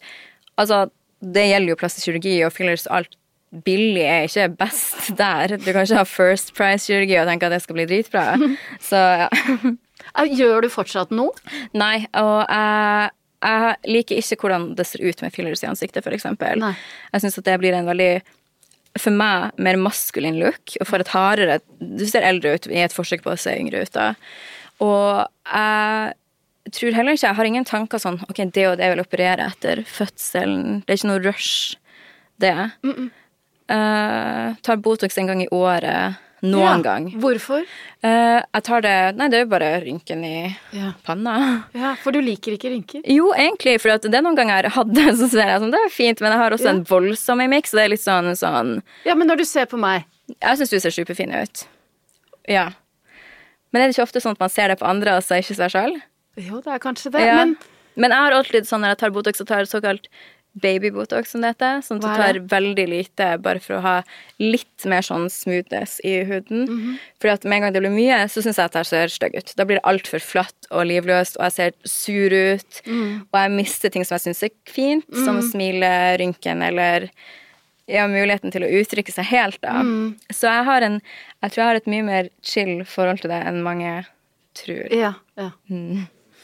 altså, 0.57 0.89
det 1.21 1.45
gjelder 1.51 1.69
jo 1.69 1.79
plastisk 1.79 2.09
kirurgi 2.09 2.35
og 2.47 2.53
fillers 2.55 2.87
og 2.89 2.95
alt. 2.97 3.15
Billig 3.49 4.03
er 4.05 4.27
ikke 4.27 4.47
best 4.59 5.11
der. 5.17 5.55
Du 5.57 5.71
kan 5.71 5.83
ikke 5.83 6.01
ha 6.01 6.05
First 6.05 6.53
Price-kirurgi 6.57 7.15
og 7.17 7.29
tenke 7.29 7.47
at 7.47 7.55
det 7.55 7.63
skal 7.63 7.79
bli 7.79 7.87
dritbra. 7.89 8.25
Så 8.89 8.99
ja. 9.25 9.29
Gjør 10.29 10.65
du 10.65 10.69
fortsatt 10.73 11.13
noe? 11.15 11.33
Nei, 11.77 12.05
og 12.17 12.43
jeg, 12.45 13.09
jeg 13.45 13.93
liker 13.93 14.21
ikke 14.21 14.39
hvordan 14.43 14.69
det 14.77 14.85
ser 14.89 15.03
ut 15.05 15.23
med 15.25 15.33
fillers 15.33 15.63
i 15.63 15.69
ansiktet, 15.69 16.07
eksempel. 16.13 16.61
Jeg 17.13 17.23
syns 17.23 17.39
at 17.41 17.49
det 17.49 17.57
blir 17.61 17.77
en 17.77 17.89
veldig 17.89 18.13
for 18.99 19.13
meg 19.13 19.53
mer 19.61 19.77
maskulin 19.79 20.39
look, 20.41 20.73
og 20.81 20.87
for 20.89 20.99
et 21.01 21.11
hardere 21.13 21.59
Du 21.77 22.01
ser 22.09 22.25
eldre 22.25 22.55
ut 22.57 22.65
i 22.71 22.81
et 22.81 22.95
forsøk 22.95 23.21
på 23.23 23.35
å 23.35 23.39
se 23.39 23.53
yngre 23.53 23.83
ut, 23.85 23.91
da. 23.93 24.13
Og 24.83 25.29
jeg 25.45 26.73
tror 26.75 26.97
heller 26.97 27.15
ikke 27.15 27.27
Jeg 27.27 27.37
har 27.37 27.49
ingen 27.49 27.67
tanker 27.67 28.01
sånn 28.01 28.19
Ok, 28.27 28.41
det 28.55 28.65
og 28.69 28.77
det 28.81 28.89
vil 28.91 29.03
operere 29.03 29.49
etter 29.53 29.83
fødselen. 29.87 30.81
Det 30.83 30.93
er 30.93 30.99
ikke 30.99 31.11
noe 31.11 31.23
rush, 31.23 31.77
det. 32.41 32.55
Eh, 33.69 34.55
tar 34.65 34.77
Botox 34.81 35.17
en 35.21 35.27
gang 35.29 35.43
i 35.43 35.47
året. 35.53 36.17
Noen 36.41 36.63
Ja. 36.63 36.77
gang. 36.81 37.09
Hvorfor? 37.19 37.65
Uh, 38.01 38.39
jeg 38.55 38.63
tar 38.63 38.79
det 38.81 39.15
Nei, 39.17 39.27
det 39.27 39.35
er 39.37 39.43
jo 39.43 39.49
bare 39.51 39.81
rynken 39.83 40.23
i 40.23 40.55
Ja. 40.71 40.93
panna. 41.03 41.65
ja, 41.75 41.95
For 41.95 42.11
du 42.15 42.21
liker 42.21 42.53
ikke 42.55 42.71
rynker? 42.71 43.01
Jo, 43.05 43.33
egentlig, 43.33 43.79
for 43.81 43.89
det 43.97 44.15
er 44.15 44.21
noen 44.23 44.37
ganger 44.37 44.63
jeg 44.63 44.71
hadde, 44.71 45.03
så 45.19 45.27
ser 45.29 45.43
jeg 45.51 45.59
sånn, 45.59 45.71
det 45.71 45.81
er 45.83 45.89
fint, 45.91 46.21
men 46.21 46.31
jeg 46.31 46.39
har 46.39 46.51
også 46.51 46.63
Ja. 46.63 46.69
en 46.71 46.83
voldsom 46.85 47.37
mimikk, 47.43 47.67
så 47.67 47.75
det 47.75 47.83
er 47.85 47.89
litt 47.89 47.99
sånn, 48.05 48.31
sånn 48.39 48.81
Ja, 49.05 49.15
men 49.15 49.27
når 49.27 49.37
du 49.39 49.45
ser 49.45 49.65
på 49.65 49.77
meg 49.77 50.05
Jeg 50.41 50.57
syns 50.57 50.69
du 50.69 50.79
ser 50.79 50.91
superfin 50.91 51.33
ut. 51.35 51.65
Ja. 52.47 52.69
Men 53.73 53.81
er 53.81 53.87
det 53.87 53.97
ikke 53.97 54.07
ofte 54.07 54.21
sånn 54.21 54.31
at 54.31 54.39
man 54.39 54.49
ser 54.49 54.69
det 54.69 54.79
på 54.79 54.87
andre, 54.87 55.17
og 55.17 55.23
så 55.23 55.39
ikke 55.43 55.55
seg 55.59 55.71
sjøl? 55.71 56.01
Jo, 56.37 56.61
det 56.61 56.67
er 56.71 56.79
kanskje 56.79 57.11
det, 57.11 57.19
men 57.35 57.57
Men 57.97 58.11
jeg 58.11 58.19
har 58.19 58.31
alltid 58.31 58.63
sånn 58.63 58.79
når 58.79 58.89
jeg 58.95 58.97
tar 58.97 59.09
Botox, 59.11 59.41
og 59.41 59.47
tar 59.47 59.63
såkalt 59.67 60.07
baby-Botox, 60.57 61.31
som 61.31 61.43
det 61.43 61.53
heter. 61.53 61.81
Sånn 61.85 61.99
at 62.01 62.05
du 62.05 62.21
tar 62.21 62.39
veldig 62.51 62.85
lite, 62.89 63.27
bare 63.43 63.61
for 63.63 63.77
å 63.77 63.81
ha 63.83 63.95
litt 64.41 64.85
mer 64.89 65.05
sånn 65.05 65.27
smoothness 65.31 65.99
i 66.07 66.19
huden. 66.27 66.65
Mhm. 66.67 66.95
Fordi 67.21 67.33
at 67.33 67.43
med 67.43 67.57
en 67.57 67.61
gang 67.67 67.73
det 67.73 67.83
blir 67.83 67.93
mye, 67.93 68.19
så 68.27 68.43
syns 68.43 68.57
jeg 68.57 68.65
at 68.71 68.79
jeg 68.79 68.89
ser 68.89 69.13
stygg 69.13 69.37
ut. 69.37 69.53
Da 69.55 69.65
blir 69.65 69.79
det 69.79 69.87
altfor 69.89 70.23
flatt 70.23 70.69
og 70.71 70.87
livløst, 70.89 71.37
og 71.37 71.47
jeg 71.47 71.57
ser 71.57 71.71
sur 71.85 72.33
ut. 72.33 72.81
Mm. 72.85 73.27
Og 73.31 73.35
jeg 73.39 73.51
mister 73.51 73.89
ting 73.89 74.05
som 74.05 74.17
jeg 74.17 74.27
syns 74.27 74.43
er 74.43 74.55
fint, 74.65 75.05
som 75.13 75.41
smilerynken 75.41 76.63
eller 76.65 77.09
ja, 77.89 78.05
muligheten 78.07 78.53
til 78.53 78.65
å 78.65 78.69
uttrykke 78.81 79.13
seg 79.13 79.25
helt, 79.31 79.59
da. 79.65 79.81
Så 80.29 80.49
jeg 80.49 80.65
har 80.65 80.85
en 80.85 81.01
Jeg 81.41 81.51
tror 81.51 81.61
jeg 81.61 81.69
har 81.69 81.75
et 81.79 81.87
mye 81.87 82.03
mer 82.03 82.29
chill 82.43 82.83
forhold 82.83 83.21
til 83.21 83.31
det 83.31 83.39
enn 83.47 83.61
mange 83.63 84.05
tror. 84.53 84.91
Ja. 84.91 85.13
ja. 85.39 85.51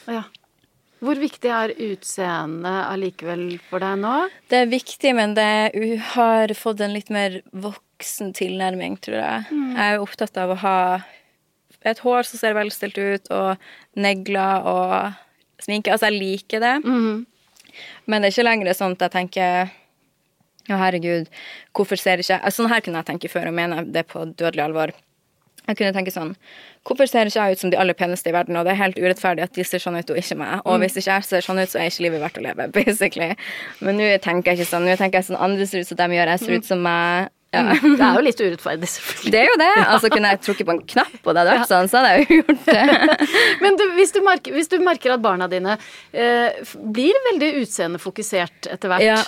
ja. 0.08 0.22
Hvor 1.06 1.20
viktig 1.22 1.50
er 1.54 1.72
utseendet 1.86 2.78
allikevel 2.90 3.44
for 3.68 3.82
deg 3.84 4.00
nå? 4.02 4.14
Det 4.50 4.64
er 4.64 4.72
viktig, 4.72 5.12
men 5.14 5.36
det 5.38 5.50
har 6.16 6.54
fått 6.58 6.82
en 6.82 6.94
litt 6.96 7.12
mer 7.14 7.38
voksen 7.54 8.32
tilnærming, 8.36 8.98
tror 9.04 9.20
jeg. 9.20 9.46
Jeg 9.76 9.94
er 9.94 10.02
opptatt 10.02 10.40
av 10.42 10.54
å 10.56 10.58
ha 10.64 10.78
et 11.86 12.02
hår 12.02 12.26
som 12.26 12.40
ser 12.40 12.56
velstelt 12.58 12.98
ut, 12.98 13.30
og 13.30 14.00
negler 14.02 14.66
og 14.66 15.62
sminke. 15.62 15.94
Altså, 15.94 16.10
jeg 16.10 16.18
liker 16.18 16.64
det. 16.64 16.74
Men 16.82 18.22
det 18.22 18.32
er 18.32 18.34
ikke 18.34 18.48
lenger 18.48 18.72
sånn 18.74 18.96
at 18.98 19.06
jeg 19.06 19.14
tenker 19.14 19.70
å, 20.66 20.76
herregud, 20.80 21.28
hvorfor 21.76 22.00
ser 22.00 22.18
ikke 22.18 22.40
Sånn 22.50 22.70
her 22.72 22.82
kunne 22.82 22.98
jeg 23.04 23.10
tenke 23.12 23.30
før, 23.30 23.52
og 23.52 23.54
mener 23.54 23.86
det 23.86 24.08
på 24.10 24.24
dødelig 24.32 24.64
alvor. 24.66 24.94
Jeg 25.66 25.78
kunne 25.78 25.92
tenke 25.96 26.14
sånn 26.14 26.34
Hvorfor 26.86 27.08
ser 27.10 27.26
ikke 27.26 27.42
jeg 27.42 27.56
ut 27.56 27.62
som 27.64 27.70
de 27.72 27.78
aller 27.82 27.96
peneste 27.98 28.30
i 28.30 28.34
verden, 28.34 28.56
og 28.58 28.66
det 28.66 28.76
er 28.76 28.82
helt 28.84 28.98
urettferdig 29.00 29.42
at 29.42 29.56
de 29.56 29.64
ser 29.66 29.82
sånn 29.82 29.98
ut 29.98 30.10
og 30.12 30.18
ikke 30.20 30.36
meg? 30.38 30.60
Og 30.64 30.78
hvis 30.82 30.98
ikke 31.00 31.16
jeg 31.16 31.26
ser 31.26 31.46
sånn 31.46 31.58
ut, 31.58 31.70
så 31.72 31.80
er 31.82 31.90
ikke 31.90 32.04
livet 32.06 32.22
verdt 32.22 32.38
å 32.38 32.44
leve, 32.44 32.68
basically. 32.76 33.32
Men 33.82 33.98
nå 33.98 34.12
tenker 34.22 34.52
jeg 34.52 34.62
ikke 34.62 34.70
sånn. 34.70 34.86
Nå 34.86 34.94
tenker 35.00 35.18
jeg 35.18 35.32
sånn 35.32 35.40
andre 35.48 35.66
ser 35.66 35.82
ut 35.82 35.90
som 35.90 35.98
de 35.98 36.06
gjør, 36.14 36.30
jeg 36.36 36.44
ser 36.44 36.60
ut 36.60 36.70
som 36.70 36.86
meg. 36.86 37.32
Ja. 37.56 37.62
Det 37.80 38.04
er 38.04 38.18
jo 38.18 38.22
litt 38.26 38.40
urettferdig, 38.42 38.88
selvfølgelig. 38.92 39.32
Det 39.32 39.40
er 39.40 39.46
jo 39.48 39.58
det. 39.62 39.72
Altså, 39.96 40.10
kunne 40.12 40.32
jeg 40.32 40.42
trukket 40.44 40.68
på 40.68 40.74
en 40.76 40.82
knapp, 40.94 41.18
og 41.22 41.30
det 41.30 41.42
hadde 41.42 41.54
vært 41.56 41.70
sånn, 41.70 41.90
så 41.90 42.00
hadde 42.02 42.14
jeg 42.14 42.26
jo 42.26 42.40
gjort 42.40 42.66
det. 42.70 43.20
Men 43.64 43.78
du, 43.80 43.84
hvis, 43.96 44.12
du 44.14 44.18
merker, 44.26 44.56
hvis 44.56 44.70
du 44.72 44.76
merker 44.84 45.14
at 45.14 45.22
barna 45.24 45.48
dine 45.50 45.76
eh, 46.12 46.58
blir 46.96 47.22
veldig 47.30 47.52
utseendefokusert 47.62 48.70
etter 48.76 48.92
hvert, 48.92 49.06
Ja. 49.06 49.20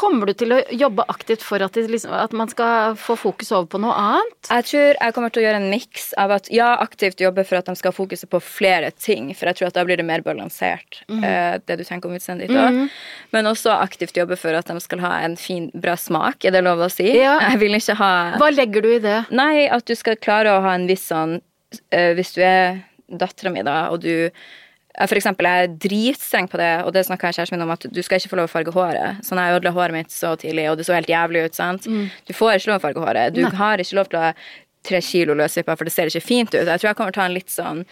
Kommer 0.00 0.30
du 0.30 0.34
til 0.38 0.54
å 0.54 0.58
jobbe 0.72 1.04
aktivt 1.12 1.42
for 1.44 1.62
at, 1.64 1.76
liksom, 1.76 2.12
at 2.16 2.32
man 2.36 2.48
skal 2.50 2.96
få 2.98 3.16
fokus 3.20 3.52
over 3.52 3.68
på 3.74 3.80
noe 3.82 3.94
annet? 3.96 4.38
Jeg 4.48 4.66
tror 4.70 4.86
jeg 4.88 5.16
kommer 5.16 5.32
til 5.34 5.42
å 5.42 5.44
gjøre 5.44 5.60
en 5.60 5.68
miks 5.72 6.10
av 6.20 6.34
at 6.38 6.48
ja, 6.54 6.70
aktivt 6.80 7.20
jobbe 7.20 7.44
for 7.48 7.60
at 7.60 7.68
de 7.68 7.76
skal 7.78 7.94
fokus 7.94 8.24
på 8.30 8.40
flere 8.44 8.90
ting, 8.96 9.30
for 9.36 9.50
jeg 9.50 9.60
tror 9.60 9.70
at 9.70 9.78
da 9.78 9.84
blir 9.88 10.00
det 10.00 10.06
mer 10.08 10.24
balansert, 10.26 11.02
eh, 11.10 11.58
det 11.60 11.78
du 11.80 11.84
tenker 11.86 12.10
om 12.10 12.16
utseendet 12.16 12.48
ditt 12.48 12.60
òg. 12.60 12.80
Men 13.34 13.50
også 13.50 13.74
aktivt 13.76 14.16
jobbe 14.16 14.38
for 14.40 14.56
at 14.56 14.70
de 14.70 14.80
skal 14.82 15.04
ha 15.04 15.12
en 15.26 15.36
fin, 15.40 15.68
bra 15.74 15.96
smak, 16.00 16.44
er 16.44 16.56
det 16.56 16.64
lov 16.66 16.82
å 16.86 16.90
si? 16.92 17.08
Ja. 17.18 17.36
Jeg 17.50 17.60
vil 17.62 17.76
ikke 17.76 17.98
ha 18.00 18.12
Hva 18.40 18.50
legger 18.54 18.84
du 18.84 18.90
i 18.94 19.02
det? 19.02 19.18
Nei, 19.34 19.66
at 19.70 19.86
du 19.88 19.94
skal 19.98 20.18
klare 20.20 20.56
å 20.56 20.64
ha 20.64 20.74
en 20.78 20.88
viss 20.88 21.08
sånn 21.10 21.38
eh, 21.92 22.12
Hvis 22.16 22.34
du 22.36 22.42
er 22.44 22.80
dattera 23.10 23.52
mi, 23.52 23.62
da, 23.66 23.88
og 23.90 24.02
du 24.04 24.30
for 24.98 25.16
eksempel, 25.16 25.46
jeg 25.46 25.66
er 25.66 25.74
dritstreng 25.84 26.48
på 26.50 26.58
det, 26.60 26.70
og 26.84 26.92
det 26.96 27.04
snakka 27.06 27.30
jeg 27.30 27.38
kjæresten 27.38 27.56
min 27.56 27.66
om, 27.66 27.70
at 27.74 27.86
du 27.86 28.00
skal 28.02 28.18
ikke 28.18 28.32
få 28.32 28.38
lov 28.40 28.48
å 28.48 28.52
farge 28.52 28.74
håret. 28.74 29.20
Sånn, 29.26 29.38
jeg 29.38 29.60
ødela 29.60 29.72
håret 29.76 29.94
mitt 29.94 30.14
så 30.14 30.34
tidlig, 30.40 30.66
og 30.70 30.80
det 30.80 30.86
så 30.88 30.96
helt 30.96 31.10
jævlig 31.10 31.44
ut, 31.46 31.54
sant. 31.54 31.86
Du 32.26 32.32
får 32.36 32.58
ikke 32.58 32.72
lov 32.72 32.80
å 32.80 32.84
farge 32.88 33.04
håret. 33.04 33.36
Du 33.36 33.42
Nei. 33.44 33.52
har 33.60 33.82
ikke 33.82 33.98
lov 34.00 34.10
til 34.10 34.18
å 34.18 34.24
ha 34.26 34.32
tre 34.86 35.00
kilo 35.04 35.36
løsvipper, 35.38 35.76
for 35.76 35.84
det 35.86 35.92
ser 35.94 36.10
ikke 36.10 36.24
fint 36.24 36.54
ut. 36.54 36.66
Jeg 36.66 36.80
tror 36.80 36.88
jeg 36.90 36.98
kommer 36.98 37.14
til 37.14 37.20
å 37.20 37.22
ta 37.22 37.28
en 37.30 37.36
litt 37.36 37.52
sånn 37.52 37.84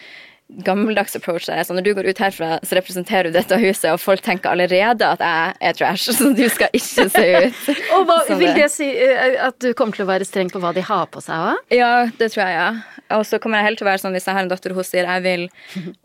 gammeldags 0.49 1.15
approach 1.15 1.45
der. 1.45 1.61
Så 1.63 1.75
når 1.77 1.85
du 1.85 1.91
går 1.93 2.09
ut 2.09 2.21
herfra, 2.21 2.57
så 2.65 2.77
representerer 2.79 3.29
du 3.29 3.37
dette 3.37 3.57
huset, 3.61 3.91
og 3.93 4.01
folk 4.01 4.23
tenker 4.25 4.51
allerede 4.51 5.05
at 5.05 5.21
jeg 5.21 5.53
er 5.69 5.77
trash, 5.77 6.09
så 6.17 6.31
du 6.33 6.45
skal 6.49 6.73
ikke 6.73 7.05
se 7.13 7.25
ut. 7.45 7.61
Og 7.95 8.07
hva, 8.09 8.19
vil 8.39 8.55
det 8.57 8.69
si 8.73 8.89
eh, 8.89 9.37
at 9.45 9.59
du 9.61 9.71
kommer 9.77 9.97
til 9.97 10.07
å 10.07 10.09
være 10.09 10.27
streng 10.27 10.49
på 10.53 10.61
hva 10.63 10.73
de 10.75 10.83
har 10.85 11.07
på 11.13 11.21
seg 11.23 11.53
òg? 11.53 11.63
Ja, 11.75 11.93
det 12.19 12.31
tror 12.33 12.45
jeg, 12.47 12.57
ja. 12.57 13.05
Og 13.17 13.25
så 13.29 13.39
kommer 13.41 13.61
jeg 13.61 13.69
helt 13.71 13.81
til 13.81 13.87
å 13.87 13.91
være 13.91 14.03
sånn, 14.03 14.17
hvis 14.17 14.27
jeg 14.29 14.37
har 14.37 14.45
en 14.45 14.51
datter 14.51 14.73
og 14.73 14.81
hun 14.81 14.87
sier 14.87 15.09
jeg 15.09 15.25
vil 15.25 15.47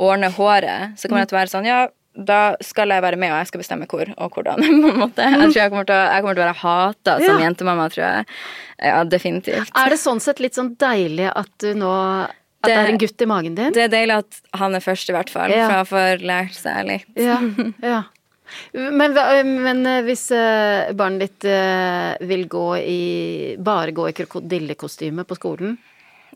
ordne 0.00 0.32
håret, 0.36 0.98
så 1.00 1.08
kommer 1.08 1.24
jeg 1.24 1.32
til 1.32 1.38
å 1.38 1.42
være 1.42 1.54
sånn, 1.56 1.68
ja, 1.68 1.82
da 2.14 2.54
skal 2.62 2.92
jeg 2.94 3.02
være 3.02 3.18
med, 3.18 3.32
og 3.34 3.40
jeg 3.42 3.50
skal 3.50 3.62
bestemme 3.64 3.88
hvor 3.90 4.12
og 4.14 4.36
hvordan. 4.36 4.62
på 4.84 4.92
en 4.92 5.00
måte. 5.00 5.24
Jeg 5.24 5.40
tror 5.40 5.60
jeg 5.64 5.72
kommer 5.72 5.88
til 5.88 5.96
å, 5.98 6.04
kommer 6.20 6.38
til 6.38 6.44
å 6.44 6.46
være 6.46 6.60
hata 6.60 7.16
som 7.24 7.40
Ja. 7.40 7.42
jentemamma, 7.48 7.88
tror 7.90 8.04
jeg. 8.04 8.38
Ja, 8.84 9.02
definitivt. 9.08 9.72
Er 9.78 9.90
det 9.90 9.98
sånn 10.02 10.22
sett 10.22 10.42
litt 10.42 10.54
sånn 10.58 10.74
deilig 10.78 11.30
at 11.32 11.50
du 11.62 11.72
nå 11.78 11.92
At 12.64 12.70
det, 12.70 12.74
Det- 12.74 12.80
er 12.82 12.92
en 12.94 12.98
gutt 13.04 13.22
i 13.24 13.28
magen 13.30 13.54
din? 13.60 13.72
Det 13.76 13.84
er 13.84 13.92
deilig 13.92 14.16
at 14.24 14.40
han 14.60 14.74
er 14.74 14.82
først, 14.84 15.08
i 15.12 15.16
hvert 15.16 15.30
fall, 15.32 15.52
Ja. 15.54 15.68
for 15.68 15.76
han 15.82 15.88
får 15.92 16.24
lært 16.24 16.56
seg 16.58 16.84
litt. 16.88 17.08
Ja, 17.20 17.38
ja. 17.92 18.02
Men, 18.76 19.14
men 19.64 19.86
eh, 19.88 20.02
hvis 20.06 20.26
eh, 20.36 20.92
barnet 20.94 21.24
ditt 21.24 21.46
eh, 21.48 22.14
vil 22.28 22.44
gå 22.52 22.66
i 22.78 23.56
bare 23.58 23.90
gå 23.96 24.04
i 24.10 24.12
krokodillekostyme 24.14 25.24
på 25.26 25.34
skolen 25.38 25.78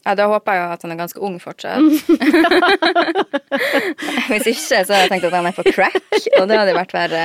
Ja, 0.06 0.14
da 0.16 0.24
håper 0.30 0.54
jeg 0.56 0.62
jo 0.62 0.72
at 0.72 0.82
han 0.86 0.92
er 0.94 0.98
ganske 1.02 1.20
ung 1.26 1.36
fortsatt. 1.42 1.82
Hvis 4.30 4.46
ikke, 4.52 4.62
så 4.62 4.78
hadde 4.80 4.98
jeg 5.02 5.10
tenkt 5.12 5.26
at 5.28 5.36
han 5.36 5.48
er 5.50 5.56
på 5.56 5.64
crack, 5.74 5.98
og 6.38 6.48
det 6.48 6.58
hadde 6.58 6.74
vært 6.76 6.94
verre. 6.96 7.24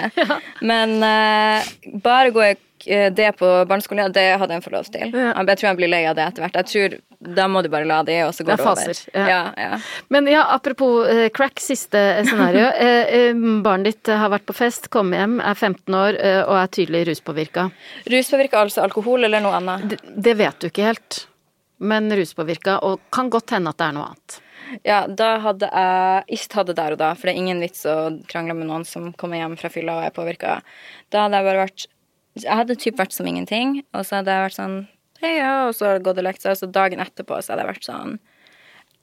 Men 0.65 0.95
uh, 1.03 1.71
bare 2.03 2.31
gå 2.35 2.43
i 2.49 2.53
eh, 2.87 3.09
det 3.13 3.29
på 3.39 3.49
barneskolen, 3.69 4.11
det 4.13 4.25
hadde 4.39 4.53
han 4.57 4.61
fått 4.65 4.75
lov 4.75 4.89
til. 4.91 5.09
Ja. 5.13 5.31
Jeg 5.39 5.57
tror 5.59 5.67
han 5.71 5.79
blir 5.79 5.91
lei 5.91 6.03
av 6.09 6.15
det 6.17 6.25
etter 6.27 6.45
hvert. 6.45 6.59
Jeg 6.61 6.69
tror, 6.71 6.99
Da 7.23 7.45
må 7.47 7.61
du 7.63 7.69
bare 7.71 7.87
la 7.87 8.01
det, 8.03 8.17
og 8.25 8.33
så 8.35 8.43
går 8.43 8.57
Det 8.57 8.63
det, 8.63 8.65
er 8.65 8.71
over. 8.71 9.01
ja. 9.13 9.27
Ja, 9.29 9.53
ja. 9.57 9.77
Men 10.09 10.27
ja, 10.27 10.43
apropos 10.51 11.07
eh, 11.07 11.29
crack, 11.29 11.59
siste 11.63 12.01
scenario. 12.27 12.65
eh, 12.87 13.15
eh, 13.29 13.33
barnet 13.63 13.85
ditt 13.93 14.11
har 14.11 14.29
vært 14.33 14.45
på 14.49 14.53
fest, 14.57 14.89
kom 14.91 15.13
hjem, 15.15 15.39
er 15.39 15.55
15 15.55 15.95
år 15.95 16.19
eh, 16.19 16.41
og 16.43 16.57
er 16.59 16.67
tydelig 16.67 17.05
ruspåvirka. 17.13 17.69
Ruspåvirka 18.11 18.59
altså 18.59 18.83
alkohol 18.83 19.23
eller 19.23 19.39
noe 19.39 19.55
annet? 19.61 19.87
Det, 19.93 20.01
det 20.29 20.35
vet 20.41 20.59
du 20.59 20.67
ikke 20.67 20.89
helt, 20.91 21.27
men 21.79 22.11
ruspåvirka, 22.11 22.81
og 22.83 22.99
kan 23.13 23.29
godt 23.31 23.55
hende 23.55 23.71
at 23.71 23.79
det 23.79 23.87
er 23.87 23.95
noe 24.01 24.09
annet. 24.11 24.39
Ja, 24.87 25.03
da 25.07 25.35
hadde 25.43 25.67
jeg 25.69 26.23
ikke 26.39 26.51
tatt 26.55 26.69
det 26.71 26.75
der 26.79 26.95
og 26.95 26.99
da, 27.01 27.11
for 27.15 27.29
det 27.29 27.33
er 27.35 27.41
ingen 27.43 27.59
vits 27.61 27.83
å 27.85 27.95
krangle 28.31 28.55
med 28.57 28.67
noen 28.71 28.85
som 28.87 29.11
kommer 29.19 29.37
hjem 29.37 29.53
fra 29.59 29.69
fylla 29.69 29.99
og 29.99 30.05
er 30.07 30.13
påvirka. 30.15 30.55
Da 31.13 31.25
hadde 31.27 31.39
jeg 31.39 31.47
bare 31.49 31.65
vært 31.67 31.85
Jeg 32.39 32.49
hadde 32.49 32.79
typ 32.81 32.97
vært 32.97 33.13
som 33.13 33.27
ingenting, 33.29 33.81
og 33.93 34.05
så 34.07 34.19
hadde 34.19 34.33
jeg 34.33 34.47
vært 34.47 34.59
sånn 34.59 34.77
ja, 35.23 35.69
og 35.69 35.75
så 35.77 35.93
gått 36.03 36.17
og 36.19 36.25
lekt 36.25 36.43
seg, 36.43 36.51
og 36.51 36.59
så 36.59 36.67
dagen 36.67 36.99
etterpå 36.99 37.37
så 37.39 37.53
hadde 37.53 37.63
jeg 37.63 37.71
vært 37.71 37.85
sånn 37.87 38.17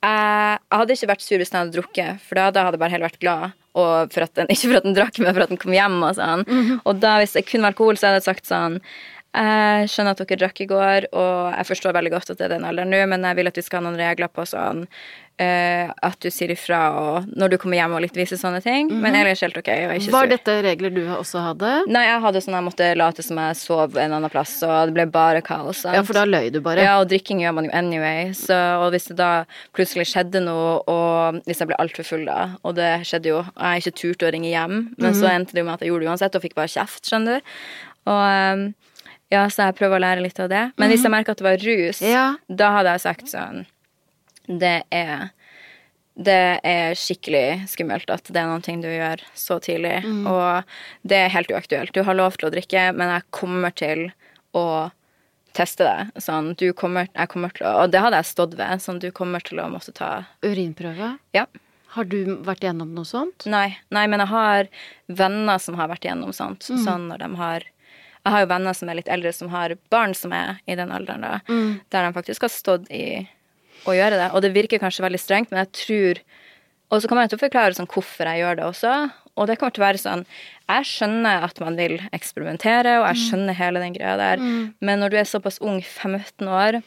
jeg, 0.00 0.58
jeg 0.64 0.80
hadde 0.80 0.96
ikke 0.96 1.10
vært 1.10 1.24
sur 1.24 1.40
hvis 1.40 1.52
den 1.52 1.60
hadde 1.60 1.76
drukket, 1.76 2.24
for 2.24 2.40
da 2.40 2.48
hadde 2.48 2.76
jeg 2.76 2.82
bare 2.82 2.94
heller 2.94 3.10
vært 3.10 3.22
glad. 3.22 3.56
Og 3.78 4.12
for 4.14 4.26
den, 4.38 4.50
ikke 4.54 4.70
for 4.70 4.80
at 4.80 4.88
den 4.88 4.96
drakk, 4.96 5.20
men 5.20 5.34
for 5.36 5.44
at 5.44 5.52
den 5.52 5.60
kom 5.60 5.76
hjem. 5.76 5.98
Og 6.02 6.16
sånn. 6.18 6.44
Og 6.80 7.00
da 7.02 7.18
hvis 7.20 7.36
det 7.36 7.46
kun 7.48 7.64
var 7.64 7.74
alkohol, 7.74 8.00
så 8.00 8.08
hadde 8.08 8.22
jeg 8.22 8.28
sagt 8.30 8.48
sånn 8.48 8.80
Jeg 9.36 9.90
skjønner 9.92 10.16
at 10.16 10.22
dere 10.24 10.40
drakk 10.40 10.62
i 10.64 10.68
går, 10.70 11.10
og 11.14 11.52
jeg 11.54 11.68
forstår 11.68 11.94
veldig 11.94 12.14
godt 12.16 12.32
at 12.32 12.40
det 12.40 12.48
er 12.48 12.54
den 12.56 12.64
alderen 12.66 12.90
nå, 12.90 13.02
men 13.12 13.28
jeg 13.28 13.38
vil 13.38 13.50
at 13.52 13.60
vi 13.60 13.62
skal 13.62 13.78
ha 13.78 13.86
noen 13.86 14.00
regler 14.00 14.32
på 14.32 14.46
sånn 14.48 14.86
eh, 15.41 15.88
at 16.05 16.18
du 16.20 16.28
sier 16.32 16.53
ifra 16.53 16.80
og 17.01 17.28
når 17.32 17.55
du 17.55 17.57
kommer 17.62 17.78
hjem 17.80 17.95
og 17.97 18.03
litt 18.05 18.16
viser 18.18 18.38
sånne 18.41 18.61
ting. 18.64 18.91
Men 19.03 19.16
ellers 19.16 19.41
helt 19.45 19.57
ok. 19.57 19.70
Var, 19.91 19.95
ikke 19.99 20.14
Var 20.14 20.30
dette 20.34 20.57
regler 20.66 20.93
du 20.95 21.01
også 21.14 21.43
hadde? 21.45 21.70
Nei, 21.91 22.03
jeg 22.07 22.20
hadde 22.26 22.43
sånn 22.45 22.59
jeg 22.59 22.66
måtte 22.68 22.91
late 23.01 23.24
som 23.24 23.41
jeg 23.41 23.59
sov 23.61 23.97
en 24.01 24.16
annen 24.18 24.32
plass, 24.32 24.53
og 24.66 24.91
det 24.91 24.97
ble 24.99 25.07
bare 25.14 25.43
kaos. 25.47 25.82
sant? 25.84 25.97
Ja, 25.97 26.05
for 26.07 26.18
da 26.20 26.26
løy 26.28 26.51
du 26.53 26.61
bare. 26.64 26.84
Ja, 26.84 26.99
og 27.01 27.09
drikking 27.12 27.41
gjør 27.45 27.57
man 27.61 27.70
jo 27.70 27.74
anyway. 27.80 28.30
Så, 28.36 28.59
og 28.82 28.91
hvis 28.95 29.09
det 29.11 29.16
da 29.22 29.30
plutselig 29.76 30.09
skjedde 30.12 30.45
noe, 30.45 30.76
og 30.91 31.41
hvis 31.49 31.62
jeg 31.64 31.70
ble 31.72 31.80
altfor 31.80 32.07
full 32.12 32.26
da, 32.28 32.41
og 32.62 32.76
det 32.78 32.91
skjedde 33.09 33.32
jo, 33.32 33.41
og 33.47 33.64
jeg 33.64 33.84
ikke 33.86 33.97
turte 34.05 34.28
å 34.28 34.34
ringe 34.36 34.53
hjem, 34.53 34.78
men 35.01 35.16
så 35.16 35.30
endte 35.32 35.57
det 35.57 35.64
jo 35.64 35.68
med 35.70 35.78
at 35.78 35.84
jeg 35.86 35.93
gjorde 35.95 36.07
det 36.07 36.12
uansett, 36.14 36.36
og 36.38 36.45
fikk 36.45 36.57
bare 36.59 36.72
kjeft, 36.76 37.05
skjønner 37.09 37.41
du. 37.41 37.51
Og 38.11 38.22
um, 38.61 38.62
ja, 39.30 39.45
så 39.53 39.68
jeg 39.68 39.76
prøver 39.78 40.01
å 40.01 40.03
lære 40.03 40.24
litt 40.24 40.41
av 40.43 40.49
det. 40.51 40.62
Men 40.80 40.91
hvis 40.91 41.05
jeg 41.07 41.12
merker 41.14 41.36
at 41.36 41.38
det 41.43 41.47
var 41.47 41.61
rus, 41.62 42.01
Ja. 42.03 42.24
da 42.49 42.70
hadde 42.78 42.97
jeg 42.97 43.05
sagt 43.05 43.30
sånn 43.30 43.64
Det 44.51 44.80
er 44.90 45.30
det 46.20 46.61
er 46.66 46.96
skikkelig 46.98 47.68
skummelt 47.70 48.11
at 48.12 48.26
det 48.28 48.36
er 48.36 48.48
noen 48.51 48.64
ting 48.64 48.82
du 48.82 48.88
gjør 48.90 49.22
så 49.38 49.57
tidlig. 49.62 50.03
Og 50.28 50.66
det 51.07 51.16
er 51.16 51.32
helt 51.32 51.53
uaktuelt. 51.55 51.94
Du 51.96 52.03
har 52.05 52.18
lov 52.18 52.36
til 52.36 52.51
å 52.51 52.53
drikke, 52.53 52.90
men 52.92 53.09
jeg 53.14 53.28
kommer 53.32 53.72
til 53.72 54.11
å 54.53 54.90
teste 55.57 55.86
det. 55.86 56.20
Sånn, 56.20 56.53
du 56.61 56.72
kommer, 56.76 57.09
jeg 57.14 57.30
kommer 57.32 57.55
til 57.57 57.66
å, 57.70 57.72
og 57.84 57.94
det 57.94 58.03
hadde 58.05 58.20
jeg 58.20 58.30
stått 58.34 58.59
ved. 58.59 58.82
Sånn, 58.84 59.01
du 59.01 59.09
kommer 59.16 59.40
til 59.46 59.62
å 59.62 59.70
måtte 59.72 59.94
ta 59.96 60.11
Urinprøve? 60.44 61.14
Ja. 61.36 61.46
Har 61.96 62.07
du 62.07 62.36
vært 62.46 62.62
gjennom 62.62 62.92
noe 62.94 63.09
sånt? 63.09 63.48
Nei, 63.51 63.78
nei, 63.90 64.05
men 64.07 64.22
jeg 64.22 64.30
har 64.30 64.68
venner 65.09 65.59
som 65.59 65.78
har 65.80 65.88
vært 65.90 66.05
igjennom 66.07 66.34
sånt. 66.36 66.68
Sånn 66.68 67.09
når 67.11 67.24
de 67.24 67.30
har 67.40 67.66
Jeg 68.20 68.32
har 68.34 68.42
jo 68.42 68.48
venner 68.51 68.74
som 68.76 68.88
er 68.92 68.98
litt 68.98 69.09
eldre, 69.09 69.32
som 69.32 69.48
har 69.48 69.72
barn 69.88 70.12
som 70.14 70.32
er 70.36 70.59
i 70.68 70.74
den 70.76 70.90
alderen, 70.92 71.24
da. 71.24 71.38
Der 71.88 72.05
de 72.05 72.12
faktisk 72.12 72.44
har 72.44 72.53
stått 72.53 72.90
i 72.92 73.24
å 73.86 73.96
gjøre 73.96 74.20
det. 74.20 74.28
Og 74.34 74.44
det 74.44 74.52
virker 74.54 74.82
kanskje 74.82 75.04
veldig 75.06 75.20
strengt, 75.22 75.52
men 75.52 75.64
jeg 75.64 75.74
tror 75.84 76.22
Og 76.90 76.98
så 76.98 77.06
kommer 77.06 77.22
jeg 77.22 77.30
til 77.30 77.38
å 77.38 77.44
forklare 77.44 77.74
sånn 77.76 77.86
hvorfor 77.86 78.26
jeg 78.26 78.40
gjør 78.40 78.56
det 78.58 78.64
også. 78.66 78.94
Og 79.38 79.46
det 79.46 79.54
kommer 79.60 79.74
til 79.76 79.84
å 79.84 79.86
være 79.86 80.00
sånn 80.02 80.24
Jeg 80.66 80.88
skjønner 80.90 81.44
at 81.46 81.60
man 81.62 81.76
vil 81.78 82.00
eksperimentere, 82.16 82.96
og 82.98 83.06
jeg 83.12 83.28
skjønner 83.28 83.54
hele 83.54 83.82
den 83.84 83.94
greia 83.94 84.16
der, 84.18 84.42
men 84.80 85.00
når 85.02 85.12
du 85.12 85.20
er 85.20 85.28
såpass 85.30 85.60
ung, 85.62 85.78
15 85.82 86.50
år, 86.50 86.80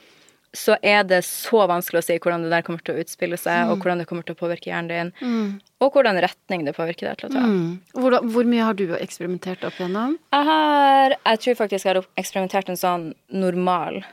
så 0.54 0.76
er 0.86 1.02
det 1.10 1.24
så 1.26 1.64
vanskelig 1.68 2.00
å 2.04 2.06
si 2.06 2.16
hvordan 2.22 2.44
det 2.46 2.52
der 2.54 2.62
kommer 2.66 2.84
til 2.86 2.94
å 2.94 3.02
utspille 3.02 3.40
seg, 3.42 3.72
og 3.72 3.82
hvordan 3.82 4.04
det 4.04 4.08
kommer 4.10 4.26
til 4.28 4.36
å 4.36 4.40
påvirke 4.40 4.70
hjernen 4.70 5.10
din, 5.18 5.60
og 5.82 5.96
hvordan 5.96 6.20
retning 6.22 6.64
det 6.68 6.76
påvirker 6.78 7.10
deg 7.10 7.20
til 7.20 7.32
å 7.32 7.34
ta. 7.34 7.42
Mm. 7.42 7.72
Hvor, 7.98 8.20
hvor 8.36 8.46
mye 8.52 8.68
har 8.68 8.78
du 8.78 8.86
eksperimentert 9.00 9.66
opp 9.66 9.80
igjennom? 9.82 10.20
Jeg 10.36 10.50
har 10.52 11.18
Jeg 11.18 11.40
tror 11.46 11.58
faktisk 11.64 11.86
jeg 11.86 11.96
har 11.96 12.06
eksperimentert 12.22 12.70
en 12.70 12.80
sånn 12.80 13.08
normal 13.34 14.04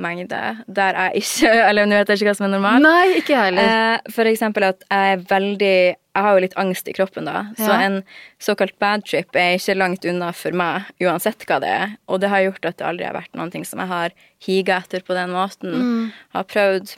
mengde 0.00 0.40
der 0.66 0.96
jeg 0.98 1.22
ikke 1.22 1.50
Eller 1.68 1.86
nå 1.88 1.98
vet 2.00 2.08
jeg 2.12 2.18
ikke 2.20 2.30
hva 2.30 2.36
som 2.38 2.46
er 2.48 2.52
normalt. 2.56 2.82
Nei, 2.84 3.18
ikke 3.20 3.36
heller. 3.38 3.70
Eh, 3.96 4.12
for 4.14 4.30
eksempel 4.30 4.66
at 4.70 4.82
jeg 4.90 5.12
er 5.16 5.24
veldig 5.30 5.72
Jeg 6.16 6.24
har 6.26 6.34
jo 6.34 6.42
litt 6.42 6.56
angst 6.58 6.88
i 6.90 6.94
kroppen, 6.96 7.28
da. 7.28 7.44
Så 7.56 7.68
Ja. 7.70 7.76
en 7.86 8.00
såkalt 8.42 8.74
bad 8.82 9.04
trip 9.06 9.36
er 9.38 9.54
ikke 9.58 9.76
langt 9.78 10.04
unna 10.10 10.32
for 10.34 10.50
meg, 10.58 10.88
uansett 11.00 11.44
hva 11.46 11.60
det 11.62 11.68
er. 11.70 11.92
Og 12.08 12.18
det 12.20 12.30
har 12.32 12.42
gjort 12.48 12.64
at 12.66 12.76
det 12.80 12.86
aldri 12.88 13.06
har 13.06 13.14
vært 13.14 13.38
noen 13.38 13.52
ting 13.54 13.64
som 13.64 13.78
jeg 13.78 13.88
har 13.92 14.10
higa 14.42 14.80
etter 14.82 15.04
på 15.06 15.14
den 15.14 15.30
måten. 15.30 15.70
Mm. 15.76 16.12
Har 16.34 16.44
prøvd 16.50 16.96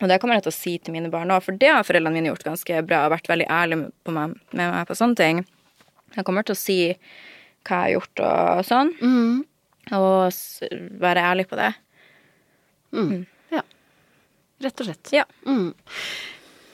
Og 0.00 0.06
det 0.06 0.20
kommer 0.22 0.36
jeg 0.38 0.44
til 0.46 0.52
å 0.52 0.54
si 0.54 0.72
til 0.78 0.94
mine 0.94 1.10
barn 1.10 1.32
òg, 1.34 1.42
for 1.42 1.50
det 1.58 1.72
har 1.74 1.82
foreldrene 1.82 2.14
mine 2.14 2.30
gjort 2.30 2.44
ganske 2.46 2.86
bra 2.86 3.00
og 3.08 3.16
vært 3.16 3.26
veldig 3.32 3.48
ærlige 3.50 3.88
på 4.06 4.12
meg, 4.14 4.36
med 4.54 4.70
meg 4.70 4.86
på 4.86 4.94
sånne 4.94 5.16
ting. 5.18 5.40
Jeg 6.14 6.24
kommer 6.24 6.44
til 6.46 6.54
å 6.54 6.60
si 6.60 6.76
hva 7.66 7.80
jeg 7.82 7.82
har 7.82 7.90
gjort 7.96 8.20
og 8.22 8.64
sånn, 8.68 8.92
Mm. 9.02 9.42
og 9.90 10.30
være 11.02 11.24
ærlig 11.32 11.48
på 11.50 11.56
det. 11.58 11.74
Ja. 13.54 13.62
Rett 14.64 14.80
og 14.82 14.88
slett. 14.88 15.12
Ja. 15.14 15.24
Mm. 15.46 15.72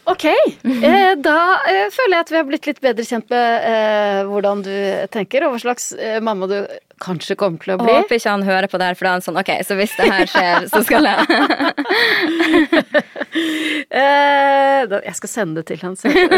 Ok, 0.04 0.24
eh, 0.84 1.12
da 1.16 1.38
eh, 1.64 1.86
føler 1.92 2.18
jeg 2.18 2.24
at 2.26 2.32
vi 2.32 2.36
har 2.36 2.48
blitt 2.48 2.66
litt 2.68 2.80
bedre 2.84 3.06
kjent 3.08 3.30
med 3.32 3.68
eh, 3.70 4.20
hvordan 4.28 4.64
du 4.66 4.74
tenker, 5.14 5.46
og 5.46 5.54
hva 5.54 5.62
slags 5.62 5.92
mamma 6.24 6.48
du 6.50 6.58
kanskje 7.02 7.36
kommer 7.40 7.58
til 7.62 7.74
å 7.74 7.78
bli. 7.80 7.92
håper 7.98 8.18
ikke 8.18 8.34
han 8.34 8.46
hører 8.46 8.68
på 8.70 8.78
det 8.80 8.90
her, 8.90 8.98
for 8.98 9.06
da 9.06 9.10
er 9.10 9.18
han 9.18 9.24
sånn 9.24 9.40
OK, 9.40 9.50
så 9.66 9.78
hvis 9.78 9.94
det 9.98 10.10
her 10.12 10.26
skjer, 10.30 10.68
så 10.72 10.82
skal 10.86 11.02
jeg 11.10 11.18
Eh, 13.94 14.84
jeg 14.90 15.14
skal 15.18 15.30
sende 15.30 15.62
det 15.62 15.72
til 15.72 15.80
han 15.82 15.96
selv. 15.98 16.34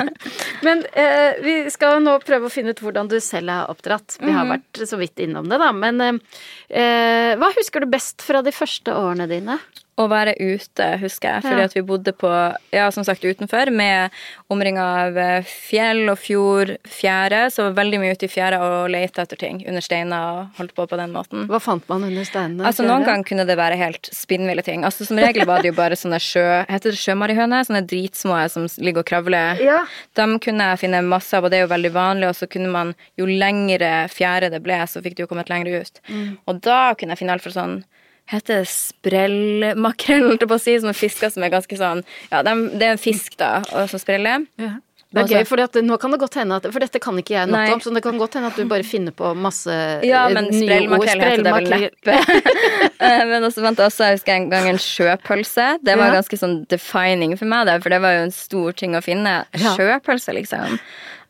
Men 0.66 0.84
eh, 0.92 1.40
vi 1.44 1.56
skal 1.72 2.00
nå 2.04 2.18
prøve 2.24 2.48
å 2.48 2.52
finne 2.52 2.72
ut 2.74 2.82
hvordan 2.82 3.10
du 3.10 3.18
selv 3.24 3.52
er 3.52 3.72
oppdratt. 3.72 4.18
Vi 4.22 4.32
har 4.34 4.48
vært 4.48 4.82
så 4.88 4.98
vidt 5.00 5.20
innom 5.24 5.48
det, 5.50 5.60
da. 5.60 5.70
Men 5.76 6.00
eh, 6.04 7.34
hva 7.38 7.52
husker 7.56 7.84
du 7.84 7.90
best 7.92 8.24
fra 8.24 8.42
de 8.44 8.54
første 8.54 8.94
årene 8.96 9.28
dine? 9.30 9.58
Å 9.98 10.04
være 10.06 10.36
ute, 10.38 10.84
husker 11.02 11.32
jeg, 11.32 11.42
fordi 11.42 11.62
at 11.66 11.72
vi 11.74 11.82
bodde 11.82 12.12
på, 12.14 12.28
ja, 12.70 12.84
som 12.94 13.02
sagt, 13.02 13.24
utenfor, 13.26 13.72
med 13.74 14.14
omringa 14.46 14.84
av 15.00 15.18
fjell 15.50 16.04
og 16.12 16.20
fjord, 16.22 16.76
fjære, 16.86 17.48
så 17.50 17.72
veldig 17.74 17.98
mye 18.04 18.14
ute 18.14 18.28
i 18.28 18.30
fjæra 18.30 18.60
og 18.62 18.92
lete 18.94 19.24
etter 19.24 19.40
ting 19.40 19.58
under 19.66 19.82
steiner 19.98 20.38
og 20.38 20.58
holdt 20.58 20.74
på 20.74 20.86
på 20.86 20.98
den 20.98 21.12
måten. 21.12 21.46
Hva 21.48 21.58
fant 21.60 21.86
man 21.88 22.04
under 22.06 22.24
steinene? 22.26 22.66
Altså 22.66 22.84
Noen 22.86 23.04
ganger 23.06 23.26
kunne 23.26 23.46
det 23.48 23.56
være 23.58 23.78
helt 23.78 24.08
spinnville 24.12 24.62
ting. 24.62 24.84
Altså 24.84 25.06
Som 25.06 25.18
regel 25.18 25.46
var 25.46 25.62
det 25.62 25.72
jo 25.72 25.76
bare 25.76 25.96
sånne 25.98 26.20
sjø... 26.22 26.64
Heter 26.68 26.94
det 26.94 27.00
sjømarihøner? 27.00 27.66
Sånne 27.66 27.84
dritsmå 27.88 28.38
som 28.52 28.68
ligger 28.78 29.02
og 29.02 29.08
kravler. 29.08 29.60
Ja. 29.62 29.82
Dem 30.18 30.38
kunne 30.42 30.72
jeg 30.72 30.82
finne 30.84 31.02
masse 31.06 31.36
av, 31.36 31.44
og 31.44 31.52
det 31.52 31.60
er 31.60 31.66
jo 31.66 31.74
veldig 31.74 31.92
vanlig. 31.94 32.30
Og 32.30 32.38
så 32.38 32.48
kunne 32.50 32.70
man, 32.72 32.94
jo 33.18 33.28
lengre 33.28 34.08
fjære 34.12 34.52
det 34.54 34.62
ble, 34.64 34.80
så 34.88 35.02
fikk 35.04 35.18
det 35.18 35.26
jo 35.26 35.30
kommet 35.30 35.50
lenger 35.52 35.82
ut. 35.82 36.02
Og 36.48 36.60
da 36.64 36.94
kunne 36.98 37.14
jeg 37.14 37.24
finne 37.24 37.38
alt 37.38 37.46
fra 37.46 37.54
sånn 37.54 37.80
Heter 38.28 38.58
det 38.60 38.68
sprellmakrell, 38.68 40.26
holdt 40.26 40.42
jeg 40.44 40.50
på 40.50 40.56
å 40.58 40.60
si? 40.60 40.74
Sånne 40.76 40.92
fisker 40.92 41.30
som 41.32 41.46
er 41.46 41.52
ganske 41.54 41.78
sånn 41.80 42.02
Ja, 42.28 42.42
det 42.44 42.52
er 42.52 42.90
en 42.90 43.00
fisk, 43.00 43.38
da, 43.40 43.62
som 43.88 44.02
spreller. 44.02 44.44
Ja. 44.60 44.74
Det 45.08 45.16
er 45.16 45.22
Altså- 45.22 45.36
gøy, 45.38 45.46
for 45.48 45.80
nå 45.82 45.96
kan 45.98 46.10
det 46.12 46.20
godt 46.20 46.34
hende 46.34 46.56
at 46.56 46.66
For 46.70 46.78
dette 46.80 47.00
kan 47.00 47.16
ikke 47.16 47.32
jeg 47.32 47.48
noe 47.48 47.72
om, 47.72 47.80
så 47.80 47.94
det 47.94 48.02
kan 48.02 48.18
godt 48.18 48.34
hende 48.34 48.46
at 48.50 48.56
du 48.56 48.64
bare 48.68 48.82
finner 48.84 49.10
på 49.16 49.34
masse 49.34 49.72
Ja, 50.04 50.26
eh, 50.28 50.34
men 50.34 50.50
nye 50.52 50.84
ord. 50.84 51.00
sprellmakrell 51.06 51.22
heter 51.24 51.42
det 51.44 51.54
vel 51.54 51.70
neppe. 51.70 52.16
Eh, 53.00 53.24
men 53.30 53.42
også 53.46 53.62
vent, 53.62 53.78
også, 53.78 54.04
jeg 54.04 54.18
husker 54.18 54.32
en 54.34 54.50
gang 54.50 54.66
en 54.68 54.76
sjøpølse. 54.76 55.78
Det 55.82 55.96
var 55.96 56.08
Ja. 56.12 56.20
ganske 56.20 56.36
sånn 56.36 56.66
defining 56.68 57.36
for 57.38 57.46
meg, 57.46 57.64
der, 57.66 57.78
for 57.80 57.88
det 57.90 58.00
var 58.02 58.12
jo 58.18 58.22
en 58.26 58.30
stor 58.32 58.72
ting 58.72 58.92
å 58.98 59.00
finne. 59.02 59.46
Ja. 59.54 59.76
Sjøpølse, 59.76 60.34
liksom. 60.34 60.78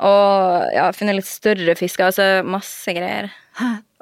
Og 0.00 0.72
ja, 0.74 0.90
finne 0.92 1.14
litt 1.14 1.26
større 1.28 1.76
fisker. 1.76 2.06
Altså 2.08 2.42
masse 2.44 2.86
greier. 2.96 3.30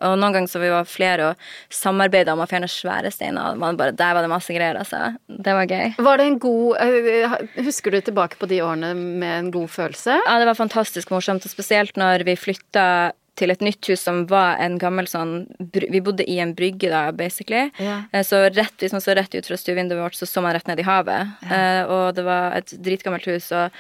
Og 0.05 0.17
noen 0.21 0.35
ganger 0.35 0.51
så 0.53 0.61
vi 0.61 0.69
var 0.73 0.85
flere 0.85 1.31
og 1.31 1.45
samarbeida 1.73 2.35
om 2.35 2.43
å 2.45 2.49
fjerne 2.51 2.69
svære 2.69 3.13
steiner. 3.15 3.57
Man 3.57 3.79
bare, 3.81 3.95
der 3.97 4.13
var 4.17 4.27
det 4.27 4.33
masse 4.33 4.53
greier, 4.53 4.77
altså. 4.77 5.15
Det 5.29 5.55
var 5.57 5.67
gøy. 5.71 5.95
Var 6.05 6.21
det 6.21 6.27
en 6.31 6.39
god 6.43 6.81
eh, 6.85 7.37
Husker 7.65 7.95
du 7.97 8.01
tilbake 8.05 8.37
på 8.41 8.49
de 8.51 8.59
årene 8.65 8.91
med 8.97 9.39
en 9.39 9.51
god 9.55 9.71
følelse? 9.73 10.19
Ja, 10.27 10.35
det 10.43 10.49
var 10.51 10.59
fantastisk 10.59 11.11
morsomt, 11.15 11.47
og 11.49 11.53
spesielt 11.55 11.97
når 11.97 12.27
vi 12.29 12.35
flytta 12.37 12.89
til 13.37 13.53
et 13.53 13.61
nytt 13.61 13.85
hus 13.91 14.01
som 14.01 14.23
var 14.31 14.57
en 14.65 14.79
gammel 14.81 15.05
sånn 15.11 15.43
Vi 15.75 16.01
bodde 16.01 16.25
i 16.25 16.39
en 16.41 16.55
brygge 16.57 16.89
da, 16.89 17.11
basically. 17.13 17.67
Eh, 17.85 18.23
Så 18.25 18.43
rett, 18.49 18.77
hvis 18.81 18.93
man 18.97 19.05
så 19.05 19.17
rett 19.17 19.35
ut 19.37 19.49
fra 19.49 19.57
stuevinduet 19.61 20.01
vårt, 20.01 20.17
så 20.17 20.25
så 20.29 20.41
man 20.45 20.57
rett 20.57 20.69
ned 20.69 20.81
i 20.81 20.87
havet. 20.89 21.35
Yeah. 21.45 21.85
Og 21.89 22.15
det 22.17 22.25
var 22.25 22.57
et 22.57 22.73
dritgammelt 22.81 23.29
hus. 23.29 23.51
og 23.53 23.71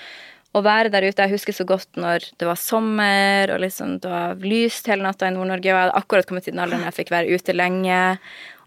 å 0.56 0.64
være 0.64 0.92
der 0.92 1.06
ute 1.06 1.26
Jeg 1.26 1.36
husker 1.36 1.56
så 1.56 1.66
godt 1.68 2.00
når 2.00 2.30
det 2.40 2.48
var 2.48 2.58
sommer 2.60 3.52
og 3.54 3.62
liksom 3.64 3.98
det 4.02 4.10
var 4.10 4.42
lyst 4.42 4.88
hele 4.90 5.06
natta 5.06 5.28
i 5.28 5.34
Nord-Norge. 5.34 5.70
Og 5.70 5.72
jeg 5.74 5.84
hadde 5.84 6.02
akkurat 6.02 6.28
kommet 6.28 6.46
til 6.46 6.56
den 6.56 6.64
alderen 6.64 6.86
jeg 6.86 7.00
fikk 7.00 7.12
være 7.14 7.36
ute 7.36 7.56
lenge. 7.56 8.02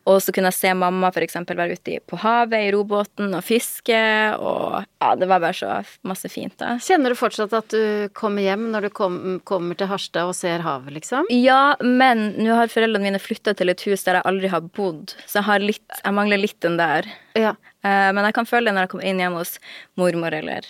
Og 0.10 0.18
så 0.24 0.34
kunne 0.34 0.50
jeg 0.50 0.58
se 0.58 0.72
mamma 0.78 1.12
for 1.14 1.22
eksempel 1.22 1.58
være 1.60 1.76
ute 1.78 2.00
på 2.10 2.18
havet 2.22 2.66
i 2.66 2.72
robåten 2.74 3.34
og 3.36 3.44
fiske. 3.46 4.00
Og 4.40 4.80
ja, 4.80 5.12
det 5.20 5.30
var 5.30 5.44
bare 5.44 5.58
så 5.58 5.76
masse 6.08 6.32
fint, 6.32 6.56
da. 6.62 6.78
Kjenner 6.82 7.14
du 7.14 7.20
fortsatt 7.20 7.54
at 7.58 7.70
du 7.74 8.10
kommer 8.18 8.46
hjem 8.46 8.70
når 8.74 8.88
du 8.88 8.92
kom, 8.96 9.20
kommer 9.48 9.78
til 9.78 9.92
Harstad 9.92 10.32
og 10.32 10.38
ser 10.38 10.66
havet, 10.66 10.96
liksom? 10.98 11.30
Ja, 11.34 11.76
men 11.84 12.32
nå 12.40 12.58
har 12.58 12.72
foreldrene 12.74 13.12
mine 13.12 13.22
flytta 13.22 13.54
til 13.60 13.74
et 13.74 13.86
hus 13.86 14.06
der 14.08 14.20
jeg 14.20 14.30
aldri 14.30 14.52
har 14.52 14.66
bodd, 14.66 15.14
så 15.26 15.42
jeg, 15.42 15.48
har 15.52 15.66
litt, 15.66 15.86
jeg 16.02 16.16
mangler 16.16 16.42
litt 16.42 16.60
den 16.66 16.80
der. 16.80 17.10
Ja. 17.38 17.54
Eh, 17.86 18.10
men 18.16 18.26
jeg 18.26 18.38
kan 18.40 18.50
føle 18.50 18.70
det 18.70 18.78
når 18.78 18.88
jeg 18.88 18.96
kommer 18.96 19.12
inn 19.12 19.22
hjemme 19.22 19.44
hos 19.44 19.58
mormor 20.00 20.36
eller 20.36 20.66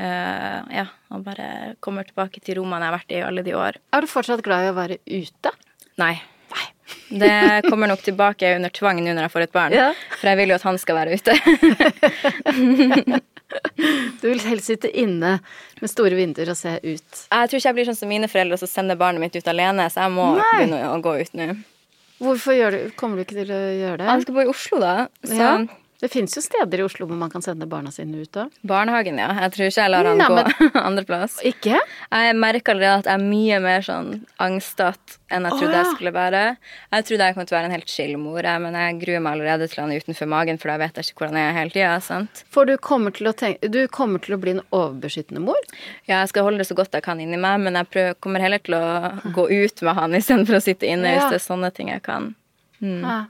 eh, 0.00 0.58
Ja, 0.80 0.86
og 1.12 1.24
bare 1.26 1.76
kommer 1.84 2.08
tilbake 2.08 2.40
til 2.44 2.58
rommene 2.60 2.86
jeg 2.86 2.92
har 2.92 2.98
vært 2.98 3.14
i 3.16 3.22
alle 3.28 3.44
de 3.46 3.54
år. 3.58 3.78
Er 3.94 4.04
du 4.04 4.10
fortsatt 4.10 4.42
glad 4.46 4.66
i 4.66 4.72
å 4.72 4.76
være 4.78 5.00
ute? 5.06 5.52
Nei. 6.00 6.14
Det 7.10 7.30
kommer 7.68 7.86
nok 7.90 8.00
tilbake 8.02 8.48
under 8.56 8.72
tvang 8.74 8.98
nå 9.02 9.12
når 9.14 9.28
jeg 9.28 9.32
får 9.34 9.44
et 9.46 9.52
barn. 9.54 9.74
Ja. 9.74 9.90
For 10.18 10.30
jeg 10.30 10.38
vil 10.40 10.50
jo 10.50 10.56
at 10.58 10.64
han 10.66 10.78
skal 10.82 10.98
være 10.98 11.18
ute. 11.18 11.32
Du 14.20 14.28
vil 14.28 14.38
helst 14.44 14.68
sitte 14.70 14.86
inne 14.94 15.32
med 15.80 15.90
store 15.90 16.14
vinduer 16.14 16.52
og 16.52 16.58
se 16.58 16.76
ut. 16.84 17.22
Jeg 17.24 17.50
tror 17.50 17.58
ikke 17.58 17.66
jeg 17.66 17.76
blir 17.80 17.88
sånn 17.88 17.98
som 17.98 18.10
mine 18.12 18.28
foreldre 18.30 18.54
og 18.54 18.62
så 18.62 18.68
sender 18.70 18.98
barnet 19.00 19.22
mitt 19.24 19.34
ut 19.34 19.48
alene, 19.50 19.88
så 19.90 20.04
jeg 20.04 20.14
må 20.14 20.28
Nei. 20.36 20.44
begynne 20.52 20.80
å 20.92 21.00
gå 21.02 21.16
ut 21.18 21.34
nå. 21.38 21.46
Hvorfor 22.20 22.70
du, 22.74 22.78
kommer 23.00 23.18
du 23.18 23.24
ikke 23.24 23.40
til 23.40 23.50
å 23.56 23.60
gjøre 23.74 23.96
det? 24.02 24.06
Han 24.06 24.22
skal 24.22 24.36
bo 24.36 24.44
i 24.44 24.50
Oslo, 24.52 24.78
da. 24.82 24.94
Så 25.26 25.38
Ja. 25.40 25.50
Det 26.00 26.08
fins 26.12 26.36
jo 26.36 26.42
steder 26.44 26.80
i 26.80 26.84
Oslo 26.84 27.06
hvor 27.08 27.18
man 27.20 27.30
kan 27.32 27.42
sende 27.44 27.68
barna 27.70 27.90
sine 27.94 28.20
ut 28.20 28.36
òg. 28.40 28.52
barnehagen, 28.66 29.18
ja. 29.20 29.30
Jeg 29.46 29.52
tror 29.56 29.66
ikke 29.70 29.84
jeg 29.86 29.94
lar 29.94 30.08
han 30.10 30.20
Nei, 30.20 30.28
gå 30.28 30.70
andreplass. 30.88 31.40
Ikke? 31.46 31.80
Jeg 32.10 32.36
merker 32.36 32.74
allerede 32.76 33.02
at 33.04 33.10
jeg 33.10 33.20
er 33.20 33.26
mye 33.30 33.60
mer 33.64 33.84
sånn 33.84 34.12
angstete 34.40 35.18
enn 35.30 35.46
jeg 35.46 35.52
trodde 35.56 35.70
trodde 35.70 35.78
ja. 35.78 35.84
jeg 35.84 35.96
skulle 35.96 36.12
være. 36.14 36.42
Jeg 36.90 37.06
trodde 37.08 37.26
jeg 37.28 37.36
kom 37.36 37.46
til 37.46 37.54
å 37.54 37.58
være 37.58 37.68
en 37.70 37.74
helt 37.76 37.90
chill 37.92 38.16
mor, 38.20 38.48
men 38.64 38.78
jeg 38.80 38.98
gruer 39.04 39.22
meg 39.24 39.36
allerede 39.36 39.68
til 39.70 39.82
han 39.82 39.92
er 39.94 40.02
utenfor 40.02 40.30
magen, 40.30 40.58
for 40.60 40.72
da 40.72 40.76
vet 40.82 41.00
jeg 41.00 41.10
ikke 41.10 41.24
hvordan 41.24 41.38
jeg 41.40 41.48
er 41.50 41.56
hele 41.58 41.74
tida. 41.74 41.92
sant? 42.04 42.42
For 42.50 42.68
du 42.68 42.76
kommer, 42.82 43.14
tenke, 43.14 43.70
du 43.70 43.80
kommer 43.92 44.22
til 44.24 44.36
å 44.36 44.40
bli 44.42 44.56
en 44.56 44.62
overbeskyttende 44.74 45.42
mor? 45.44 45.60
Ja, 46.08 46.20
jeg 46.22 46.32
skal 46.32 46.46
holde 46.48 46.62
det 46.62 46.68
så 46.70 46.78
godt 46.78 46.96
jeg 46.96 47.06
kan 47.06 47.20
inni 47.22 47.38
meg, 47.40 47.60
men 47.64 47.78
jeg 47.78 47.90
prøver, 47.92 48.18
kommer 48.24 48.42
heller 48.44 48.62
til 48.64 48.78
å 48.78 48.84
gå 49.36 49.46
ut 49.50 49.84
med 49.86 50.00
han 50.00 50.16
istedenfor 50.18 50.58
å 50.58 50.64
sitte 50.64 50.88
inne 50.90 51.12
Ja. 51.14 51.20
hvis 51.20 51.36
det 51.36 51.40
er 51.40 51.46
sånne 51.46 51.70
ting 51.74 51.92
jeg 51.92 52.02
kan. 52.06 52.32
Ja. 52.80 53.20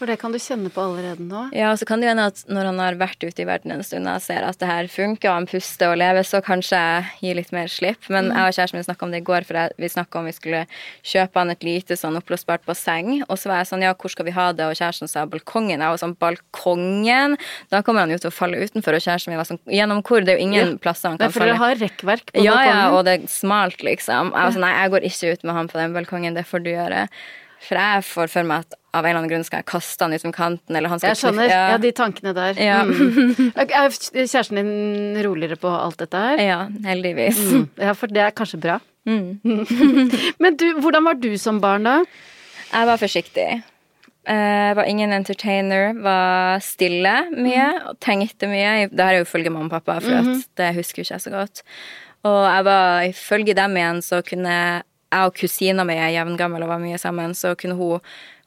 For 0.00 0.08
det 0.08 0.16
kan 0.16 0.32
du 0.32 0.38
kjenne 0.40 0.70
på 0.72 0.80
allerede 0.80 1.20
nå. 1.28 1.40
Ja, 1.52 1.74
og 1.74 1.76
så 1.76 1.84
kan 1.84 2.00
det 2.00 2.08
hende 2.08 2.24
at 2.30 2.38
når 2.48 2.70
han 2.70 2.78
har 2.80 2.94
vært 2.96 3.20
ute 3.20 3.42
i 3.42 3.44
verden 3.44 3.74
en 3.74 3.82
stund 3.84 4.08
og 4.08 4.22
ser 4.24 4.46
at 4.48 4.56
det 4.56 4.68
her 4.70 4.86
funker, 4.88 5.28
og 5.28 5.34
han 5.42 5.48
puster 5.50 5.92
og 5.92 5.98
lever, 6.00 6.24
så 6.24 6.40
kanskje 6.40 6.78
jeg 6.80 7.04
gir 7.20 7.36
litt 7.36 7.52
mer 7.52 7.68
slipp. 7.68 8.08
Men 8.08 8.30
jeg 8.32 8.40
og 8.48 8.56
kjæresten 8.56 8.78
min 8.80 8.86
snakka 8.86 9.04
om 9.04 9.12
det 9.12 9.20
i 9.20 9.26
går, 9.28 9.44
for 9.44 9.74
vi 9.76 9.90
snakka 9.92 10.22
om 10.22 10.24
vi 10.30 10.32
skulle 10.32 10.62
kjøpe 11.04 11.42
han 11.42 11.52
et 11.52 11.66
lite 11.68 11.98
sånn 12.00 12.16
oppblåsbart 12.16 12.64
basseng. 12.64 13.10
Og 13.28 13.36
så 13.36 13.52
var 13.52 13.60
jeg 13.60 13.68
sånn, 13.74 13.84
ja, 13.84 13.92
hvor 13.92 14.14
skal 14.14 14.24
vi 14.30 14.34
ha 14.38 14.46
det? 14.56 14.70
Og 14.72 14.78
kjæresten 14.80 15.12
sa 15.12 15.26
balkongen. 15.28 15.76
Jeg 15.84 15.92
var 15.92 16.00
sånn, 16.00 16.16
balkongen? 16.24 17.36
Da 17.68 17.82
kommer 17.84 18.06
han 18.06 18.14
jo 18.14 18.22
til 18.24 18.32
å 18.32 18.34
falle 18.38 18.56
utenfor, 18.64 18.96
og 18.96 19.04
kjæresten 19.04 19.34
min 19.34 19.42
var 19.42 19.50
sånn, 19.50 19.60
gjennom 19.68 20.00
hvor? 20.00 20.24
Det 20.24 20.32
er 20.34 20.40
jo 20.40 20.46
ingen 20.48 20.72
Ja. 20.72 20.78
plasser 20.80 21.10
han 21.12 21.18
kan 21.20 21.30
for 21.30 21.44
dere 21.44 21.58
falle. 21.58 21.60
har 21.60 21.74
rekkverk 21.84 22.32
på 22.32 22.42
Ja, 22.42 22.56
ja, 22.64 22.72
ja, 22.72 22.88
og 22.96 23.04
det 23.04 23.20
er 23.20 23.26
smalt, 23.28 23.84
liksom. 23.84 24.32
Jeg 24.32 24.48
var 24.48 24.50
sånn, 24.56 24.64
nei, 24.64 24.72
jeg 24.80 24.90
går 24.96 25.04
ikke 25.12 25.32
ut 25.36 25.44
med 25.44 25.54
han 25.54 25.68
på 25.68 25.76
den 25.76 25.92
balkongen, 25.92 26.34
det 26.34 26.46
får 26.46 26.64
du 26.64 26.70
gjøre. 26.72 27.08
For 27.60 27.76
jeg 27.76 28.04
får 28.08 28.30
for 28.32 28.48
meg 28.48 28.64
at 28.64 28.76
av 28.90 29.04
en 29.04 29.10
eller 29.10 29.20
annen 29.20 29.30
grunn 29.30 29.44
skal 29.46 29.60
jeg 29.60 29.68
kaste 29.70 30.06
han 30.06 30.16
utom 30.16 30.32
kanten, 30.34 30.74
eller 30.74 30.90
han 30.90 30.98
skal 30.98 31.12
Jeg 31.12 31.20
skjønner. 31.20 31.50
Ja. 31.50 31.64
Ja, 31.74 31.80
de 31.82 31.90
tankene 31.94 32.32
der. 32.34 32.58
Ja. 32.58 32.80
Mm. 32.88 33.50
Er 33.54 33.92
kjæresten 33.92 34.58
din 34.58 35.20
roligere 35.26 35.58
på 35.60 35.70
alt 35.70 36.00
dette 36.00 36.22
her? 36.24 36.42
Ja, 36.42 36.60
heldigvis. 36.88 37.38
Mm. 37.52 37.66
Ja, 37.78 37.94
for 37.98 38.10
det 38.10 38.24
er 38.24 38.34
kanskje 38.34 38.58
bra. 38.64 38.80
Mm. 39.06 39.40
Men 40.42 40.58
du, 40.58 40.66
hvordan 40.80 41.06
var 41.06 41.20
du 41.20 41.30
som 41.38 41.60
barn 41.62 41.86
da? 41.86 42.00
Jeg 42.70 42.90
var 42.90 43.00
forsiktig. 43.00 43.48
Jeg 44.30 44.76
var 44.76 44.86
ingen 44.86 45.14
entertainer, 45.16 45.94
var 46.04 46.60
stille 46.62 47.14
mye 47.32 47.70
og 47.88 47.96
tenkte 48.04 48.50
mye. 48.50 48.90
Det 48.90 49.00
her 49.00 49.16
er 49.16 49.22
jo 49.22 49.28
ifølge 49.28 49.52
mamma 49.52 49.70
og 49.70 49.78
pappa, 49.78 50.00
for 50.04 50.20
at 50.20 50.44
det 50.60 50.74
husker 50.76 51.02
ikke 51.02 51.14
jeg 51.14 51.24
så 51.24 51.32
godt. 51.34 51.62
Og 52.28 52.42
jeg 52.44 52.64
var, 52.66 53.02
ifølge 53.08 53.56
dem 53.56 53.76
igjen, 53.80 54.02
så 54.04 54.20
kunne 54.26 54.54
jeg 55.12 55.26
og 55.26 55.34
kusina 55.34 55.84
mi 55.86 55.94
er 55.98 56.12
jevngammel 56.14 56.62
og 56.62 56.68
var 56.68 56.78
mye 56.82 56.98
sammen, 56.98 57.34
så 57.34 57.56
kunne 57.58 57.76
hun 57.78 58.00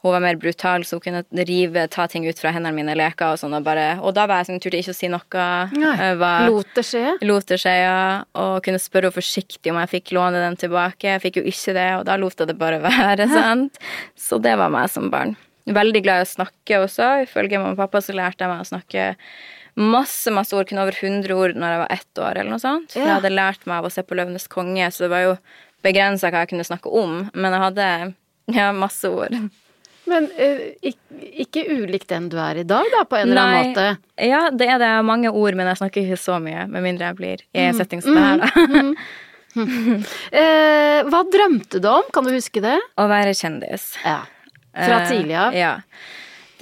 hun 0.04 0.12
var 0.12 0.20
mer 0.20 0.36
brutal, 0.36 0.84
så 0.84 0.98
hun 0.98 1.00
kunne 1.00 1.46
rive, 1.48 1.88
ta 1.88 2.08
ting 2.12 2.26
ut 2.28 2.36
fra 2.38 2.52
hendene 2.52 2.76
mine, 2.76 2.92
leker 3.00 3.24
og 3.24 3.38
sånn. 3.40 3.54
Og, 3.56 3.64
bare, 3.64 3.86
og 4.04 4.12
da 4.18 4.26
var 4.28 4.42
jeg 4.42 4.50
sånn, 4.50 4.60
turte 4.60 4.76
ikke 4.82 4.92
å 4.92 4.98
si 4.98 5.08
noe. 5.08 5.46
Nei. 5.80 6.10
Var- 6.20 6.50
Lot 6.52 6.74
det 6.76 6.84
skje? 6.84 7.04
lot 7.24 7.46
det 7.48 7.56
skje, 7.64 7.72
ja. 7.86 8.24
Og 8.36 8.58
kunne 8.66 8.82
spørre 8.84 9.08
henne 9.08 9.16
forsiktig 9.16 9.72
om 9.72 9.80
jeg 9.80 9.94
fikk 9.94 10.12
låne 10.12 10.42
den 10.44 10.58
tilbake. 10.60 11.08
Jeg 11.08 11.22
fikk 11.24 11.40
jo 11.40 11.44
ikke 11.48 11.74
det, 11.80 11.88
og 12.02 12.04
da 12.12 12.18
lot 12.20 12.36
jeg 12.36 12.48
det 12.52 12.58
bare 12.60 12.82
være. 12.84 13.30
sant? 13.32 13.80
Så 14.20 14.42
det 14.44 14.58
var 14.60 14.68
meg 14.76 14.90
som 14.92 15.08
barn. 15.10 15.38
veldig 15.72 16.04
glad 16.04 16.20
i 16.20 16.28
å 16.28 16.34
snakke 16.36 16.84
også. 16.84 17.24
Ifølge 17.24 17.56
mamma 17.64 17.72
og 17.72 17.78
pappa 17.86 18.02
så 18.04 18.12
lærte 18.12 18.44
jeg 18.44 18.52
meg 18.52 18.60
å 18.60 18.72
snakke 18.74 19.16
masse 19.80 20.30
masse 20.36 20.52
ord, 20.54 20.68
kunne 20.68 20.84
over 20.84 20.92
100 21.00 21.32
ord 21.34 21.56
når 21.56 21.72
jeg 21.78 21.80
var 21.80 21.92
ett 21.96 22.20
år. 22.20 22.38
eller 22.44 22.52
noe 22.52 22.60
sånt. 22.60 22.92
For. 22.92 23.00
Jeg 23.00 23.08
hadde 23.22 23.32
lært 23.32 23.64
meg 23.66 23.78
av 23.80 23.86
å 23.88 23.92
se 23.96 24.04
på 24.04 24.16
'Løvenes 24.20 24.50
konge', 24.52 24.92
så 24.92 25.08
det 25.08 25.10
var 25.16 25.24
jo 25.24 25.38
begrensa 25.84 26.32
hva 26.32 26.44
jeg 26.44 26.54
kunne 26.54 26.66
snakke 26.68 26.92
om. 26.92 27.26
Men 27.34 27.56
jeg 27.56 27.64
hadde 27.68 27.90
ja, 28.56 28.72
masse 28.76 29.10
ord. 29.12 29.36
Men 30.10 30.26
eh, 30.36 30.74
ikke, 31.40 31.64
ulikt 31.72 32.10
den 32.12 32.26
du 32.32 32.36
er 32.44 32.60
i 32.60 32.66
dag, 32.68 32.88
da, 32.92 33.04
på 33.08 33.16
en 33.22 33.30
eller 33.30 33.42
annen 33.44 33.70
måte. 33.70 33.86
Ja, 34.20 34.42
det 34.52 34.68
er 34.68 34.82
det. 34.82 34.90
Mange 35.08 35.32
ord, 35.32 35.56
men 35.56 35.70
jeg 35.72 35.80
snakker 35.80 36.04
ikke 36.04 36.20
så 36.20 36.40
mye. 36.44 36.66
Med 36.72 36.84
mindre 36.84 37.12
jeg 37.12 37.20
blir 37.22 37.46
i 37.56 37.68
en 37.70 37.78
setting 37.78 38.04
som 38.04 38.18
det 38.18 38.26
her, 38.26 38.44
da. 38.44 38.96
Eh, 39.54 41.04
hva 41.06 41.20
drømte 41.30 41.78
du 41.78 41.88
om? 41.92 42.08
Kan 42.14 42.26
du 42.26 42.32
huske 42.34 42.62
det? 42.64 42.78
Å 42.98 43.06
være 43.12 43.36
kjendis. 43.38 43.92
Ja. 44.02 44.24
Fra 44.74 45.04
Eh, 45.04 45.10
tidlig 45.12 45.36
av? 45.38 45.54
Ja. 45.54 45.76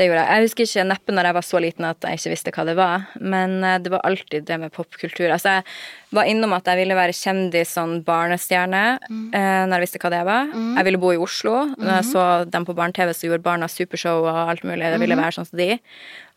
Det 0.01 0.07
gjorde 0.09 0.21
jeg. 0.23 0.33
Jeg 0.33 0.47
husker 0.47 0.65
ikke 0.65 0.85
neppe 0.89 1.13
når 1.13 1.27
jeg 1.29 1.35
var 1.37 1.45
så 1.45 1.59
liten 1.61 1.85
at 1.85 2.07
jeg 2.09 2.17
ikke 2.17 2.31
visste 2.33 2.53
hva 2.55 2.63
det 2.65 2.73
var, 2.79 3.03
men 3.21 3.51
eh, 3.67 3.75
det 3.85 3.91
var 3.93 4.01
alltid 4.09 4.47
det 4.49 4.57
med 4.63 4.73
popkultur. 4.73 5.27
Altså, 5.35 5.59
jeg 5.59 6.17
var 6.17 6.25
innom 6.31 6.55
at 6.57 6.65
jeg 6.71 6.79
ville 6.81 6.97
være 6.97 7.13
kjendis, 7.13 7.75
sånn 7.77 7.99
barnestjerne, 8.07 8.97
Mm. 9.11 9.27
eh, 9.37 9.61
når 9.69 9.77
jeg 9.77 9.85
visste 9.85 10.01
hva 10.01 10.09
det 10.15 10.23
var. 10.25 10.49
Jeg 10.79 10.87
ville 10.89 10.97
bo 11.05 11.11
i 11.13 11.21
Oslo. 11.21 11.53
Mm. 11.69 11.77
Når 11.85 11.93
jeg 12.01 12.09
så 12.09 12.25
dem 12.49 12.65
på 12.65 12.73
barne-TV 12.81 13.13
så 13.13 13.29
gjorde 13.29 13.45
Barna 13.45 13.69
Supershow 13.69 14.25
og 14.25 14.41
alt 14.49 14.63
mulig, 14.65 14.81
jeg 14.89 14.99
ville 14.99 15.13
Mm-hmm. 15.15 15.23
være 15.23 15.37
sånn 15.37 15.49
som 15.51 15.61
de. 15.61 15.79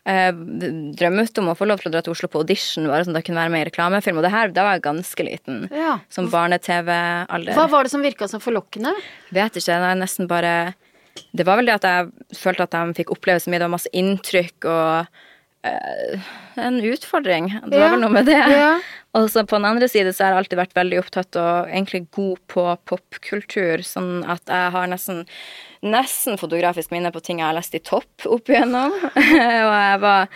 Eh, 0.05 0.31
drømmet 0.99 1.39
om 1.41 1.47
å 1.49 1.55
få 1.57 1.65
lov 1.65 1.79
til 1.81 1.89
å 1.89 1.93
dra 1.95 2.01
til 2.05 2.13
Oslo 2.13 2.27
på 2.29 2.43
audition, 2.43 2.85
bare 2.85 3.05
sånn 3.07 3.15
at 3.17 3.23
jeg 3.23 3.31
kunne 3.31 3.41
være 3.41 3.53
med 3.55 3.63
i 3.65 3.69
reklamefilm. 3.71 4.19
Og 4.21 4.25
det 4.27 4.31
her, 4.35 4.51
da 4.53 4.61
var 4.67 4.75
jeg 4.77 4.83
ganske 4.85 5.25
liten. 5.25 5.63
Ja. 5.73 5.95
Som 6.13 6.29
barne-TV-alder. 6.29 7.55
Hva 7.57 7.65
var 7.71 7.83
det 7.87 7.91
som 7.95 8.03
virka 8.05 8.27
så 8.29 8.37
forlokkende? 8.43 8.93
Vet 9.33 9.57
ikke. 9.57 9.73
Det 9.81 9.89
er 9.89 9.97
nesten 10.03 10.27
bare 10.29 10.53
Det 11.35 11.45
var 11.47 11.59
vel 11.61 11.69
det 11.69 11.77
at 11.77 11.87
jeg 11.87 12.37
følte 12.39 12.65
at 12.67 12.75
de 12.75 12.95
fikk 12.97 13.13
oppleve 13.15 13.39
så 13.43 13.51
mye. 13.51 13.59
Det 13.61 13.67
var 13.69 13.75
masse 13.77 13.91
inntrykk 13.95 14.67
og 14.71 15.07
uh, 15.67 16.29
en 16.61 16.79
utfordring. 16.83 17.49
Det 17.65 17.75
var 17.77 17.85
Ja, 17.87 17.91
vel 17.95 18.03
noe 18.05 18.15
med 18.17 18.29
det. 18.31 18.39
ja. 18.51 18.75
Og 19.15 19.29
så 19.31 19.45
på 19.47 19.55
den 19.55 19.63
andre 19.69 19.87
side 19.87 20.11
så 20.11 20.25
har 20.25 20.33
jeg 20.33 20.41
alltid 20.43 20.59
vært 20.59 20.73
veldig 20.75 20.97
opptatt 20.99 21.37
og 21.39 21.69
egentlig 21.71 22.01
god 22.11 22.39
på 22.51 22.65
popkultur. 22.91 23.79
Sånn 23.87 24.25
at 24.27 24.43
jeg 24.51 24.73
har 24.75 24.89
nesten 24.91 25.21
nesten 25.83 26.39
fotografisk 26.39 26.93
minne 26.93 27.11
på 27.13 27.21
ting 27.23 27.41
jeg 27.41 27.47
har 27.47 27.55
lest 27.57 27.75
i 27.75 27.81
Topp 27.83 28.27
opp 28.29 28.51
igjennom. 28.51 28.93
og 29.15 29.73
jeg 29.75 29.99
var 30.03 30.27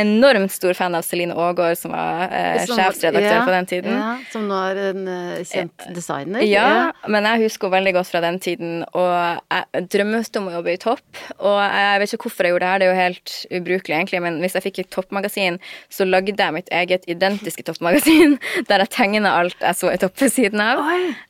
enormt 0.00 0.54
stor 0.54 0.76
fan 0.78 0.96
av 0.98 1.06
Celine 1.06 1.36
Aagaard, 1.36 1.78
som 1.78 1.94
var 1.94 2.26
eh, 2.28 2.64
Som- 2.66 2.80
sjefsredaktør 2.80 3.38
ja, 3.38 3.44
på 3.46 3.54
den 3.54 3.70
tiden. 3.70 3.98
Ja, 3.98 4.10
som 4.32 4.46
nå 4.50 4.58
er 4.70 4.82
en 4.90 5.06
uh, 5.08 5.40
kjent 5.46 5.86
designer. 5.94 6.44
Ja, 6.46 6.90
men 7.10 7.28
jeg 7.28 7.46
husker 7.46 7.68
henne 7.68 7.78
veldig 7.80 7.94
godt 7.98 8.10
fra 8.10 8.22
den 8.24 8.40
tiden, 8.42 8.80
og 8.96 9.10
jeg 9.10 9.86
drømmet 9.92 10.38
om 10.40 10.48
å 10.50 10.54
jobbe 10.58 10.74
i 10.74 10.80
Topp. 10.80 11.22
Og 11.38 11.58
jeg 11.60 12.02
vet 12.02 12.14
ikke 12.14 12.28
hvorfor 12.28 12.46
jeg 12.46 12.54
gjorde 12.54 12.64
det 12.64 12.72
her, 12.72 12.80
det 12.80 12.86
er 12.86 12.90
jo 12.90 13.00
helt 13.00 13.36
ubrukelig 13.60 13.96
egentlig, 13.96 14.22
men 14.24 14.40
hvis 14.42 14.56
jeg 14.58 14.66
fikk 14.66 14.82
et 14.82 14.90
toppmagasin, 14.94 15.58
så 15.92 16.06
lagde 16.08 16.34
jeg 16.36 16.56
mitt 16.56 16.70
eget 16.74 17.06
identiske 17.10 17.64
toppmagasin, 17.66 18.38
der 18.70 18.84
jeg 18.84 18.92
tegna 18.94 19.34
alt 19.40 19.60
jeg 19.60 19.78
så 19.78 19.92
i 19.92 19.98
Topp 20.00 20.16
ved 20.20 20.32
siden 20.32 20.62
av. 20.64 20.80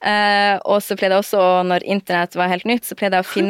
Eh, 0.07 0.57
og 0.65 0.81
så 0.85 0.97
pleide 0.99 1.19
jeg 1.19 1.25
også, 1.25 1.45
når 1.67 1.87
internett 1.97 2.37
var 2.39 2.51
helt 2.53 2.67
nytt, 2.69 2.87
så 2.87 2.97
pleide 2.99 3.21
jeg 3.21 3.27
å 3.27 3.31
finne 3.31 3.50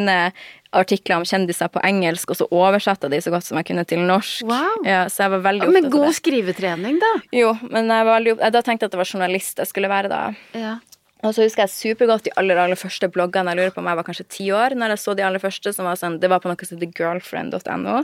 artikler 0.71 1.17
om 1.19 1.23
kjendiser 1.27 1.67
på 1.67 1.81
engelsk, 1.83 2.29
og 2.31 2.37
så 2.39 2.45
oversatte 2.55 3.09
jeg 3.09 3.11
de 3.11 3.21
så 3.25 3.31
godt 3.33 3.43
som 3.43 3.57
jeg 3.59 3.65
kunne 3.67 3.83
til 3.85 3.99
norsk. 4.07 4.45
Wow. 4.47 4.85
Ja, 4.87 5.01
så 5.11 5.25
jeg 5.25 5.31
var 5.35 5.41
veldig 5.49 5.67
Men 5.67 5.83
opptatt 5.85 5.93
av 5.93 5.97
god 5.99 6.15
skrivetrening, 6.15 6.99
da. 7.03 7.11
Jo, 7.35 7.49
men 7.69 7.89
jeg 7.91 8.05
var 8.07 8.15
veldig, 8.19 8.31
opp- 8.37 8.51
da 8.55 8.61
tenkte 8.63 8.85
jeg 8.85 8.89
at 8.89 8.95
det 8.95 9.01
var 9.03 9.11
journalist 9.11 9.57
jeg 9.59 9.67
skulle 9.67 9.89
være 9.91 10.07
da. 10.13 10.21
Ja. 10.55 10.77
Og 11.21 11.35
så 11.35 11.45
husker 11.45 11.63
jeg 11.63 11.73
supergodt 11.73 12.25
de 12.25 12.33
aller 12.39 12.57
aller 12.57 12.79
første 12.79 13.07
bloggene. 13.13 13.53
Jeg 13.53 13.59
lurer 13.59 13.73
på 13.75 13.81
om 13.83 13.89
jeg 13.91 13.99
var 13.99 14.07
kanskje 14.07 14.25
ti 14.33 14.47
år 14.55 14.73
når 14.77 14.95
jeg 14.95 15.01
så 15.03 15.15
de 15.17 15.25
aller 15.27 15.43
første. 15.43 15.73
som 15.75 15.85
var 15.85 15.99
sånn, 15.99 16.19
Det 16.19 16.29
var 16.31 16.41
på 16.41 16.49
noe 16.49 16.65
som 16.65 16.77
heter 16.77 16.93
girlfriend.no. 16.97 18.01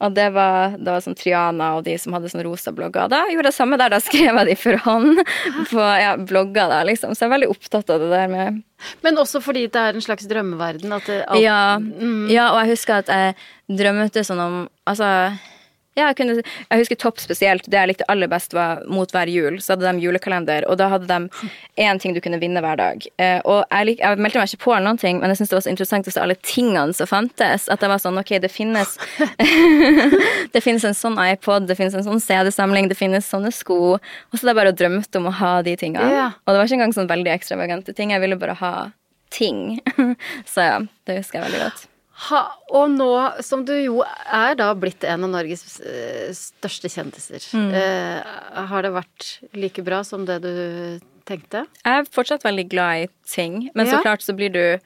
Og 0.00 0.14
det 0.16 0.28
var, 0.32 0.76
det 0.78 0.88
var 0.88 1.04
sånn 1.04 1.18
Triana 1.18 1.74
og 1.76 1.84
de 1.84 1.96
som 2.00 2.16
hadde 2.16 2.32
sånn 2.32 2.44
rosa 2.46 2.72
blogger. 2.72 3.10
Da 3.12 3.24
gjorde 3.28 3.52
jeg 3.52 3.58
samme 3.58 3.78
der. 3.80 3.92
Da 3.92 4.00
skrev 4.00 4.40
jeg 4.40 4.50
de 4.50 4.56
for 4.56 4.80
hånd 4.86 5.20
på 5.72 5.88
ja, 6.00 6.14
blogger. 6.16 6.72
da, 6.72 6.82
liksom. 6.88 7.12
Så 7.12 7.26
jeg 7.26 7.30
er 7.30 7.36
veldig 7.36 7.52
opptatt 7.52 7.92
av 7.92 8.00
det 8.00 8.12
der 8.12 8.28
med 8.32 8.62
Men 9.04 9.20
også 9.20 9.40
fordi 9.44 9.66
det 9.68 9.80
er 9.80 9.96
en 9.96 10.04
slags 10.04 10.28
drømmeverden. 10.30 10.92
At 10.96 11.08
det, 11.10 11.24
alt, 11.28 11.44
ja, 11.44 11.78
ja, 12.32 12.52
og 12.52 12.62
jeg 12.64 12.76
husker 12.76 13.04
at 13.04 13.12
jeg 13.12 13.36
drømte 13.68 14.24
sånn 14.24 14.40
om 14.40 14.62
Altså 14.84 15.06
ja, 15.94 16.08
jeg, 16.08 16.16
kunne, 16.18 16.42
jeg 16.42 16.80
husker 16.80 16.98
Topp 16.98 17.20
spesielt. 17.22 17.68
Det 17.70 17.78
jeg 17.78 17.90
likte 17.92 18.06
aller 18.10 18.30
best, 18.30 18.54
var 18.56 18.82
mot 18.90 19.10
hver 19.14 19.30
jul. 19.30 19.60
Så 19.62 19.74
hadde 19.74 19.86
de 19.86 20.02
julekalender, 20.02 20.66
og 20.70 20.78
da 20.80 20.88
hadde 20.90 21.06
de 21.06 21.46
én 21.84 22.00
ting 22.02 22.16
du 22.16 22.20
kunne 22.24 22.40
vinne 22.42 22.62
hver 22.64 22.80
dag. 22.80 23.06
Eh, 23.22 23.38
og 23.44 23.62
jeg, 23.62 23.88
lik, 23.90 24.02
jeg 24.02 24.18
meldte 24.18 24.42
meg 24.42 24.50
ikke 24.50 24.64
på 24.64 24.74
noen 24.82 24.98
ting, 24.98 25.20
men 25.22 25.30
jeg 25.30 25.40
syntes 25.40 25.52
det 25.52 25.58
var 25.58 25.66
så 25.66 25.72
interessant 25.74 26.10
å 26.10 26.14
se 26.16 26.24
alle 26.24 26.38
tingene 26.42 26.96
som 26.98 27.10
fantes. 27.10 27.68
At 27.70 27.84
det 27.84 27.92
var 27.92 28.02
sånn, 28.02 28.18
ok, 28.18 28.34
det 28.42 28.50
finnes 28.50 28.96
Det 30.54 30.62
finnes 30.62 30.84
en 30.86 30.98
sånn 30.98 31.16
iPod, 31.22 31.68
det 31.70 31.78
finnes 31.78 31.94
en 31.98 32.06
sånn 32.06 32.22
CD-samling, 32.22 32.90
det 32.90 32.98
finnes 32.98 33.30
sånne 33.30 33.54
sko. 33.54 33.96
Og 33.96 34.34
så 34.34 34.42
hadde 34.42 34.54
jeg 34.54 34.60
bare 34.64 34.76
drømt 34.82 35.18
om 35.20 35.30
å 35.30 35.36
ha 35.38 35.54
de 35.66 35.78
tingene. 35.78 36.10
Yeah. 36.10 36.36
Og 36.44 36.54
det 36.54 36.60
var 36.60 36.68
ikke 36.68 36.80
engang 36.80 36.98
sånn 36.98 37.10
veldig 37.10 37.34
ekstravagante 37.38 37.94
ting. 37.94 38.14
Jeg 38.14 38.22
ville 38.24 38.38
bare 38.40 38.58
ha 38.58 38.74
ting. 39.34 39.80
så 40.52 40.70
ja, 40.70 40.78
det 41.06 41.22
husker 41.22 41.40
jeg 41.40 41.48
veldig 41.48 41.66
godt. 41.68 41.90
Ha, 42.16 42.40
og 42.70 42.90
nå 42.94 43.08
som 43.42 43.64
du 43.66 43.72
jo 43.74 43.96
er 44.32 44.54
da 44.54 44.68
blitt 44.78 45.02
en 45.04 45.24
av 45.26 45.30
Norges 45.32 45.80
eh, 45.82 46.28
største 46.36 46.86
kjendiser, 46.92 47.42
Mm. 47.56 47.72
eh, 47.74 48.66
har 48.70 48.82
det 48.86 48.92
vært 48.94 49.26
like 49.52 49.82
bra 49.82 50.02
som 50.06 50.24
det 50.24 50.40
du 50.42 51.00
tenkte? 51.26 51.64
Jeg 51.84 51.98
er 52.04 52.04
fortsatt 52.14 52.44
veldig 52.46 52.68
glad 52.70 53.02
i 53.02 53.08
ting, 53.26 53.70
men 53.74 53.86
så 53.86 54.00
klart 54.02 54.22
så 54.22 54.34
blir 54.36 54.52
du 54.52 54.78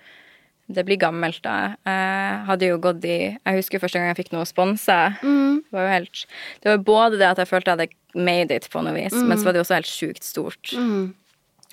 Det 0.71 0.85
blir 0.85 0.99
gammelt, 1.01 1.41
da. 1.43 1.77
Jeg 1.87 2.45
hadde 2.47 2.67
jo 2.69 2.77
gått 2.79 3.03
i 3.09 3.39
Jeg 3.41 3.57
husker 3.57 3.79
første 3.81 3.97
gang 3.99 4.11
jeg 4.15 4.19
fikk 4.27 4.33
noe 4.35 4.45
sponsa. 4.45 5.17
Mm. 5.23 5.63
Det 5.65 5.73
var 5.73 5.87
jo 5.87 5.93
helt 5.95 6.27
Det 6.61 6.69
var 6.69 6.79
både 6.85 7.19
det 7.19 7.25
at 7.31 7.39
jeg 7.39 7.49
følte 7.49 7.71
jeg 7.73 7.79
hadde 7.79 8.23
made 8.27 8.51
it 8.51 8.69
på 8.71 8.83
noe 8.85 8.93
vis, 8.93 9.13
men 9.15 9.39
så 9.39 9.45
var 9.45 9.53
det 9.53 9.61
jo 9.61 9.65
også 9.65 9.79
helt 9.79 9.87
sjukt 9.89 10.23
stort. 10.25 10.73
Mm. 10.77 11.15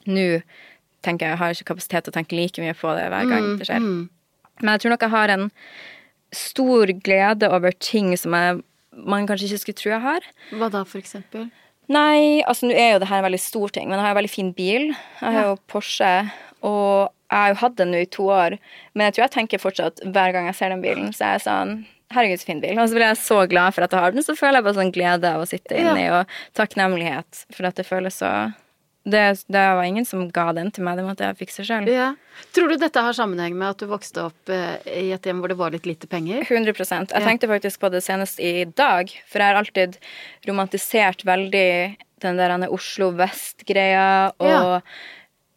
Nå 0.08 0.42
tenker 1.04 1.26
jeg 1.28 1.32
jeg 1.36 1.38
har 1.38 1.52
ikke 1.52 1.68
kapasitet 1.74 2.04
til 2.08 2.12
å 2.14 2.16
tenke 2.16 2.36
like 2.40 2.62
mye 2.64 2.74
på 2.74 2.96
det 2.96 3.10
hver 3.12 3.26
Mm, 3.26 3.30
gang 3.30 3.58
det 3.60 3.68
skjer. 3.68 4.10
Men 4.62 4.74
jeg 4.76 4.82
tror 4.86 4.96
nok 4.96 5.02
jeg 5.08 5.14
har 5.16 5.34
en 5.36 5.50
stor 6.36 6.92
glede 7.06 7.50
over 7.52 7.72
ting 7.80 8.14
som 8.20 8.34
jeg, 8.38 8.62
man 8.96 9.28
kanskje 9.28 9.50
ikke 9.50 9.62
skulle 9.64 9.80
tro 9.82 9.92
jeg 9.94 10.04
har. 10.04 10.28
Hva 10.56 10.70
da, 10.74 10.84
for 10.88 11.00
eksempel? 11.02 11.50
Nei, 11.92 12.42
altså 12.50 12.66
nå 12.70 12.74
er 12.74 12.96
jo 12.96 13.02
det 13.04 13.10
her 13.12 13.22
en 13.22 13.28
veldig 13.28 13.42
stor 13.44 13.70
ting, 13.76 13.90
men 13.90 14.00
jeg 14.00 14.06
har 14.08 14.16
en 14.16 14.20
veldig 14.22 14.34
fin 14.34 14.54
bil. 14.58 14.88
Jeg 15.22 15.36
har 15.38 15.52
jo 15.52 15.58
Porsche, 15.70 16.14
og 16.66 17.12
jeg 17.30 17.38
har 17.42 17.52
jo 17.54 17.60
hatt 17.62 17.76
den 17.78 17.92
nå 17.94 18.00
i 18.02 18.10
to 18.10 18.26
år. 18.34 18.56
Men 18.96 19.06
jeg 19.08 19.16
tror 19.18 19.26
jeg 19.28 19.34
tenker 19.36 19.62
fortsatt 19.62 20.02
hver 20.06 20.34
gang 20.34 20.48
jeg 20.50 20.58
ser 20.58 20.74
den 20.74 20.82
bilen, 20.86 21.12
så 21.14 21.28
er 21.30 21.38
jeg 21.38 21.46
sånn 21.50 21.76
Herregud, 22.14 22.38
så 22.38 22.46
fin 22.46 22.60
bil. 22.62 22.78
Og 22.78 22.86
så 22.90 22.94
blir 22.96 23.08
jeg 23.10 23.18
så 23.18 23.38
glad 23.50 23.74
for 23.74 23.82
at 23.86 23.94
jeg 23.96 24.00
har 24.04 24.14
den, 24.14 24.24
så 24.24 24.36
føler 24.38 24.60
jeg 24.60 24.66
bare 24.68 24.78
sånn 24.78 24.92
glede 24.94 25.30
av 25.36 25.42
å 25.42 25.48
sitte 25.50 25.74
Ja. 25.74 25.90
inni, 25.96 26.04
og 26.14 26.30
takknemlighet 26.54 27.40
for 27.52 27.66
at 27.66 27.76
det 27.80 27.86
føles 27.88 28.20
så 28.22 28.30
det, 29.06 29.44
det 29.54 29.64
var 29.78 29.84
ingen 29.86 30.06
som 30.06 30.24
ga 30.34 30.48
den 30.58 30.72
til 30.74 30.84
meg, 30.84 30.98
det 30.98 31.06
måtte 31.06 31.28
jeg 31.28 31.38
fikse 31.38 31.66
sjøl. 31.68 31.86
Ja. 31.94 32.08
Tror 32.56 32.72
du 32.72 32.78
dette 32.82 33.02
har 33.06 33.14
sammenheng 33.14 33.54
med 33.56 33.70
at 33.76 33.84
du 33.84 33.86
vokste 33.92 34.24
opp 34.26 34.50
eh, 34.50 34.80
i 34.90 35.12
et 35.14 35.22
hjem 35.30 35.40
hvor 35.44 35.52
det 35.54 35.58
var 35.60 35.72
litt 35.76 35.86
lite 35.86 36.10
penger? 36.10 36.42
100 36.50 36.74
Jeg 36.74 37.08
Ja. 37.14 37.20
tenkte 37.22 37.48
faktisk 37.52 37.80
på 37.80 37.92
det 37.94 38.02
senest 38.04 38.40
i 38.40 38.66
dag, 38.66 39.12
for 39.30 39.40
jeg 39.40 39.48
har 39.54 39.60
alltid 39.62 39.98
romantisert 40.48 41.24
veldig 41.24 41.98
den 42.26 42.38
der 42.38 42.70
Oslo 42.72 43.12
Vest-greia, 43.12 44.32
og 44.40 44.50
Ja. 44.50 44.82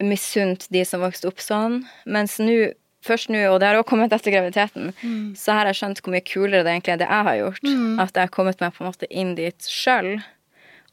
misunt 0.01 0.69
de 0.71 0.85
som 0.85 1.01
vokste 1.01 1.29
opp 1.29 1.39
sånn. 1.41 1.87
Mens 2.07 2.39
nå, 2.39 2.75
først 3.03 3.31
nå, 3.31 3.41
og 3.51 3.61
det 3.61 3.69
har 3.69 3.77
også 3.81 3.89
kommet 3.89 4.13
etter 4.13 4.31
graviditeten, 4.35 4.93
Mm. 5.03 5.35
så 5.37 5.53
har 5.53 5.65
jeg 5.67 5.75
skjønt 5.77 6.03
hvor 6.03 6.13
mye 6.13 6.21
kulere 6.27 6.63
det 6.65 6.73
egentlig 6.83 6.93
er 6.95 6.99
det 6.99 7.09
jeg 7.09 7.25
har 7.25 7.37
gjort. 7.39 7.99
At 8.01 8.13
jeg 8.13 8.23
har 8.23 8.29
kommet 8.29 8.61
meg 8.61 8.75
på 8.75 8.85
en 8.85 8.93
måte 8.93 9.07
inn 9.11 9.35
dit 9.35 9.59
sjøl, 9.59 10.23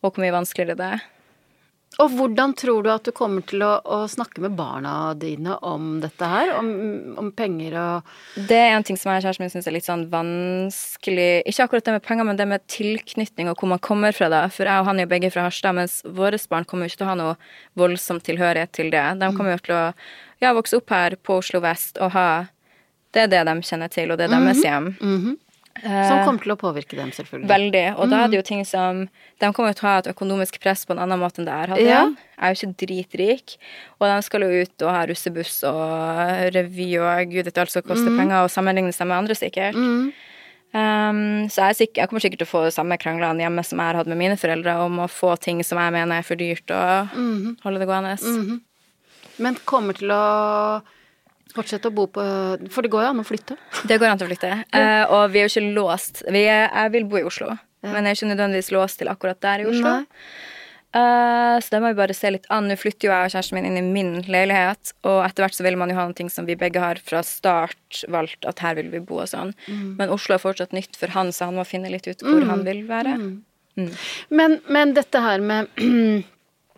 og 0.01 0.13
hvor 0.13 0.23
mye 0.23 0.31
vanskeligere 0.31 0.77
det 0.77 0.93
er. 0.93 1.01
Og 2.03 2.11
hvordan 2.11 2.51
tror 2.57 2.83
du 2.83 2.89
at 2.91 3.05
du 3.07 3.11
kommer 3.15 3.43
til 3.47 3.63
å, 3.63 3.77
å 3.79 3.97
snakke 4.11 4.41
med 4.43 4.55
barna 4.57 5.13
dine 5.15 5.55
om 5.63 5.99
dette 6.03 6.27
her? 6.27 6.51
Om, 6.57 6.69
om 7.21 7.29
penger 7.35 7.77
og 7.79 8.09
Det 8.49 8.57
er 8.59 8.75
en 8.75 8.83
ting 8.85 8.99
som 8.99 9.13
jeg 9.13 9.21
og 9.21 9.27
kjæresten 9.27 9.45
min 9.45 9.53
syns 9.53 9.69
er 9.69 9.75
litt 9.77 9.87
sånn 9.87 10.07
vanskelig 10.11 11.45
Ikke 11.47 11.67
akkurat 11.67 11.87
det 11.87 11.95
med 11.95 12.05
penger, 12.07 12.27
men 12.27 12.39
det 12.39 12.49
med 12.51 12.65
tilknytning 12.71 13.51
og 13.51 13.61
hvor 13.61 13.71
man 13.71 13.83
kommer 13.83 14.15
fra. 14.15 14.29
da. 14.31 14.43
For 14.51 14.67
jeg 14.67 14.83
og 14.83 14.89
han 14.89 14.99
er 14.99 15.07
jo 15.07 15.13
begge 15.15 15.31
fra 15.31 15.47
Harstad, 15.47 15.77
mens 15.77 16.01
våre 16.03 16.39
barn 16.51 16.67
kommer 16.67 16.85
jo 16.85 16.93
ikke 16.93 17.03
til 17.03 17.07
å 17.07 17.13
ha 17.13 17.19
noe 17.21 17.37
voldsom 17.79 18.19
tilhørighet 18.25 18.75
til 18.75 18.91
det. 18.93 19.05
De 19.21 19.31
kommer 19.37 19.55
jo 19.55 19.63
til 19.69 19.77
å 19.77 19.85
ja, 20.43 20.51
vokse 20.57 20.81
opp 20.81 20.91
her 20.91 21.15
på 21.23 21.39
Oslo 21.39 21.63
vest 21.63 22.01
og 22.03 22.11
ha 22.17 22.27
Det 23.15 23.23
er 23.23 23.31
det 23.31 23.45
de 23.47 23.55
kjenner 23.63 23.87
til, 23.87 24.11
og 24.11 24.19
det 24.19 24.27
er 24.27 24.35
deres 24.35 24.59
hjem. 24.67 24.91
Som 25.84 26.21
kommer 26.23 26.39
til 26.39 26.53
å 26.53 26.57
påvirke 26.59 26.95
dem, 26.95 27.09
selvfølgelig. 27.11 27.49
Veldig. 27.51 27.84
Og 27.99 28.07
da 28.11 28.21
er 28.23 28.30
det 28.32 28.38
jo 28.39 28.45
ting 28.47 28.61
som 28.67 29.01
De 29.41 29.49
kommer 29.51 29.73
jo 29.73 29.80
til 29.82 29.88
å 29.88 29.89
ha 29.89 29.95
et 29.99 30.07
økonomisk 30.07 30.59
press 30.63 30.86
på 30.88 30.95
en 30.95 31.01
annen 31.03 31.19
måte 31.19 31.41
enn 31.41 31.49
det 31.49 31.57
jeg 31.57 31.71
hadde. 31.73 31.88
Ja. 31.89 32.03
Jeg 32.38 32.39
er 32.39 32.53
jo 32.53 32.59
ikke 32.59 32.86
dritrik. 32.86 33.55
Og 33.99 34.07
de 34.07 34.15
skal 34.23 34.45
jo 34.45 34.61
ut 34.63 34.86
og 34.88 34.93
ha 34.95 35.01
russebuss 35.09 35.57
og 35.67 36.53
revy 36.55 36.88
og 37.01 37.34
gud 37.34 37.49
vet 37.49 37.59
alt 37.59 37.73
som 37.73 37.84
koster 37.84 38.15
penger, 38.15 38.45
og 38.45 38.53
sammenligne 38.53 38.95
seg 38.95 39.11
med 39.11 39.17
andre, 39.19 39.36
sikkert. 39.36 39.76
Um, 40.76 41.19
så 41.51 41.69
jeg, 41.69 41.76
er 41.76 41.99
jeg 42.01 42.09
kommer 42.11 42.23
sikkert 42.23 42.41
til 42.41 42.47
å 42.49 42.51
få 42.51 42.63
samme 42.73 42.97
kranglene 42.99 43.43
hjemme 43.45 43.63
som 43.63 43.80
jeg 43.80 43.91
har 43.91 43.99
hatt 43.99 44.09
med 44.11 44.19
mine 44.19 44.39
foreldre, 44.39 44.80
om 44.88 45.03
å 45.03 45.11
få 45.11 45.36
ting 45.43 45.61
som 45.63 45.80
jeg 45.80 45.93
mener 45.95 46.19
er 46.19 46.28
for 46.28 46.39
dyrt, 46.39 46.71
og 46.71 47.15
holde 47.67 47.84
det 47.84 47.88
gående. 47.91 48.15
Men 49.43 49.59
kommer 49.67 49.95
til 49.99 50.11
å 50.15 50.23
Fortsette 51.55 51.87
å 51.87 51.95
bo 51.95 52.07
på 52.11 52.23
For 52.73 52.83
det 52.83 52.91
går 52.93 53.05
jo 53.05 53.11
an 53.13 53.21
å 53.21 53.27
flytte. 53.27 53.55
Det 53.87 53.99
går 54.01 54.11
an 54.11 54.19
å 54.19 54.27
flytte. 54.27 54.51
Uh, 54.75 55.03
og 55.15 55.29
vi 55.31 55.39
er 55.39 55.47
jo 55.47 55.53
ikke 55.53 55.77
låst. 55.77 56.25
Vi 56.27 56.43
er, 56.43 56.67
jeg 56.67 56.95
vil 56.97 57.07
bo 57.11 57.21
i 57.21 57.23
Oslo, 57.27 57.53
men 57.85 58.03
jeg 58.03 58.11
er 58.11 58.19
ikke 58.19 58.33
nødvendigvis 58.33 58.73
låst 58.75 58.99
til 58.99 59.11
akkurat 59.11 59.39
der 59.45 59.63
i 59.63 59.69
Oslo. 59.71 59.95
Eh, 60.95 61.59
så 61.59 61.73
det 61.73 61.79
må 61.83 61.91
vi 61.91 61.97
bare 61.97 62.15
se 62.15 62.29
litt 62.31 62.45
an. 62.53 62.69
Nå 62.69 62.77
flytter 62.79 63.09
jo 63.09 63.11
jeg 63.11 63.27
og 63.27 63.33
kjæresten 63.33 63.57
min 63.57 63.67
inn 63.67 63.79
i 63.79 63.83
min 63.83 64.13
leilighet, 64.31 64.93
og 65.03 65.25
etter 65.25 65.43
hvert 65.43 65.57
så 65.57 65.65
vil 65.65 65.75
man 65.79 65.91
jo 65.91 65.97
ha 65.97 66.05
noe 66.07 66.31
som 66.31 66.47
vi 66.47 66.55
begge 66.59 66.79
har 66.79 67.01
fra 67.03 67.19
start 67.25 68.05
valgt 68.11 68.47
at 68.47 68.63
her 68.63 68.77
vil 68.79 68.93
vi 68.93 69.01
bo 69.03 69.19
og 69.23 69.31
sånn. 69.31 69.51
Men 69.99 70.13
Oslo 70.13 70.37
er 70.37 70.43
fortsatt 70.43 70.75
nytt 70.75 70.95
for 70.99 71.11
han, 71.15 71.33
så 71.35 71.49
han 71.49 71.59
må 71.59 71.67
finne 71.67 71.91
litt 71.91 72.07
ut 72.07 72.23
hvor 72.23 72.47
han 72.47 72.63
vil 72.67 72.85
være. 72.87 73.17
Men, 74.31 74.61
men 74.71 74.95
dette 74.95 75.19
her 75.19 75.43
med 75.43 75.67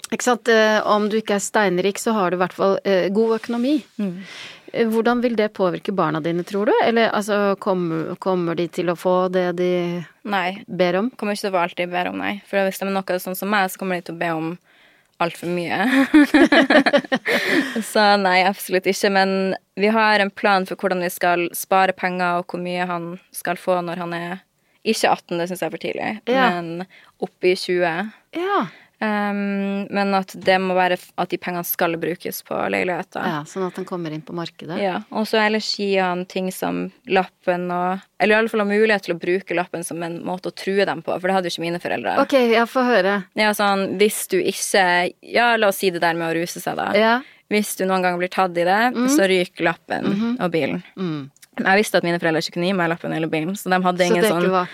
Ikke 0.08 0.24
sant, 0.24 0.48
eh, 0.48 0.78
om 0.88 1.10
du 1.12 1.18
ikke 1.18 1.36
er 1.36 1.44
steinrik, 1.44 1.98
så 2.00 2.14
har 2.16 2.32
du 2.32 2.38
i 2.38 2.40
hvert 2.40 2.54
fall 2.56 2.78
god 3.12 3.34
økonomi. 3.42 3.74
Eh, 4.00 4.38
Hvordan 4.74 5.22
vil 5.24 5.36
det 5.40 5.52
påvirke 5.56 5.94
barna 5.96 6.20
dine, 6.24 6.44
tror 6.44 6.66
du? 6.70 6.74
Eller 6.84 7.10
altså, 7.16 7.56
kommer, 7.64 8.16
kommer 8.22 8.56
de 8.60 8.68
til 8.68 8.90
å 8.92 8.96
få 9.00 9.28
det 9.32 9.46
de 9.60 9.70
Nei. 10.28 10.64
ber 10.68 10.98
om? 11.00 11.10
Kommer 11.16 11.34
ikke 11.38 11.46
til 11.48 11.52
å 11.54 11.58
få 11.58 11.64
alt 11.66 11.78
de 11.80 11.88
ber 11.92 12.10
om, 12.12 12.18
nei. 12.20 12.40
For 12.50 12.60
hvis 12.68 12.82
de 12.82 12.88
er 12.88 12.94
noe 12.96 13.20
sånn 13.24 13.38
som 13.40 13.50
meg, 13.54 13.70
så 13.72 13.80
kommer 13.82 14.00
de 14.02 14.08
til 14.10 14.18
å 14.18 14.22
be 14.22 14.32
om 14.36 14.50
altfor 15.24 15.50
mye. 15.50 15.78
så 17.92 18.04
nei, 18.22 18.42
absolutt 18.46 18.88
ikke. 18.90 19.10
Men 19.14 19.56
vi 19.80 19.90
har 19.94 20.20
en 20.24 20.30
plan 20.34 20.66
for 20.70 20.78
hvordan 20.80 21.02
vi 21.06 21.10
skal 21.14 21.48
spare 21.58 21.96
penger, 21.98 22.42
og 22.42 22.52
hvor 22.52 22.62
mye 22.62 22.86
han 22.90 23.14
skal 23.36 23.58
få 23.62 23.80
når 23.86 24.04
han 24.04 24.14
er 24.18 24.36
ikke 24.88 25.10
18, 25.12 25.40
det 25.42 25.48
syns 25.50 25.62
jeg 25.64 25.68
er 25.68 25.74
for 25.74 25.84
tidlig, 25.84 26.12
Ja. 26.32 26.50
men 26.54 26.86
oppe 27.24 27.50
i 27.52 27.56
20. 27.60 28.12
Ja. 28.38 28.60
Um, 29.00 29.86
men 29.94 30.14
at 30.18 30.32
det 30.42 30.56
må 30.58 30.74
være 30.74 30.96
at 31.22 31.30
de 31.30 31.38
pengene 31.38 31.62
skal 31.68 31.94
brukes 32.02 32.40
på 32.48 32.58
leiligheter. 32.74 33.22
ja. 33.22 33.44
Sånn 33.46 33.68
at 33.68 33.78
den 33.78 33.86
kommer 33.86 34.14
inn 34.16 34.24
på 34.26 34.34
markedet? 34.34 34.80
Ja, 34.82 35.04
og 35.14 35.28
så 35.30 35.38
ellers 35.44 35.68
gi 35.78 35.92
han 36.02 36.26
ting 36.26 36.50
som 36.52 36.88
lappen 37.06 37.70
og 37.72 38.02
Eller 38.20 38.34
i 38.34 38.40
alle 38.40 38.50
fall 38.50 38.64
ha 38.64 38.66
mulighet 38.66 39.06
til 39.06 39.14
å 39.14 39.20
bruke 39.22 39.54
lappen 39.54 39.84
som 39.86 40.02
en 40.02 40.18
måte 40.26 40.50
å 40.50 40.56
true 40.58 40.86
dem 40.90 41.04
på, 41.06 41.14
for 41.14 41.30
det 41.30 41.36
hadde 41.36 41.52
jo 41.52 41.54
ikke 41.54 41.66
mine 41.68 41.82
foreldre. 41.84 42.16
Ok, 42.24 42.34
ja, 42.50 42.66
få 42.66 42.82
høre. 42.88 43.20
Ja, 43.38 43.52
sånn, 43.54 44.00
hvis 44.02 44.24
du 44.34 44.40
ikke 44.42 45.12
Ja, 45.22 45.52
la 45.62 45.70
oss 45.70 45.78
si 45.84 45.92
det 45.94 46.02
der 46.02 46.18
med 46.18 46.32
å 46.32 46.40
ruse 46.40 46.60
seg, 46.64 46.80
da. 46.82 46.90
Ja. 46.98 47.16
Hvis 47.54 47.78
du 47.78 47.86
noen 47.86 48.02
gang 48.04 48.18
blir 48.20 48.28
tatt 48.34 48.58
i 48.58 48.66
det, 48.68 48.82
så 49.14 49.24
ryker 49.30 49.64
lappen 49.70 50.36
og 50.42 50.50
bilen. 50.52 50.82
Mm. 50.98 51.30
Jeg 51.66 51.82
visste 51.82 52.02
at 52.02 52.08
mine 52.08 52.20
foreldre 52.22 52.42
ikke 52.44 52.58
kunne 52.58 52.70
gi 52.70 52.78
meg 52.78 52.92
lappen 52.92 53.14
eller 53.16 53.32
bilen, 53.32 53.56
så 53.58 53.72
de 53.74 53.80
hadde 53.84 54.08
ingen 54.08 54.26
så 54.26 54.34
sånn 54.36 54.50
var 54.54 54.72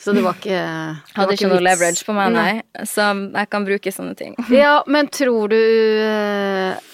Så 0.00 0.14
det 0.16 0.24
var 0.24 0.38
ikke 0.38 0.56
det 0.56 0.64
var 0.64 1.20
Hadde 1.20 1.36
ikke 1.38 1.52
noe 1.52 1.62
leverage 1.64 2.06
på 2.06 2.16
meg, 2.16 2.34
nei. 2.36 2.84
Så 2.88 3.06
jeg 3.10 3.52
kan 3.52 3.68
bruke 3.68 3.94
sånne 3.94 4.16
ting. 4.18 4.36
Ja, 4.62 4.80
men 4.86 5.10
tror 5.12 5.52
du 5.52 5.60
eh, 5.60 6.92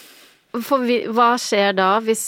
For 0.62 0.86
vi, 0.86 1.02
hva 1.12 1.34
skjer 1.40 1.76
da 1.76 1.96
hvis 2.04 2.26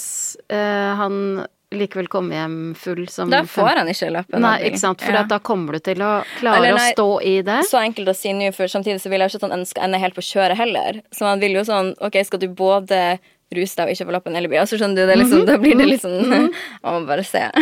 uh, 0.52 0.98
han 1.00 1.46
likevel 1.74 2.06
kommer 2.08 2.38
hjem 2.38 2.74
full 2.78 3.02
som 3.12 3.30
Da 3.30 3.42
får 3.44 3.82
han 3.82 3.90
ikke 3.92 4.10
lappen. 4.12 4.40
Nei, 4.40 4.56
ikke 4.70 4.80
sant, 4.80 5.02
for 5.04 5.12
Ja. 5.12 5.24
da 5.28 5.38
kommer 5.38 5.76
du 5.76 5.84
til 5.84 6.00
å 6.00 6.22
klare 6.38 6.56
Eller 6.56 6.78
å 6.78 6.84
stå 6.94 7.08
i 7.22 7.42
det. 7.42 7.58
Så 7.68 7.80
enkelt 7.80 8.08
å 8.08 8.16
si 8.16 8.32
nå, 8.32 8.52
for 8.56 8.66
samtidig 8.72 9.02
så 9.02 9.10
vil 9.12 9.20
jeg 9.20 9.30
ikke 9.30 9.42
at 9.42 9.50
han 9.50 9.58
ønsker 9.60 9.84
ende 9.84 10.00
helt 10.00 10.16
på 10.16 10.24
kjøret 10.24 10.56
heller. 10.56 11.02
Så 11.12 11.26
han 11.28 11.40
vil 11.40 11.58
jo 11.58 11.64
sånn 11.68 11.94
Ok, 12.00 12.16
skal 12.24 12.40
du 12.40 12.48
både 12.48 13.18
ruse 13.56 13.78
deg 13.78 13.88
og 13.88 13.94
ikke 13.94 14.06
få 14.08 14.14
lappen 14.16 14.36
eller 14.36 14.50
bil? 14.52 14.60
Altså, 14.62 14.76
skjønner 14.80 14.96
du, 14.98 15.08
det 15.08 15.16
liksom, 15.22 15.44
Da 15.48 15.56
blir 15.60 15.78
det 15.78 15.86
litt 15.88 16.04
sånn 16.04 16.18
Man 16.84 16.98
må 16.98 17.00
bare 17.08 17.24
se. 17.26 17.44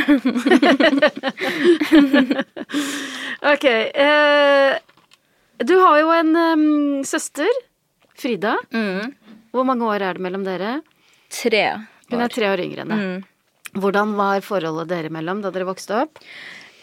Ok. 3.46 3.64
Eh, 3.68 4.72
du 5.62 5.74
har 5.78 5.98
jo 6.00 6.10
en 6.10 6.30
um, 6.34 7.04
søster, 7.06 7.50
Frida. 8.16 8.56
Mm. 8.74 9.12
Hvor 9.54 9.66
mange 9.68 9.86
år 9.86 10.02
er 10.02 10.16
det 10.16 10.24
mellom 10.24 10.42
dere? 10.46 10.78
Tre 11.32 11.62
År. 11.74 11.84
Hun 12.10 12.22
er 12.22 12.30
tre 12.32 12.48
år 12.52 12.62
yngre 12.62 12.84
enn 12.84 12.92
deg. 12.92 13.00
Mm. 13.02 13.80
Hvordan 13.82 14.12
var 14.16 14.44
forholdet 14.46 14.88
dere 14.92 15.10
imellom 15.10 15.40
da 15.44 15.50
dere 15.52 15.66
vokste 15.68 16.04
opp? 16.04 16.20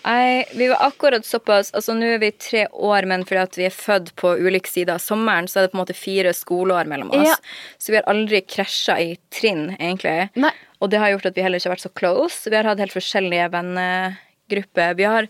Nei, 0.04 0.44
vi 0.52 0.68
var 0.68 0.82
akkurat 0.84 1.26
såpass 1.26 1.70
Altså, 1.74 1.94
nå 1.96 2.10
er 2.16 2.20
vi 2.20 2.32
tre 2.36 2.66
år, 2.72 3.08
men 3.08 3.24
fordi 3.28 3.40
at 3.40 3.58
vi 3.60 3.68
er 3.70 3.76
født 3.76 4.12
på 4.20 4.34
ulike 4.36 4.68
sider 4.68 4.98
av 4.98 5.04
sommeren, 5.04 5.48
så 5.48 5.62
er 5.62 5.66
det 5.66 5.74
på 5.74 5.78
en 5.80 5.84
måte 5.86 5.96
fire 5.98 6.34
skoleår 6.36 6.90
mellom 6.92 7.14
oss. 7.16 7.30
Ja. 7.30 7.38
Så 7.80 7.94
vi 7.94 8.00
har 8.02 8.08
aldri 8.12 8.44
krasja 8.44 8.98
i 9.00 9.16
trinn, 9.34 9.70
egentlig. 9.80 10.28
Nei. 10.36 10.52
Og 10.84 10.92
det 10.92 11.00
har 11.00 11.14
gjort 11.14 11.30
at 11.30 11.38
vi 11.38 11.46
heller 11.46 11.62
ikke 11.62 11.70
har 11.70 11.78
vært 11.78 11.86
så 11.86 11.94
close. 11.96 12.50
Vi 12.50 12.58
har 12.58 12.68
hatt 12.68 12.82
helt 12.84 12.96
forskjellige 12.96 13.52
vennegrupper. 13.54 14.98
Vi 15.00 15.08
har 15.08 15.30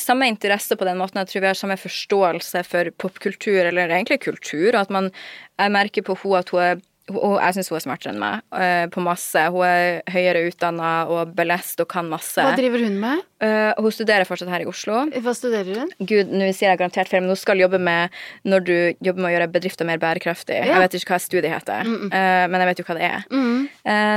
samme 0.00 0.28
interesse 0.32 0.76
på 0.80 0.88
den 0.88 0.96
måten. 1.00 1.20
Jeg 1.20 1.28
tror 1.28 1.44
vi 1.44 1.50
har 1.50 1.58
samme 1.58 1.76
forståelse 1.76 2.62
for 2.64 2.88
popkultur, 2.96 3.60
eller 3.66 3.92
egentlig 3.92 4.22
kultur. 4.24 4.70
Og 4.72 4.80
at 4.86 4.94
man 4.94 5.12
Jeg 5.60 5.70
merker 5.70 6.02
på 6.02 6.16
henne 6.16 6.38
at 6.40 6.48
hun 6.48 6.62
er 6.64 6.80
og 7.10 7.40
jeg 7.42 7.56
syns 7.56 7.68
hun 7.72 7.76
er 7.80 7.82
smartere 7.82 8.12
enn 8.12 8.20
meg 8.22 8.42
eh, 8.54 8.84
på 8.92 9.02
masse. 9.02 9.40
Hun 9.50 9.64
er 9.66 10.02
høyere 10.14 10.44
utdanna 10.46 10.90
og 11.10 11.32
belest 11.34 11.80
og 11.82 11.88
kan 11.90 12.06
masse. 12.06 12.38
Hva 12.38 12.54
driver 12.58 12.84
hun 12.84 12.94
med? 13.02 13.24
Eh, 13.42 13.72
hun 13.74 13.94
studerer 13.94 14.28
fortsatt 14.28 14.52
her 14.52 14.62
i 14.62 14.68
Oslo. 14.70 15.00
Hva 15.24 15.34
studerer 15.34 15.80
hun? 15.82 15.90
Gud, 15.98 16.30
nå 16.30 16.52
sier 16.54 16.70
jeg 16.70 16.78
garantert 16.78 17.10
feil, 17.10 17.24
men 17.24 17.34
hun 17.34 17.40
skal 17.40 17.58
jobbe 17.58 17.80
med 17.82 18.14
når 18.46 18.66
du 18.68 18.74
jobber 19.02 19.18
med 19.24 19.32
å 19.32 19.34
gjøre 19.34 19.50
bedrifter 19.56 19.88
mer 19.88 19.98
bærekraftig. 20.02 20.60
Ja. 20.60 20.76
Jeg 20.76 20.84
vet 20.84 20.96
ikke 21.00 21.16
hva 21.16 21.20
studiet 21.26 21.50
heter, 21.56 21.90
eh, 21.90 22.46
men 22.52 22.62
jeg 22.62 22.70
vet 22.70 22.84
jo 22.84 22.88
hva 22.90 22.98
det 23.00 23.08
er. 23.10 23.28
Mm 23.30 23.68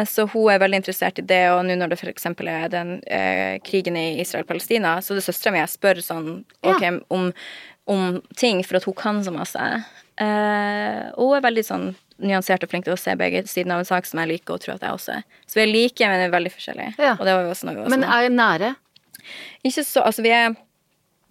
så 0.06 0.28
hun 0.30 0.52
er 0.54 0.60
veldig 0.62 0.78
interessert 0.78 1.18
i 1.20 1.24
det, 1.26 1.40
og 1.50 1.64
nå 1.66 1.74
når 1.80 1.92
det 1.92 1.98
f.eks. 1.98 2.28
er 2.30 2.68
den 2.70 2.92
krigen 3.66 3.98
i 3.98 4.20
Israel-Palestina, 4.22 5.00
så 5.02 5.16
det 5.16 5.24
er 5.24 5.26
søstera 5.26 5.54
mi 5.56 5.60
jeg 5.62 5.72
spør 5.74 6.02
sånn 6.06 6.28
Ja. 6.66 6.92
om, 7.10 7.32
om 7.90 8.22
ting, 8.38 8.62
for 8.64 8.78
at 8.78 8.86
hun 8.86 8.94
kan 8.98 9.24
så 9.26 9.34
masse. 9.34 9.66
Og 10.22 11.24
hun 11.32 11.38
er 11.40 11.46
veldig 11.48 11.66
sånn 11.66 11.88
nyansert 12.24 12.64
og 12.64 12.70
flink 12.72 12.86
til 12.86 12.94
å 12.96 13.00
se 13.00 13.16
begge 13.20 13.42
sider 13.48 13.72
av 13.76 13.80
en 13.84 13.86
sak 13.90 14.06
som 14.08 14.20
jeg 14.22 14.30
liker, 14.32 14.54
og 14.56 14.62
tror 14.64 14.76
at 14.78 14.86
jeg 14.88 14.92
også 14.96 15.16
er. 15.18 15.24
Så 15.48 15.60
vi 15.60 15.64
er 15.66 15.72
like, 15.74 16.08
men 16.08 16.22
vi 16.22 16.28
er 16.30 16.36
veldig 16.36 16.52
forskjellige. 16.54 16.94
Ja. 16.98 17.16
Og 17.20 17.26
det 17.28 17.34
var 17.36 17.44
jo 17.44 17.50
også 17.52 17.66
noe 17.68 17.76
vi 17.76 17.82
var 17.84 17.90
Men 17.96 18.04
er 18.08 18.30
nære? 18.30 18.76
Ikke 19.66 19.84
så, 19.84 20.04
altså 20.06 20.24
vi 20.26 20.32
er 20.32 20.56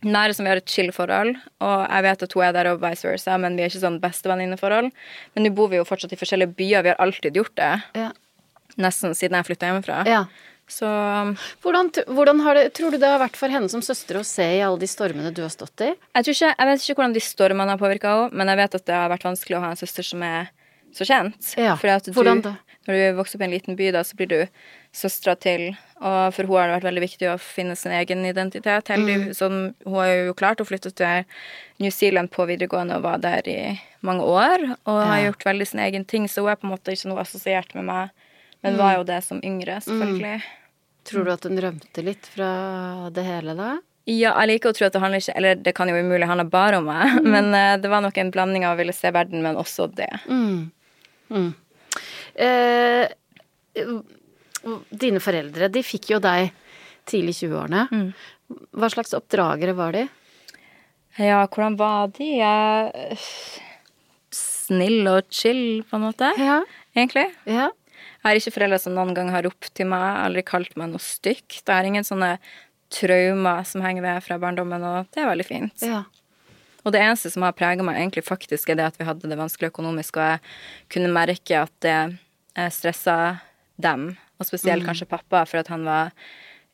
nære 0.04 0.34
som 0.36 0.44
vi 0.44 0.50
har 0.52 0.60
et 0.60 0.68
chill 0.68 0.90
forhold, 0.92 1.36
og 1.64 1.76
jeg 1.88 2.02
vet 2.04 2.22
at 2.26 2.32
hun 2.36 2.42
er 2.44 2.52
der 2.52 2.68
og 2.74 2.82
vice 2.82 3.06
versa, 3.08 3.38
men 3.40 3.56
vi 3.56 3.62
er 3.64 3.70
ikke 3.72 3.80
sånn 3.86 4.00
bestevenninneforhold. 4.02 4.90
Men 5.34 5.46
nå 5.46 5.52
bor 5.56 5.70
vi 5.72 5.78
jo 5.80 5.86
fortsatt 5.88 6.12
i 6.12 6.18
forskjellige 6.20 6.52
byer, 6.58 6.82
vi 6.84 6.92
har 6.92 7.00
alltid 7.00 7.38
gjort 7.40 7.54
det, 7.56 7.70
Ja. 7.96 8.10
nesten 8.76 9.14
siden 9.16 9.38
jeg 9.38 9.46
flytta 9.46 9.70
hjemmefra. 9.70 10.02
ja. 10.06 10.24
Så 10.66 10.86
Hvordan, 11.60 11.90
hvordan 12.08 12.40
har 12.40 12.54
det, 12.54 12.72
tror 12.72 12.90
du 12.90 12.96
det 12.96 13.04
har 13.08 13.18
vært 13.20 13.36
for 13.36 13.48
henne 13.52 13.68
som 13.68 13.82
søster 13.84 14.16
å 14.16 14.24
se 14.24 14.42
i 14.58 14.62
alle 14.64 14.78
de 14.80 14.86
stormene 14.88 15.28
du 15.34 15.42
har 15.42 15.50
stått 15.52 15.82
i? 15.84 15.90
jeg, 15.92 16.24
ikke, 16.24 16.54
jeg 16.56 16.66
vet 16.70 16.80
ikke 16.80 16.94
hvordan 16.96 17.12
de 17.12 17.20
stormene 17.20 17.68
har 17.74 17.76
påvirka 17.78 18.08
henne, 18.14 18.32
men 18.32 18.48
jeg 18.48 18.56
vet 18.62 18.74
at 18.78 18.86
det 18.86 18.94
har 18.96 19.10
vært 19.12 19.26
vanskelig 19.28 19.58
å 19.58 19.60
ha 19.60 19.70
en 19.74 19.76
søster 19.76 20.02
som 20.08 20.22
er 20.24 20.48
så 20.96 21.06
kjent. 21.08 21.54
Ja, 21.58 21.74
For 21.76 21.88
at 21.88 22.04
du, 22.08 22.12
hvordan 22.16 22.42
da? 22.44 22.54
Når 22.86 22.98
du 23.00 23.16
vokser 23.16 23.38
opp 23.38 23.42
i 23.42 23.44
en 23.46 23.54
liten 23.54 23.76
by, 23.78 23.90
da, 23.96 24.02
så 24.04 24.12
blir 24.18 24.28
du 24.28 24.40
søstera 24.92 25.32
til, 25.40 25.62
og 26.04 26.34
for 26.36 26.44
henne 26.44 26.58
har 26.60 26.68
det 26.68 26.74
vært 26.76 26.88
veldig 26.90 27.02
viktig 27.06 27.28
å 27.32 27.38
finne 27.40 27.76
sin 27.80 27.92
egen 27.96 28.26
identitet. 28.28 28.90
Heldig, 28.92 29.14
Mm. 29.16 29.30
sånn, 29.34 29.56
hun 29.86 29.94
har 29.94 30.10
jo 30.12 30.34
klart 30.34 30.60
å 30.60 30.66
flytte 30.68 30.92
til 30.94 31.24
New 31.80 31.90
Zealand 31.90 32.30
på 32.30 32.44
videregående 32.46 32.96
og 32.96 33.02
var 33.02 33.18
der 33.24 33.48
i 33.48 33.80
mange 34.02 34.20
år, 34.22 34.76
og 34.86 35.00
har 35.06 35.22
gjort 35.32 35.44
veldig 35.48 35.66
sin 35.66 35.80
egen 35.80 36.04
ting, 36.04 36.26
så 36.28 36.42
hun 36.44 36.50
er 36.52 36.56
på 36.56 36.64
en 36.68 36.76
måte 36.76 36.92
ikke 36.92 37.08
noe 37.08 37.20
assosiert 37.24 37.74
med 37.74 37.84
meg, 37.88 38.10
men 38.62 38.76
var 38.76 38.92
Mm. 38.94 38.98
jo 38.98 39.04
det 39.04 39.24
som 39.24 39.40
yngre, 39.40 39.80
selvfølgelig. 39.80 40.42
Tror 41.04 41.24
du 41.24 41.30
at 41.32 41.42
hun 41.44 41.56
rømte 41.58 42.04
litt 42.04 42.26
fra 42.26 43.08
det 43.10 43.24
hele 43.24 43.56
da? 43.56 43.78
Ja, 44.06 44.38
jeg 44.44 44.60
liker 44.60 44.68
å 44.70 44.74
tro 44.76 44.86
at 44.86 44.92
det 44.92 45.00
handler 45.00 45.18
ikke 45.18 45.36
Eller 45.36 45.54
det 45.54 45.74
kan 45.74 45.88
jo 45.88 45.94
umulig 45.94 46.26
handle 46.28 46.44
bare 46.50 46.76
om 46.76 46.84
meg, 46.84 47.16
Mm. 47.24 47.24
men 47.32 47.54
uh, 47.54 47.76
det 47.80 47.88
var 47.88 48.02
nok 48.02 48.16
en 48.18 48.30
blanding 48.30 48.64
av 48.66 48.76
å 48.76 48.78
ville 48.78 48.92
se 48.92 49.10
verden, 49.10 49.40
men 49.42 49.56
også 49.56 49.88
det. 49.94 50.10
Mm. 50.28 50.70
Mm. 51.30 51.54
Eh, 52.34 53.08
dine 55.04 55.20
foreldre, 55.22 55.68
de 55.72 55.82
fikk 55.84 56.10
jo 56.14 56.20
deg 56.24 56.50
tidlig 57.08 57.34
i 57.36 57.46
20-årene. 57.46 57.86
Mm. 57.92 58.10
Hva 58.80 58.90
slags 58.92 59.14
oppdragere 59.16 59.74
var 59.76 59.92
de? 59.96 60.06
Ja, 61.20 61.44
hvordan 61.46 61.76
var 61.78 62.10
de? 62.16 62.30
Jeg... 62.40 63.18
Snill 64.34 65.04
og 65.10 65.28
chill, 65.30 65.82
på 65.86 65.98
en 65.98 66.06
måte, 66.08 66.30
Ja. 66.40 66.62
egentlig. 66.96 67.26
Ja. 67.46 67.68
Jeg 68.24 68.24
har 68.24 68.38
ikke 68.40 68.54
foreldre 68.54 68.78
som 68.80 68.94
noen 68.96 69.12
gang 69.14 69.28
har 69.30 69.44
ropt 69.44 69.68
til 69.76 69.86
meg, 69.86 70.04
aldri 70.24 70.42
kalt 70.48 70.72
meg 70.80 70.88
noe 70.94 71.02
stygt. 71.04 71.60
Jeg 71.60 71.68
har 71.74 71.84
ingen 71.84 72.06
sånne 72.08 72.38
traumer 72.94 73.64
som 73.68 73.82
henger 73.84 74.02
ved 74.02 74.22
fra 74.24 74.38
barndommen, 74.40 74.82
og 74.82 75.10
det 75.12 75.22
er 75.22 75.28
veldig 75.28 75.46
fint. 75.46 75.84
ja. 75.84 76.04
Og 76.84 76.92
det 76.94 77.00
eneste 77.00 77.32
som 77.32 77.46
har 77.46 77.56
prega 77.56 77.84
meg, 77.86 77.98
egentlig 78.00 78.26
faktisk, 78.26 78.70
er 78.70 78.80
det 78.80 78.88
at 78.90 78.98
vi 79.00 79.08
hadde 79.08 79.30
det 79.30 79.40
vanskelig 79.40 79.72
økonomisk, 79.72 80.18
og 80.20 80.34
jeg 80.34 80.42
kunne 80.92 81.12
merke 81.14 81.62
at 81.64 81.72
det 81.84 81.96
eh, 81.96 82.70
stressa 82.72 83.18
dem, 83.80 84.12
og 84.38 84.48
spesielt 84.48 84.84
kanskje 84.86 85.08
pappa, 85.08 85.46
for 85.48 85.62
at 85.62 85.70
han 85.72 85.86
var 85.88 86.12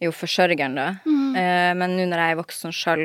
jo 0.03 0.11
forsørgeren 0.16 0.74
da. 0.78 0.89
Mm. 1.05 1.37
men 1.77 1.93
nå 1.93 2.07
når 2.09 2.23
jeg 2.23 2.32
er 2.32 2.39
voksen 2.39 2.73
sjøl, 2.74 3.03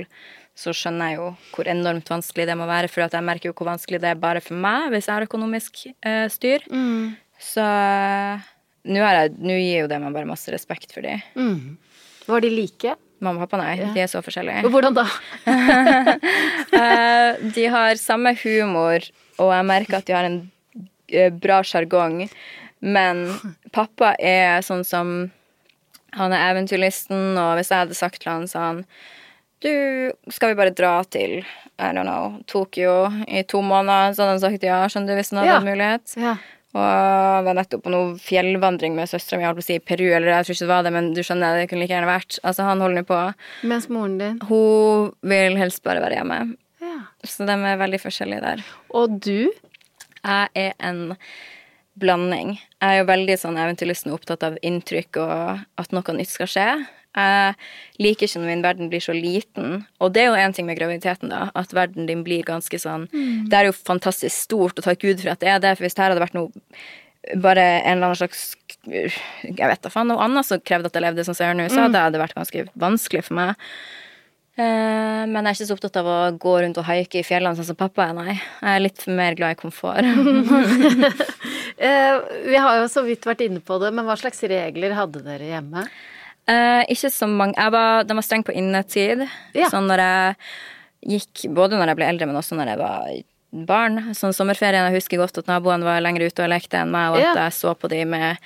så 0.55 0.71
skjønner 0.71 1.11
jeg 1.11 1.19
jo 1.19 1.27
hvor 1.51 1.67
enormt 1.67 2.09
vanskelig 2.09 2.47
det 2.47 2.55
må 2.57 2.67
være, 2.69 2.89
for 2.91 3.03
jeg 3.03 3.27
merker 3.27 3.51
jo 3.51 3.55
hvor 3.57 3.73
vanskelig 3.73 3.99
det 4.03 4.13
er 4.13 4.19
bare 4.19 4.41
for 4.43 4.57
meg 4.59 4.87
hvis 4.93 5.09
jeg 5.09 5.17
har 5.17 5.27
økonomisk 5.27 5.81
eh, 5.91 6.27
styr. 6.31 6.63
Mm. 6.71 7.15
Så 7.43 7.63
eh, 7.63 8.45
nå 8.87 9.57
gir 9.59 9.83
jo 9.83 9.89
det 9.91 9.99
meg 10.01 10.15
bare 10.15 10.29
masse 10.29 10.51
respekt 10.55 10.95
for 10.95 11.03
dem. 11.03 11.19
Mm. 11.35 11.75
Var 12.29 12.45
de 12.45 12.53
like? 12.53 12.95
Mamma 13.25 13.41
og 13.41 13.47
pappa, 13.49 13.57
nei. 13.63 13.75
De 13.95 14.01
er 14.03 14.09
så 14.11 14.21
forskjellige. 14.25 14.61
Hvordan 14.69 14.95
da? 14.97 15.05
Eh, 16.75 17.35
de 17.55 17.65
har 17.71 17.95
samme 17.99 18.33
humor, 18.43 19.03
og 19.39 19.51
jeg 19.53 19.65
merker 19.69 19.97
at 19.99 20.07
de 20.09 20.13
har 20.15 20.25
en 20.27 20.37
eh, 21.07 21.29
bra 21.31 21.61
sjargong. 21.65 22.25
Men 22.85 23.21
pappa 23.73 24.13
er 24.19 24.61
sånn 24.65 24.83
som 24.85 25.13
Han 26.15 26.31
er 26.35 26.51
eventyrlysten, 26.53 27.33
og 27.39 27.55
hvis 27.57 27.71
jeg 27.71 27.81
hadde 27.85 27.95
sagt 27.97 28.21
til 28.23 28.29
han 28.31 28.45
sånn 28.47 28.83
Du, 29.63 29.71
skal 30.31 30.51
vi 30.53 30.59
bare 30.59 30.71
dra 30.75 30.97
til 31.11 31.39
I 31.41 31.89
don't 31.95 32.05
know, 32.07 32.37
Tokyo 32.47 33.07
i 33.27 33.41
to 33.47 33.59
måneder? 33.65 34.13
Så 34.15 34.23
hadde 34.23 34.35
han 34.35 34.43
sagt 34.43 34.63
ja, 34.67 34.83
skjønner 34.91 35.15
du, 35.15 35.19
hvis 35.19 35.31
han 35.33 35.41
hadde 35.41 35.55
Ja. 35.55 35.63
mulighet. 35.65 36.13
Ja. 36.19 36.35
Og 36.75 36.83
jeg 36.83 37.43
var 37.47 37.55
nettopp 37.55 37.85
på 37.85 37.91
noe 37.93 38.07
fjellvandring 38.19 38.97
med 38.97 39.07
søstera 39.07 39.53
mi, 39.55 39.63
si 39.63 39.77
i 39.77 39.83
Peru, 39.83 40.09
eller 40.09 40.27
jeg 40.33 40.47
tror 40.47 40.55
ikke 40.57 40.65
det 40.65 40.73
var 40.73 40.83
det, 40.83 40.91
men 40.95 41.09
du 41.15 41.21
skjønner, 41.23 41.55
det 41.61 41.69
kunne 41.71 41.85
like 41.85 41.95
gjerne 41.95 42.09
vært. 42.09 42.39
Altså, 42.43 42.65
han 42.67 42.83
holder 42.83 42.99
nå 42.99 43.05
på. 43.07 43.19
Mens 43.71 43.87
moren 43.87 44.17
din 44.19 44.41
Hun 44.49 45.13
vil 45.23 45.55
helst 45.61 45.83
bare 45.87 46.03
være 46.03 46.19
hjemme. 46.19 46.39
ja. 46.83 46.97
Så 47.23 47.47
de 47.47 47.55
er 47.55 47.79
veldig 47.79 48.01
forskjellige 48.03 48.43
der. 48.43 48.65
Og 48.91 49.15
du? 49.23 49.51
Jeg 50.25 50.49
er 50.55 50.73
en 50.83 51.15
blanding. 51.95 52.57
Jeg 52.81 52.91
er 52.91 52.99
jo 52.99 53.07
veldig 53.07 53.37
sånn 53.39 53.57
eventyrlysten 53.61 54.11
og 54.11 54.19
opptatt 54.19 54.43
av 54.43 54.59
inntrykk 54.65 55.21
og 55.23 55.63
at 55.79 55.95
noe 55.95 56.15
nytt 56.17 56.33
skal 56.33 56.51
skje. 56.51 56.67
Jeg 57.15 58.03
liker 58.03 58.27
ikke 58.27 58.41
når 58.41 58.51
min 58.51 58.65
verden 58.65 58.91
blir 58.91 59.03
så 59.03 59.15
liten. 59.15 59.85
Og 60.03 60.11
det 60.15 60.25
er 60.25 60.29
jo 60.29 60.41
en 60.41 60.55
ting 60.55 60.67
med 60.67 60.77
graviditeten, 60.79 61.31
da, 61.31 61.47
at 61.55 61.73
verden 61.75 62.09
din 62.09 62.25
blir 62.27 62.43
ganske 62.47 62.79
sånn 62.81 63.07
Det 63.49 63.55
er 63.55 63.69
jo 63.69 63.75
fantastisk 63.77 64.35
stort, 64.35 64.77
og 64.77 64.85
takk 64.85 65.01
Gud 65.01 65.23
for 65.23 65.33
at 65.33 65.43
det 65.43 65.53
er 65.53 65.63
det, 65.63 65.75
for 65.77 65.87
hvis 65.87 65.95
det 65.95 66.03
her 66.03 66.13
hadde 66.13 66.25
vært 66.25 66.37
noe 66.37 66.51
bare 67.41 67.63
en 67.81 67.97
eller 67.97 68.11
annen 68.11 68.19
slags 68.19 68.55
Jeg 68.85 69.55
vet 69.57 69.81
da 69.81 69.89
faen, 69.89 70.11
noe 70.11 70.21
annet 70.21 70.45
som 70.45 70.61
krevde 70.61 70.91
at 70.91 70.97
jeg 70.97 71.05
levde 71.07 71.25
som 71.25 71.37
jeg 71.37 71.49
gjør 71.49 71.57
nå, 71.57 71.69
så 71.73 71.85
hadde 71.87 72.07
det 72.13 72.21
vært 72.21 72.37
ganske 72.37 72.65
vanskelig 72.77 73.23
for 73.25 73.39
meg. 73.39 73.63
Eh, 74.55 75.23
men 75.27 75.41
jeg 75.41 75.49
er 75.49 75.57
ikke 75.57 75.67
så 75.67 75.75
opptatt 75.75 75.97
av 75.99 76.07
å 76.07 76.19
gå 76.39 76.53
rundt 76.63 76.77
og 76.79 76.85
haike 76.87 77.19
i 77.19 77.25
fjellene 77.27 77.57
sånn 77.57 77.67
som 77.73 77.79
pappa 77.79 78.05
er, 78.05 78.13
nei. 78.15 78.35
Jeg 78.37 78.69
er 78.71 78.83
litt 78.85 79.01
mer 79.11 79.35
glad 79.39 79.57
i 79.57 79.61
komfort. 79.63 80.05
Eh, 81.75 82.17
vi 82.47 82.55
har 82.55 82.77
jo 82.79 82.85
så 82.87 83.01
vidt 83.03 83.25
vært 83.27 83.41
inne 83.43 83.59
på 83.59 83.75
det, 83.81 83.89
men 83.91 84.05
hva 84.07 84.13
slags 84.15 84.39
regler 84.47 84.93
hadde 84.95 85.19
dere 85.25 85.49
hjemme? 85.49 85.81
Eh, 86.47 86.83
ikke 86.93 87.09
så 87.09 87.25
mange 87.29 87.57
jeg 87.57 87.71
var, 87.73 88.03
den 88.05 88.19
var 88.19 88.25
streng 88.25 88.43
på 88.45 88.53
innetid. 88.53 89.23
Ja. 89.57 89.69
Sånn 89.73 89.87
når 89.89 90.03
jeg 90.03 90.35
gikk 91.05 91.53
Både 91.53 91.77
når 91.77 91.91
jeg 91.91 91.97
ble 91.99 92.05
eldre, 92.09 92.25
men 92.29 92.37
også 92.39 92.55
når 92.57 92.71
jeg 92.71 92.79
var 92.81 93.09
barn. 93.65 93.99
Sånn 94.17 94.33
sommerferien, 94.35 94.83
jeg 94.89 94.97
husker 94.99 95.17
godt 95.21 95.37
at 95.39 95.47
naboene 95.47 95.85
var 95.85 96.01
lenger 96.03 96.25
ute 96.27 96.43
og 96.43 96.49
lekte 96.51 96.79
enn 96.81 96.89
meg, 96.91 97.11
og 97.13 97.17
at 97.21 97.23
Ja. 97.23 97.33
jeg 97.45 97.53
så 97.53 97.75
på 97.77 97.87
de 97.89 98.03
med 98.05 98.37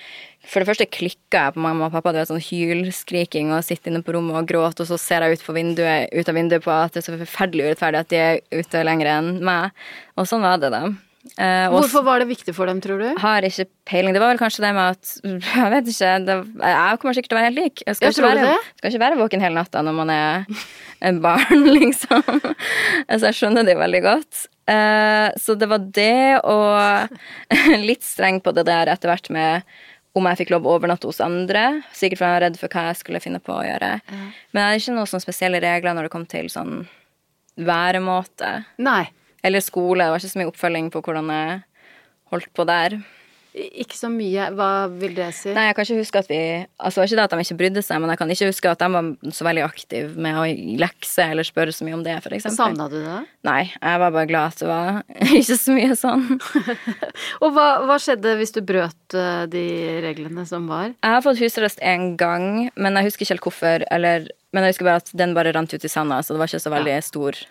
For 0.45 0.61
det 0.63 0.69
første 0.69 0.85
klikka 0.89 1.45
jeg 1.49 1.53
på 1.55 1.59
mamma 1.59 1.85
og 1.87 1.91
pappa. 1.91 2.13
Det 2.13 2.21
var 2.21 2.29
sånn 2.31 2.41
hylskriking 2.41 3.51
og 3.51 3.63
sitte 3.63 3.87
inne 3.91 4.01
på 4.01 4.13
rommet 4.15 4.37
og 4.39 4.47
gråte, 4.47 4.81
og 4.81 4.87
så 4.87 4.97
ser 4.97 5.21
jeg 5.21 5.37
ut, 5.37 5.43
vinduet, 5.53 6.09
ut 6.13 6.29
av 6.29 6.35
vinduet 6.35 6.63
på 6.63 6.71
at 6.71 6.93
det 6.93 7.01
er 7.03 7.11
så 7.11 7.17
forferdelig 7.19 7.65
urettferdig 7.75 7.99
at 7.99 8.07
de 8.09 8.15
er 8.15 8.39
ute 8.51 8.83
lenger 8.87 9.07
enn 9.17 9.43
meg. 9.43 9.71
Og 10.17 10.25
sånn 10.25 10.41
var 10.41 10.57
det, 10.57 10.71
da. 10.71 10.87
Og 11.39 11.73
Hvorfor 11.75 12.03
var 12.07 12.21
det 12.23 12.29
viktig 12.29 12.53
for 12.55 12.69
dem, 12.69 12.79
tror 12.81 13.01
du? 13.01 13.07
har 13.19 13.43
ikke 13.43 13.65
peiling. 13.89 14.13
Det 14.15 14.21
var 14.23 14.31
vel 14.31 14.39
kanskje 14.39 14.63
det 14.63 14.69
med 14.77 14.95
at 14.95 15.09
Jeg 15.59 15.71
vet 15.73 15.89
ikke. 15.91 16.13
Det, 16.25 16.37
jeg 16.63 17.01
kommer 17.01 17.17
sikkert 17.17 17.33
til 17.33 17.37
å 17.37 17.39
være 17.41 17.49
helt 17.49 17.59
lik. 17.59 17.83
Jeg 17.85 17.97
skal, 17.97 18.07
jeg 18.07 18.15
ikke, 18.15 18.29
være, 18.29 18.53
skal 18.79 18.93
ikke 18.93 19.03
være 19.03 19.19
våken 19.19 19.43
hele 19.43 19.59
natta 19.59 19.83
når 19.85 19.97
man 19.99 20.13
er 20.15 20.47
en 21.09 21.19
barn, 21.23 21.67
liksom. 21.79 22.23
Så 23.09 23.21
jeg 23.29 23.37
skjønner 23.41 23.67
det 23.67 23.75
veldig 23.79 24.01
godt. 24.07 24.45
Eh, 24.69 25.27
så 25.41 25.55
det 25.59 25.69
var 25.71 25.85
det, 25.99 26.39
og 26.47 27.19
litt 27.89 28.05
streng 28.07 28.39
på 28.45 28.55
det 28.55 28.67
der 28.69 28.91
etter 28.95 29.11
hvert 29.11 29.29
med 29.33 29.77
om 30.17 30.25
jeg 30.25 30.39
fikk 30.41 30.55
lov 30.55 30.65
å 30.65 30.77
overnatte 30.79 31.07
hos 31.07 31.19
andre. 31.23 31.81
Sikkert 31.95 32.19
fordi 32.21 32.29
jeg 32.31 32.37
var 32.39 32.43
redd 32.47 32.57
for 32.59 32.73
hva 32.73 32.87
jeg 32.89 32.99
skulle 33.03 33.21
finne 33.23 33.39
på 33.43 33.53
å 33.53 33.61
gjøre. 33.67 33.91
Men 34.09 34.57
jeg 34.57 34.65
hadde 34.65 34.81
ikke 34.81 34.95
noen 34.97 35.23
spesielle 35.23 35.61
regler 35.63 35.95
når 35.95 36.07
det 36.07 36.13
kom 36.15 36.25
til 36.31 36.49
sånn 36.51 36.79
væremåte. 37.59 38.49
Nei. 38.81 39.03
Eller 39.43 39.63
skole. 39.63 40.03
Det 40.05 40.11
var 40.13 40.23
ikke 40.23 40.33
så 40.35 40.41
mye 40.41 40.51
oppfølging 40.51 40.91
på 40.93 41.03
hvordan 41.05 41.31
jeg 41.33 41.61
holdt 42.33 42.51
på 42.53 42.67
der. 42.69 42.99
Ikke 43.59 43.97
så 43.97 44.11
mye. 44.13 44.51
Hva 44.53 44.85
vil 44.93 45.15
det 45.17 45.31
si? 45.33 45.49
Nei, 45.55 45.63
jeg 45.67 45.75
kan 45.75 45.87
ikke 45.87 46.03
huske 46.03 46.21
at 46.21 46.27
vi 46.29 46.37
Altså, 46.77 46.99
det 46.99 47.01
var 47.01 47.07
ikke 47.07 47.17
det 47.17 47.23
at 47.23 47.33
de 47.33 47.45
ikke 47.45 47.57
brydde 47.61 47.81
seg, 47.85 48.01
men 48.01 48.11
jeg 48.13 48.19
kan 48.21 48.33
ikke 48.35 48.49
huske 48.51 48.69
at 48.69 48.83
de 48.83 48.89
var 48.93 49.33
så 49.35 49.47
veldig 49.47 49.63
aktive 49.65 50.21
med 50.21 50.37
å 50.37 50.43
lekse 50.83 51.25
eller 51.33 51.47
spørre 51.47 51.73
så 51.73 51.87
mye 51.87 51.97
om 51.97 52.03
det, 52.05 52.13
for 52.21 52.35
eksempel. 52.37 52.59
Savna 52.59 52.85
du 52.91 52.99
det? 53.01 53.17
Nei, 53.49 53.63
jeg 53.73 54.03
var 54.03 54.13
bare 54.15 54.29
glad 54.29 54.53
at 54.53 54.61
det 54.61 54.69
var 54.69 55.01
ikke 55.41 55.59
så 55.63 55.75
mye 55.79 55.97
sånn. 55.97 56.27
Og 57.43 57.57
hva, 57.57 57.67
hva 57.89 57.97
skjedde 58.01 58.37
hvis 58.39 58.53
du 58.53 58.61
brøt 58.69 59.17
eh, 59.17 59.43
de 59.51 59.65
reglene 60.05 60.45
som 60.49 60.69
var? 60.69 60.93
Jeg 60.93 61.17
har 61.17 61.25
fått 61.25 61.41
husarrest 61.41 61.81
én 61.81 62.13
gang, 62.21 62.69
men 62.77 63.01
jeg 63.01 63.09
husker 63.09 63.25
ikke 63.25 63.33
helt 63.33 63.47
hvorfor. 63.49 63.87
Eller, 63.89 64.29
men 64.53 64.67
jeg 64.67 64.75
husker 64.75 64.91
bare 64.91 65.01
at 65.01 65.09
den 65.17 65.33
bare 65.37 65.57
rant 65.57 65.73
ut 65.73 65.89
i 65.89 65.91
sanda, 65.91 66.21
så 66.21 66.37
det 66.37 66.43
var 66.43 66.53
ikke 66.53 66.67
så 66.69 66.75
veldig 66.77 66.99
stor. 67.09 67.41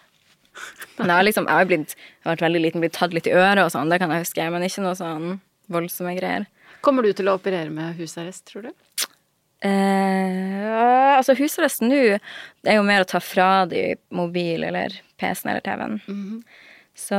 Men 0.99 1.11
jeg 1.13 1.17
har 1.17 1.27
liksom, 1.27 1.49
jeg 1.49 1.61
har, 1.61 1.69
blitt, 1.71 1.95
jeg 1.97 2.27
har 2.27 2.35
vært 2.37 2.47
veldig 2.47 2.63
liten, 2.65 2.83
blitt 2.85 2.97
tatt 2.99 3.15
litt 3.17 3.29
i 3.31 3.35
øret 3.37 3.65
og 3.65 3.73
sånn, 3.75 3.91
det 3.93 4.01
kan 4.03 4.13
jeg 4.15 4.25
huske, 4.25 4.49
men 4.55 4.67
ikke 4.67 4.85
noe 4.85 4.97
sånn 4.99 5.29
voldsomme 5.73 6.15
greier. 6.19 6.49
Kommer 6.85 7.07
du 7.07 7.13
til 7.17 7.29
å 7.31 7.37
operere 7.39 7.71
med 7.75 7.99
husarrest, 7.99 8.45
tror 8.51 8.69
du? 8.69 9.07
Eh, 9.67 11.17
altså 11.17 11.35
husarrest 11.35 11.83
nå 11.83 11.99
er 12.15 12.77
jo 12.77 12.85
mer 12.87 13.03
å 13.03 13.09
ta 13.11 13.19
fra 13.23 13.67
de 13.67 13.97
mobil 14.15 14.63
eller 14.69 14.95
PC-en 15.19 15.51
eller 15.53 15.65
TV-en. 15.67 15.99
Så 16.99 17.19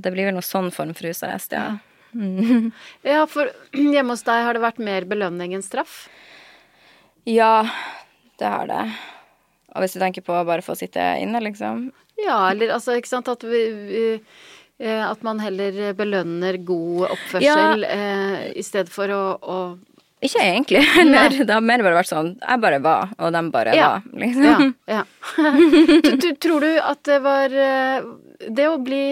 det 0.00 0.12
blir 0.12 0.28
vel 0.28 0.36
noe 0.36 0.44
sånn 0.44 0.70
form 0.72 0.94
for 0.96 1.08
husarrest, 1.08 1.52
ja. 1.56 1.78
Ja, 3.04 3.26
for 3.28 3.50
hjemme 3.72 4.14
hos 4.14 4.24
deg 4.26 4.44
har 4.46 4.56
det 4.56 4.64
vært 4.64 4.80
mer 4.80 5.04
belønning 5.08 5.54
enn 5.56 5.64
straff. 5.64 6.06
Ja, 7.28 7.68
det 8.40 8.48
har 8.48 8.68
det. 8.70 8.84
Og 9.74 9.82
hvis 9.84 9.94
du 9.96 10.00
tenker 10.00 10.24
på 10.24 10.36
bare 10.48 10.62
få 10.64 10.74
sitte 10.78 11.02
inne, 11.22 11.40
liksom. 11.44 11.90
Ja, 12.18 12.38
eller 12.50 12.72
altså, 12.78 12.96
ikke 12.98 13.10
sant, 13.10 13.28
at 13.30 13.44
vi, 13.46 13.60
vi 13.90 14.04
eh, 14.80 15.02
At 15.06 15.20
man 15.22 15.38
heller 15.38 15.92
belønner 15.94 16.56
god 16.66 17.04
oppførsel 17.12 17.84
eh, 17.86 18.48
i 18.58 18.64
stedet 18.66 18.90
for 18.90 19.12
å, 19.14 19.20
å 19.38 19.58
Ikke 20.24 20.42
egentlig. 20.42 20.82
Eller, 21.04 21.36
det 21.44 21.54
har 21.54 21.62
mer 21.62 21.84
bare 21.86 22.00
vært 22.00 22.10
sånn 22.10 22.32
Jeg 22.40 22.62
bare 22.64 22.80
var, 22.82 23.12
og 23.22 23.30
de 23.36 23.42
bare 23.54 23.76
Ja. 23.78 23.90
var, 23.92 24.08
liksom. 24.24 24.74
Ja. 24.90 24.98
ja. 24.98 25.04
Du- 26.08 26.16
du- 26.24 26.34
Tror 26.42 26.66
du 26.66 26.72
at 26.80 27.02
det 27.06 27.20
var 27.22 27.54
eh, 27.54 28.08
Det 28.50 28.66
å 28.72 28.80
bli 28.82 29.04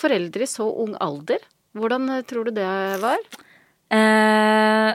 foreldre 0.00 0.46
i 0.46 0.48
så 0.48 0.70
ung 0.86 0.94
alder, 1.04 1.42
hvordan 1.76 2.08
eh, 2.16 2.22
tror 2.28 2.48
du 2.48 2.54
det 2.62 2.70
var? 3.04 3.20
Eh, 3.92 4.94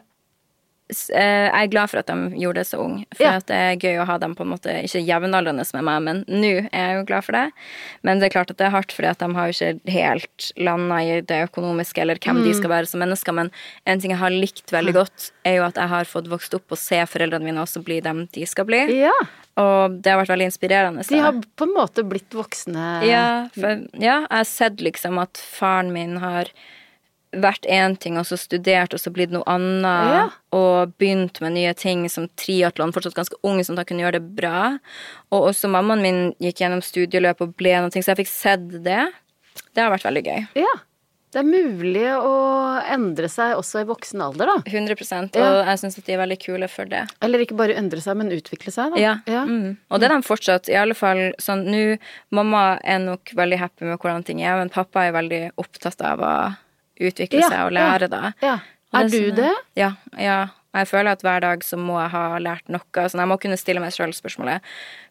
jeg 0.90 1.54
er 1.54 1.68
glad 1.70 1.90
for 1.92 2.00
at 2.02 2.08
de 2.10 2.16
gjorde 2.42 2.56
det 2.64 2.68
så 2.68 2.80
ung. 2.82 3.06
For 3.16 3.24
Ja. 3.24 3.36
at 3.38 3.46
det 3.46 3.56
er 3.56 3.76
gøy 3.78 4.00
å 4.02 4.06
ha 4.10 4.18
dem 4.18 4.34
på 4.36 4.42
en 4.42 4.50
måte 4.50 4.74
ikke 4.84 5.06
jevnaldrende 5.06 5.66
med 5.74 5.84
meg, 5.84 6.02
men 6.02 6.24
nå 6.28 6.70
er 6.74 6.80
jeg 6.88 6.96
jo 6.98 7.04
glad 7.06 7.24
for 7.24 7.32
det. 7.38 7.52
Men 8.04 8.20
det 8.20 8.26
er 8.30 8.34
klart 8.40 8.50
at 8.52 8.58
det 8.58 8.66
er 8.68 8.72
hardt, 8.74 8.92
fordi 8.92 9.10
at 9.10 9.20
de 9.20 9.34
har 9.36 9.48
jo 9.48 9.54
ikke 9.54 9.92
helt 9.94 10.52
landa 10.58 10.96
i 11.06 11.22
det 11.22 11.50
økonomiske 11.52 12.02
eller 12.02 12.16
hvem 12.18 12.38
Mm. 12.40 12.44
de 12.44 12.54
skal 12.58 12.70
være 12.70 12.88
som 12.88 13.00
mennesker. 13.02 13.34
Men 13.34 13.52
en 13.86 14.00
ting 14.00 14.12
jeg 14.12 14.20
har 14.20 14.30
likt 14.32 14.72
veldig 14.72 14.94
godt, 14.94 15.32
er 15.46 15.56
jo 15.58 15.64
at 15.66 15.76
jeg 15.76 15.88
har 15.90 16.06
fått 16.06 16.28
vokst 16.28 16.54
opp 16.56 16.72
og 16.72 16.78
se 16.78 16.96
foreldrene 17.06 17.44
mine 17.44 17.62
også 17.62 17.84
bli 17.84 18.00
dem 18.02 18.28
de 18.34 18.46
skal 18.46 18.66
bli. 18.66 18.82
Ja. 19.00 19.12
Og 19.58 20.02
det 20.02 20.10
har 20.12 20.24
vært 20.26 20.34
veldig 20.40 20.48
inspirerende. 20.50 21.06
De 21.08 21.20
har 21.20 21.34
på 21.34 21.64
en 21.68 21.74
måte 21.76 22.02
blitt 22.08 22.30
voksne. 22.32 23.04
ja, 23.06 23.48
for, 23.54 23.86
ja, 24.00 24.22
jeg 24.22 24.28
har 24.32 24.44
sett 24.46 24.78
liksom 24.78 25.20
at 25.22 25.34
faren 25.38 25.92
min 25.92 26.18
har 26.18 26.46
vært 27.32 27.68
én 27.70 27.96
ting, 28.02 28.18
og 28.18 28.26
så 28.26 28.38
studert, 28.40 28.94
og 28.94 29.02
så 29.02 29.12
blitt 29.14 29.34
noe 29.34 29.46
annet. 29.46 29.86
Ja. 30.16 30.26
Og 30.56 30.94
begynt 31.02 31.40
med 31.44 31.54
nye 31.58 31.74
ting 31.78 32.08
som 32.10 32.28
triatlon, 32.40 32.94
fortsatt 32.96 33.18
ganske 33.18 33.38
ung, 33.46 33.62
sånn 33.62 33.78
at 33.78 33.86
jeg 33.86 33.94
kunne 33.94 34.06
gjøre 34.08 34.20
det 34.20 34.36
bra. 34.40 34.80
Og 35.32 35.50
også 35.52 35.70
mammaen 35.72 36.02
min 36.06 36.22
gikk 36.42 36.64
gjennom 36.64 36.82
studieløp 36.86 37.42
og 37.46 37.56
ble 37.60 37.78
noe, 37.80 37.94
så 37.94 38.14
jeg 38.14 38.24
fikk 38.24 38.32
sett 38.34 38.70
det. 38.86 39.02
Det 39.76 39.84
har 39.84 39.92
vært 39.94 40.08
veldig 40.10 40.26
gøy. 40.26 40.48
Ja. 40.66 40.76
Det 41.30 41.44
er 41.44 41.46
mulig 41.46 42.08
å 42.10 42.32
endre 42.90 43.28
seg 43.30 43.52
også 43.60 43.84
i 43.84 43.86
voksen 43.86 44.22
alder, 44.26 44.50
da. 44.50 44.56
100 44.66 45.36
Og 45.36 45.36
Ja. 45.38 45.64
jeg 45.68 45.78
syns 45.78 45.98
at 46.00 46.06
de 46.06 46.14
er 46.14 46.18
veldig 46.26 46.40
kule 46.42 46.68
for 46.68 46.86
det. 46.86 47.04
Eller 47.22 47.40
ikke 47.46 47.56
bare 47.56 47.76
endre 47.78 48.02
seg, 48.02 48.18
men 48.18 48.32
utvikle 48.34 48.74
seg, 48.74 48.96
da. 48.96 48.98
Ja. 48.98 49.14
Ja. 49.28 49.44
Mm. 49.46 49.78
Og 49.92 50.00
det 50.00 50.10
er 50.10 50.16
de 50.16 50.26
fortsatt. 50.26 50.70
I 50.70 50.80
alle 50.82 50.96
fall 50.96 51.34
sånn 51.38 51.68
nå 51.70 52.00
Mamma 52.32 52.80
er 52.84 52.98
nok 52.98 53.30
veldig 53.36 53.60
happy 53.60 53.86
med 53.86 54.00
hvordan 54.00 54.26
ting 54.26 54.42
er, 54.42 54.58
men 54.58 54.70
pappa 54.74 55.06
er 55.06 55.14
veldig 55.14 55.52
opptatt 55.62 56.02
av 56.02 56.20
å 56.20 56.58
utvikle 57.00 57.42
Ja, 57.44 57.50
seg 57.50 57.66
og 57.68 57.74
ja, 57.74 57.80
lære, 57.80 58.10
da. 58.12 58.34
ja. 58.44 58.58
Er 59.00 59.10
du 59.12 59.30
det? 59.38 59.52
Ja. 59.78 59.92
ja. 60.18 60.40
Jeg 60.74 60.86
føler 60.90 61.16
at 61.16 61.22
hver 61.26 61.42
dag 61.42 61.64
så 61.66 61.78
må 61.82 61.96
jeg 61.98 62.12
ha 62.14 62.38
lært 62.42 62.68
noe. 62.70 62.86
Sånn, 63.10 63.22
jeg 63.24 63.30
må 63.32 63.38
kunne 63.42 63.58
stille 63.58 63.82
meg 63.82 63.94
sjøl 63.94 64.12
spørsmålet 64.14 64.66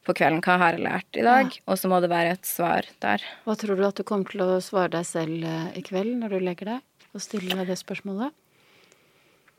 på 0.06 0.14
kvelden 0.18 0.38
hva 0.46 0.56
har 0.62 0.76
jeg 0.76 0.84
lært 0.84 1.18
i 1.18 1.24
dag, 1.26 1.54
og 1.66 1.78
så 1.78 1.90
må 1.90 1.98
det 2.02 2.10
være 2.12 2.36
et 2.36 2.46
svar 2.46 2.86
der. 3.02 3.22
Hva 3.46 3.56
tror 3.58 3.78
du 3.78 3.82
at 3.86 3.98
du 3.98 4.04
kommer 4.06 4.30
til 4.30 4.42
å 4.46 4.60
svare 4.62 4.92
deg 4.94 5.06
selv 5.08 5.42
eh, 5.46 5.72
i 5.78 5.82
kveld 5.86 6.14
når 6.20 6.36
du 6.36 6.44
legger 6.46 6.72
deg? 6.74 6.84
Og 7.14 7.22
stiller 7.24 7.58
deg 7.62 7.72
det 7.72 7.78
spørsmålet? 7.80 8.34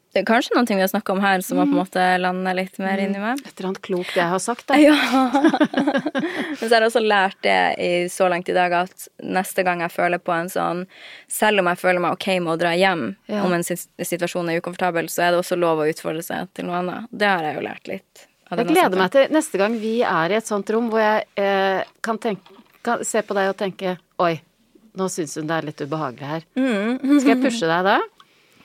Det 0.09 0.23
er 0.23 0.25
kanskje 0.25 0.55
noen 0.55 0.65
ting 0.65 0.79
vi 0.79 0.81
har 0.81 0.89
snakka 0.89 1.13
om 1.13 1.19
her 1.21 1.43
som 1.45 1.59
har 1.61 1.67
på 1.69 1.75
en 1.75 1.81
måte 1.83 2.03
landa 2.17 2.53
litt 2.57 2.79
mer 2.81 2.97
inni 3.03 3.19
meg. 3.21 3.43
Et 3.45 3.51
eller 3.59 3.67
annet 3.69 3.81
klokt 3.85 4.15
jeg 4.17 4.25
har 4.31 4.41
sagt, 4.41 4.65
da. 4.71 4.77
Ja. 4.81 4.95
Men 6.59 6.63
så 6.63 6.71
har 6.71 6.81
jeg 6.81 6.89
også 6.89 7.03
lært 7.03 7.37
det 7.45 7.57
i, 7.77 7.91
så 8.09 8.25
langt 8.31 8.49
i 8.49 8.55
dag 8.57 8.73
at 8.79 9.05
neste 9.21 9.63
gang 9.67 9.83
jeg 9.85 9.93
føler 9.93 10.17
på 10.23 10.33
en 10.33 10.49
sånn 10.49 10.81
Selv 11.29 11.61
om 11.61 11.69
jeg 11.69 11.81
føler 11.83 12.01
meg 12.01 12.17
ok 12.17 12.27
med 12.41 12.55
å 12.55 12.57
dra 12.63 12.73
hjem 12.77 13.05
Ja. 13.29 13.43
om 13.45 13.53
en 13.53 13.63
situasjon 13.63 14.49
er 14.49 14.63
ukomfortabel, 14.63 15.11
så 15.13 15.27
er 15.27 15.31
det 15.35 15.43
også 15.43 15.59
lov 15.61 15.83
å 15.83 15.87
utfordre 15.93 16.25
seg 16.25 16.49
til 16.57 16.65
noe 16.65 16.81
annet. 16.81 17.05
Det 17.13 17.29
har 17.29 17.45
jeg 17.45 17.59
jo 17.59 17.65
lært 17.69 17.93
litt. 17.93 18.25
Jeg 18.49 18.65
gleder 18.65 18.97
meg 18.97 19.11
til 19.13 19.29
neste 19.37 19.61
gang 19.61 19.77
vi 19.77 19.99
er 20.01 20.33
i 20.33 20.39
et 20.41 20.47
sånt 20.49 20.69
rom 20.73 20.89
hvor 20.89 21.03
jeg 21.05 21.27
eh, 21.37 21.83
kan, 22.01 22.17
tenke, 22.17 22.57
kan 22.81 23.05
se 23.05 23.21
på 23.21 23.37
deg 23.37 23.51
og 23.53 23.59
tenke 23.61 23.99
Oi, 24.25 24.33
nå 24.97 25.05
syns 25.13 25.37
hun 25.37 25.45
det 25.47 25.59
er 25.59 25.67
litt 25.69 25.83
ubehagelig 25.85 26.31
her. 26.33 26.47
Mm. 26.57 27.19
Skal 27.21 27.35
jeg 27.35 27.43
pushe 27.45 27.69
deg 27.69 27.85
da? 27.85 27.99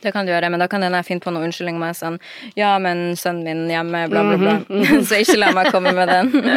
Det 0.04 0.12
kan 0.12 0.26
du 0.26 0.32
gjøre, 0.34 0.50
men 0.52 0.60
da 0.60 0.68
kan 0.68 0.84
jeg 0.84 1.06
finne 1.08 1.24
på 1.24 1.32
noen 1.32 1.48
unnskyldning 1.48 1.78
med 1.80 1.96
sånn 1.96 2.18
Ja, 2.60 2.74
men 2.82 3.14
sønnen 3.16 3.44
min 3.48 3.70
hjemme, 3.72 4.04
bla, 4.12 4.24
bla, 4.28 4.36
bla. 4.36 4.56
Så 5.08 5.22
ikke 5.22 5.38
la 5.40 5.50
meg 5.56 5.70
komme 5.72 5.94
med 5.96 6.12
den. 6.12 6.34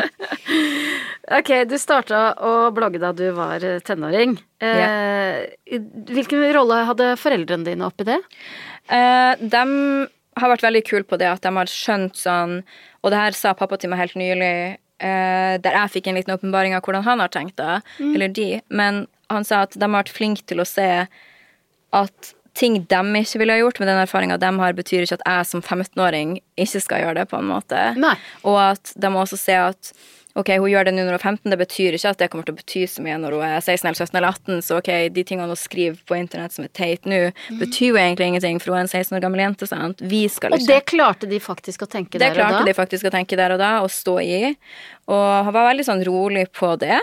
Ok, 1.27 1.49
du 1.67 1.75
starta 1.75 2.29
å 2.39 2.51
blogge 2.71 3.01
da 3.03 3.09
du 3.11 3.25
var 3.35 3.59
tenåring. 3.83 4.37
Eh, 4.63 5.41
Hvilken 6.07 6.45
rolle 6.55 6.77
hadde 6.87 7.09
foreldrene 7.19 7.67
dine 7.67 7.83
oppi 7.89 8.05
det? 8.07 8.15
Eh, 8.87 9.33
de 9.41 9.63
har 10.39 10.53
vært 10.53 10.63
veldig 10.63 10.83
kule 10.87 11.03
på 11.03 11.19
det 11.19 11.27
at 11.27 11.43
de 11.43 11.51
har 11.51 11.67
skjønt 11.67 12.15
sånn 12.15 12.61
Og 13.03 13.11
det 13.11 13.19
her 13.19 13.35
sa 13.35 13.51
pappa 13.57 13.75
til 13.75 13.91
meg 13.91 13.99
helt 14.05 14.15
nylig, 14.19 14.77
eh, 15.03 15.57
der 15.59 15.75
jeg 15.81 15.93
fikk 15.97 16.07
en 16.07 16.15
liten 16.21 16.35
åpenbaring 16.37 16.77
av 16.77 16.87
hvordan 16.87 17.03
han 17.05 17.19
har 17.23 17.31
tenkt 17.35 17.59
det. 17.59 17.81
Eller 17.99 18.31
de. 18.31 18.47
Men 18.71 19.03
han 19.29 19.43
sa 19.47 19.65
at 19.67 19.75
de 19.75 19.83
har 19.83 19.97
vært 19.99 20.15
flinke 20.15 20.47
til 20.47 20.63
å 20.63 20.67
se 20.67 20.87
at 21.97 22.33
ting 22.57 22.81
de 22.89 23.01
ikke 23.21 23.41
ville 23.41 23.55
ha 23.55 23.61
gjort 23.61 23.79
med 23.81 23.91
den 23.91 24.01
erfaringa 24.01 24.39
de 24.41 24.51
har, 24.59 24.77
betyr 24.77 25.05
ikke 25.05 25.19
at 25.21 25.25
jeg 25.29 25.49
som 25.53 25.63
15-åring 25.63 26.37
ikke 26.57 26.83
skal 26.83 27.03
gjøre 27.05 27.21
det, 27.21 27.29
på 27.31 27.39
en 27.39 27.49
måte. 27.51 27.81
Nei. 28.01 28.15
Og 28.47 28.59
at 28.73 28.95
de 28.97 29.11
må 29.13 29.23
også 29.23 29.39
se 29.39 29.57
at 29.61 29.91
ok, 30.37 30.51
hun 30.61 30.69
gjør 30.69 30.85
det 30.87 30.93
nå 30.93 31.01
når 31.01 31.15
hun 31.15 31.17
er 31.17 31.23
15, 31.23 31.51
det 31.51 31.57
betyr 31.59 31.95
ikke 31.97 32.11
at 32.13 32.19
det 32.21 32.27
kommer 32.29 32.45
til 32.47 32.53
å 32.53 32.59
bety 32.59 32.83
så 32.89 33.03
mye 33.05 33.17
når 33.21 33.35
hun 33.37 33.45
er 33.47 33.55
16 33.57 33.87
eller 33.89 33.97
17 33.97 34.19
eller 34.19 34.27
18, 34.29 34.59
så 34.67 34.77
ok, 34.81 34.91
de 35.15 35.23
tingene 35.25 35.49
hun 35.49 35.59
skriver 35.59 36.01
på 36.09 36.17
internett 36.17 36.53
som 36.53 36.67
er 36.67 36.73
teit 36.77 37.09
nå, 37.09 37.21
betyr 37.57 37.89
jo 37.89 38.01
egentlig 38.01 38.29
ingenting, 38.31 38.61
for 38.61 38.73
hun 38.73 38.83
er 38.83 38.85
en 38.85 38.91
16 38.91 39.17
år 39.17 39.23
gammel 39.25 39.41
jente, 39.41 39.69
sant. 39.69 40.03
Vi 40.13 40.23
skal 40.31 40.53
Og 40.53 40.67
det 40.69 40.83
klarte 40.89 41.29
de 41.29 41.41
faktisk 41.41 41.87
å 41.87 41.89
tenke 41.89 42.19
det 42.19 42.25
der 42.25 42.35
og 42.35 42.37
da? 42.37 42.43
Det 42.43 42.51
klarte 42.51 42.69
de 42.69 42.77
faktisk 42.77 43.09
å 43.09 43.13
tenke 43.17 43.39
der 43.39 43.55
og 43.55 43.61
da, 43.61 43.71
og 43.85 43.89
stå 43.93 44.19
i. 44.21 44.41
Og 45.09 45.25
han 45.47 45.55
var 45.55 45.71
veldig 45.71 45.87
sånn 45.87 46.05
rolig 46.05 46.45
på 46.53 46.75
det. 46.81 46.99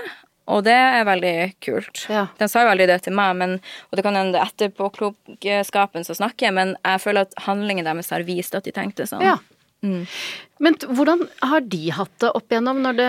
Og 0.52 0.60
det 0.66 0.76
er 0.76 1.06
veldig 1.08 1.36
kult. 1.64 2.04
Ja. 2.12 2.26
Den 2.36 2.50
sa 2.52 2.66
jo 2.66 2.72
aldri 2.74 2.88
det 2.90 2.98
til 3.06 3.16
meg, 3.16 3.32
men, 3.40 3.56
og 3.88 3.96
det 3.96 4.04
kan 4.04 4.18
hende 4.18 4.42
etterpåklokskapen 4.42 6.04
som 6.04 6.18
snakker, 6.20 6.52
men 6.52 6.74
jeg 6.82 7.00
føler 7.00 7.24
at 7.24 7.36
handlingen 7.46 7.88
deres 7.88 8.12
har 8.12 8.26
vist 8.28 8.56
at 8.58 8.68
de 8.68 8.74
tenkte 8.76 9.08
sånn. 9.08 9.24
Ja. 9.24 9.38
Men 9.84 10.76
hvordan 10.80 11.26
har 11.44 11.64
de 11.68 11.90
hatt 11.92 12.12
det 12.22 12.30
opp 12.32 12.52
igjennom 12.52 12.78
når 12.84 12.96
det, 12.96 13.08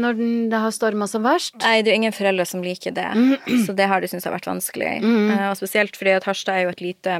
når 0.00 0.20
det 0.52 0.60
har 0.62 0.72
storma 0.72 1.08
som 1.10 1.24
verst? 1.26 1.56
Nei, 1.60 1.82
det 1.84 1.92
er 1.92 1.96
jo 1.96 2.02
ingen 2.04 2.16
foreldre 2.16 2.46
som 2.48 2.64
liker 2.64 2.94
det, 2.96 3.08
så 3.66 3.74
det 3.76 3.88
har 3.90 4.00
de 4.00 4.08
syntes 4.08 4.24
har 4.28 4.36
vært 4.36 4.48
vanskelig. 4.48 4.94
Mm. 5.04 5.32
Og 5.50 5.58
spesielt 5.60 5.98
fordi 6.00 6.16
at 6.16 6.28
Harstad 6.28 6.56
er 6.56 6.66
jo 6.66 6.72
et 6.72 6.84
lite 6.84 7.18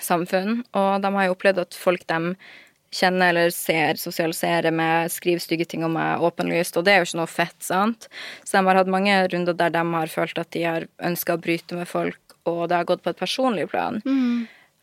samfunn, 0.00 0.62
og 0.76 0.90
de 1.04 1.14
har 1.16 1.28
jo 1.28 1.36
opplevd 1.36 1.64
at 1.64 1.78
folk 1.78 2.04
de 2.12 2.36
kjenner 2.92 3.32
eller 3.32 3.52
ser, 3.54 3.96
sosialiserer 4.00 4.74
med, 4.74 5.12
skriver 5.12 5.42
stygge 5.42 5.66
ting 5.68 5.84
om 5.86 5.94
meg 5.96 6.22
åpenlyst, 6.24 6.76
og 6.76 6.84
det 6.86 6.94
er 6.94 7.02
jo 7.02 7.08
ikke 7.08 7.20
noe 7.22 7.30
fett, 7.30 7.58
sant? 7.64 8.08
Så 8.44 8.58
de 8.58 8.66
har 8.68 8.80
hatt 8.82 8.90
mange 8.92 9.14
runder 9.32 9.56
der 9.56 9.72
de 9.72 9.84
har 9.94 10.12
følt 10.12 10.40
at 10.42 10.50
de 10.52 10.66
har 10.68 10.88
ønska 11.02 11.38
å 11.38 11.42
bryte 11.42 11.78
med 11.78 11.88
folk, 11.88 12.20
og 12.44 12.66
det 12.68 12.80
har 12.80 12.88
gått 12.88 13.04
på 13.04 13.14
et 13.14 13.22
personlig 13.22 13.68
plan. 13.72 14.02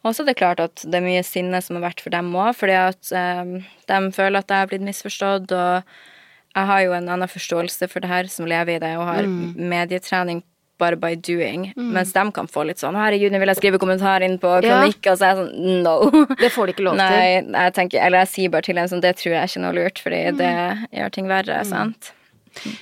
Og 0.07 0.15
så 0.15 0.23
er 0.23 0.31
det 0.31 0.39
klart 0.39 0.61
at 0.63 0.85
det 0.87 0.95
er 0.95 1.03
mye 1.03 1.23
sinne 1.27 1.59
som 1.61 1.75
har 1.75 1.89
vært 1.89 2.01
for 2.01 2.13
dem 2.15 2.31
òg, 2.31 2.53
fordi 2.55 2.77
at 2.79 3.11
eh, 3.11 3.57
de 3.91 3.97
føler 4.15 4.39
at 4.39 4.53
jeg 4.53 4.63
har 4.63 4.69
blitt 4.71 4.85
misforstått, 4.87 5.51
og 5.51 6.55
jeg 6.55 6.69
har 6.71 6.85
jo 6.85 6.93
en 6.95 7.09
annen 7.13 7.29
forståelse 7.29 7.89
for 7.91 8.01
det 8.01 8.09
her, 8.09 8.29
som 8.31 8.47
lever 8.49 8.77
i 8.77 8.81
det, 8.81 8.93
og 8.97 9.09
har 9.09 9.27
medietrening 9.27 10.41
bare 10.79 10.97
by 10.99 11.13
doing, 11.15 11.69
mens 11.75 12.13
de 12.15 12.23
kan 12.35 12.47
få 12.47 12.65
litt 12.65 12.79
sånn 12.81 12.95
'Herregud, 12.97 13.31
nå 13.31 13.39
vil 13.39 13.51
jeg 13.51 13.59
skrive 13.59 13.79
kommentar 13.81 14.23
inn 14.25 14.37
på 14.39 14.51
Ja. 14.63 14.81
kronikk', 14.81 15.11
og 15.11 15.17
så 15.19 15.25
er 15.27 15.35
jeg 15.35 15.39
sånn 15.43 15.83
No. 15.83 16.09
Det 16.39 16.51
får 16.51 16.65
de 16.67 16.73
ikke 16.73 16.85
lov 16.87 16.95
til. 16.97 17.05
Nei, 17.05 17.41
jeg 17.65 17.73
tenker, 17.73 17.99
eller 18.01 18.19
jeg 18.25 18.27
sier 18.33 18.49
bare 18.49 18.61
til 18.63 18.77
en 18.77 18.87
sånn 18.87 19.01
Det 19.01 19.15
tror 19.17 19.33
jeg 19.33 19.41
er 19.43 19.47
ikke 19.51 19.61
noe 19.65 19.73
lurt, 19.75 19.99
fordi 19.99 20.37
det 20.37 20.53
gjør 20.93 21.11
ting 21.11 21.27
verre, 21.27 21.65
sant? 21.65 22.11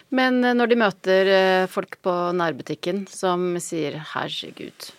Men 0.09 0.43
eh, 0.45 0.53
når 0.53 0.69
de 0.69 0.75
møter 0.79 1.27
eh, 1.27 1.65
folk 1.67 1.97
på 2.01 2.13
nærbutikken 2.33 3.07
som 3.09 3.55
sier 3.59 3.93
'herregud'. 3.99 4.91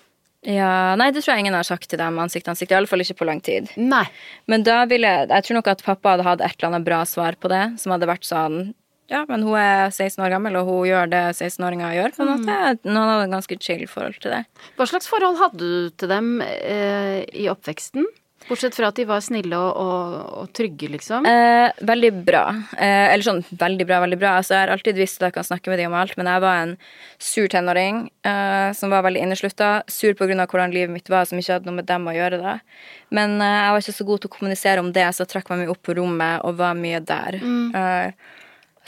Ja, 0.46 0.94
Nei, 0.94 1.10
det 1.10 1.24
tror 1.24 1.34
jeg 1.34 1.40
ingen 1.40 1.54
har 1.54 1.64
sagt 1.66 1.88
til 1.90 1.98
dem 1.98 2.18
ansikt 2.22 2.44
til 2.46 2.52
ansikt. 2.54 2.70
I 2.70 2.76
alle 2.78 2.86
fall 2.86 3.00
ikke 3.02 3.16
på 3.18 3.26
lang 3.26 3.40
tid. 3.42 3.68
Nei. 3.76 4.04
Men 4.46 4.62
da 4.62 4.84
ville 4.86 5.26
Jeg 5.28 5.44
tror 5.44 5.54
nok 5.58 5.66
at 5.68 5.82
pappa 5.82 6.10
hadde 6.16 6.24
hatt 6.24 6.40
et 6.40 6.54
eller 6.62 6.74
annet 6.76 6.84
bra 6.86 7.02
svar 7.04 7.34
på 7.40 7.48
det, 7.50 7.80
som 7.80 7.92
hadde 7.92 8.06
vært 8.06 8.24
sånn 8.24 8.74
Ja, 9.08 9.24
men 9.28 9.44
hun 9.46 9.56
er 9.56 9.88
16 9.88 10.20
år 10.24 10.34
gammel, 10.34 10.58
og 10.60 10.68
hun 10.68 10.86
gjør 10.90 11.10
det 11.12 11.24
16-åringer 11.38 11.96
gjør, 11.96 12.14
på 12.16 12.24
en 12.24 12.32
måte. 12.34 12.56
Noen 12.84 13.12
hadde 13.14 13.26
et 13.28 13.34
ganske 13.38 13.58
chill 13.64 13.84
forhold 13.88 14.20
til 14.20 14.34
det. 14.36 14.44
Hva 14.76 14.88
slags 14.90 15.08
forhold 15.08 15.40
hadde 15.40 15.60
du 15.62 15.92
til 15.96 16.12
dem 16.12 16.38
eh, 16.44 17.22
i 17.32 17.48
oppveksten? 17.48 18.04
Bortsett 18.48 18.76
fra 18.78 18.88
at 18.88 18.96
de 18.96 19.04
var 19.08 19.20
snille 19.24 19.56
og, 19.58 19.76
og, 19.76 20.12
og 20.40 20.52
trygge, 20.56 20.88
liksom. 20.94 21.26
Eh, 21.28 21.68
veldig 21.84 22.10
bra. 22.24 22.44
Eh, 22.78 23.10
eller 23.12 23.26
sånn 23.26 23.42
veldig 23.50 23.86
bra, 23.88 23.98
veldig 24.04 24.18
bra. 24.20 24.36
Altså, 24.40 24.54
jeg 24.54 24.62
har 24.62 24.72
alltid 24.72 25.00
visst 25.00 25.20
at 25.20 25.28
jeg 25.28 25.36
kan 25.36 25.48
snakke 25.48 25.72
med 25.72 25.80
dem 25.82 25.92
om 25.92 25.98
alt, 26.00 26.14
men 26.16 26.30
jeg 26.30 26.44
var 26.44 26.62
en 26.62 26.72
sur 27.20 27.50
tenåring 27.52 28.06
eh, 28.28 28.70
som 28.78 28.94
var 28.94 29.04
veldig 29.04 29.24
inneslutta. 29.26 29.70
Sur 29.92 30.16
på 30.16 30.30
grunn 30.30 30.40
av 30.40 30.48
hvordan 30.48 30.72
livet 30.72 30.94
mitt 30.94 31.12
var, 31.12 31.28
som 31.28 31.40
ikke 31.40 31.58
hadde 31.58 31.68
noe 31.68 31.80
med 31.82 31.90
dem 31.90 32.08
å 32.08 32.16
gjøre. 32.16 32.40
da. 32.40 32.56
Men 33.12 33.36
eh, 33.36 33.58
jeg 33.58 33.74
var 33.74 33.84
ikke 33.84 33.98
så 33.98 34.08
god 34.12 34.24
til 34.24 34.32
å 34.32 34.36
kommunisere 34.38 34.84
om 34.84 34.92
det, 34.96 35.08
så 35.12 35.26
jeg 35.26 35.34
trakk 35.34 35.52
meg 35.52 35.64
mye 35.64 35.74
opp 35.74 35.84
på 35.84 35.98
rommet 35.98 36.48
og 36.48 36.60
var 36.62 36.78
mye 36.78 37.02
der. 37.04 37.40
Mm. 37.42 38.14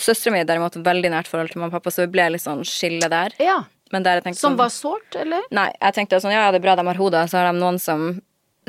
Søstera 0.00 0.32
mi 0.34 0.40
derimot 0.48 0.78
veldig 0.80 1.10
nært 1.12 1.28
forhold 1.28 1.52
til 1.52 1.60
mamma 1.60 1.74
og 1.74 1.78
pappa, 1.78 1.92
så 1.92 2.06
vi 2.06 2.12
ble 2.14 2.30
litt 2.32 2.44
sånn 2.44 2.62
skille 2.64 3.08
der. 3.12 3.34
Ja. 3.42 3.58
Men 3.92 4.04
der 4.06 4.20
Som 4.30 4.34
sånn, 4.38 4.56
var 4.60 4.70
sårt, 4.72 5.16
eller? 5.18 5.42
Nei, 5.50 5.68
jeg 5.74 5.96
tenkte 5.96 6.20
sånn, 6.22 6.32
ja, 6.32 6.46
det 6.54 6.60
er 6.60 6.66
bra 6.68 6.76
de 6.78 6.84
har 6.86 7.00
hoder, 7.00 7.26
så 7.30 7.40
har 7.40 7.50
de 7.52 7.58
noen 7.58 7.78
som 7.82 8.12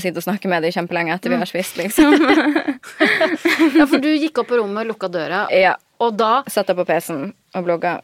sitter 0.02 0.18
og 0.18 0.26
snakker 0.26 0.49
med 0.49 0.64
dem 0.66 0.74
kjempelenge 0.74 1.14
etter 1.14 1.30
vi 1.30 1.38
har 1.38 1.49
spist, 1.49 1.78
liksom. 1.78 2.16
Ja, 3.78 3.86
for 3.86 4.02
du 4.02 4.10
gikk 4.10 4.40
opp 4.41 4.49
på 4.49 4.58
rommet, 4.58 4.88
lukka 4.90 5.08
døra, 5.14 5.44
ja. 5.53 5.76
og 6.02 6.16
da 6.18 6.41
Satt 6.49 6.72
jeg 6.72 6.80
på 6.80 6.86
PC-en 6.90 7.28
og 7.53 7.68
blogga. 7.68 7.99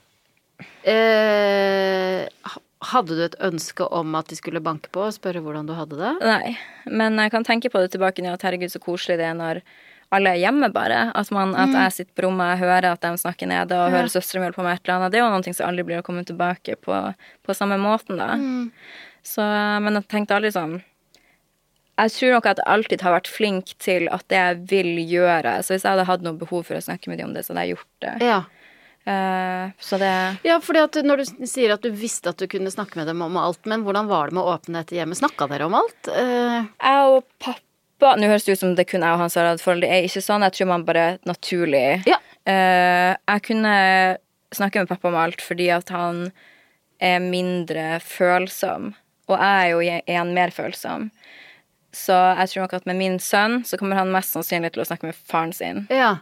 eh, 0.85 2.27
Hadde 2.87 3.15
du 3.17 3.23
et 3.25 3.35
ønske 3.41 3.87
om 3.97 4.13
at 4.19 4.29
de 4.29 4.37
skulle 4.37 4.61
banke 4.63 4.91
på 4.93 5.01
og 5.07 5.15
spørre 5.15 5.41
hvordan 5.41 5.65
du 5.67 5.73
hadde 5.73 5.97
det? 5.97 6.11
Nei, 6.21 6.53
men 6.85 7.17
jeg 7.17 7.33
kan 7.33 7.47
tenke 7.47 7.71
på 7.73 7.81
det 7.81 7.89
tilbake 7.95 8.21
nå, 8.21 8.35
at 8.37 8.45
herregud, 8.45 8.69
så 8.69 8.81
koselig 8.83 9.17
det 9.17 9.25
er 9.25 9.33
når 9.37 9.63
alle 10.15 10.31
er 10.33 10.39
hjemme, 10.39 10.69
bare. 10.71 10.99
At, 11.19 11.31
man, 11.35 11.51
at 11.59 11.73
jeg 11.75 11.95
sitter 11.97 12.13
på 12.15 12.25
rommet, 12.27 12.53
jeg 12.53 12.61
hører 12.63 12.85
at 12.93 13.01
de 13.03 13.09
snakker 13.19 13.49
nede, 13.51 13.75
og 13.75 13.91
hører 13.91 14.07
søstera 14.13 14.43
mi 14.45 14.51
på 14.55 14.63
med 14.63 14.77
et 14.77 14.85
eller 14.85 14.95
annet. 15.01 15.11
Det 15.11 15.19
er 15.19 15.25
jo 15.25 15.31
noe 15.33 15.55
som 15.57 15.67
aldri 15.67 15.83
blir 15.89 15.99
å 15.99 16.05
komme 16.07 16.23
tilbake 16.27 16.77
på, 16.79 16.99
på 17.43 17.55
samme 17.57 17.75
måten, 17.81 18.21
da. 18.21 18.37
Så, 19.27 19.43
men 19.83 19.99
jeg 19.99 20.07
tenkte 20.07 20.37
aldri 20.37 20.53
sånn 20.55 20.77
Jeg 21.99 22.11
tror 22.15 22.31
nok 22.37 22.45
at 22.47 22.61
jeg 22.61 22.69
alltid 22.71 23.01
har 23.03 23.15
vært 23.17 23.27
flink 23.27 23.73
til 23.83 24.05
at 24.13 24.23
det 24.31 24.37
jeg 24.39 24.59
vil 24.69 24.91
gjøre 25.09 25.57
Så 25.65 25.73
hvis 25.73 25.83
jeg 25.83 25.91
hadde 25.91 26.05
hatt 26.07 26.23
noe 26.23 26.37
behov 26.39 26.63
for 26.69 26.77
å 26.77 26.85
snakke 26.85 27.09
med 27.11 27.19
dem 27.19 27.33
om 27.33 27.35
det, 27.35 27.43
så 27.43 27.51
hadde 27.51 27.65
jeg 27.65 27.75
gjort 27.75 28.05
det. 28.05 28.13
Ja. 28.23 28.37
Eh, 29.07 29.75
så 29.83 29.99
det 29.99 30.13
Ja, 30.47 30.57
fordi 30.63 30.85
at 30.85 30.97
når 31.03 31.25
du 31.25 31.45
sier 31.47 31.75
at 31.75 31.83
du 31.83 31.91
visste 31.91 32.31
at 32.31 32.39
du 32.39 32.47
kunne 32.51 32.71
snakke 32.71 32.99
med 32.99 33.07
dem 33.11 33.21
om 33.25 33.35
alt, 33.41 33.59
men 33.67 33.83
hvordan 33.83 34.07
var 34.07 34.31
det 34.31 34.39
med 34.39 34.47
åpenhet 34.55 34.91
i 34.95 35.01
hjemmet? 35.01 35.19
Snakka 35.19 35.47
dere 35.51 35.67
om 35.67 35.75
alt? 35.79 36.11
Eh, 36.11 36.59
Jeg 36.87 37.07
og 37.11 37.23
pappa 37.43 37.63
Nå 38.01 38.27
høres 38.29 38.45
det 38.45 38.53
ut 38.57 38.59
som 38.61 38.75
det 38.77 38.85
kun 38.91 39.01
jeg 39.01 39.09
og 39.15 39.19
han 39.23 39.29
som 39.33 39.41
har 39.41 39.49
hatt 39.55 39.63
forhold. 39.63 39.81
Det 39.85 39.89
er 39.89 40.05
ikke 40.05 40.21
sånn. 40.21 40.45
Jeg 40.45 40.53
tror 40.57 40.67
man 40.69 40.85
bare 40.85 41.05
naturlig 41.25 42.03
Ja. 42.07 42.19
uh, 42.47 43.15
Jeg 43.17 43.43
kunne 43.47 43.73
snakke 44.53 44.79
med 44.83 44.91
pappa 44.91 45.09
om 45.09 45.17
alt 45.19 45.41
fordi 45.43 45.69
at 45.73 45.89
han 45.89 46.31
er 47.01 47.19
mindre 47.19 47.99
følsom. 48.03 48.93
Og 49.27 49.35
jeg 49.35 49.65
er 49.65 49.69
jo 49.73 49.81
igjen 49.81 50.33
mer 50.37 50.53
følsom. 50.55 51.09
Så 51.93 52.13
jeg 52.37 52.49
tror 52.51 52.61
nok 52.67 52.73
at 52.77 52.85
med 52.85 52.95
min 52.99 53.17
sønn 53.19 53.63
så 53.65 53.77
kommer 53.79 53.97
han 53.97 54.11
mest 54.13 54.35
sannsynlig 54.35 54.71
til 54.75 54.83
å 54.83 54.87
snakke 54.87 55.09
med 55.09 55.17
faren 55.17 55.53
sin. 55.53 55.85
ja. 55.89 56.17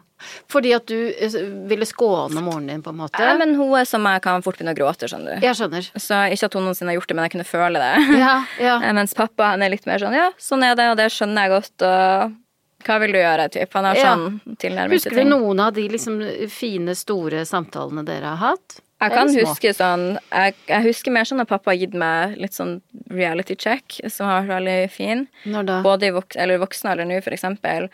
Fordi 0.51 0.71
at 0.75 0.85
du 0.87 0.95
eh, 1.11 1.35
ville 1.69 1.85
skåne 1.85 2.41
moren 2.45 2.67
din, 2.71 2.81
på 2.85 2.89
en 2.93 2.99
måte? 3.03 3.19
Ja, 3.21 3.33
men 3.37 3.55
hun 3.59 3.73
er 3.77 3.85
som 3.89 4.05
jeg 4.07 4.21
kan 4.23 4.41
fort 4.45 4.57
begynne 4.57 4.73
å 4.75 4.79
gråte, 4.79 5.09
skjønner 5.11 5.35
du. 5.39 5.45
Jeg 5.45 5.57
skjønner. 5.59 5.89
Så 5.99 6.21
ikke 6.31 6.47
at 6.49 6.55
hun 6.57 6.65
noensinne 6.69 6.93
har 6.93 6.99
gjort 6.99 7.11
det, 7.11 7.17
men 7.19 7.27
jeg 7.27 7.35
kunne 7.35 7.49
føle 7.49 7.81
det. 7.83 7.93
Ja, 8.25 8.35
ja. 8.61 8.77
Eh, 8.81 8.93
Mens 8.95 9.13
pappa 9.17 9.51
han 9.53 9.65
er 9.65 9.73
litt 9.75 9.85
mer 9.89 9.99
sånn 10.01 10.15
ja, 10.15 10.29
sånn 10.39 10.63
er 10.63 10.75
det, 10.79 10.87
og 10.93 10.97
det 11.01 11.09
skjønner 11.13 11.45
jeg 11.47 11.55
godt, 11.57 11.85
og 11.89 12.41
hva 12.85 12.99
vil 13.01 13.15
du 13.15 13.19
gjøre, 13.19 13.49
typ. 13.49 13.73
Han 13.73 13.85
har 13.89 13.97
Ja. 13.99 14.13
sånn 14.15 14.57
tilnærming 14.61 15.01
til 15.01 15.11
Husker 15.11 15.23
du 15.23 15.29
noen 15.33 15.59
av 15.67 15.73
de 15.73 15.87
liksom 15.89 16.19
fine, 16.53 16.93
store 16.95 17.41
samtalene 17.49 18.03
dere 18.05 18.35
har 18.35 18.41
hatt? 18.53 18.79
Jeg 19.01 19.11
kan 19.11 19.27
huske 19.35 19.71
sånn 19.75 20.03
jeg, 20.31 20.53
jeg 20.69 20.83
husker 20.85 21.11
mer 21.11 21.25
sånn 21.27 21.41
at 21.43 21.49
pappa 21.49 21.73
har 21.73 21.75
gitt 21.81 21.93
meg 21.99 22.37
litt 22.39 22.55
sånn 22.55 22.77
reality 23.11 23.57
check, 23.59 23.97
som 24.09 24.29
har 24.29 24.45
vært 24.45 24.53
veldig 24.63 24.77
fin. 24.93 25.25
Når 25.51 25.65
da? 25.67 25.81
Både 25.85 26.07
i 26.07 26.13
vok 26.15 26.37
eller 26.39 26.61
voksen 26.63 26.89
alder 26.93 27.09
nå, 27.09 27.17
for 27.25 27.35
eksempel. 27.35 27.89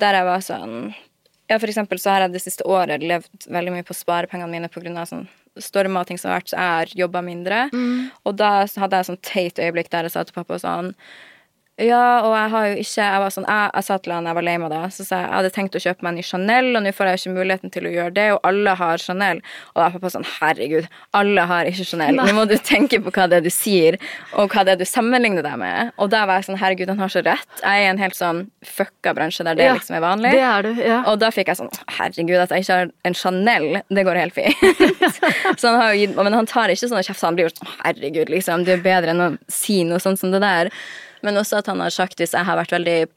Der 0.00 0.18
jeg 0.18 0.26
var 0.26 0.42
sånn 0.44 0.74
Ja, 1.50 1.58
for 1.58 1.66
eksempel 1.66 1.98
så 1.98 2.12
har 2.14 2.24
jeg 2.24 2.36
det 2.36 2.44
siste 2.44 2.62
året 2.70 3.02
levd 3.02 3.48
veldig 3.50 3.72
mye 3.74 3.86
på 3.86 3.96
sparepengene 3.96 4.52
mine 4.52 4.70
av 4.70 5.08
sånn 5.10 5.26
stormer 5.58 6.04
og 6.04 6.06
ting 6.06 6.18
som 6.20 6.30
har 6.30 6.38
vært, 6.38 6.52
så 6.52 6.56
jeg 6.56 6.76
har 6.76 6.92
jobba 7.02 7.22
mindre. 7.26 7.64
Og 8.24 8.36
da 8.38 8.50
hadde 8.70 9.00
jeg 9.00 9.08
sånn 9.08 9.18
teit 9.26 9.58
øyeblikk 9.58 9.90
der 9.90 10.06
jeg 10.06 10.14
sa 10.14 10.22
til 10.24 10.36
pappa 10.36 10.60
sånn 10.62 10.94
ja, 11.80 12.04
og 12.26 12.34
jeg 12.36 12.50
har 12.52 12.66
jo 12.68 12.76
ikke 12.82 13.06
Jeg 13.06 13.22
var 13.22 13.32
sånn, 13.34 13.46
jeg, 13.48 13.70
jeg 13.74 13.86
sa 13.86 13.98
til 14.02 14.14
han 14.14 14.28
jeg 14.28 14.36
var 14.38 14.46
lei 14.46 14.56
meg 14.60 14.72
da, 14.72 14.80
så 14.92 15.06
sa 15.06 15.20
jeg 15.20 15.28
jeg 15.30 15.36
hadde 15.36 15.52
tenkt 15.54 15.76
å 15.78 15.82
kjøpe 15.82 16.04
meg 16.04 16.10
en 16.12 16.18
ny 16.20 16.24
Chanel, 16.26 16.70
og 16.76 16.84
nå 16.84 16.92
får 16.96 17.08
jeg 17.08 17.18
jo 17.18 17.20
ikke 17.20 17.36
muligheten 17.38 17.72
til 17.74 17.86
å 17.86 17.92
gjøre 17.94 18.14
det, 18.16 18.26
og 18.34 18.48
alle 18.50 18.74
har 18.80 19.02
Chanel. 19.02 19.40
Og 19.72 19.78
da 19.78 19.84
var 19.84 19.94
pappa 19.96 20.10
sånn, 20.14 20.26
herregud, 20.40 20.88
alle 21.16 21.44
har 21.50 21.70
ikke 21.70 21.86
Chanel. 21.88 22.18
Nå 22.18 22.34
må 22.36 22.46
du 22.50 22.56
tenke 22.58 23.00
på 23.04 23.12
hva 23.14 23.26
det 23.30 23.40
er 23.40 23.46
du 23.46 23.50
sier, 23.54 23.98
og 24.34 24.52
hva 24.52 24.64
det 24.66 24.74
er 24.74 24.80
du 24.80 24.86
sammenligner 24.88 25.46
deg 25.46 25.56
med. 25.60 25.92
Og 26.00 26.10
da 26.12 26.24
var 26.28 26.40
jeg 26.40 26.50
sånn, 26.50 26.60
herregud, 26.60 26.90
han 26.92 27.02
har 27.04 27.12
så 27.12 27.22
rett. 27.24 27.48
Jeg 27.62 27.84
er 27.84 27.86
i 27.86 27.90
en 27.92 28.02
helt 28.02 28.18
sånn 28.18 28.42
fucka 28.66 29.14
bransje 29.16 29.46
der 29.46 29.58
det 29.58 29.68
Ja, 29.68 29.76
liksom 29.78 29.98
er 29.98 30.04
vanlig. 30.04 30.34
Det 30.36 30.46
er 30.50 30.66
du, 30.66 30.82
ja. 30.84 31.00
Og 31.10 31.20
da 31.22 31.30
fikk 31.34 31.52
jeg 31.52 31.60
sånn 31.60 31.72
Herregud, 32.00 32.36
at 32.42 32.52
jeg 32.54 32.64
ikke 32.64 32.78
har 32.78 32.90
en 33.08 33.16
Chanel, 33.16 33.68
det 33.88 34.06
går 34.06 34.20
helt 34.20 34.36
fint. 34.36 34.56
så 35.60 35.70
han 35.70 35.78
har 35.80 35.94
jo 35.94 36.02
gitt 36.02 36.16
Men 36.18 36.36
han 36.36 36.48
tar 36.50 36.72
ikke 36.72 36.90
sånn 36.90 37.04
kjeft, 37.06 37.24
han 37.24 37.38
blir 37.38 37.48
jo 37.48 37.54
sånn 37.54 37.70
Herregud, 37.80 38.32
liksom, 38.32 38.66
du 38.66 38.74
er 38.74 38.82
bedre 38.84 39.14
enn 39.14 39.24
å 39.24 39.30
si 39.50 39.82
noe 39.88 40.00
sånt 40.02 40.20
som 40.20 40.34
det 40.34 40.42
der. 40.44 40.72
Men 41.22 41.34
også 41.36 41.58
at 41.58 41.66
han 41.66 41.80
har 41.80 41.90
sagt 41.90 42.18
hvis 42.18 42.32
jeg 42.32 42.44
har 42.44 42.56
vært 42.56 42.72
veldig 42.72 43.08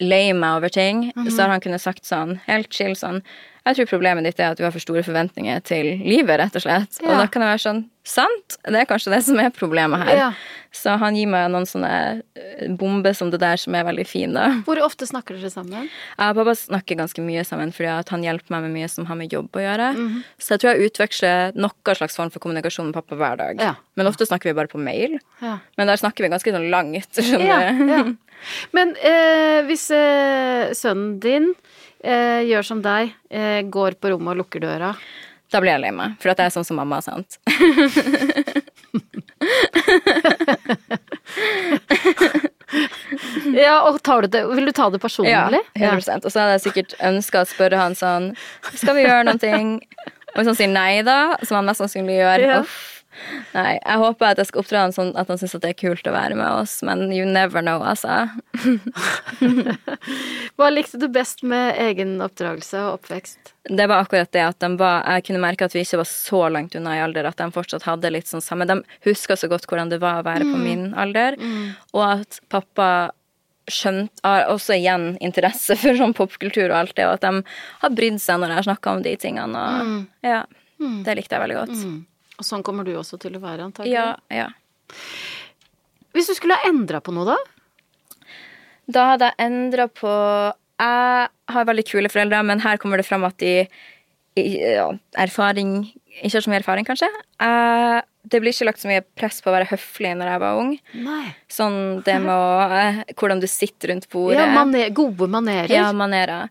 lei 0.00 0.32
meg 0.32 0.56
over 0.56 0.68
ting, 0.72 1.12
Mhm. 1.16 1.30
så 1.30 1.42
har 1.42 1.48
han 1.50 1.60
kunnet 1.60 1.80
sagt 1.80 2.04
sånn 2.04 2.40
helt 2.46 2.70
chill 2.72 2.94
sånn 2.96 3.22
Jeg 3.70 3.80
tror 3.80 3.90
problemet 3.96 4.26
ditt 4.26 4.40
er 4.42 4.52
at 4.52 4.58
du 4.60 4.64
har 4.66 4.74
for 4.74 4.82
store 4.82 5.04
forventninger 5.06 5.62
til 5.66 5.92
livet, 6.02 6.36
rett 6.40 6.56
og 6.58 6.64
slett. 6.66 7.00
Og 7.04 7.10
da 7.14 7.26
kan 7.30 7.44
det 7.44 7.52
være 7.54 7.64
sånn 7.68 7.82
Sant! 8.10 8.56
Det 8.64 8.78
er 8.80 8.86
kanskje 8.88 9.10
det 9.12 9.18
som 9.26 9.36
er 9.38 9.50
problemet 9.52 10.00
her. 10.08 10.16
Ja. 10.16 10.28
Så 10.74 10.94
han 10.98 11.14
gir 11.18 11.28
meg 11.30 11.50
noen 11.52 11.66
sånne 11.68 11.90
eh, 12.38 12.70
bomber 12.80 13.12
som 13.14 13.28
det 13.30 13.38
der 13.42 13.60
som 13.60 13.76
er 13.76 13.84
veldig 13.86 14.06
fine. 14.08 14.44
Hvor 14.66 14.80
ofte 14.82 15.04
snakker 15.06 15.36
dere 15.36 15.50
sammen? 15.52 15.84
Jeg 15.90 16.32
og 16.32 16.38
pappa 16.40 16.54
snakker 16.58 16.98
ganske 17.02 17.22
mye 17.22 17.44
sammen 17.46 17.74
fordi 17.76 17.90
at 17.92 18.08
han 18.14 18.24
hjelper 18.24 18.54
meg 18.56 18.64
med 18.66 18.74
mye 18.78 18.88
som 18.90 19.04
har 19.10 19.18
med 19.20 19.30
jobb 19.36 19.52
å 19.52 19.62
gjøre. 19.62 19.90
Mhm. 19.98 20.22
Så 20.40 20.54
jeg 20.56 20.62
tror 20.64 20.72
jeg 20.72 20.90
utveksler 20.90 21.60
noen 21.60 22.00
slags 22.00 22.16
form 22.18 22.32
for 22.32 22.42
kommunikasjon 22.42 22.88
med 22.88 22.96
pappa 22.96 23.20
hver 23.20 23.36
dag. 23.42 23.60
Ja. 23.68 23.74
Men 24.00 24.08
ofte 24.10 24.26
snakker 24.26 24.48
vi 24.50 24.56
bare 24.62 24.72
på 24.72 24.80
mail. 24.80 25.18
Ja. 25.44 25.58
Men 25.76 25.92
der 25.92 26.00
snakker 26.00 26.24
vi 26.24 26.32
ganske 26.32 26.56
sånn 26.56 26.70
langt, 26.72 27.12
skjønner 27.20 27.46
Ja, 27.52 27.60
du. 27.68 27.84
ja. 27.92 28.02
Men 28.72 28.96
eh, 29.04 29.60
hvis 29.68 29.90
eh, 29.92 30.72
sønnen 30.72 31.18
din 31.20 31.50
eh, 32.04 32.40
gjør 32.48 32.64
som 32.66 32.80
deg, 32.84 33.12
eh, 33.30 33.60
går 33.68 33.96
på 34.00 34.10
rommet 34.14 34.32
og 34.34 34.40
lukker 34.44 34.60
døra 34.64 34.94
Da 35.50 35.60
blir 35.60 35.72
jeg 35.74 35.80
lei 35.82 35.90
meg, 35.90 36.14
for 36.22 36.30
at 36.30 36.38
jeg 36.38 36.46
er 36.50 36.54
sånn 36.54 36.64
som 36.68 36.76
mamma, 36.80 37.00
sant. 37.02 37.38
Ja, 43.50 43.80
og 43.88 43.98
tar 44.06 44.22
du 44.22 44.28
det, 44.30 44.44
Vil 44.54 44.68
du 44.68 44.72
ta 44.76 44.88
det 44.92 45.00
personlig? 45.02 45.32
Ja, 45.74 45.90
100 45.90 46.20
Og 46.24 46.30
så 46.30 46.38
hadde 46.42 46.56
jeg 46.58 46.64
sikkert 46.68 46.94
ønska 47.02 47.42
å 47.42 47.48
spørre 47.50 47.80
han 47.80 47.96
sånn 47.98 48.30
Skal 48.76 48.96
vi 48.98 49.06
gjøre 49.06 49.26
noe? 49.32 49.80
Og 50.30 50.38
hvis 50.38 50.46
han 50.52 50.54
sier 50.60 50.70
nei, 50.70 51.00
da, 51.02 51.34
som 51.42 51.56
han 51.58 51.66
mest 51.66 51.82
sannsynlig 51.82 52.20
gjør 52.20 52.44
Ja. 52.44 52.58
uff. 52.62 52.99
Nei, 53.54 53.78
jeg 53.78 54.00
håper 54.02 54.32
at 54.32 54.40
jeg 54.40 54.50
skal 54.50 54.62
oppdra 54.62 54.84
han 54.84 54.94
sånn 54.94 55.12
at 55.18 55.30
han 55.30 55.40
syns 55.40 55.56
det 55.60 55.72
er 55.72 55.78
kult 55.78 56.06
å 56.06 56.14
være 56.14 56.36
med 56.38 56.62
oss, 56.62 56.78
men 56.86 57.08
you 57.12 57.26
never 57.26 57.62
know, 57.64 57.82
altså. 57.82 58.28
Hva 60.56 60.70
likte 60.72 61.00
du 61.00 61.08
best 61.12 61.42
med 61.46 61.78
egen 61.82 62.18
oppdragelse 62.24 62.80
og 62.84 63.00
oppvekst? 63.00 63.54
Det 63.68 63.86
var 63.90 64.04
akkurat 64.04 64.30
det 64.32 64.42
at 64.42 64.58
de 64.62 64.70
var 64.80 65.02
Jeg 65.04 65.26
kunne 65.28 65.42
merke 65.42 65.66
at 65.68 65.74
vi 65.76 65.82
ikke 65.84 66.00
var 66.00 66.08
så 66.08 66.46
langt 66.48 66.74
unna 66.78 66.94
i 66.96 67.02
alder 67.04 67.28
at 67.28 67.36
de 67.38 67.50
fortsatt 67.52 67.84
hadde 67.84 68.08
litt 68.10 68.30
sånn 68.30 68.42
samme 68.42 68.64
De 68.68 68.78
huska 69.04 69.36
så 69.36 69.50
godt 69.52 69.66
hvordan 69.68 69.92
det 69.92 70.00
var 70.02 70.22
å 70.22 70.26
være 70.26 70.48
på 70.48 70.60
min 70.60 70.90
alder, 70.98 71.36
og 71.92 72.04
at 72.06 72.40
pappa 72.52 72.88
skjønt, 73.70 74.22
har 74.24 74.48
også 74.50 74.74
igjen 74.74 75.12
interesse 75.22 75.76
for 75.78 75.94
sånn 75.98 76.14
popkultur 76.16 76.70
og 76.72 76.78
alt 76.80 76.96
det, 76.98 77.04
og 77.06 77.18
at 77.18 77.26
de 77.26 77.42
har 77.84 77.92
brydd 77.94 78.18
seg 78.22 78.40
når 78.40 78.54
jeg 78.54 78.60
har 78.60 78.66
snakka 78.70 78.94
om 78.96 79.02
de 79.04 79.12
tingene. 79.20 79.60
Og, 79.60 79.92
ja, 80.26 80.40
Det 81.04 81.14
likte 81.18 81.36
jeg 81.36 81.44
veldig 81.44 81.58
godt. 81.60 81.76
Og 82.40 82.46
sånn 82.46 82.64
kommer 82.64 82.86
du 82.88 82.94
også 82.96 83.20
til 83.20 83.36
å 83.36 83.42
være, 83.42 83.68
antagelig. 83.68 83.92
Ja, 83.92 84.16
ja. 84.32 84.48
Hvis 86.16 86.30
du 86.30 86.34
skulle 86.34 86.56
ha 86.58 86.70
endra 86.70 87.02
på 87.04 87.12
noe, 87.14 87.36
da? 87.36 87.38
Da 88.90 89.06
hadde 89.12 89.28
jeg 89.30 89.46
endra 89.46 89.86
på 89.86 90.10
Jeg 90.80 91.28
har 91.54 91.66
veldig 91.68 91.84
kule 91.86 92.10
foreldre, 92.10 92.40
men 92.48 92.62
her 92.64 92.80
kommer 92.82 92.98
det 92.98 93.06
fram 93.06 93.26
at 93.28 93.36
de 93.38 93.68
ja, 94.40 94.86
erfaring 95.20 95.82
Ikke 96.22 96.38
har 96.38 96.44
så 96.46 96.50
mye 96.50 96.62
erfaring, 96.62 96.86
kanskje. 96.88 97.10
Det 98.30 98.40
blir 98.42 98.54
ikke 98.54 98.66
lagt 98.68 98.82
så 98.82 98.90
mye 98.90 99.04
press 99.16 99.40
på 99.42 99.50
å 99.50 99.54
være 99.54 99.68
høflig 99.70 100.12
når 100.18 100.32
jeg 100.32 100.42
var 100.42 100.58
ung. 100.60 100.74
Nei. 101.04 101.22
Sånn 101.50 101.78
det 102.06 102.18
med 102.24 102.34
å 102.34 102.76
eh, 102.76 103.00
Hvordan 103.14 103.40
du 103.40 103.48
sitter 103.50 103.94
rundt 103.94 104.08
bordet. 104.12 104.40
Ja, 104.40 104.50
maner, 104.52 104.90
gode 104.96 105.28
manerer. 105.30 105.72
Ja, 105.72 105.88
manerer. 105.96 106.50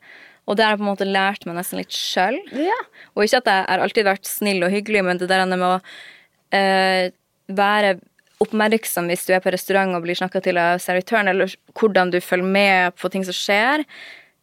Og 0.49 0.57
det 0.57 0.65
har 0.65 0.73
jeg 0.73 0.79
på 0.81 0.85
en 0.87 0.89
måte 0.91 1.05
lært 1.05 1.43
meg 1.45 1.59
nesten 1.59 1.77
litt 1.77 1.93
sjøl. 1.93 2.39
Ja. 2.57 2.77
Og 3.13 3.23
ikke 3.27 3.41
at 3.43 3.49
jeg 3.51 3.65
har 3.69 3.83
alltid 3.85 4.07
vært 4.09 4.25
snill 4.25 4.63
og 4.65 4.73
hyggelig, 4.73 5.03
men 5.05 5.19
det 5.21 5.27
der 5.29 5.45
med 5.45 5.61
å 5.61 5.75
eh, 6.57 7.11
være 7.53 7.99
oppmerksom 8.41 9.09
hvis 9.11 9.27
du 9.27 9.33
er 9.35 9.43
på 9.43 9.51
restaurant 9.53 9.93
og 9.97 10.05
blir 10.05 10.17
snakka 10.17 10.41
til 10.41 10.57
av 10.57 10.79
servitøren, 10.81 11.27
eller 11.29 11.51
hvordan 11.77 12.09
du 12.13 12.17
følger 12.23 12.49
med 12.49 12.95
på 12.97 13.11
ting 13.13 13.25
som 13.27 13.35
skjer. 13.35 13.83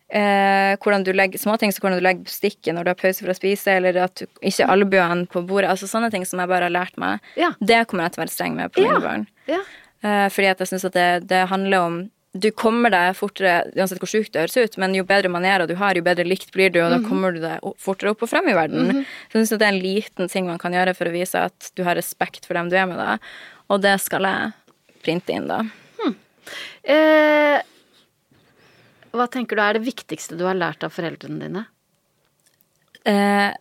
Eh, 0.07 0.77
hvordan 0.79 1.03
du 1.03 1.11
legger, 1.17 1.41
småting 1.43 1.73
som 1.75 1.83
hvordan 1.83 1.99
du 1.99 2.05
legger 2.07 2.27
bestikken 2.29 2.77
når 2.79 2.87
du 2.87 2.91
har 2.93 2.99
pause 3.01 3.25
for 3.25 3.33
å 3.33 3.39
spise, 3.39 3.73
eller 3.81 3.97
at 4.05 4.21
du 4.21 4.27
ikke 4.47 4.69
albuene 4.71 5.27
på 5.33 5.43
bordet. 5.49 5.73
altså 5.73 5.89
Sånne 5.91 6.13
ting 6.15 6.27
som 6.29 6.39
jeg 6.39 6.53
bare 6.53 6.69
har 6.69 6.75
lært 6.77 7.01
meg. 7.03 7.25
Ja. 7.41 7.51
Det 7.59 7.83
kommer 7.91 8.07
jeg 8.07 8.15
til 8.15 8.21
å 8.23 8.25
være 8.27 8.35
streng 8.37 8.55
med 8.61 8.71
på 8.77 8.85
Ja. 8.87 9.01
barn. 9.03 9.27
Ja. 9.51 9.63
Eh, 10.05 10.29
fordi 10.31 10.53
at 10.53 10.63
jeg 10.63 10.69
syns 10.71 10.85
at 10.87 10.95
det, 10.95 11.09
det 11.33 11.49
handler 11.51 11.81
om 11.89 11.99
Du 12.43 12.51
kommer 12.53 12.93
deg 12.93 13.15
fortere, 13.19 13.71
uansett 13.77 14.01
hvor 14.03 14.11
sjukt 14.11 14.33
det 14.35 14.43
høres 14.45 14.57
ut, 14.57 14.79
men 14.83 14.95
jo 14.97 15.05
bedre 15.09 15.31
manerer 15.33 15.69
du 15.71 15.75
har, 15.79 15.97
jo 15.97 16.05
bedre 16.07 16.27
likt 16.27 16.51
blir 16.55 16.73
du, 16.75 16.81
og 16.85 16.91
da 16.93 16.99
kommer 17.05 17.33
du 17.37 17.41
deg 17.45 17.63
fortere 17.83 18.13
opp 18.13 18.25
og 18.27 18.31
frem 18.31 18.51
i 18.53 18.57
verden. 18.57 18.91
Så 19.31 19.39
jeg 19.39 19.47
synes 19.47 19.55
det 19.55 19.67
er 19.67 19.75
en 19.75 19.83
liten 19.83 20.33
ting 20.33 20.51
man 20.51 20.61
kan 20.63 20.75
gjøre 20.77 20.95
for 20.99 21.09
å 21.09 21.15
vise 21.15 21.47
at 21.49 21.71
du 21.79 21.85
har 21.87 21.99
respekt 21.99 22.49
for 22.49 22.59
dem 22.59 22.69
du 22.73 22.77
er 22.77 22.87
med, 22.91 23.01
da. 23.01 23.17
Og 23.73 23.83
det 23.83 23.97
skal 24.05 24.27
jeg 24.29 24.53
printe 25.07 25.35
inn, 25.35 25.49
da. 25.51 25.63
Eh, 26.87 27.59
hva 29.17 29.27
tenker 29.33 29.59
du 29.59 29.63
er 29.65 29.79
det 29.79 29.87
viktigste 29.87 30.37
du 30.39 30.45
har 30.47 30.59
lært 30.59 30.85
av 30.87 30.93
foreldrene 30.95 31.41
dine? 31.47 31.65
Eh, 33.07 33.53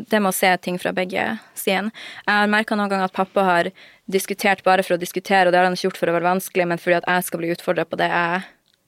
det 0.00 0.20
med 0.20 0.30
å 0.30 0.34
se 0.34 0.48
ting 0.64 0.78
fra 0.80 0.92
begge 0.96 1.24
sider. 1.54 1.90
Jeg 2.24 2.32
har 2.32 2.46
merka 2.48 2.76
noen 2.76 2.88
ganger 2.88 3.04
at 3.10 3.12
pappa 3.16 3.42
har 3.44 3.68
diskutert 4.10 4.62
bare 4.64 4.82
for 4.86 4.96
å 4.96 5.00
diskutere, 5.00 5.46
og 5.48 5.52
det 5.52 5.60
har 5.60 5.66
han 5.68 5.76
ikke 5.76 5.90
gjort 5.90 6.00
for 6.00 6.08
å 6.08 6.14
være 6.16 6.28
vanskelig, 6.30 6.66
men 6.70 6.80
fordi 6.80 6.96
at 7.00 7.04
jeg 7.10 7.26
skal 7.28 7.42
bli 7.42 7.50
utfordra 7.52 7.84
på 7.84 7.98
det 8.00 8.08
jeg 8.08 8.40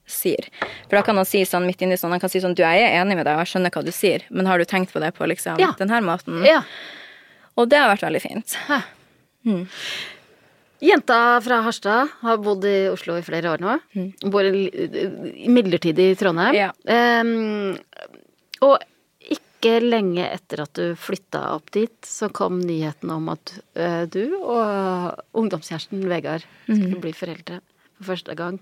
sier. 0.09 0.47
For 0.89 0.97
da 0.97 1.03
kan 1.05 1.15
han 1.21 1.25
si 1.29 1.43
sånn 1.47 1.67
midt 1.69 1.81
inni 1.85 1.95
sånn, 2.01 2.11
han 2.11 2.19
kan 2.23 2.29
si 2.33 2.41
sånn 2.43 2.55
du, 2.57 2.63
jeg 2.65 2.81
er 2.81 2.97
enig 3.03 3.15
med 3.19 3.25
deg, 3.29 3.37
og 3.37 3.45
jeg 3.45 3.53
skjønner 3.53 3.71
hva 3.77 3.85
du 3.85 3.91
sier, 3.93 4.25
men 4.33 4.49
har 4.49 4.57
du 4.59 4.65
tenkt 4.65 4.91
på 4.91 4.99
det 4.99 5.13
på 5.15 5.29
liksom 5.29 5.61
Ja. 5.61 5.69
den 5.77 5.89
her 5.93 6.01
måten? 6.01 6.41
Ja. 6.49 6.63
Og 7.55 7.69
det 7.69 7.77
har 7.77 7.93
vært 7.95 8.03
veldig 8.09 8.21
fint. 8.21 8.57
Jenta 10.83 11.39
fra 11.45 11.61
Harstad 11.63 12.09
har 12.21 12.37
bodd 12.43 12.65
i 12.67 12.89
Oslo 12.91 13.15
i 13.15 13.23
flere 13.23 13.53
år 13.53 13.61
nå. 13.63 13.77
Bor 14.31 14.43
i- 14.43 15.47
midlertidig 15.47 16.09
i 16.11 16.15
Trondheim. 16.19 16.55
Ja. 16.57 16.71
Um, 17.21 17.77
og 18.61 18.81
ikke 19.63 19.79
lenge 19.79 20.25
etter 20.27 20.65
at 20.65 20.73
du 20.75 20.95
flytta 20.99 21.45
opp 21.55 21.71
dit, 21.71 21.95
så 22.03 22.27
kom 22.29 22.59
nyheten 22.59 23.11
om 23.15 23.29
at 23.31 23.53
eh, 23.79 24.03
du 24.11 24.35
og 24.41 25.21
ungdomskjæresten 25.39 26.03
Vegard 26.11 26.43
skulle 26.65 26.99
bli 26.99 27.13
foreldre 27.15 27.61
for 27.95 28.11
første 28.11 28.35
gang. 28.35 28.59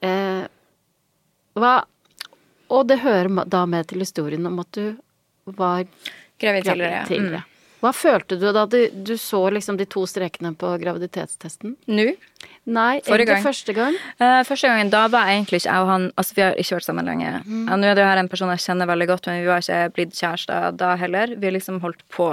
Eh, 0.00 0.46
hva 1.58 1.74
Og 2.68 2.84
det 2.88 2.98
hører 3.00 3.44
da 3.48 3.62
med 3.66 3.86
til 3.88 4.00
historien 4.04 4.44
om 4.46 4.58
at 4.60 4.72
du 4.76 4.96
var 5.56 5.86
Gravid 6.38 6.64
tidligere. 6.64 7.06
tidligere. 7.08 7.44
Hva 7.80 7.92
følte 7.94 8.36
du 8.36 8.48
da 8.52 8.66
du, 8.66 8.88
du 8.92 9.14
så 9.16 9.40
liksom 9.54 9.78
de 9.78 9.86
to 9.86 10.02
strekene 10.06 10.54
på 10.58 10.74
graviditetstesten? 10.82 11.76
Mm. 11.86 11.96
Nå? 11.96 12.06
Nei, 12.68 13.00
Forrige 13.06 13.32
gang. 13.32 13.44
første 13.44 13.72
gang. 13.72 13.94
Uh, 14.20 14.42
første 14.44 14.68
gangen 14.68 14.90
da 14.92 15.06
var 15.08 15.30
egentlig 15.32 15.62
ikke 15.62 15.70
jeg 15.70 15.84
og 15.84 15.88
han 15.88 16.06
Altså, 16.20 16.34
vi 16.36 16.44
har 16.44 16.58
ikke 16.60 16.76
vært 16.76 16.88
sammen 16.88 17.08
lenge. 17.08 17.30
Mm. 17.46 17.62
Uh, 17.64 17.76
Nå 17.80 17.88
er 17.88 17.96
det 17.96 18.04
jo 18.04 18.10
her 18.10 18.20
en 18.20 18.28
person 18.28 18.52
jeg 18.52 18.64
kjenner 18.66 18.90
veldig 18.90 19.08
godt, 19.08 19.28
men 19.30 19.40
vi 19.40 19.48
var 19.48 19.64
ikke 19.64 19.94
blitt 19.96 20.18
kjærester 20.18 20.76
da 20.76 20.94
heller. 21.00 21.32
Vi 21.36 21.48
har 21.48 21.56
liksom 21.56 21.80
holdt 21.84 22.04
på. 22.12 22.28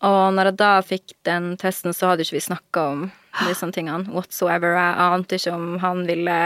Og 0.00 0.20
når 0.32 0.50
jeg 0.50 0.58
da 0.60 0.74
fikk 0.84 1.14
den 1.28 1.54
testen, 1.60 1.96
så 1.96 2.12
hadde 2.12 2.24
ikke 2.24 2.38
vi 2.38 2.44
snakka 2.48 2.84
om 2.92 3.08
disse 3.46 3.68
tingene 3.72 4.08
whatsoever. 4.12 4.76
Jeg 4.76 5.16
ante 5.16 5.40
ikke 5.40 5.56
om 5.56 5.66
han 5.82 6.04
ville 6.08 6.38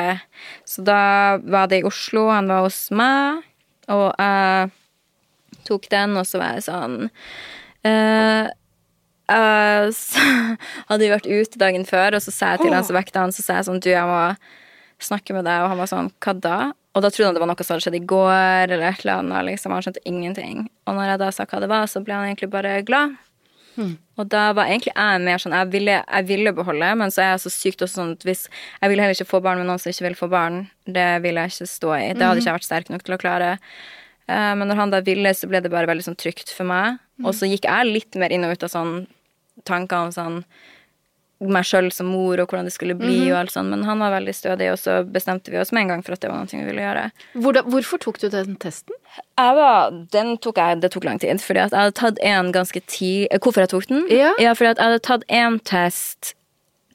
Så 0.66 0.82
da 0.86 1.36
var 1.42 1.70
det 1.70 1.82
i 1.82 1.86
Oslo, 1.86 2.28
han 2.30 2.50
var 2.50 2.66
hos 2.66 2.88
meg, 2.94 3.44
og 3.88 4.10
jeg 4.18 4.70
tok 5.64 5.88
den, 5.90 6.16
og 6.18 6.26
så 6.28 6.40
var 6.40 6.56
jeg 6.56 6.66
sånn 6.66 6.96
eh, 7.86 8.50
eh, 9.32 9.88
så 9.94 10.28
hadde 10.88 11.02
vi 11.02 11.12
vært 11.12 11.28
ute 11.30 11.60
dagen 11.60 11.86
før, 11.88 12.18
og 12.18 12.24
så 12.24 12.34
sa 12.34 12.54
jeg 12.54 12.64
til 12.64 12.76
han 12.76 12.86
som 12.86 12.98
vekta 12.98 13.24
han, 13.24 13.34
så 13.34 13.44
sa 13.44 13.58
jeg 13.58 13.68
sånn 13.68 13.82
Du, 13.84 13.90
jeg 13.92 14.08
må 14.08 14.22
snakke 15.02 15.36
med 15.36 15.46
deg, 15.48 15.64
og 15.64 15.72
han 15.72 15.80
var 15.82 15.90
sånn 15.90 16.10
Hva 16.24 16.34
da? 16.38 16.58
Og 16.94 17.02
da 17.02 17.10
trodde 17.10 17.32
han 17.32 17.36
det 17.36 17.42
var 17.42 17.50
noe 17.50 17.66
som 17.66 17.74
hadde 17.74 17.84
skjedd 17.88 17.98
i 17.98 18.06
går, 18.06 18.70
eller 18.70 18.86
et 18.86 19.00
eller 19.02 19.16
annet. 19.18 19.48
Liksom. 19.48 19.72
Han 19.74 19.82
skjønte 19.82 20.02
ingenting. 20.06 20.68
Og 20.86 20.94
når 20.94 21.08
jeg 21.08 21.20
da 21.24 21.30
sa 21.34 21.46
hva 21.50 21.58
det 21.64 21.68
var, 21.72 21.88
så 21.90 22.04
ble 22.06 22.14
han 22.14 22.28
egentlig 22.28 22.52
bare 22.52 22.76
glad. 22.86 23.16
Og 24.14 24.28
da 24.30 24.44
var 24.54 24.70
egentlig 24.70 24.92
jeg 24.92 25.22
mer 25.24 25.40
sånn 25.42 25.56
Jeg 25.56 25.70
ville, 25.72 25.96
jeg 25.98 26.26
ville 26.28 26.52
beholde, 26.54 26.92
men 27.00 27.10
så 27.10 27.24
er 27.24 27.32
jeg 27.32 27.42
så 27.44 27.50
sykt 27.50 27.82
også 27.82 27.98
sånn 27.98 28.12
at 28.14 28.26
hvis 28.26 28.44
Jeg 28.46 28.92
ville 28.92 29.02
heller 29.02 29.18
ikke 29.18 29.32
få 29.32 29.40
barn 29.42 29.58
med 29.58 29.66
noen 29.66 29.82
som 29.82 29.90
ikke 29.90 30.06
vil 30.06 30.18
få 30.18 30.28
barn. 30.32 30.60
Det 30.86 31.08
ville 31.24 31.42
jeg 31.42 31.54
ikke 31.54 31.70
stå 31.72 31.94
i. 31.96 32.06
Det 32.14 32.22
hadde 32.26 32.42
ikke 32.42 32.52
jeg 32.52 32.60
vært 32.60 32.68
sterk 32.68 32.92
nok 32.92 33.06
til 33.06 33.16
å 33.16 33.20
klare. 33.20 33.50
Uh, 34.30 34.52
men 34.56 34.68
når 34.70 34.80
han 34.80 34.94
da 34.94 35.02
ville, 35.04 35.34
så 35.36 35.50
ble 35.50 35.60
det 35.64 35.72
bare 35.72 35.90
veldig 35.90 36.06
sånn 36.06 36.20
trygt 36.20 36.54
for 36.54 36.68
meg. 36.68 37.00
Og 37.22 37.34
så 37.36 37.46
gikk 37.46 37.68
jeg 37.68 37.90
litt 37.90 38.16
mer 38.18 38.32
inn 38.34 38.46
og 38.46 38.56
ut 38.56 38.66
av 38.66 38.72
sånn 38.72 38.94
tanker 39.68 40.08
om 40.08 40.14
sånn 40.14 40.40
meg 41.44 41.66
sjøl 41.66 41.90
som 41.92 42.08
mor 42.08 42.40
og 42.40 42.48
hvordan 42.48 42.68
det 42.68 42.72
skulle 42.72 42.94
bli 42.96 43.18
og 43.26 43.38
alt 43.42 43.52
sånt. 43.52 43.68
Men 43.72 43.82
han 43.84 44.00
var 44.00 44.14
veldig 44.14 44.34
stødig, 44.36 44.70
og 44.72 44.78
så 44.80 45.00
bestemte 45.04 45.52
vi 45.52 45.58
oss 45.60 45.72
med 45.74 45.84
en 45.84 45.94
gang 45.94 46.04
for 46.06 46.16
at 46.16 46.22
det 46.22 46.30
var 46.30 46.40
noe 46.40 46.60
vi 46.60 46.68
ville 46.68 46.84
gjøre. 46.84 47.02
Hvordan, 47.34 47.68
hvorfor 47.74 48.00
tok 48.00 48.20
du 48.22 48.28
den 48.32 48.54
testen? 48.62 48.96
Var, 49.36 49.98
den 50.14 50.36
tok 50.42 50.60
jeg, 50.62 50.80
det 50.82 50.92
tok 50.94 51.08
lang 51.08 51.20
tid, 51.22 51.42
fordi 51.42 51.64
at 51.66 51.74
jeg 51.74 51.86
hadde 51.86 51.98
tatt 51.98 52.22
en 52.24 52.48
ganske 52.54 52.80
tid 52.90 53.34
Hvorfor 53.44 53.64
jeg 53.64 53.72
tok 53.74 53.90
den? 53.90 54.06
Ja. 54.10 54.54
fordi 54.56 54.72
at 54.72 54.80
jeg 54.80 54.88
hadde 54.88 55.04
tatt 55.04 55.28
en 55.28 55.60
test 55.66 56.34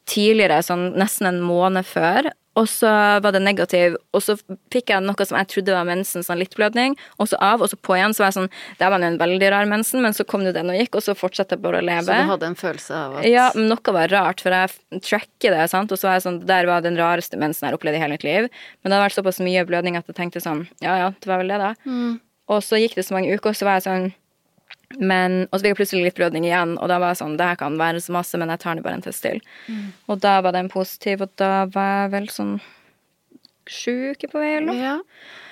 tidligere, 0.10 0.64
sånn 0.66 0.90
nesten 0.98 1.30
en 1.30 1.44
måned 1.46 1.86
før, 1.86 2.32
Og 2.58 2.66
så 2.68 2.90
var 3.22 3.32
det 3.32 3.40
negativ, 3.46 3.94
og 4.16 4.24
så 4.26 4.34
fikk 4.74 4.90
jeg 4.90 5.04
noe 5.06 5.26
som 5.28 5.38
jeg 5.38 5.48
trodde 5.52 5.76
var 5.76 5.86
mensen, 5.88 6.24
sånn 6.26 6.40
litt 6.42 6.56
blødning, 6.58 6.96
og 7.22 7.30
så 7.30 7.38
av, 7.46 7.62
og 7.62 7.70
så 7.72 7.78
på 7.78 7.94
igjen. 7.96 8.16
Så 8.16 8.24
var 8.24 8.32
jeg 8.32 8.38
sånn 8.40 8.50
Det 8.80 8.90
var 8.90 9.00
jo 9.00 9.08
en 9.12 9.20
veldig 9.22 9.52
rar 9.54 9.70
mensen, 9.70 10.02
men 10.04 10.16
så 10.18 10.26
kom 10.28 10.44
det 10.44 10.56
den 10.58 10.72
og 10.74 10.76
gikk, 10.80 10.98
og 10.98 11.06
så 11.06 11.16
fortsatte 11.16 11.56
jeg 11.56 11.64
bare 11.64 11.80
å 11.80 11.86
leve. 11.86 12.08
Så 12.10 12.18
du 12.26 12.32
hadde 12.34 12.50
en 12.50 12.58
følelse 12.60 12.96
av 12.98 13.18
at 13.20 13.28
Ja, 13.30 13.50
men 13.56 13.70
noe 13.72 13.94
var 13.96 14.12
rart, 14.12 14.42
for 14.42 14.52
jeg 14.52 15.02
tracker 15.06 15.56
det, 15.56 15.68
sant? 15.72 15.92
og 15.94 16.02
så 16.02 16.10
var 16.10 16.18
jeg 16.18 16.26
sånn, 16.26 16.40
der 16.50 16.66
var 16.68 16.82
den 16.86 16.98
rareste 17.00 17.38
mensen 17.40 17.68
jeg 17.68 17.72
har 17.74 17.78
opplevd 17.80 17.96
i 18.00 18.02
hele 18.02 18.18
mitt 18.18 18.26
liv. 18.28 18.50
Men 18.82 18.90
det 18.92 18.98
hadde 18.98 19.06
vært 19.08 19.20
såpass 19.22 19.40
mye 19.46 19.64
blødning 19.70 19.96
at 20.00 20.10
jeg 20.10 20.18
tenkte 20.18 20.42
sånn, 20.44 20.66
ja 20.82 20.98
ja, 21.06 21.12
det 21.22 21.30
var 21.30 21.44
vel 21.44 21.54
det, 21.54 21.62
da. 21.62 21.74
Og 22.50 22.64
så 22.66 22.82
gikk 22.82 22.96
det 22.98 23.06
så 23.06 23.14
mange 23.14 23.30
uker, 23.32 23.54
og 23.54 23.56
så 23.60 23.66
var 23.70 23.78
jeg 23.80 23.86
sånn 23.88 24.10
men, 24.98 25.44
Og 25.52 25.60
så 25.60 25.64
fikk 25.64 25.74
jeg 25.76 25.80
plutselig 25.84 26.04
litt 26.08 26.18
blødning 26.18 26.48
igjen, 26.48 26.72
og 26.82 26.90
da 26.90 26.98
var 26.98 27.14
jeg 27.14 27.20
sånn, 27.22 27.38
det 27.38 27.46
her 27.46 27.60
kan 27.60 27.78
være 27.78 28.02
så 28.02 28.16
masse, 28.16 28.38
men 28.42 28.50
jeg 28.50 28.60
tar 28.64 28.76
det 28.80 28.84
bare 28.84 28.98
en 28.98 29.06
test 29.06 29.22
til. 29.22 29.40
Og 30.10 30.20
da 30.24 30.40
var 30.42 30.56
den 30.56 30.70
positiv, 30.74 31.22
og 31.22 31.30
da 31.38 31.66
var 31.70 31.92
jeg 32.06 32.12
vel 32.16 32.30
sånn 32.34 32.56
sju 33.70 34.12
uker 34.16 34.32
på 34.32 34.42
vei 34.42 34.56
eller 34.58 34.68
noe. 34.72 34.82
Ja. 34.82 34.96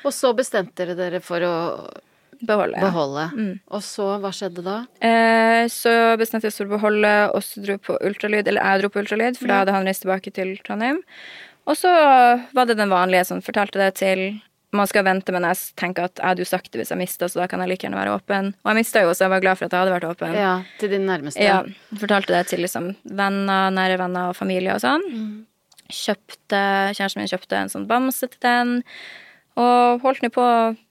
Og 0.07 0.13
så 0.15 0.33
bestemte 0.33 0.73
dere 0.81 0.95
dere 0.97 1.21
for 1.21 1.43
å 1.45 1.53
Beholde. 2.37 2.77
ja. 2.77 2.85
beholde. 2.85 3.23
Og 3.73 3.81
så, 3.85 4.07
hva 4.21 4.29
skjedde 4.33 4.61
da? 4.65 4.79
Eh, 5.01 5.65
så 5.73 6.17
bestemte 6.21 6.45
jeg 6.45 6.53
oss 6.53 6.59
for 6.61 6.69
å 6.69 6.75
beholde, 6.75 7.13
og 7.33 7.41
så 7.45 7.63
dro 7.65 7.77
på 7.81 7.95
ultralyd, 8.05 8.47
eller 8.47 8.61
jeg 8.61 8.83
dro 8.83 8.89
på 8.93 9.01
ultralyd, 9.01 9.37
for 9.39 9.49
da 9.49 9.61
hadde 9.63 9.73
han 9.73 9.85
reist 9.89 10.05
tilbake 10.05 10.33
til 10.33 10.55
Trondheim. 10.65 10.99
Og 11.67 11.77
så 11.77 11.89
var 12.53 12.69
det 12.69 12.77
den 12.79 12.93
vanlige 12.93 13.25
som 13.27 13.41
fortalte 13.43 13.81
det 13.81 13.95
til 13.99 14.21
man 14.73 14.87
skal 14.87 15.03
vente, 15.07 15.31
men 15.31 15.43
jeg 15.47 15.57
tenker 15.79 16.03
at 16.09 16.19
jeg 16.19 16.27
hadde 16.27 16.43
jo 16.43 16.45
sagt 16.49 16.71
det 16.73 16.81
hvis 16.81 16.89
jeg 16.91 16.97
mista, 16.99 17.25
så 17.31 17.39
da 17.39 17.47
kan 17.47 17.59
jeg 17.63 17.69
like 17.71 17.85
gjerne 17.87 17.95
være 17.97 18.15
åpen. 18.19 18.49
Og 18.65 18.71
jeg 18.73 18.75
mista 18.81 19.01
jo, 19.05 19.13
så 19.15 19.23
jeg 19.25 19.31
var 19.31 19.39
glad 19.45 19.57
for 19.57 19.65
at 19.65 19.71
jeg 19.71 19.79
hadde 19.79 19.93
vært 19.95 20.09
åpen. 20.09 20.33
Ja, 20.35 20.55
til 20.81 20.89
din 20.91 21.05
nærmeste. 21.07 21.39
Ja, 21.41 21.61
fortalte 21.95 22.35
det 22.35 22.47
til 22.51 22.59
liksom 22.65 22.89
venner, 23.05 23.71
nære 23.71 23.97
venner 24.01 24.33
og 24.33 24.35
familie 24.35 24.75
og 24.75 24.81
sånn. 24.83 25.45
Kjøpte, 25.87 26.59
Kjæresten 26.97 27.21
min 27.23 27.31
kjøpte 27.31 27.61
en 27.61 27.71
sånn 27.71 27.87
bamse 27.87 28.27
til 28.27 28.41
den, 28.43 28.73
og 29.57 30.03
holdt 30.03 30.21
nå 30.25 30.29
på, 30.35 30.43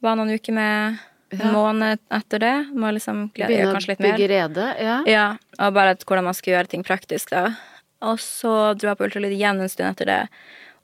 var 0.02 0.16
noen 0.18 0.32
uker 0.34 0.56
med 0.56 0.98
en 1.36 1.38
Ja. 1.38 1.50
måned 1.52 1.98
etter 2.10 2.38
det. 2.38 2.54
Må 2.72 2.90
liksom 2.94 3.30
glede 3.34 3.48
Begynne 3.50 3.74
kanskje 3.74 3.88
litt 3.88 4.00
mer. 4.00 4.16
bygge 4.16 4.28
rede. 4.30 4.66
Ja. 4.80 5.02
Ja, 5.06 5.36
og 5.58 5.74
bare 5.74 5.94
hvordan 5.96 6.24
man 6.24 6.34
skal 6.34 6.54
gjøre 6.54 6.68
ting 6.68 6.82
praktisk, 6.84 7.30
da. 7.30 7.56
Og 8.00 8.18
så 8.18 8.74
dro 8.78 8.88
jeg 8.88 8.96
på 8.98 9.04
ultralyd 9.08 9.32
igjen 9.36 9.60
en 9.60 9.68
stund 9.68 9.90
etter 9.92 10.06
det. 10.06 10.28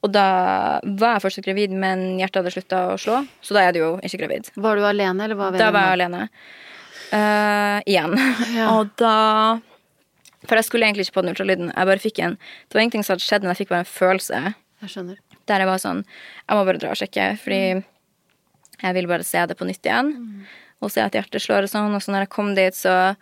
Og 0.02 0.10
da 0.10 0.26
var 0.98 1.16
jeg 1.16 1.22
fortsatt 1.22 1.46
gravid, 1.46 1.74
men 1.78 2.18
hjertet 2.18 2.40
hadde 2.40 2.52
slutta 2.54 2.78
å 2.90 2.98
slå, 2.98 3.20
så 3.44 3.54
da 3.54 3.62
er 3.68 3.74
du 3.74 3.78
jo 3.84 3.90
ikke 4.02 4.24
gravid. 4.24 4.48
Var 4.58 4.78
du 4.80 4.86
alene, 4.88 5.28
eller 5.28 5.38
var 5.38 5.54
Da 5.58 5.70
var 5.74 5.92
jeg 5.92 6.00
alene. 6.00 6.24
Uh, 7.12 7.78
igjen. 7.86 8.16
Ja. 8.56 8.70
Og 8.72 8.90
da 9.00 9.60
For 10.48 10.58
jeg 10.58 10.66
skulle 10.66 10.88
egentlig 10.88 11.06
ikke 11.06 11.18
på 11.20 11.24
den 11.24 11.34
ultralyden. 11.34 11.70
Jeg 11.70 11.88
bare 11.90 12.02
fikk 12.02 12.18
en 12.24 12.34
Det 12.40 12.74
var 12.74 12.82
ingenting 12.82 13.04
som 13.04 13.14
hadde 13.14 13.26
skjedd, 13.26 13.44
men 13.44 13.52
jeg 13.52 13.62
fikk 13.62 13.72
bare 13.74 13.84
en 13.84 13.90
følelse 13.92 14.40
Jeg 14.82 14.92
skjønner. 14.94 15.18
der 15.46 15.62
jeg 15.62 15.68
var 15.68 15.82
sånn 15.82 16.00
Jeg 16.02 16.56
må 16.56 16.64
bare 16.66 16.80
dra 16.82 16.94
og 16.94 16.98
sjekke, 16.98 17.26
fordi 17.42 17.60
jeg 18.82 18.96
vil 18.96 19.06
bare 19.06 19.22
se 19.28 19.44
det 19.46 19.54
på 19.54 19.68
nytt 19.68 19.86
igjen. 19.86 20.08
Og 20.82 20.90
se 20.90 21.04
at 21.04 21.14
hjertet 21.14 21.44
slår 21.44 21.68
og 21.68 21.70
sånn. 21.70 21.92
Og 21.94 22.02
så 22.02 22.10
når 22.10 22.24
jeg 22.24 22.32
kom 22.32 22.48
dit, 22.56 22.74
så 22.74 23.14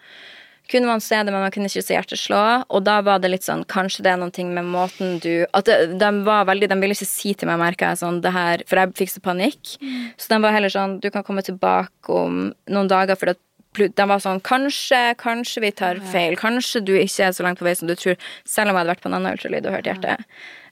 kunne 0.71 0.89
man 0.89 1.03
se 1.03 1.19
det, 1.19 1.33
men 1.33 1.43
man 1.43 1.53
kunne 1.55 1.69
ikke 1.71 1.83
se 1.85 1.97
hjertet 1.97 2.21
slå. 2.21 2.41
Og 2.71 2.85
da 2.87 3.01
var 3.07 3.21
det 3.23 3.33
litt 3.33 3.47
sånn 3.47 3.65
Kanskje 3.71 4.05
det 4.07 4.13
er 4.13 4.21
noe 4.21 4.47
med 4.55 4.71
måten 4.71 5.19
du 5.23 5.45
At 5.57 5.69
det, 5.69 5.99
de 6.01 6.11
var 6.27 6.47
veldig 6.49 6.71
De 6.71 6.79
ville 6.81 6.97
ikke 6.97 7.09
si 7.09 7.35
til 7.35 7.51
meg, 7.51 7.61
merka 7.61 7.91
jeg, 7.91 8.01
sånn 8.03 8.21
det 8.25 8.33
her 8.35 8.65
For 8.71 8.81
jeg 8.81 8.97
fikk 9.03 9.15
så 9.15 9.23
panikk. 9.25 9.77
Så 10.21 10.33
de 10.33 10.41
var 10.43 10.55
heller 10.57 10.73
sånn 10.73 10.99
Du 11.03 11.11
kan 11.13 11.27
komme 11.27 11.45
tilbake 11.47 12.15
om 12.15 12.51
noen 12.71 12.91
dager, 12.91 13.19
for 13.19 13.35
de 13.79 14.07
var 14.11 14.23
sånn 14.23 14.43
Kanskje, 14.47 15.15
kanskje 15.21 15.63
vi 15.63 15.73
tar 15.79 16.01
feil. 16.11 16.37
Kanskje 16.39 16.83
du 16.83 16.95
ikke 16.99 17.29
er 17.29 17.35
så 17.37 17.47
langt 17.47 17.61
på 17.61 17.67
vei 17.69 17.77
som 17.79 17.91
du 17.91 17.95
tror. 17.95 18.19
Selv 18.43 18.71
om 18.71 18.75
jeg 18.75 18.83
hadde 18.83 18.95
vært 18.95 19.05
på 19.05 19.11
en 19.11 19.19
annen 19.19 19.37
ultralyd 19.37 19.69
og 19.69 19.77
hørt 19.77 19.91
hjertet. 19.91 20.25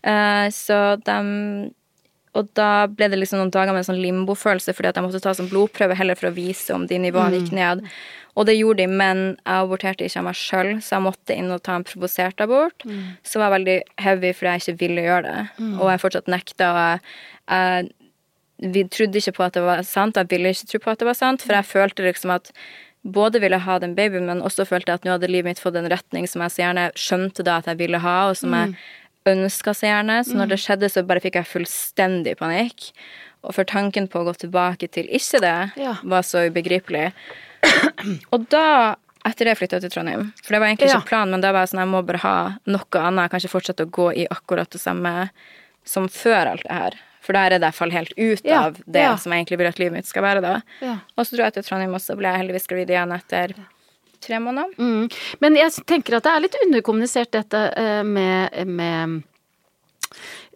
Uh, 0.03 0.47
så 0.55 0.81
de 1.07 1.19
og 2.36 2.48
da 2.59 2.86
ble 2.90 3.09
det 3.09 3.18
liksom 3.18 3.40
noen 3.40 3.52
dager 3.55 3.72
med 3.72 3.82
en 3.82 3.88
sånn 3.88 4.02
limbofølelse 4.02 4.74
fordi 4.76 4.90
at 4.90 4.98
jeg 4.98 5.06
måtte 5.06 5.20
ta 5.24 5.34
sånn 5.34 5.50
blodprøve 5.50 5.96
heller 5.98 6.18
for 6.18 6.28
å 6.30 6.36
vise 6.36 6.74
om 6.74 6.86
de 6.90 6.98
nivåene 7.00 7.40
gikk 7.40 7.55
ned. 7.56 7.84
Og 8.38 8.46
det 8.46 8.55
gjorde 8.55 8.84
de, 8.84 8.86
men 9.00 9.22
jeg 9.34 9.64
aborterte 9.64 10.05
ikke 10.06 10.20
av 10.20 10.26
meg 10.28 10.36
sjøl, 10.38 10.68
så 10.84 10.94
jeg 10.94 11.06
måtte 11.09 11.34
inn 11.34 11.50
og 11.50 11.62
ta 11.66 11.74
en 11.74 11.86
provosert 11.88 12.40
abort. 12.44 12.84
Som 13.26 13.42
var 13.42 13.50
veldig 13.56 13.78
heavy 13.98 14.30
fordi 14.36 14.52
jeg 14.52 14.62
ikke 14.62 14.80
ville 14.84 15.06
gjøre 15.09 15.24
det. 15.26 15.46
Og 15.80 15.88
jeg 15.90 16.02
fortsatt 16.05 16.30
nekta. 16.30 16.68
Og 16.68 16.78
jeg, 16.84 17.00
jeg 17.48 17.88
vi 18.59 18.84
trodde 18.90 19.18
ikke 19.18 19.36
på 19.36 19.46
at 19.46 19.55
det 19.55 19.62
var 19.62 19.82
sant. 19.86 20.16
Jeg 20.18 20.30
ville 20.30 20.52
ikke 20.55 20.70
tro 20.70 20.78
på 20.84 20.90
at 20.94 21.02
det 21.02 21.06
var 21.06 21.18
sant, 21.18 21.42
for 21.46 21.55
jeg 21.55 21.66
følte 21.66 22.06
liksom 22.06 22.32
at 22.34 22.52
både 23.02 23.40
ville 23.40 23.59
ha 23.62 23.78
den 23.78 23.94
babyen, 23.94 24.26
men 24.26 24.42
også 24.42 24.66
følte 24.66 24.90
jeg 24.90 25.00
at 25.00 25.05
nå 25.06 25.14
hadde 25.14 25.30
livet 25.30 25.52
mitt 25.52 25.62
fått 25.62 25.78
en 25.78 25.90
retning 25.90 26.26
som 26.26 26.42
jeg 26.42 26.55
så 26.55 26.62
gjerne 26.64 26.88
skjønte 26.98 27.46
da 27.46 27.60
at 27.62 27.70
jeg 27.70 27.78
ville 27.78 28.00
ha, 28.02 28.16
og 28.30 28.36
som 28.36 28.55
jeg 28.55 28.74
ønska 29.34 29.74
seg 29.76 29.90
gjerne. 29.92 30.20
Så 30.26 30.36
når 30.38 30.48
det 30.55 30.59
skjedde, 30.62 30.90
så 30.92 31.05
bare 31.06 31.20
fikk 31.24 31.34
jeg 31.40 31.48
fullstendig 31.50 32.36
panikk. 32.40 32.92
Og 33.46 33.55
for 33.55 33.64
tanken 33.68 34.09
på 34.10 34.20
å 34.22 34.26
gå 34.26 34.34
tilbake 34.44 34.88
til 34.90 35.06
ikke 35.14 35.40
det, 35.44 35.56
Ja. 35.78 35.94
var 36.02 36.22
så 36.26 36.46
ubegripelig. 36.50 37.12
Og 38.32 38.46
da, 38.50 38.96
etter 39.26 39.44
det, 39.50 39.56
flytta 39.59 39.78
jeg 39.78 39.86
til 39.86 39.90
Trondheim. 39.94 40.32
For 40.42 40.55
det 40.55 40.60
var 40.60 40.68
egentlig 40.68 40.88
Ja. 40.90 40.98
ikke 41.00 41.09
planen, 41.12 41.30
men 41.30 41.40
da 41.40 41.52
var 41.52 41.60
jeg 41.66 41.70
sånn, 41.74 41.80
jeg 41.84 41.92
må 41.92 42.02
bare 42.06 42.18
ha 42.24 42.36
noe 42.66 43.02
annet. 43.02 43.22
Jeg 43.24 43.30
kan 43.30 43.40
ikke 43.40 43.55
fortsette 43.56 43.86
å 43.86 43.90
gå 43.90 44.09
i 44.16 44.26
akkurat 44.30 44.70
det 44.70 44.80
samme 44.80 45.30
som 45.84 46.09
før 46.09 46.52
alt 46.52 46.62
det 46.64 46.72
her. 46.72 46.92
For 47.20 47.32
der 47.34 47.46
er 47.46 47.50
det 47.50 47.62
i 47.62 47.66
hvert 47.66 47.74
fall 47.74 47.90
helt 47.90 48.12
ut 48.16 48.40
Ja, 48.44 48.66
av 48.66 48.74
det 48.90 49.02
ja. 49.02 49.16
som 49.16 49.32
jeg 49.32 49.44
egentlig 49.46 49.59
vil 49.59 49.66
at 49.68 49.78
livet 49.78 49.92
mitt 49.92 50.06
skal 50.06 50.22
være 50.22 50.40
da. 50.40 50.62
Ja. 50.80 50.98
Og 51.16 51.26
så 51.26 51.36
dro 51.36 51.44
jeg 51.44 51.55
til 51.55 51.62
Trondheim, 51.62 51.94
og 51.94 52.00
så 52.00 52.16
ble 52.16 52.28
jeg 52.30 52.40
heldigvis 52.40 52.66
gravid 52.70 52.88
igjen 52.88 53.12
etter 53.12 53.55
tre 54.24 54.40
måneder. 54.43 54.74
Mm. 54.78 55.09
Men 55.40 55.59
jeg 55.59 55.86
tenker 55.89 56.19
at 56.19 56.27
det 56.27 56.35
er 56.35 56.45
litt 56.47 56.61
underkommunisert 56.66 57.32
dette 57.35 57.65
eh, 57.78 58.03
med, 58.07 58.55
med 58.66 59.20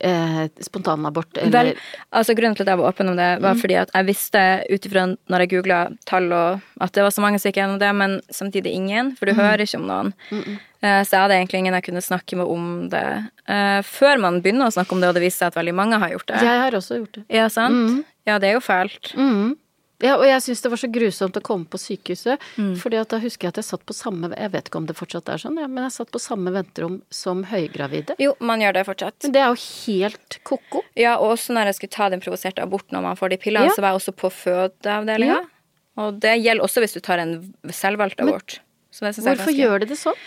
eh, 0.01 0.43
spontanabort, 0.60 1.36
eller 1.36 1.52
Vel, 1.52 1.72
altså 2.10 2.34
Grunnen 2.34 2.56
til 2.59 2.66
at 2.66 2.72
jeg 2.72 2.80
var 2.80 2.90
åpen 2.90 3.12
om 3.12 3.18
det, 3.18 3.30
var 3.44 3.59
fordi 3.60 3.78
at 3.80 3.93
jeg 3.94 4.09
visste 4.09 4.43
ut 4.70 4.89
ifra 4.89 5.06
når 5.12 5.44
jeg 5.44 5.52
googla 5.55 5.80
tall, 6.09 6.28
og 6.32 6.82
at 6.82 6.94
det 6.97 7.06
var 7.06 7.14
så 7.14 7.24
mange 7.24 7.40
som 7.40 7.51
gikk 7.51 7.60
gjennom 7.62 7.80
det, 7.82 7.93
men 7.97 8.18
samtidig 8.32 8.74
ingen, 8.74 9.14
for 9.18 9.28
du 9.30 9.36
hører 9.39 9.64
ikke 9.64 9.80
om 9.80 9.89
noen. 9.90 10.14
Mm 10.32 10.60
Så 10.82 11.14
jeg 11.14 11.20
hadde 11.22 11.34
egentlig 11.36 11.59
ingen 11.62 11.76
jeg 11.76 11.84
kunne 11.86 12.01
snakke 12.02 12.36
med 12.40 12.48
om 12.51 12.62
det. 12.90 13.05
Eh, 13.47 13.80
Før 13.86 14.18
man 14.18 14.40
begynner 14.43 14.66
å 14.66 14.74
snakke 14.74 14.97
om 14.97 15.02
det, 15.02 15.12
og 15.12 15.14
det 15.14 15.22
viser 15.22 15.44
seg 15.44 15.52
at 15.52 15.59
veldig 15.60 15.74
mange 15.78 16.01
har 16.02 16.10
gjort 16.10 16.26
det. 16.32 16.40
Jeg 16.43 16.59
har 16.59 16.74
også 16.74 16.98
gjort 16.98 17.20
det. 17.20 17.22
Ja, 17.30 17.44
sant? 17.47 18.02
Ja, 18.26 18.40
det 18.43 18.48
er 18.51 18.56
jo 18.56 18.64
fælt. 18.66 19.12
Mm. 19.14 19.55
Ja, 20.02 20.16
og 20.18 20.24
jeg 20.26 20.42
syns 20.42 20.60
det 20.64 20.70
var 20.72 20.80
så 20.82 20.88
grusomt 20.92 21.36
å 21.38 21.42
komme 21.46 21.64
på 21.70 21.78
sykehuset. 21.78 22.42
Mm. 22.58 22.74
fordi 22.76 22.98
at 23.00 23.08
da 23.14 23.18
husker 23.22 23.46
jeg 23.46 23.52
at 23.54 23.60
jeg 23.62 23.64
satt 23.68 23.84
på 23.86 23.94
samme 23.94 24.32
Jeg 24.36 24.50
vet 24.52 24.66
ikke 24.68 24.76
om 24.82 24.86
det 24.86 24.96
fortsatt 24.98 25.28
er 25.30 25.38
sånn, 25.38 25.56
ja, 25.62 25.68
men 25.70 25.84
jeg 25.86 25.92
satt 25.94 26.10
på 26.10 26.18
samme 26.20 26.50
venterom 26.52 27.00
som 27.10 27.44
høygravide. 27.44 28.16
Jo, 28.18 28.34
man 28.40 28.60
gjør 28.60 28.74
det 28.74 28.84
fortsatt. 28.86 29.16
Men 29.22 29.32
det 29.32 29.40
er 29.44 29.54
jo 29.54 29.60
helt 29.86 30.38
ko-ko. 30.44 30.82
Ja, 30.98 31.16
og 31.18 31.36
også 31.38 31.54
når 31.54 31.70
jeg 31.70 31.78
skulle 31.80 31.96
ta 31.96 32.08
den 32.10 32.20
provoserte 32.20 32.62
aborten 32.66 32.98
når 32.98 33.02
man 33.02 33.16
får 33.16 33.30
de 33.30 33.36
pillene, 33.38 33.70
Ja. 33.70 33.74
så 33.76 33.80
var 33.84 33.92
jeg 33.94 34.00
også 34.02 34.16
på 34.18 34.30
fødeavdelinga. 34.42 35.40
Ja. 35.40 36.02
Og 36.02 36.20
det 36.20 36.36
gjelder 36.42 36.64
også 36.64 36.80
hvis 36.82 36.94
du 36.94 37.00
tar 37.00 37.18
en 37.22 37.54
selvvalgt 37.70 38.20
abort. 38.20 38.58
Hvorfor 38.92 39.22
ganske- 39.22 39.54
gjør 39.56 39.80
de 39.80 39.86
det 39.86 39.98
sånn? 39.98 40.18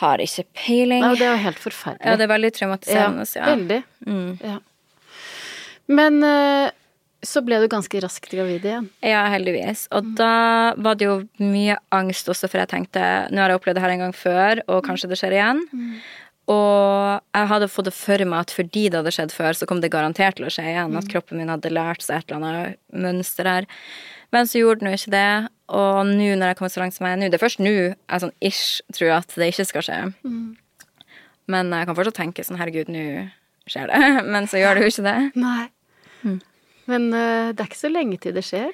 Har 0.00 0.18
ikke 0.18 0.44
peiling. 0.54 1.00
Nei, 1.02 1.14
det 1.14 1.22
er 1.26 1.36
jo 1.36 1.42
helt 1.44 1.58
forferdelig. 1.58 2.06
Ja, 2.06 2.16
det 2.16 2.24
er 2.24 2.32
veldig 2.36 2.50
traumatiserende. 2.56 3.24
Ja, 3.36 3.44
Veldig. 3.54 3.82
Mm. 4.06 4.40
Ja. 4.44 4.58
Men 5.90 6.22
eh, 6.22 6.70
så 7.26 7.42
ble 7.44 7.58
du 7.60 7.66
ganske 7.68 8.00
raskt 8.00 8.30
gravid 8.32 8.64
igjen. 8.64 8.88
Ja, 9.04 9.26
heldigvis. 9.32 9.86
Og 9.96 10.14
da 10.18 10.72
var 10.80 10.96
det 10.96 11.08
jo 11.08 11.18
mye 11.42 11.76
angst 11.92 12.30
også, 12.32 12.48
for 12.48 12.62
jeg 12.62 12.70
tenkte 12.72 13.02
nå 13.30 13.42
har 13.42 13.52
jeg 13.52 13.60
opplevd 13.60 13.76
det 13.78 13.84
her 13.84 13.94
en 13.94 14.04
gang 14.06 14.16
før, 14.16 14.62
og 14.68 14.84
kanskje 14.86 15.10
det 15.10 15.18
skjer 15.20 15.36
igjen. 15.36 15.60
Og 16.50 17.20
jeg 17.36 17.50
hadde 17.52 17.68
fått 17.70 17.90
det 17.90 17.94
for 17.94 18.24
meg 18.26 18.46
at 18.46 18.54
fordi 18.56 18.88
det 18.88 18.98
hadde 19.02 19.12
skjedd 19.14 19.34
før, 19.34 19.54
så 19.54 19.68
kom 19.70 19.82
det 19.82 19.92
garantert 19.92 20.38
til 20.40 20.48
å 20.48 20.52
skje 20.52 20.64
igjen. 20.72 20.96
At 20.98 21.10
kroppen 21.12 21.38
min 21.38 21.52
hadde 21.52 21.70
lært 21.70 22.02
seg 22.02 22.22
et 22.22 22.32
eller 22.32 22.40
annet 22.40 22.80
mønster 23.04 23.46
her. 23.46 23.68
Men 24.34 24.48
så 24.48 24.62
gjorde 24.62 24.82
den 24.82 24.90
jo 24.90 24.98
ikke 24.98 25.14
det. 25.14 25.28
Og 25.70 26.00
nå 26.08 26.32
når 26.38 26.52
jeg 26.52 26.58
kommer 26.58 26.72
så 26.74 26.82
langt 26.82 26.96
som 26.96 27.06
jeg 27.06 27.14
er 27.14 27.20
nå 27.20 27.28
Det 27.30 27.38
er 27.38 27.42
først 27.44 27.60
nå 27.62 27.70
jeg 27.76 28.22
sånn 28.24 28.34
ish 28.42 28.80
tror 28.96 29.12
at 29.20 29.36
det 29.38 29.52
ikke 29.52 29.68
skal 29.68 29.86
skje. 29.86 29.98
Men 31.50 31.70
jeg 31.74 31.86
kan 31.86 31.98
fortsatt 31.98 32.18
tenke 32.18 32.46
sånn 32.46 32.58
herregud, 32.58 32.90
nå 32.90 33.04
skjer 33.70 33.90
det. 33.90 34.00
Men 34.34 34.50
så 34.50 34.58
gjør 34.62 34.78
det 34.80 34.86
jo 34.88 34.94
ikke 34.94 35.06
det. 35.06 35.18
Nei. 35.38 35.68
Men 36.90 37.10
uh, 37.14 37.50
det 37.54 37.62
er 37.62 37.70
ikke 37.70 37.84
så 37.84 37.92
lenge 37.92 38.18
til 38.22 38.36
det 38.36 38.44
skjer. 38.46 38.72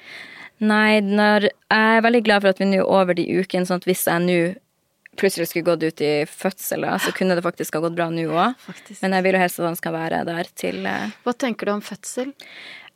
Nei, 0.57 0.99
når, 1.05 1.51
jeg 1.69 1.97
er 1.97 2.05
veldig 2.05 2.23
glad 2.25 2.43
for 2.43 2.55
at 2.55 2.61
vi 2.61 2.69
nå 2.71 2.79
er 2.81 2.89
over 2.89 3.17
de 3.17 3.27
ukene, 3.37 3.67
sånn 3.69 3.83
at 3.83 3.85
hvis 3.85 4.07
jeg 4.09 4.23
nå 4.25 4.39
plutselig 5.17 5.49
skulle 5.49 5.65
gått 5.65 5.85
ut 5.85 6.01
i 6.05 6.11
fødsel, 6.29 6.85
da, 6.85 6.97
så 7.01 7.13
kunne 7.15 7.37
det 7.37 7.45
faktisk 7.45 7.77
ha 7.77 7.81
gått 7.83 7.95
bra 7.97 8.09
nå 8.13 8.27
òg. 8.29 8.67
Men 9.01 9.17
jeg 9.17 9.25
vil 9.25 9.37
jo 9.37 9.41
helst 9.41 9.61
at 9.61 9.69
han 9.69 9.79
skal 9.79 9.95
være 9.95 10.21
der 10.29 10.49
til 10.57 10.85
uh... 10.85 11.07
Hva 11.25 11.33
tenker 11.33 11.69
du 11.69 11.73
om 11.73 11.83
fødsel? 11.85 12.33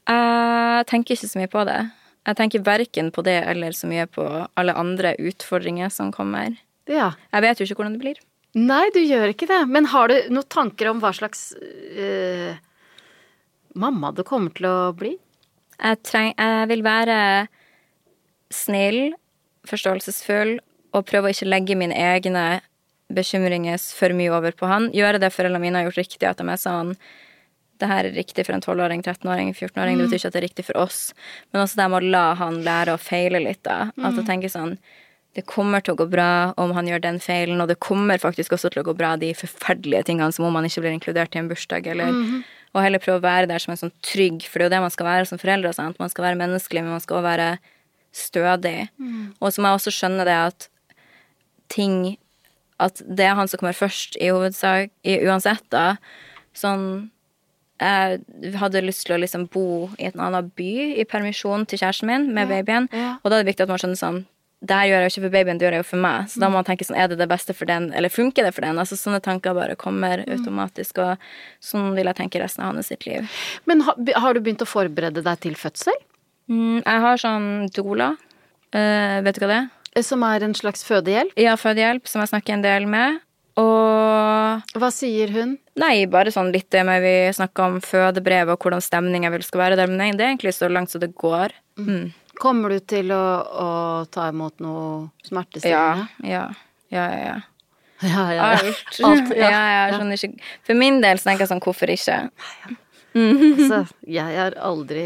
Jeg 0.09 0.87
tenker 0.89 1.15
ikke 1.15 1.29
så 1.29 1.41
mye 1.41 1.51
på 1.51 1.65
det. 1.69 1.79
Jeg 2.29 2.37
tenker 2.37 2.65
verken 2.65 3.09
på 3.13 3.23
det 3.25 3.39
eller 3.49 3.73
så 3.73 3.89
mye 3.89 4.05
på 4.09 4.25
alle 4.59 4.75
andre 4.77 5.15
utfordringer 5.17 5.89
som 5.93 6.11
kommer. 6.13 6.53
Ja. 6.89 7.13
Jeg 7.33 7.45
vet 7.45 7.61
jo 7.61 7.67
ikke 7.67 7.81
hvordan 7.81 7.97
det 7.97 8.03
blir. 8.03 8.21
Nei, 8.57 8.83
du 8.93 8.99
gjør 8.99 9.31
ikke 9.31 9.47
det. 9.49 9.61
Men 9.71 9.87
har 9.93 10.11
du 10.11 10.17
noen 10.33 10.49
tanker 10.51 10.91
om 10.91 11.01
hva 11.01 11.13
slags 11.15 11.51
eh, 11.95 12.57
mamma 13.75 14.11
du 14.15 14.23
kommer 14.27 14.53
til 14.55 14.67
å 14.69 14.91
bli? 14.97 15.15
Jeg, 15.81 16.01
treng, 16.05 16.33
jeg 16.37 16.67
vil 16.69 16.83
være 16.85 17.17
snill, 18.53 19.15
forståelsesfull 19.69 20.57
og 20.91 21.07
prøve 21.07 21.29
å 21.29 21.33
ikke 21.33 21.49
legge 21.49 21.77
mine 21.79 21.95
egne 21.95 22.61
bekymringer 23.11 23.79
for 23.95 24.13
mye 24.15 24.31
over 24.33 24.55
på 24.57 24.69
han. 24.69 24.89
Gjøre 24.95 25.19
det 25.21 25.31
foreldrene 25.33 25.63
mine 25.63 25.81
har 25.81 25.89
gjort 25.89 26.01
riktig, 26.01 26.25
at 26.27 26.39
de 26.39 26.47
er 26.47 26.61
sånn 26.61 26.95
det 27.81 27.89
her 27.89 28.05
er 28.05 28.13
riktig 28.13 28.45
for 28.45 28.53
en 28.53 28.61
12-åring, 28.61 29.01
13-åring, 29.01 29.55
14-åring. 29.57 29.97
Det 29.97 30.05
betyr 30.05 30.19
ikke 30.19 30.29
at 30.29 30.35
det 30.35 30.39
er 30.41 30.45
riktig 30.45 30.65
for 30.67 30.77
oss. 30.83 30.99
Men 31.49 31.63
også 31.63 31.79
det 31.79 31.87
med 31.89 32.03
å 32.03 32.11
la 32.13 32.25
han 32.37 32.59
lære 32.61 32.93
å 32.93 32.99
feile 33.01 33.41
litt, 33.41 33.63
da. 33.65 33.87
At 34.05 34.19
å 34.21 34.25
tenke 34.27 34.51
sånn 34.53 34.75
det 35.33 35.45
kommer 35.47 35.79
til 35.79 35.95
å 35.95 36.01
gå 36.01 36.09
bra 36.11 36.51
om 36.59 36.73
han 36.75 36.89
gjør 36.89 37.03
den 37.05 37.17
feilen, 37.23 37.61
og 37.63 37.69
det 37.71 37.79
kommer 37.83 38.19
faktisk 38.19 38.51
også 38.53 38.69
til 38.73 38.81
å 38.81 38.89
gå 38.89 38.95
bra 38.99 39.13
de 39.17 39.31
forferdelige 39.37 40.09
tingene 40.09 40.35
som 40.35 40.45
om 40.45 40.57
han 40.59 40.67
ikke 40.67 40.83
blir 40.83 40.97
inkludert 40.97 41.37
i 41.37 41.39
en 41.39 41.47
bursdag, 41.47 41.87
eller 41.87 42.11
Og 42.71 42.81
heller 42.85 43.03
prøve 43.03 43.19
å 43.19 43.25
være 43.25 43.49
der 43.51 43.59
som 43.59 43.73
en 43.73 43.79
sånn 43.81 43.93
trygg, 44.05 44.45
for 44.47 44.59
det 44.59 44.65
er 44.65 44.69
jo 44.69 44.73
det 44.75 44.81
man 44.85 44.93
skal 44.93 45.07
være 45.09 45.27
som 45.27 45.39
foreldre. 45.41 45.73
Sant? 45.75 45.99
Man 45.99 46.11
skal 46.11 46.29
være 46.29 46.39
menneskelig, 46.39 46.83
men 46.85 46.95
man 46.95 47.03
skal 47.03 47.19
også 47.19 47.27
være 47.27 47.47
stødig. 48.15 48.89
Og 49.39 49.51
så 49.51 49.61
må 49.61 49.71
jeg 49.71 49.79
også 49.79 49.93
skjønne 49.95 50.27
det 50.27 50.37
at 50.49 50.69
ting 51.71 52.17
At 52.81 52.97
det 53.05 53.25
er 53.27 53.35
han 53.37 53.47
som 53.47 53.59
kommer 53.59 53.77
først 53.77 54.15
i 54.17 54.31
hovedsak 54.33 54.89
i, 55.05 55.19
uansett, 55.27 55.61
da. 55.69 55.97
Sånn 56.57 57.11
jeg 57.81 58.55
hadde 58.57 58.81
lyst 58.85 59.05
til 59.05 59.15
å 59.15 59.21
liksom 59.21 59.47
bo 59.53 59.89
i 59.97 60.07
en 60.09 60.21
annen 60.21 60.49
by 60.57 60.97
i 61.01 61.05
permisjon 61.09 61.65
til 61.65 61.81
kjæresten 61.81 62.09
min 62.09 62.27
med 62.33 62.49
babyen. 62.49 62.87
ja. 62.93 63.15
Og 63.23 63.29
da 63.29 63.37
er 63.37 63.43
det 63.43 63.51
viktig 63.53 63.65
at 63.65 63.71
man 63.73 63.81
skjønner 63.81 63.99
sånn 64.01 64.19
Det 64.61 64.77
her 64.77 64.89
gjør 64.91 64.99
jeg 65.01 65.09
jo 65.09 65.11
ikke 65.11 65.23
for 65.23 65.33
babyen, 65.33 65.57
det 65.57 65.65
gjør 65.65 65.75
jeg 65.75 65.81
jo 65.81 65.89
for 65.89 66.03
meg. 66.03 66.29
Så 66.29 66.41
da 66.43 66.49
må 66.51 66.59
man 66.59 66.67
tenke 66.67 66.85
sånn 66.85 66.99
Er 67.01 67.07
det 67.09 67.17
det 67.17 67.27
beste 67.31 67.55
for 67.57 67.65
den, 67.65 67.87
eller 67.97 68.13
funker 68.13 68.45
det 68.45 68.53
for 68.53 68.61
den? 68.61 68.77
Altså 68.77 68.97
Sånne 68.99 69.17
tanker 69.25 69.55
bare 69.57 69.77
kommer 69.79 70.21
automatisk, 70.27 71.01
og 71.01 71.23
sånn 71.65 71.95
vil 71.97 72.11
jeg 72.11 72.19
tenke 72.19 72.41
resten 72.43 72.67
av 72.67 72.75
hans 72.75 72.91
sitt 72.93 73.07
liv. 73.09 73.25
Men 73.65 73.81
har, 73.87 73.97
har 74.21 74.37
du 74.37 74.41
begynt 74.43 74.61
å 74.61 74.69
forberede 74.69 75.25
deg 75.25 75.41
til 75.41 75.57
fødsel? 75.57 75.97
Mm, 76.51 76.83
jeg 76.83 77.03
har 77.07 77.21
sånn 77.21 77.49
doula. 77.73 78.13
Uh, 78.71 79.17
vet 79.25 79.35
du 79.35 79.43
hva 79.43 79.49
det 79.49 79.59
er? 79.63 79.67
Eh, 79.95 80.05
Som 80.05 80.23
er 80.23 80.45
en 80.45 80.55
slags 80.55 80.85
fødehjelp? 80.87 81.33
Ja, 81.39 81.57
fødehjelp, 81.59 82.07
som 82.07 82.21
jeg 82.21 82.31
snakker 82.31 82.55
en 82.55 82.65
del 82.65 82.85
med. 82.89 83.19
Og 83.59 84.79
Hva 84.79 84.89
sier 84.93 85.31
hun? 85.33 85.57
Nei, 85.79 86.05
bare 86.11 86.31
sånn 86.31 86.51
litt 86.53 86.69
det 86.71 86.83
med 86.87 87.01
vi 87.03 87.15
snakka 87.35 87.67
om 87.67 87.77
fødebrevet 87.83 88.53
og 88.53 88.63
hvordan 88.63 88.83
stemninga 88.83 89.31
vil 89.33 89.43
skal 89.43 89.65
være 89.65 89.79
der, 89.79 89.91
men 89.91 90.17
det 90.17 90.25
er 90.25 90.33
egentlig 90.33 90.53
så 90.55 90.69
langt 90.71 90.91
som 90.91 91.03
det 91.03 91.13
går. 91.19 91.55
Mm. 91.79 92.11
Kommer 92.41 92.73
du 92.73 92.79
til 92.89 93.11
å, 93.13 93.21
å 93.45 93.69
ta 94.09 94.27
imot 94.31 94.61
noe 94.63 95.09
smertestillende? 95.27 96.07
Ja, 96.25 96.43
ja, 96.89 97.05
ja, 97.05 97.07
ja. 97.21 97.39
Ja, 98.01 98.23
ja, 98.33 98.45
ja. 98.57 98.59
Alt. 99.05 99.33
Ja. 99.37 99.49
jeg 99.53 99.93
skjønner 99.93 100.17
ikke 100.17 100.51
For 100.65 100.79
min 100.79 101.01
del 101.03 101.19
så 101.21 101.29
tenker 101.29 101.45
jeg 101.45 101.51
sånn, 101.53 101.61
hvorfor 101.61 101.91
ikke? 101.93 102.15
Altså, 103.13 103.83
jeg 104.07 104.37
har 104.39 104.55
aldri 104.57 105.03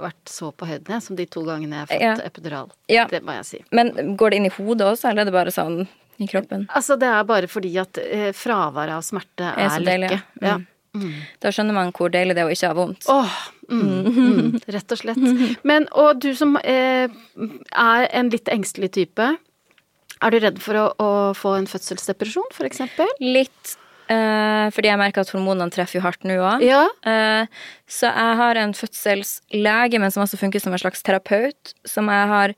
vært 0.00 0.28
så 0.28 0.50
på 0.52 0.66
høyden 0.68 0.92
jeg, 0.96 1.04
som 1.04 1.16
de 1.16 1.24
to 1.30 1.42
gangene 1.46 1.78
jeg 1.78 1.86
har 1.86 2.16
fått 2.18 2.26
epidural. 2.26 2.72
Ja. 2.92 3.06
Det 3.08 3.22
må 3.24 3.36
jeg 3.38 3.46
si. 3.48 3.60
Men 3.76 4.16
går 4.18 4.32
det 4.32 4.40
inn 4.40 4.48
i 4.50 4.54
hodet 4.58 4.90
også, 4.90 5.10
eller 5.10 5.24
er 5.24 5.30
det 5.30 5.36
bare 5.36 5.54
sånn 5.54 5.84
i 6.20 6.28
kroppen? 6.28 6.66
Altså, 6.76 6.96
det 7.00 7.08
er 7.12 7.28
bare 7.28 7.48
fordi 7.52 7.72
at 7.80 8.00
eh, 8.02 8.30
fraværet 8.36 8.96
av 8.98 9.04
smerte 9.04 9.52
er, 9.52 9.76
deilig, 9.78 10.10
lykke. 10.10 10.20
ja. 10.44 10.56
Ja. 10.96 11.24
Da 11.44 11.52
skjønner 11.54 11.76
man 11.76 11.92
hvor 11.96 12.12
deilig 12.12 12.36
det 12.36 12.44
er 12.44 12.50
å 12.50 12.54
ikke 12.54 12.70
ha 12.72 12.76
vondt. 12.78 13.08
Åh, 13.12 13.38
mm, 13.70 13.88
mm, 14.06 14.52
rett 14.76 14.94
og 14.96 15.02
slett. 15.02 15.24
Men, 15.66 15.88
og 15.92 16.22
du 16.22 16.30
som 16.38 16.56
eh, 16.62 17.06
er 17.06 18.06
en 18.10 18.30
litt 18.32 18.50
engstelig 18.52 18.92
type, 18.98 19.32
er 20.16 20.32
du 20.32 20.38
redd 20.40 20.62
for 20.64 20.80
å, 20.80 20.86
å 20.96 21.10
få 21.36 21.58
en 21.58 21.68
fødselsdepresjon, 21.68 22.48
eksempel? 22.64 23.10
Litt 23.20 23.76
eh, 24.12 24.66
fordi 24.74 24.90
jeg 24.90 25.00
merker 25.00 25.24
at 25.24 25.32
hormonene 25.34 25.72
treffer 25.74 25.98
jo 25.98 26.04
hardt 26.06 26.26
nå 26.26 26.38
òg. 26.40 26.64
Ja. 26.64 26.84
Eh, 27.06 27.46
så 27.90 28.10
jeg 28.10 28.40
har 28.40 28.60
en 28.60 28.74
fødselslege, 28.76 30.00
men 30.02 30.14
som 30.14 30.24
også 30.24 30.40
funker 30.40 30.62
som 30.62 30.74
en 30.74 30.82
slags 30.82 31.04
terapeut, 31.06 31.74
som 31.88 32.08
jeg 32.12 32.30
har 32.32 32.56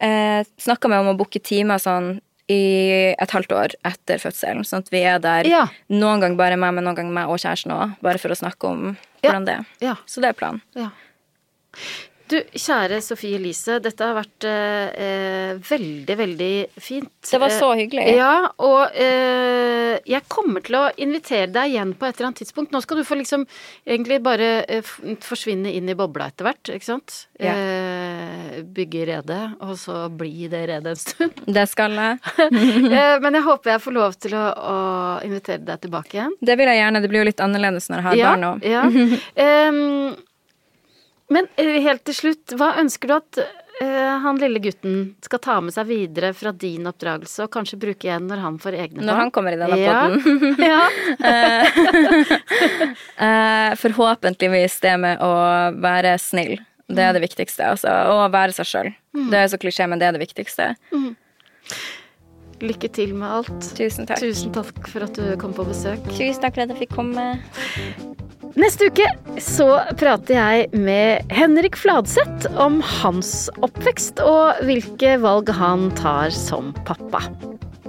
eh, 0.00 0.42
snakka 0.60 0.90
med 0.92 1.04
om 1.04 1.12
å 1.14 1.18
booke 1.18 1.42
timer 1.42 1.82
sånn 1.82 2.18
i 2.50 3.14
et 3.14 3.30
halvt 3.36 3.52
år 3.54 3.74
etter 3.86 4.18
fødselen. 4.22 4.64
Sånn 4.66 4.82
at 4.84 4.90
vi 4.90 5.04
er 5.06 5.20
der 5.22 5.46
Ja. 5.46 5.66
noen 5.88 6.20
gang 6.24 6.36
bare 6.36 6.56
meg, 6.58 6.74
men 6.74 6.84
noen 6.84 6.96
gang 6.98 7.12
meg 7.14 7.28
og 7.30 7.38
kjæresten 7.38 7.70
òg. 7.72 7.96
Bare 8.02 8.18
for 8.18 8.28
å 8.34 8.38
snakke 8.38 8.64
om 8.68 8.96
hvordan 9.22 9.46
det 9.46 9.54
er. 9.60 9.64
Ja. 9.80 9.94
Så 10.06 10.20
det 10.24 10.32
er 10.34 10.38
planen. 10.40 10.60
Ja. 12.30 12.36
Du, 12.36 12.36
kjære 12.54 13.00
Sofie 13.02 13.34
Elise, 13.40 13.80
dette 13.82 14.06
har 14.06 14.14
vært 14.14 14.44
eh, 14.46 14.90
eh, 15.02 15.56
veldig, 15.66 16.16
veldig 16.20 16.52
fint. 16.78 17.10
Det 17.26 17.40
var 17.42 17.50
så 17.50 17.72
Eh, 17.72 17.80
hyggelig. 17.82 18.04
Ja, 18.16 18.50
og 18.62 18.94
eh, 18.98 19.98
jeg 20.06 20.22
kommer 20.30 20.62
til 20.62 20.76
å 20.78 20.84
invitere 21.02 21.48
deg 21.50 21.72
igjen 21.74 21.92
på 21.98 22.06
et 22.06 22.16
eller 22.16 22.28
annet 22.30 22.40
tidspunkt. 22.44 22.72
Nå 22.74 22.80
skal 22.84 23.00
du 23.00 23.04
få 23.06 23.18
liksom 23.18 23.44
egentlig 23.86 24.20
bare 24.22 24.50
eh, 24.70 24.86
forsvinne 25.26 25.72
inn 25.74 25.90
i 25.90 25.96
bobla 25.98 26.28
etter 26.30 26.46
hvert, 26.46 26.70
ikke 26.74 26.86
sant? 26.86 27.16
Ja. 27.40 27.54
Eh, 27.54 28.62
bygge 28.62 29.06
redet, 29.10 29.40
og 29.64 29.74
så 29.80 30.04
bli 30.14 30.46
i 30.46 30.50
det 30.52 30.64
redet 30.70 30.94
en 30.94 31.02
stund. 31.02 31.42
Det 31.60 31.66
skal 31.70 31.98
jeg. 31.98 32.18
eh, 32.94 33.16
men 33.22 33.38
jeg 33.38 33.46
håper 33.46 33.74
jeg 33.74 33.84
får 33.88 33.96
lov 33.98 34.16
til 34.22 34.38
å, 34.38 34.46
å 34.54 34.78
invitere 35.26 35.62
deg 35.66 35.82
tilbake 35.86 36.18
igjen. 36.18 36.34
Det 36.40 36.58
vil 36.60 36.70
jeg 36.70 36.82
gjerne. 36.82 37.02
Det 37.02 37.10
blir 37.12 37.24
jo 37.24 37.30
litt 37.30 37.42
annerledes 37.44 37.90
når 37.90 38.02
jeg 38.02 38.08
har 38.10 38.20
barn 38.30 38.44
nå. 38.46 38.52
Ja. 38.66 38.86
Em, 39.50 40.14
men 41.30 41.48
eh, 41.60 41.78
helt 41.84 42.04
til 42.08 42.16
slutt, 42.16 42.54
hva 42.58 42.72
ønsker 42.80 43.10
du 43.10 43.14
at 43.16 43.40
eh, 43.40 44.14
han 44.24 44.40
lille 44.40 44.62
gutten 44.62 44.96
skal 45.24 45.42
ta 45.42 45.58
med 45.62 45.74
seg 45.74 45.86
videre 45.90 46.32
fra 46.36 46.52
din 46.52 46.88
oppdragelse, 46.90 47.46
og 47.46 47.52
kanskje 47.54 47.78
bruke 47.80 48.08
igjen 48.08 48.26
når 48.30 48.42
han 48.44 48.58
får 48.62 48.78
egne 48.84 49.06
Når 49.06 49.20
han 49.22 49.30
kommer 49.34 49.54
i 49.54 49.60
denne 49.60 49.78
ja. 49.78 50.00
poden. 50.10 50.56
ja. 50.70 50.82
Eh, 53.20 53.78
forhåpentligvis 53.78 54.80
det 54.82 54.96
med 55.06 55.22
å 55.22 55.32
være 55.78 56.16
snill. 56.22 56.58
Det 56.90 57.06
er 57.06 57.14
det 57.14 57.22
viktigste. 57.22 57.70
Altså, 57.70 57.92
og 58.10 58.24
være 58.34 58.54
seg 58.56 58.66
sjøl. 58.66 58.92
Det 59.30 59.38
er 59.38 59.50
så 59.52 59.58
klisjé, 59.62 59.86
men 59.86 60.02
det 60.02 60.08
er 60.08 60.16
det 60.16 60.24
viktigste. 60.24 60.72
Lykke 62.60 62.90
til 62.92 63.14
med 63.16 63.30
alt. 63.38 63.70
Tusen 63.78 64.10
takk. 64.10 64.20
Tusen 64.20 64.52
takk 64.52 64.90
for 64.90 65.06
at 65.06 65.14
du 65.16 65.30
kom 65.40 65.54
på 65.56 65.64
besøk. 65.68 66.02
Tusen 66.10 66.42
takk 66.42 66.58
for 66.58 66.66
at 66.66 66.74
jeg 66.74 66.82
fikk 66.82 66.98
komme. 66.98 67.30
Neste 68.58 68.88
uke 68.90 69.06
så 69.42 69.66
prater 70.00 70.34
jeg 70.34 70.70
med 70.74 71.30
Henrik 71.30 71.76
Fladseth 71.78 72.48
om 72.58 72.80
hans 73.00 73.48
oppvekst 73.62 74.22
og 74.24 74.58
hvilke 74.66 75.14
valg 75.22 75.52
han 75.54 75.88
tar 75.98 76.34
som 76.34 76.72
pappa. 76.88 77.22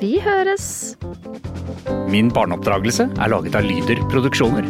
Vi 0.02 0.20
høres! 0.22 0.96
Min 2.12 2.30
barneoppdragelse 2.34 3.10
er 3.18 3.34
laget 3.34 3.58
av 3.58 3.66
Lyder 3.66 4.02
Produksjoner. 4.14 4.70